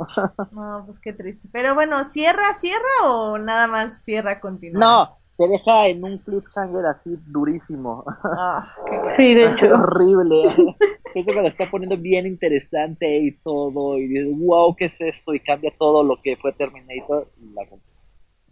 No, 0.51 0.83
pues 0.85 0.99
qué 0.99 1.13
triste. 1.13 1.47
Pero 1.51 1.73
bueno, 1.75 2.03
¿cierra, 2.03 2.53
cierra 2.59 2.81
o 3.05 3.37
nada 3.37 3.67
más 3.67 4.03
cierra 4.03 4.39
continúa? 4.39 4.79
No, 4.79 5.17
te 5.37 5.47
deja 5.47 5.87
en 5.87 6.03
un 6.03 6.17
cliffhanger 6.19 6.85
así 6.85 7.11
durísimo. 7.27 8.03
Ah, 8.37 8.65
qué. 8.87 9.01
Sí, 9.17 9.33
de 9.33 9.45
hecho. 9.51 9.73
horrible. 9.75 10.55
Es 11.13 11.25
que 11.25 11.33
me 11.35 11.41
lo 11.41 11.49
está 11.49 11.69
poniendo 11.69 11.97
bien 11.97 12.25
interesante 12.25 13.17
y 13.17 13.31
todo, 13.39 13.97
y 13.97 14.07
dices, 14.07 14.33
wow, 14.39 14.73
¿qué 14.77 14.85
es 14.85 15.01
esto? 15.01 15.33
Y 15.33 15.41
cambia 15.41 15.69
todo 15.77 16.03
lo 16.05 16.21
que 16.21 16.37
fue 16.37 16.53
Terminator. 16.53 17.27
Y 17.37 17.53
la 17.53 17.65
rompe. 17.65 17.85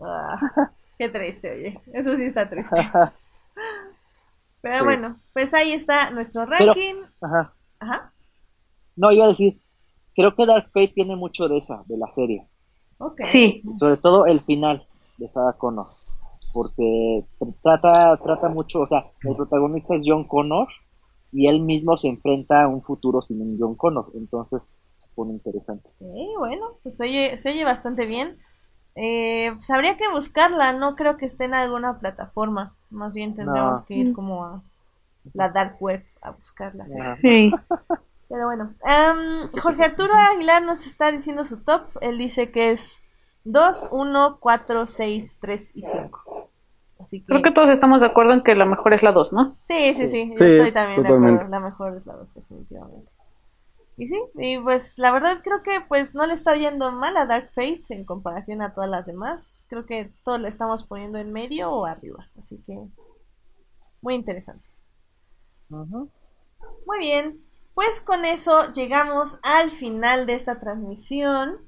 Ah, 0.02 0.38
qué 0.98 1.08
triste, 1.08 1.50
oye. 1.54 1.80
Eso 1.94 2.18
sí 2.18 2.24
está 2.26 2.50
triste. 2.50 2.76
Pero 4.62 4.80
Sí. 4.80 4.84
bueno, 4.84 5.16
pues 5.32 5.54
ahí 5.54 5.72
está 5.72 6.12
nuestro 6.12 6.46
Pero- 6.50 6.66
ranking. 6.74 6.96
Ajá. 7.22 7.54
Ajá. 7.80 8.12
No, 8.98 9.10
iba 9.14 9.24
a 9.24 9.30
decir, 9.30 9.62
creo 10.20 10.36
que 10.36 10.46
Dark 10.46 10.66
Fate 10.74 10.90
tiene 10.96 11.16
mucho 11.16 11.48
de 11.48 11.58
esa, 11.60 11.84
de 11.88 11.98
la 11.98 12.12
serie. 12.12 12.46
Ok. 13.00 13.22
Sí, 13.26 13.64
Sobre 13.78 13.98
todo 13.98 14.26
el 14.26 14.42
final 14.42 14.86
de 15.18 15.30
Sarah 15.30 15.54
Connor. 15.54 15.88
Porque 16.54 17.26
trata, 17.64 18.18
trata 18.18 18.50
mucho, 18.50 18.82
o 18.82 18.88
sea, 18.88 19.06
el 19.24 19.36
protagonista 19.36 19.96
es 19.96 20.02
John 20.06 20.26
Connor 20.28 20.68
y 21.32 21.48
él 21.48 21.62
mismo 21.62 21.96
se 21.96 22.08
enfrenta 22.08 22.64
a 22.64 22.68
un 22.68 22.82
futuro 22.82 23.22
sin 23.22 23.42
un 23.42 23.58
John 23.60 23.76
Connor. 23.76 24.12
Entonces 24.16 24.80
se 24.98 25.10
pone 25.16 25.32
interesante. 25.34 25.90
Ok, 26.00 26.16
bueno, 26.40 26.66
pues 26.84 27.00
oye, 27.02 27.38
se 27.38 27.52
oye 27.52 27.64
bastante 27.64 28.06
bien. 28.06 28.38
Eh, 28.96 29.52
pues 29.54 29.70
habría 29.70 29.96
que 29.96 30.10
buscarla, 30.10 30.74
no 30.74 30.96
creo 30.96 31.18
que 31.18 31.28
esté 31.28 31.46
en 31.46 31.54
alguna 31.54 32.00
plataforma. 32.00 32.76
Más 32.90 33.14
bien 33.14 33.36
tendremos 33.36 33.82
No. 33.82 33.86
que 33.88 33.94
ir 33.96 34.14
como 34.14 34.44
a 34.44 34.62
la 35.34 35.50
dark 35.50 35.78
web 35.80 36.04
a 36.22 36.32
buscarla. 36.32 36.86
sí. 37.22 37.52
Pero 38.30 38.46
bueno, 38.46 38.76
em, 38.86 39.50
Jorge 39.60 39.86
Arturo 39.86 40.14
Aguilar 40.14 40.62
nos 40.62 40.86
está 40.86 41.12
diciendo 41.12 41.46
su 41.46 41.64
top. 41.64 41.82
Él 42.02 42.20
dice 42.20 42.52
que 42.52 42.72
es 42.72 43.02
2, 43.44 43.90
1, 43.92 44.38
4, 44.40 44.86
6, 44.86 45.40
3 45.42 45.76
y 45.76 45.82
5. 45.82 46.50
Así 47.00 47.22
que... 47.22 47.26
Creo 47.26 47.42
que 47.42 47.52
todos 47.52 47.70
estamos 47.70 48.02
de 48.02 48.06
acuerdo 48.06 48.34
en 48.34 48.44
que 48.44 48.54
la 48.54 48.66
mejor 48.66 48.94
es 48.94 49.02
la 49.02 49.12
2, 49.12 49.34
¿no? 49.34 49.58
Sí, 49.64 49.94
sí, 49.96 50.08
sí, 50.08 50.32
yo 50.32 50.38
Sí, 50.38 50.46
estoy 50.46 50.72
también 50.72 51.02
de 51.02 51.10
acuerdo. 51.10 51.48
La 51.50 51.60
mejor 51.60 51.98
es 51.98 52.06
la 52.06 52.14
2, 52.14 52.36
definitivamente. 52.36 53.12
Y 53.98 54.08
sí, 54.08 54.18
y 54.36 54.58
pues 54.60 54.98
la 54.98 55.12
verdad 55.12 55.42
creo 55.44 55.62
que 55.62 55.82
pues 55.90 56.16
no 56.16 56.26
le 56.26 56.34
está 56.34 56.56
yendo 56.56 56.90
mal 56.94 57.18
a 57.18 57.26
Dark 57.26 57.50
Fate 57.54 57.84
en 57.90 58.06
comparación 58.06 58.62
a 58.62 58.74
todas 58.74 58.90
las 58.90 59.06
demás. 59.06 59.66
Creo 59.68 59.86
que 59.86 60.14
todos 60.24 60.40
le 60.40 60.48
estamos 60.48 60.86
poniendo 60.86 61.18
en 61.18 61.34
medio 61.34 61.70
o 61.70 61.86
arriba. 61.86 62.26
Así 62.40 62.62
que 62.66 62.80
muy 64.02 64.16
interesante. 64.16 64.70
Muy 65.68 67.00
bien, 67.00 67.42
pues 67.80 68.02
con 68.02 68.26
eso 68.26 68.74
llegamos 68.74 69.40
al 69.42 69.72
final 69.72 70.26
de 70.26 70.34
esta 70.34 70.60
transmisión. 70.60 71.60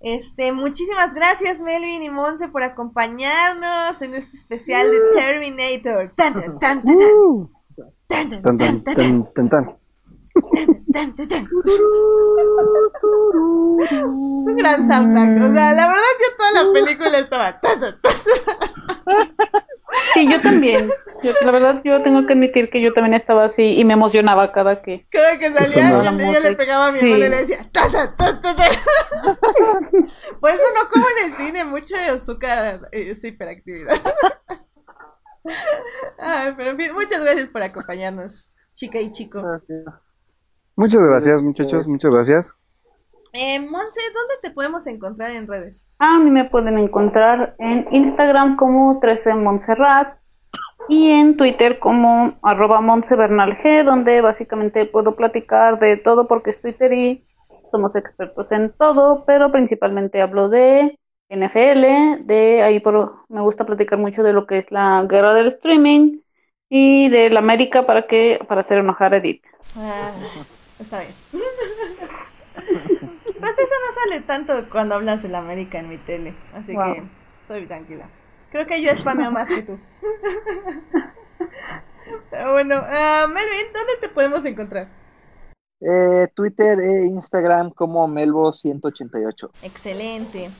Este, 0.00 0.52
muchísimas 0.52 1.12
gracias 1.12 1.60
Melvin 1.60 2.02
y 2.02 2.08
Monse 2.08 2.48
por 2.48 2.62
acompañarnos 2.62 4.00
en 4.00 4.14
este 4.14 4.38
especial 4.38 4.90
de 4.90 4.98
Terminator. 5.12 6.14
Tan, 6.16 6.32
tan, 6.32 6.58
tan, 6.58 6.82
tan, 6.82 6.98
tan. 6.98 7.10
Tan, 8.08 8.30
tan, 8.30 8.42
Tan, 8.42 8.56
tan, 8.56 8.56
tan, 8.56 8.84
tan, 8.84 8.94
tan, 8.94 9.34
tan, 9.34 9.50
tan. 9.50 9.76
tan, 10.94 11.14
tan, 11.14 11.28
tan. 11.28 11.48
Es 13.82 13.92
un 13.92 14.56
gran 14.56 14.88
soundtrack. 14.88 15.42
O 15.42 15.52
sea, 15.52 15.72
la 15.74 15.88
verdad 15.88 16.02
que 16.18 16.36
toda 16.38 16.52
la 16.64 16.72
película 16.72 17.18
estaba. 17.18 17.60
Sí, 20.14 20.28
yo 20.30 20.40
también. 20.40 20.88
Yo- 21.22 21.32
la 21.44 21.50
verdad, 21.50 21.80
yo 21.84 22.02
tengo 22.02 22.26
que 22.26 22.32
admitir 22.34 22.70
que 22.70 22.80
yo 22.82 22.92
también 22.92 23.14
estaba 23.14 23.44
así 23.46 23.62
y 23.78 23.84
me 23.84 23.94
emocionaba 23.94 24.52
cada 24.52 24.80
que. 24.82 25.06
Cada 25.10 25.38
que 25.38 25.50
salía, 25.50 26.02
yo, 26.02 26.10
le- 26.12 26.32
yo 26.32 26.40
le 26.40 26.52
pegaba 26.56 26.88
a 26.88 26.92
mi 26.92 26.98
Sí. 26.98 27.06
hermano 27.06 27.26
y 27.26 27.28
le 27.28 27.36
decía. 27.38 27.58
tan. 27.72 27.90
Por 30.40 30.50
eso 30.50 30.62
no 30.74 30.88
como 30.90 31.06
en 31.08 31.24
el 31.30 31.36
cine 31.36 31.64
mucho 31.64 31.94
de 31.96 32.06
azúcar, 32.10 32.88
eh, 32.92 33.10
es 33.10 33.24
hiperactividad. 33.24 33.96
Ay, 36.18 36.52
pero 36.56 36.70
en 36.70 36.76
fin, 36.76 36.92
muchas 36.92 37.22
gracias 37.24 37.48
por 37.48 37.62
acompañarnos, 37.62 38.50
chica 38.74 39.00
y 39.00 39.10
chico. 39.10 39.42
Gracias. 39.42 40.16
Muchas 40.76 41.00
gracias, 41.00 41.42
muchachos, 41.42 41.86
muchas 41.88 42.10
gracias. 42.12 42.54
Eh, 43.32 43.60
Monse, 43.60 44.00
¿dónde 44.12 44.34
te 44.42 44.50
podemos 44.50 44.86
encontrar 44.86 45.30
en 45.30 45.46
redes? 45.46 45.86
A 45.98 46.18
mí 46.18 46.30
me 46.30 46.46
pueden 46.46 46.78
encontrar 46.78 47.54
en 47.58 47.86
Instagram 47.92 48.56
como 48.56 48.98
13 49.00 49.34
Montserrat 49.34 50.18
y 50.88 51.10
en 51.10 51.36
Twitter 51.36 51.78
como 51.78 52.38
arroba 52.42 52.80
G, 52.80 53.84
donde 53.84 54.20
básicamente 54.20 54.86
puedo 54.86 55.14
platicar 55.14 55.78
de 55.78 55.96
todo 55.96 56.26
porque 56.26 56.50
es 56.50 56.60
Twitter 56.60 56.92
y 56.92 57.24
somos 57.70 57.94
expertos 57.94 58.50
en 58.50 58.72
todo, 58.72 59.24
pero 59.24 59.52
principalmente 59.52 60.20
hablo 60.20 60.48
de 60.48 60.98
NFL, 61.28 62.24
de 62.26 62.62
ahí 62.62 62.80
por, 62.80 63.26
me 63.28 63.40
gusta 63.40 63.64
platicar 63.64 63.98
mucho 63.98 64.24
de 64.24 64.32
lo 64.32 64.46
que 64.46 64.58
es 64.58 64.72
la 64.72 65.06
guerra 65.08 65.34
del 65.34 65.46
streaming 65.46 66.18
y 66.68 67.08
de 67.08 67.30
la 67.30 67.38
América 67.38 67.86
para 67.86 68.08
que 68.08 68.40
para 68.48 68.62
hacer 68.62 68.78
enojar 68.78 69.14
a 69.14 69.18
Edith. 69.18 69.44
Ah, 69.76 70.10
está 70.80 71.00
bien. 71.00 71.12
Pues 73.40 73.58
eso 73.58 73.74
no 73.86 73.92
sale 74.12 74.20
tanto 74.22 74.68
cuando 74.70 74.94
hablas 74.94 75.22
de 75.22 75.28
la 75.28 75.38
América 75.38 75.78
en 75.78 75.88
mi 75.88 75.98
tele, 75.98 76.34
así 76.54 76.74
Wow. 76.74 76.94
que 76.94 77.02
estoy 77.40 77.66
tranquila. 77.66 78.08
Creo 78.50 78.66
que 78.66 78.82
yo 78.82 78.94
spameo 78.96 79.30
más 79.30 79.48
que 79.48 79.62
tú. 79.62 79.78
Pero 82.30 82.52
bueno, 82.52 82.76
ah, 82.76 83.26
Melvin, 83.28 83.72
¿dónde 83.72 83.92
te 84.00 84.08
podemos 84.08 84.44
encontrar? 84.44 84.88
Eh, 85.80 86.28
Twitter 86.34 86.78
e 86.80 87.06
Instagram 87.06 87.70
como 87.70 88.06
Melbo188. 88.08 89.50
Excelente. 89.62 90.50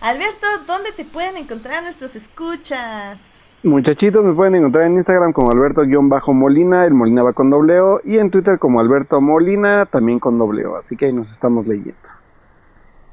Alberto, 0.00 0.46
¿dónde 0.66 0.90
te 0.92 1.04
pueden 1.04 1.36
encontrar 1.36 1.82
nuestros 1.84 2.16
escuchas? 2.16 3.18
Muchachitos, 3.62 4.24
me 4.24 4.34
pueden 4.34 4.56
encontrar 4.56 4.86
en 4.86 4.94
Instagram 4.94 5.32
como 5.32 5.50
Alberto-Molina, 5.50 6.84
el 6.84 6.94
Molina 6.94 7.22
va 7.22 7.32
con 7.32 7.50
doble 7.50 7.80
O, 7.80 8.00
y 8.04 8.18
en 8.18 8.30
Twitter 8.30 8.58
como 8.58 8.80
Alberto 8.80 9.20
Molina, 9.20 9.86
también 9.86 10.20
con 10.20 10.38
doble 10.38 10.64
O, 10.66 10.76
así 10.76 10.96
que 10.96 11.06
ahí 11.06 11.12
nos 11.12 11.30
estamos 11.32 11.66
leyendo. 11.66 11.96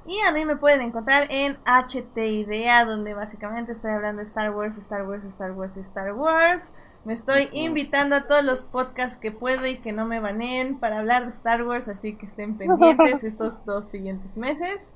Y 0.07 0.19
a 0.19 0.31
mí 0.31 0.45
me 0.45 0.55
pueden 0.55 0.81
encontrar 0.81 1.25
en 1.31 1.57
HT 1.65 2.15
Idea, 2.17 2.85
donde 2.85 3.15
básicamente 3.15 3.71
estoy 3.71 3.91
hablando 3.91 4.19
de 4.21 4.27
Star 4.27 4.51
Wars, 4.55 4.77
Star 4.77 5.07
Wars, 5.07 5.25
Star 5.25 5.51
Wars, 5.53 5.77
Star 5.77 6.13
Wars. 6.13 6.71
Me 7.03 7.13
estoy 7.13 7.49
invitando 7.51 8.15
a 8.15 8.27
todos 8.27 8.43
los 8.43 8.63
podcasts 8.63 9.17
que 9.19 9.31
puedo 9.31 9.65
y 9.65 9.79
que 9.79 9.93
no 9.93 10.05
me 10.05 10.19
baneen 10.19 10.79
para 10.79 10.99
hablar 10.99 11.25
de 11.25 11.31
Star 11.31 11.63
Wars, 11.63 11.87
así 11.87 12.17
que 12.17 12.27
estén 12.27 12.57
pendientes 12.57 13.23
estos 13.23 13.65
dos 13.65 13.89
siguientes 13.89 14.37
meses. 14.37 14.93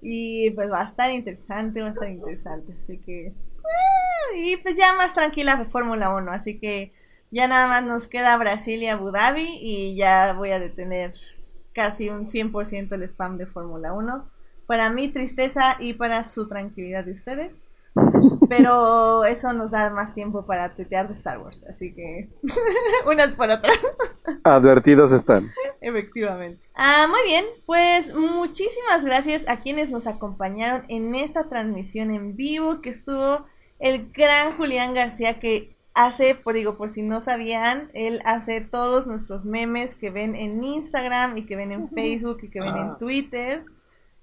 Y 0.00 0.50
pues 0.52 0.70
va 0.72 0.82
a 0.82 0.88
estar 0.88 1.10
interesante, 1.10 1.80
va 1.82 1.88
a 1.88 1.92
estar 1.92 2.08
interesante, 2.10 2.74
así 2.78 3.00
que... 3.00 3.34
ah, 3.64 4.36
Y 4.36 4.56
pues 4.58 4.76
ya 4.76 4.94
más 4.94 5.14
tranquila 5.14 5.56
de 5.56 5.66
Fórmula 5.66 6.14
1, 6.14 6.30
así 6.32 6.58
que 6.60 6.92
Ya 7.30 7.48
nada 7.48 7.68
más 7.68 7.84
nos 7.84 8.08
queda 8.08 8.36
Brasil 8.38 8.82
y 8.82 8.88
Abu 8.88 9.10
Dhabi 9.10 9.58
y 9.60 9.96
ya 9.96 10.32
voy 10.34 10.52
a 10.52 10.60
detener 10.60 11.12
casi 11.74 12.10
un 12.10 12.26
100% 12.26 12.92
el 12.94 13.02
spam 13.04 13.38
de 13.38 13.46
Fórmula 13.46 13.92
1. 13.92 14.30
Para 14.66 14.90
mi 14.90 15.08
tristeza 15.08 15.76
y 15.78 15.94
para 15.94 16.24
su 16.24 16.48
tranquilidad 16.48 17.04
de 17.04 17.12
ustedes. 17.12 17.64
Pero 18.48 19.24
eso 19.24 19.52
nos 19.52 19.70
da 19.70 19.90
más 19.90 20.14
tiempo 20.14 20.44
para 20.44 20.74
tuitear 20.74 21.08
de 21.08 21.14
Star 21.14 21.38
Wars. 21.38 21.64
Así 21.68 21.92
que 21.94 22.28
unas 23.06 23.34
por 23.34 23.50
otras. 23.50 23.78
Advertidos 24.44 25.12
están. 25.12 25.50
Efectivamente. 25.80 26.60
Ah, 26.74 27.06
muy 27.08 27.22
bien, 27.24 27.44
pues 27.64 28.14
muchísimas 28.14 29.04
gracias 29.04 29.48
a 29.48 29.58
quienes 29.58 29.90
nos 29.90 30.06
acompañaron 30.06 30.84
en 30.88 31.14
esta 31.14 31.44
transmisión 31.44 32.10
en 32.10 32.36
vivo 32.36 32.80
que 32.80 32.90
estuvo 32.90 33.46
el 33.78 34.10
gran 34.12 34.56
Julián 34.56 34.94
García 34.94 35.38
que 35.38 35.76
hace, 35.94 36.34
por 36.34 36.54
digo, 36.54 36.76
por 36.76 36.90
si 36.90 37.02
no 37.02 37.20
sabían, 37.20 37.90
él 37.94 38.20
hace 38.24 38.60
todos 38.60 39.06
nuestros 39.06 39.44
memes 39.44 39.94
que 39.94 40.10
ven 40.10 40.34
en 40.34 40.62
Instagram 40.62 41.38
y 41.38 41.46
que 41.46 41.56
ven 41.56 41.72
en 41.72 41.88
Facebook 41.88 42.38
y 42.42 42.48
que 42.48 42.60
ven 42.60 42.76
en 42.76 42.98
Twitter. 42.98 43.64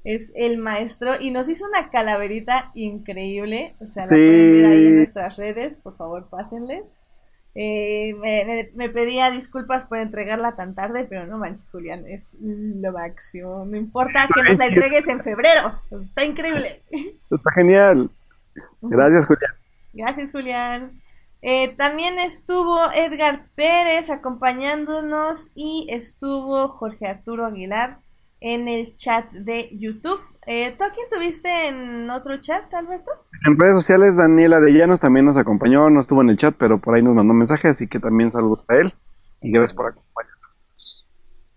Es 0.03 0.31
el 0.35 0.57
maestro 0.57 1.19
y 1.19 1.31
nos 1.31 1.47
hizo 1.49 1.65
una 1.67 1.89
calaverita 1.89 2.71
increíble, 2.73 3.75
o 3.79 3.87
sea, 3.87 4.03
la 4.05 4.09
Sí. 4.09 4.15
pueden 4.15 4.51
ver 4.53 4.65
ahí 4.65 4.85
en 4.87 4.95
nuestras 4.97 5.37
redes, 5.37 5.77
por 5.77 5.95
favor, 5.95 6.29
pásenles. 6.29 6.87
Eh, 7.55 8.15
me, 8.15 8.43
me- 8.45 8.69
me 8.73 8.89
pedía 8.89 9.29
disculpas 9.29 9.85
por 9.85 9.99
entregarla 9.99 10.55
tan 10.55 10.73
tarde, 10.73 11.05
pero 11.07 11.27
no 11.27 11.37
manches, 11.37 11.69
Julián, 11.71 12.03
es 12.07 12.35
lo 12.41 12.91
máximo. 12.91 13.63
No 13.65 13.77
importa 13.77 14.27
que 14.33 14.41
nos 14.43 14.57
la 14.57 14.65
entregues 14.67 15.07
en 15.07 15.23
febrero, 15.23 15.79
pues, 15.89 16.05
está 16.05 16.25
increíble. 16.25 16.81
Está 17.29 17.51
genial. 17.53 18.09
Gracias, 18.81 19.27
Julián. 19.27 19.53
Gracias, 19.93 20.31
Julián. 20.31 20.99
Eh, 21.43 21.75
también 21.77 22.17
estuvo 22.19 22.77
Edgar 22.95 23.45
Pérez 23.55 24.09
acompañándonos 24.09 25.51
y 25.55 25.87
estuvo 25.89 26.67
Jorge 26.69 27.05
Arturo 27.07 27.45
Aguilar 27.45 27.97
en 28.43 28.67
el 28.67 28.95
chat 28.97 29.31
de 29.31 29.69
YouTube. 29.71 30.19
Eh, 30.45 30.75
¿Tú 30.77 30.83
a 30.83 30.91
quién 30.91 31.07
tuviste 31.09 31.69
en 31.69 32.09
otro 32.09 32.39
chat, 32.41 32.71
Alberto? 32.73 33.09
En 33.47 33.57
redes 33.57 33.77
sociales, 33.77 34.17
Daniela 34.17 34.59
de 34.59 34.71
Llanos 34.73 34.99
también 34.99 35.25
nos 35.25 35.37
acompañó, 35.37 35.89
no 35.89 36.01
estuvo 36.01 36.21
en 36.21 36.29
el 36.29 36.37
chat, 36.37 36.53
pero 36.59 36.79
por 36.79 36.93
ahí 36.93 37.01
nos 37.01 37.15
mandó 37.15 37.31
un 37.31 37.39
mensaje, 37.39 37.69
así 37.69 37.87
que 37.87 37.99
también 37.99 38.29
saludos 38.29 38.65
a 38.67 38.75
él. 38.75 38.93
Y 39.41 39.51
gracias 39.51 39.73
por 39.73 39.87
acompañarnos. 39.87 40.33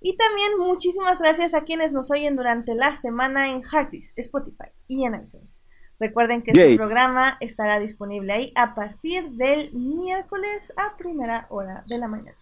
Y 0.00 0.16
también 0.16 0.58
muchísimas 0.58 1.18
gracias 1.18 1.54
a 1.54 1.64
quienes 1.64 1.92
nos 1.92 2.10
oyen 2.12 2.36
durante 2.36 2.74
la 2.76 2.94
semana 2.94 3.50
en 3.50 3.62
Heartis, 3.64 4.12
Spotify 4.16 4.70
y 4.86 5.04
en 5.04 5.16
iTunes. 5.16 5.66
Recuerden 5.98 6.42
que 6.42 6.52
este 6.52 6.68
Yay. 6.68 6.76
programa 6.76 7.36
estará 7.40 7.80
disponible 7.80 8.32
ahí 8.32 8.52
a 8.54 8.76
partir 8.76 9.30
del 9.30 9.72
miércoles 9.72 10.72
a 10.76 10.96
primera 10.96 11.46
hora 11.50 11.82
de 11.88 11.98
la 11.98 12.06
mañana. 12.06 12.38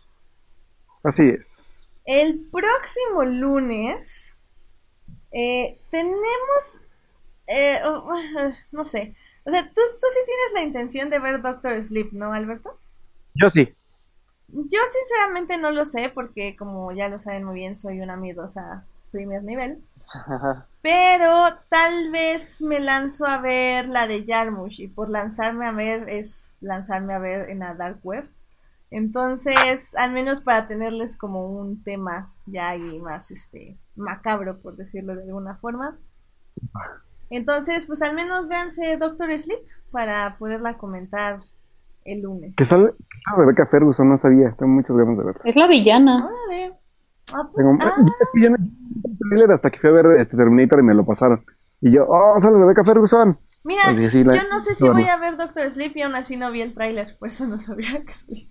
Así 1.02 1.26
es. 1.28 2.02
El 2.04 2.50
próximo 2.50 3.22
lunes 3.24 4.33
eh, 5.34 5.78
tenemos, 5.90 6.78
eh, 7.46 7.80
oh, 7.84 8.14
no 8.72 8.84
sé, 8.84 9.14
o 9.44 9.50
sea, 9.50 9.62
¿tú, 9.62 9.74
tú 9.74 10.06
sí 10.10 10.20
tienes 10.24 10.52
la 10.54 10.62
intención 10.62 11.10
de 11.10 11.18
ver 11.18 11.42
Doctor 11.42 11.84
Sleep, 11.84 12.12
¿no, 12.12 12.32
Alberto? 12.32 12.78
Yo 13.34 13.50
sí. 13.50 13.74
Yo 14.48 14.80
sinceramente 14.90 15.58
no 15.58 15.70
lo 15.70 15.84
sé 15.84 16.10
porque 16.14 16.56
como 16.56 16.92
ya 16.92 17.08
lo 17.08 17.20
saben 17.20 17.44
muy 17.44 17.56
bien, 17.56 17.78
soy 17.78 18.00
una 18.00 18.16
miedosa 18.16 18.84
primer 19.10 19.42
nivel. 19.42 19.82
Pero 20.82 21.46
tal 21.68 22.10
vez 22.10 22.60
me 22.62 22.78
lanzo 22.80 23.26
a 23.26 23.38
ver 23.38 23.88
la 23.88 24.06
de 24.06 24.24
Yarmush 24.24 24.80
y 24.80 24.88
por 24.88 25.10
lanzarme 25.10 25.66
a 25.66 25.72
ver 25.72 26.08
es 26.08 26.56
lanzarme 26.60 27.14
a 27.14 27.18
ver 27.18 27.48
en 27.50 27.60
la 27.60 27.74
Dark 27.74 28.00
Web. 28.02 28.28
Entonces, 28.96 29.92
al 29.96 30.12
menos 30.12 30.40
para 30.40 30.68
tenerles 30.68 31.16
como 31.16 31.48
un 31.48 31.82
tema 31.82 32.32
ya 32.46 32.68
ahí 32.68 33.00
más 33.00 33.32
este 33.32 33.76
macabro, 33.96 34.58
por 34.60 34.76
decirlo 34.76 35.16
de 35.16 35.24
alguna 35.24 35.56
forma. 35.56 35.96
Entonces, 37.28 37.86
pues 37.86 38.02
al 38.02 38.14
menos 38.14 38.48
véanse 38.48 38.96
Doctor 38.96 39.36
Sleep 39.36 39.58
para 39.90 40.36
poderla 40.38 40.78
comentar 40.78 41.40
el 42.04 42.22
lunes. 42.22 42.54
Que 42.56 42.64
sale, 42.64 42.92
que 42.92 43.18
sale 43.24 43.38
Rebecca 43.38 43.66
Ferguson, 43.66 44.08
no 44.08 44.16
sabía. 44.16 44.54
Tengo 44.56 44.70
muchas 44.70 44.96
ganas 44.96 45.18
de 45.18 45.24
verla. 45.24 45.42
Es 45.44 45.56
la 45.56 45.66
villana. 45.66 46.26
Órale. 46.26 46.72
Ah, 47.34 47.48
pues- 47.52 47.56
Tengo, 47.56 47.76
ah, 47.80 47.94
es 47.98 49.50
hasta 49.50 49.70
que 49.70 49.78
fui 49.80 49.90
a 49.90 49.92
ver 49.92 50.20
este 50.20 50.36
Terminator 50.36 50.78
y 50.78 50.82
me 50.84 50.94
lo 50.94 51.04
pasaron. 51.04 51.44
Y 51.80 51.90
yo, 51.90 52.06
oh, 52.08 52.38
sale 52.38 52.58
Rebecca 52.58 52.84
Ferguson. 52.84 53.36
Mira, 53.64 53.82
sí, 54.10 54.24
la- 54.24 54.34
yo 54.34 54.48
no 54.50 54.60
sé 54.60 54.74
si 54.74 54.84
bueno. 54.84 55.00
voy 55.00 55.08
a 55.08 55.16
ver 55.16 55.36
Doctor 55.36 55.70
Sleep 55.70 55.96
y 55.96 56.02
aún 56.02 56.14
así 56.14 56.36
no 56.36 56.50
vi 56.52 56.60
el 56.60 56.74
tráiler, 56.74 57.16
por 57.18 57.28
eso 57.30 57.46
no 57.46 57.58
sabía 57.60 58.04
que 58.06 58.12
sí. 58.14 58.48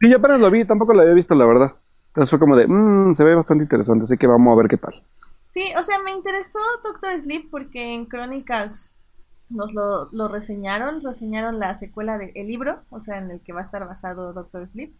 Sí, 0.00 0.08
yo 0.10 0.18
apenas 0.18 0.40
lo 0.40 0.50
vi, 0.50 0.64
tampoco 0.66 0.92
lo 0.94 1.02
había 1.02 1.14
visto, 1.14 1.34
la 1.34 1.46
verdad. 1.46 1.72
Entonces 2.08 2.30
fue 2.30 2.38
como 2.38 2.56
de, 2.56 2.66
mmm, 2.68 3.14
se 3.16 3.24
ve 3.24 3.34
bastante 3.34 3.64
interesante, 3.64 4.04
así 4.04 4.16
que 4.16 4.26
vamos 4.26 4.52
a 4.52 4.56
ver 4.62 4.68
qué 4.68 4.76
tal. 4.76 5.02
Sí, 5.48 5.64
o 5.78 5.82
sea, 5.84 5.98
me 6.00 6.10
interesó 6.12 6.58
Doctor 6.82 7.20
Sleep 7.20 7.48
porque 7.50 7.94
en 7.94 8.06
Crónicas 8.06 8.96
nos 9.48 9.72
lo, 9.72 10.10
lo 10.12 10.28
reseñaron, 10.28 11.00
reseñaron 11.02 11.60
la 11.60 11.74
secuela 11.76 12.18
del 12.18 12.32
libro, 12.48 12.82
o 12.90 13.00
sea, 13.00 13.18
en 13.18 13.30
el 13.30 13.40
que 13.42 13.52
va 13.52 13.60
a 13.60 13.64
estar 13.64 13.86
basado 13.86 14.32
Doctor 14.32 14.66
Sleep. 14.66 14.92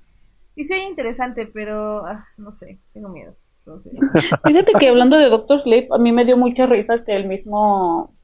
Y 0.57 0.65
sí, 0.67 0.75
oye 0.75 0.89
interesante, 0.89 1.47
pero 1.47 2.07
ah, 2.07 2.25
no 2.39 2.55
sé, 2.55 2.81
tengo 2.93 3.09
miedo. 3.09 3.37
Entonces, 3.61 3.93
Fíjate 4.45 4.77
que 4.79 4.89
hablando 4.89 5.17
de 5.17 5.29
Doctor 5.29 5.61
Sleep, 5.63 5.93
a 5.93 5.99
mí 5.99 6.13
me 6.13 6.25
dio 6.25 6.37
mucha 6.37 6.67
risa 6.67 7.05
que 7.05 7.15
el 7.17 7.27
mismo... 7.27 8.15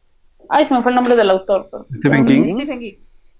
Ay, 0.50 0.66
se 0.66 0.74
me 0.74 0.82
fue 0.82 0.90
el 0.92 0.96
nombre 0.96 1.16
del 1.16 1.30
autor. 1.30 1.68
pero- 1.70 1.86
Stephen 1.98 2.26
King. 2.26 2.54
Stephen 2.58 2.80
King. 2.80 2.94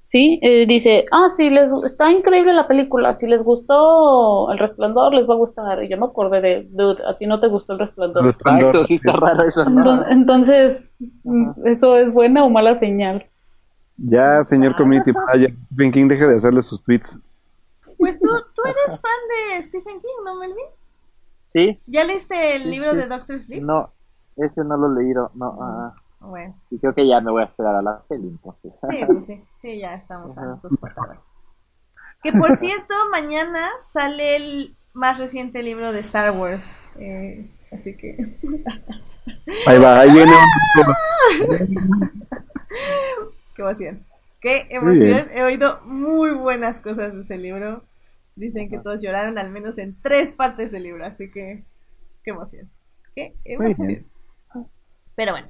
Sí, 0.06 0.40
eh, 0.42 0.66
dice, 0.66 1.04
ah, 1.12 1.28
sí, 1.36 1.50
les, 1.50 1.70
está 1.86 2.10
increíble 2.10 2.52
la 2.52 2.66
película, 2.66 3.16
si 3.18 3.26
les 3.28 3.42
gustó 3.44 4.50
El 4.50 4.58
Resplandor, 4.58 5.14
les 5.14 5.28
va 5.28 5.34
a 5.34 5.36
gustar. 5.36 5.84
Y 5.84 5.88
yo 5.88 5.96
me 5.98 6.06
acordé 6.06 6.40
de, 6.40 6.66
dude, 6.70 7.00
a 7.06 7.16
ti 7.16 7.26
no 7.26 7.38
te 7.38 7.46
gustó 7.46 7.74
El 7.74 7.78
Resplandor. 7.80 8.26
Exacto, 8.26 8.84
sí 8.84 8.94
está 8.94 9.12
raro 9.12 9.44
eso, 9.44 9.64
¿no? 9.70 9.82
Enton- 9.84 10.06
Entonces, 10.10 10.90
¿eso 11.64 11.96
es 11.96 12.12
buena 12.12 12.44
o 12.44 12.50
mala 12.50 12.74
señal? 12.74 13.24
Ya, 13.98 14.42
señor 14.44 14.74
Community 14.76 15.12
Manager, 15.12 15.54
Stephen 15.66 15.92
King 15.92 16.08
deje 16.08 16.26
de 16.26 16.36
hacerle 16.38 16.62
sus 16.62 16.82
tweets. 16.82 17.16
Pues 17.98 18.18
tú, 18.18 18.26
tú 18.56 18.62
eres 18.64 19.00
fan 19.00 19.56
de 19.56 19.62
Stephen 19.62 20.00
King, 20.00 20.24
¿no, 20.24 20.36
Melvin? 20.40 20.64
Sí, 21.46 21.78
¿Ya 21.86 22.02
leíste 22.04 22.56
el 22.56 22.62
Sí, 22.62 22.70
libro 22.70 22.92
sí. 22.92 22.96
de 22.96 23.06
Doctor 23.08 23.40
Sleep? 23.40 23.62
no, 23.62 23.90
ese 24.36 24.64
no 24.64 24.76
lo 24.76 24.98
he 24.98 25.04
leído, 25.04 25.30
no, 25.34 25.58
ah, 25.60 25.94
Bueno, 26.20 26.54
y 26.70 26.78
creo 26.78 26.94
que 26.94 27.08
ya 27.08 27.20
me 27.20 27.30
voy 27.30 27.42
a 27.42 27.46
esperar 27.46 27.74
a 27.74 27.82
la 27.82 28.02
peli, 28.02 28.28
entonces. 28.28 28.72
sí, 28.90 29.00
pues 29.06 29.26
sí, 29.26 29.42
sí, 29.60 29.78
ya 29.78 29.94
estamos 29.94 30.36
a 30.36 30.46
dos 30.46 30.76
patadas. 30.78 31.18
Que 32.22 32.32
por 32.32 32.56
cierto, 32.56 32.94
mañana 33.10 33.66
sale 33.78 34.36
el 34.36 34.76
más 34.92 35.18
reciente 35.18 35.62
libro 35.62 35.92
de 35.92 36.00
Star 36.00 36.36
Wars, 36.36 36.90
eh, 36.98 37.50
así 37.72 37.96
que... 37.96 38.16
Ahí 39.66 39.78
va, 39.78 40.00
ahí 40.00 40.10
viene. 40.10 40.32
Qué 43.54 43.62
emoción. 43.62 44.04
Qué 44.40 44.66
emoción. 44.70 45.28
He 45.32 45.42
oído 45.42 45.80
muy 45.84 46.32
buenas 46.32 46.80
cosas 46.80 47.14
de 47.14 47.20
ese 47.20 47.38
libro. 47.38 47.84
Dicen 48.34 48.70
que 48.70 48.78
todos 48.78 49.00
lloraron 49.00 49.38
al 49.38 49.50
menos 49.50 49.78
en 49.78 50.00
tres 50.00 50.32
partes 50.32 50.72
del 50.72 50.84
libro, 50.84 51.04
así 51.04 51.30
que 51.30 51.64
qué 52.24 52.30
emoción. 52.30 52.70
Qué 53.14 53.36
emoción. 53.44 54.06
Pero 55.14 55.32
bueno. 55.32 55.48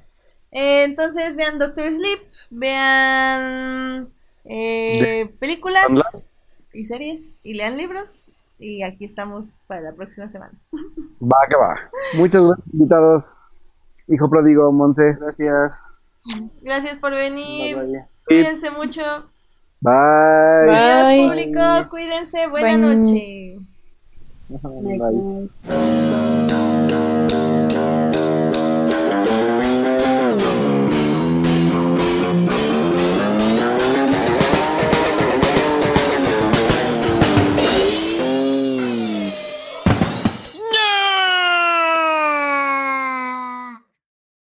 Eh, 0.53 0.85
entonces 0.85 1.37
vean 1.37 1.59
Doctor 1.59 1.93
Sleep, 1.93 2.21
vean 2.51 4.09
eh, 4.45 5.33
películas 5.39 6.29
y 6.73 6.85
series 6.85 7.23
y 7.43 7.55
lean 7.55 7.77
libros. 7.77 8.29
Y 8.59 8.83
aquí 8.83 9.07
estamos 9.07 9.57
para 9.67 9.81
la 9.81 9.93
próxima 9.93 10.29
semana. 10.29 10.53
Va, 11.23 11.39
que 11.49 11.57
va. 11.57 11.77
Muchas 12.15 12.43
gracias, 12.43 12.75
invitados. 12.75 13.47
Hijo 14.09 14.29
pródigo, 14.29 14.71
Monse. 14.71 15.17
Gracias. 15.19 15.89
Gracias 16.61 16.99
por 16.99 17.13
venir. 17.13 17.77
Bye, 17.77 17.87
bye. 17.87 18.05
Cuídense 18.27 18.71
mucho. 18.71 19.03
Bye. 19.81 20.67
Bye. 20.67 20.77
Adiós, 20.77 21.29
público. 21.29 21.91
Cuídense. 21.91 22.47
Buena 22.49 22.69
Bye. 22.69 22.97
noche. 22.97 23.59
Bye. 24.49 25.49
Bye. 25.63 26.37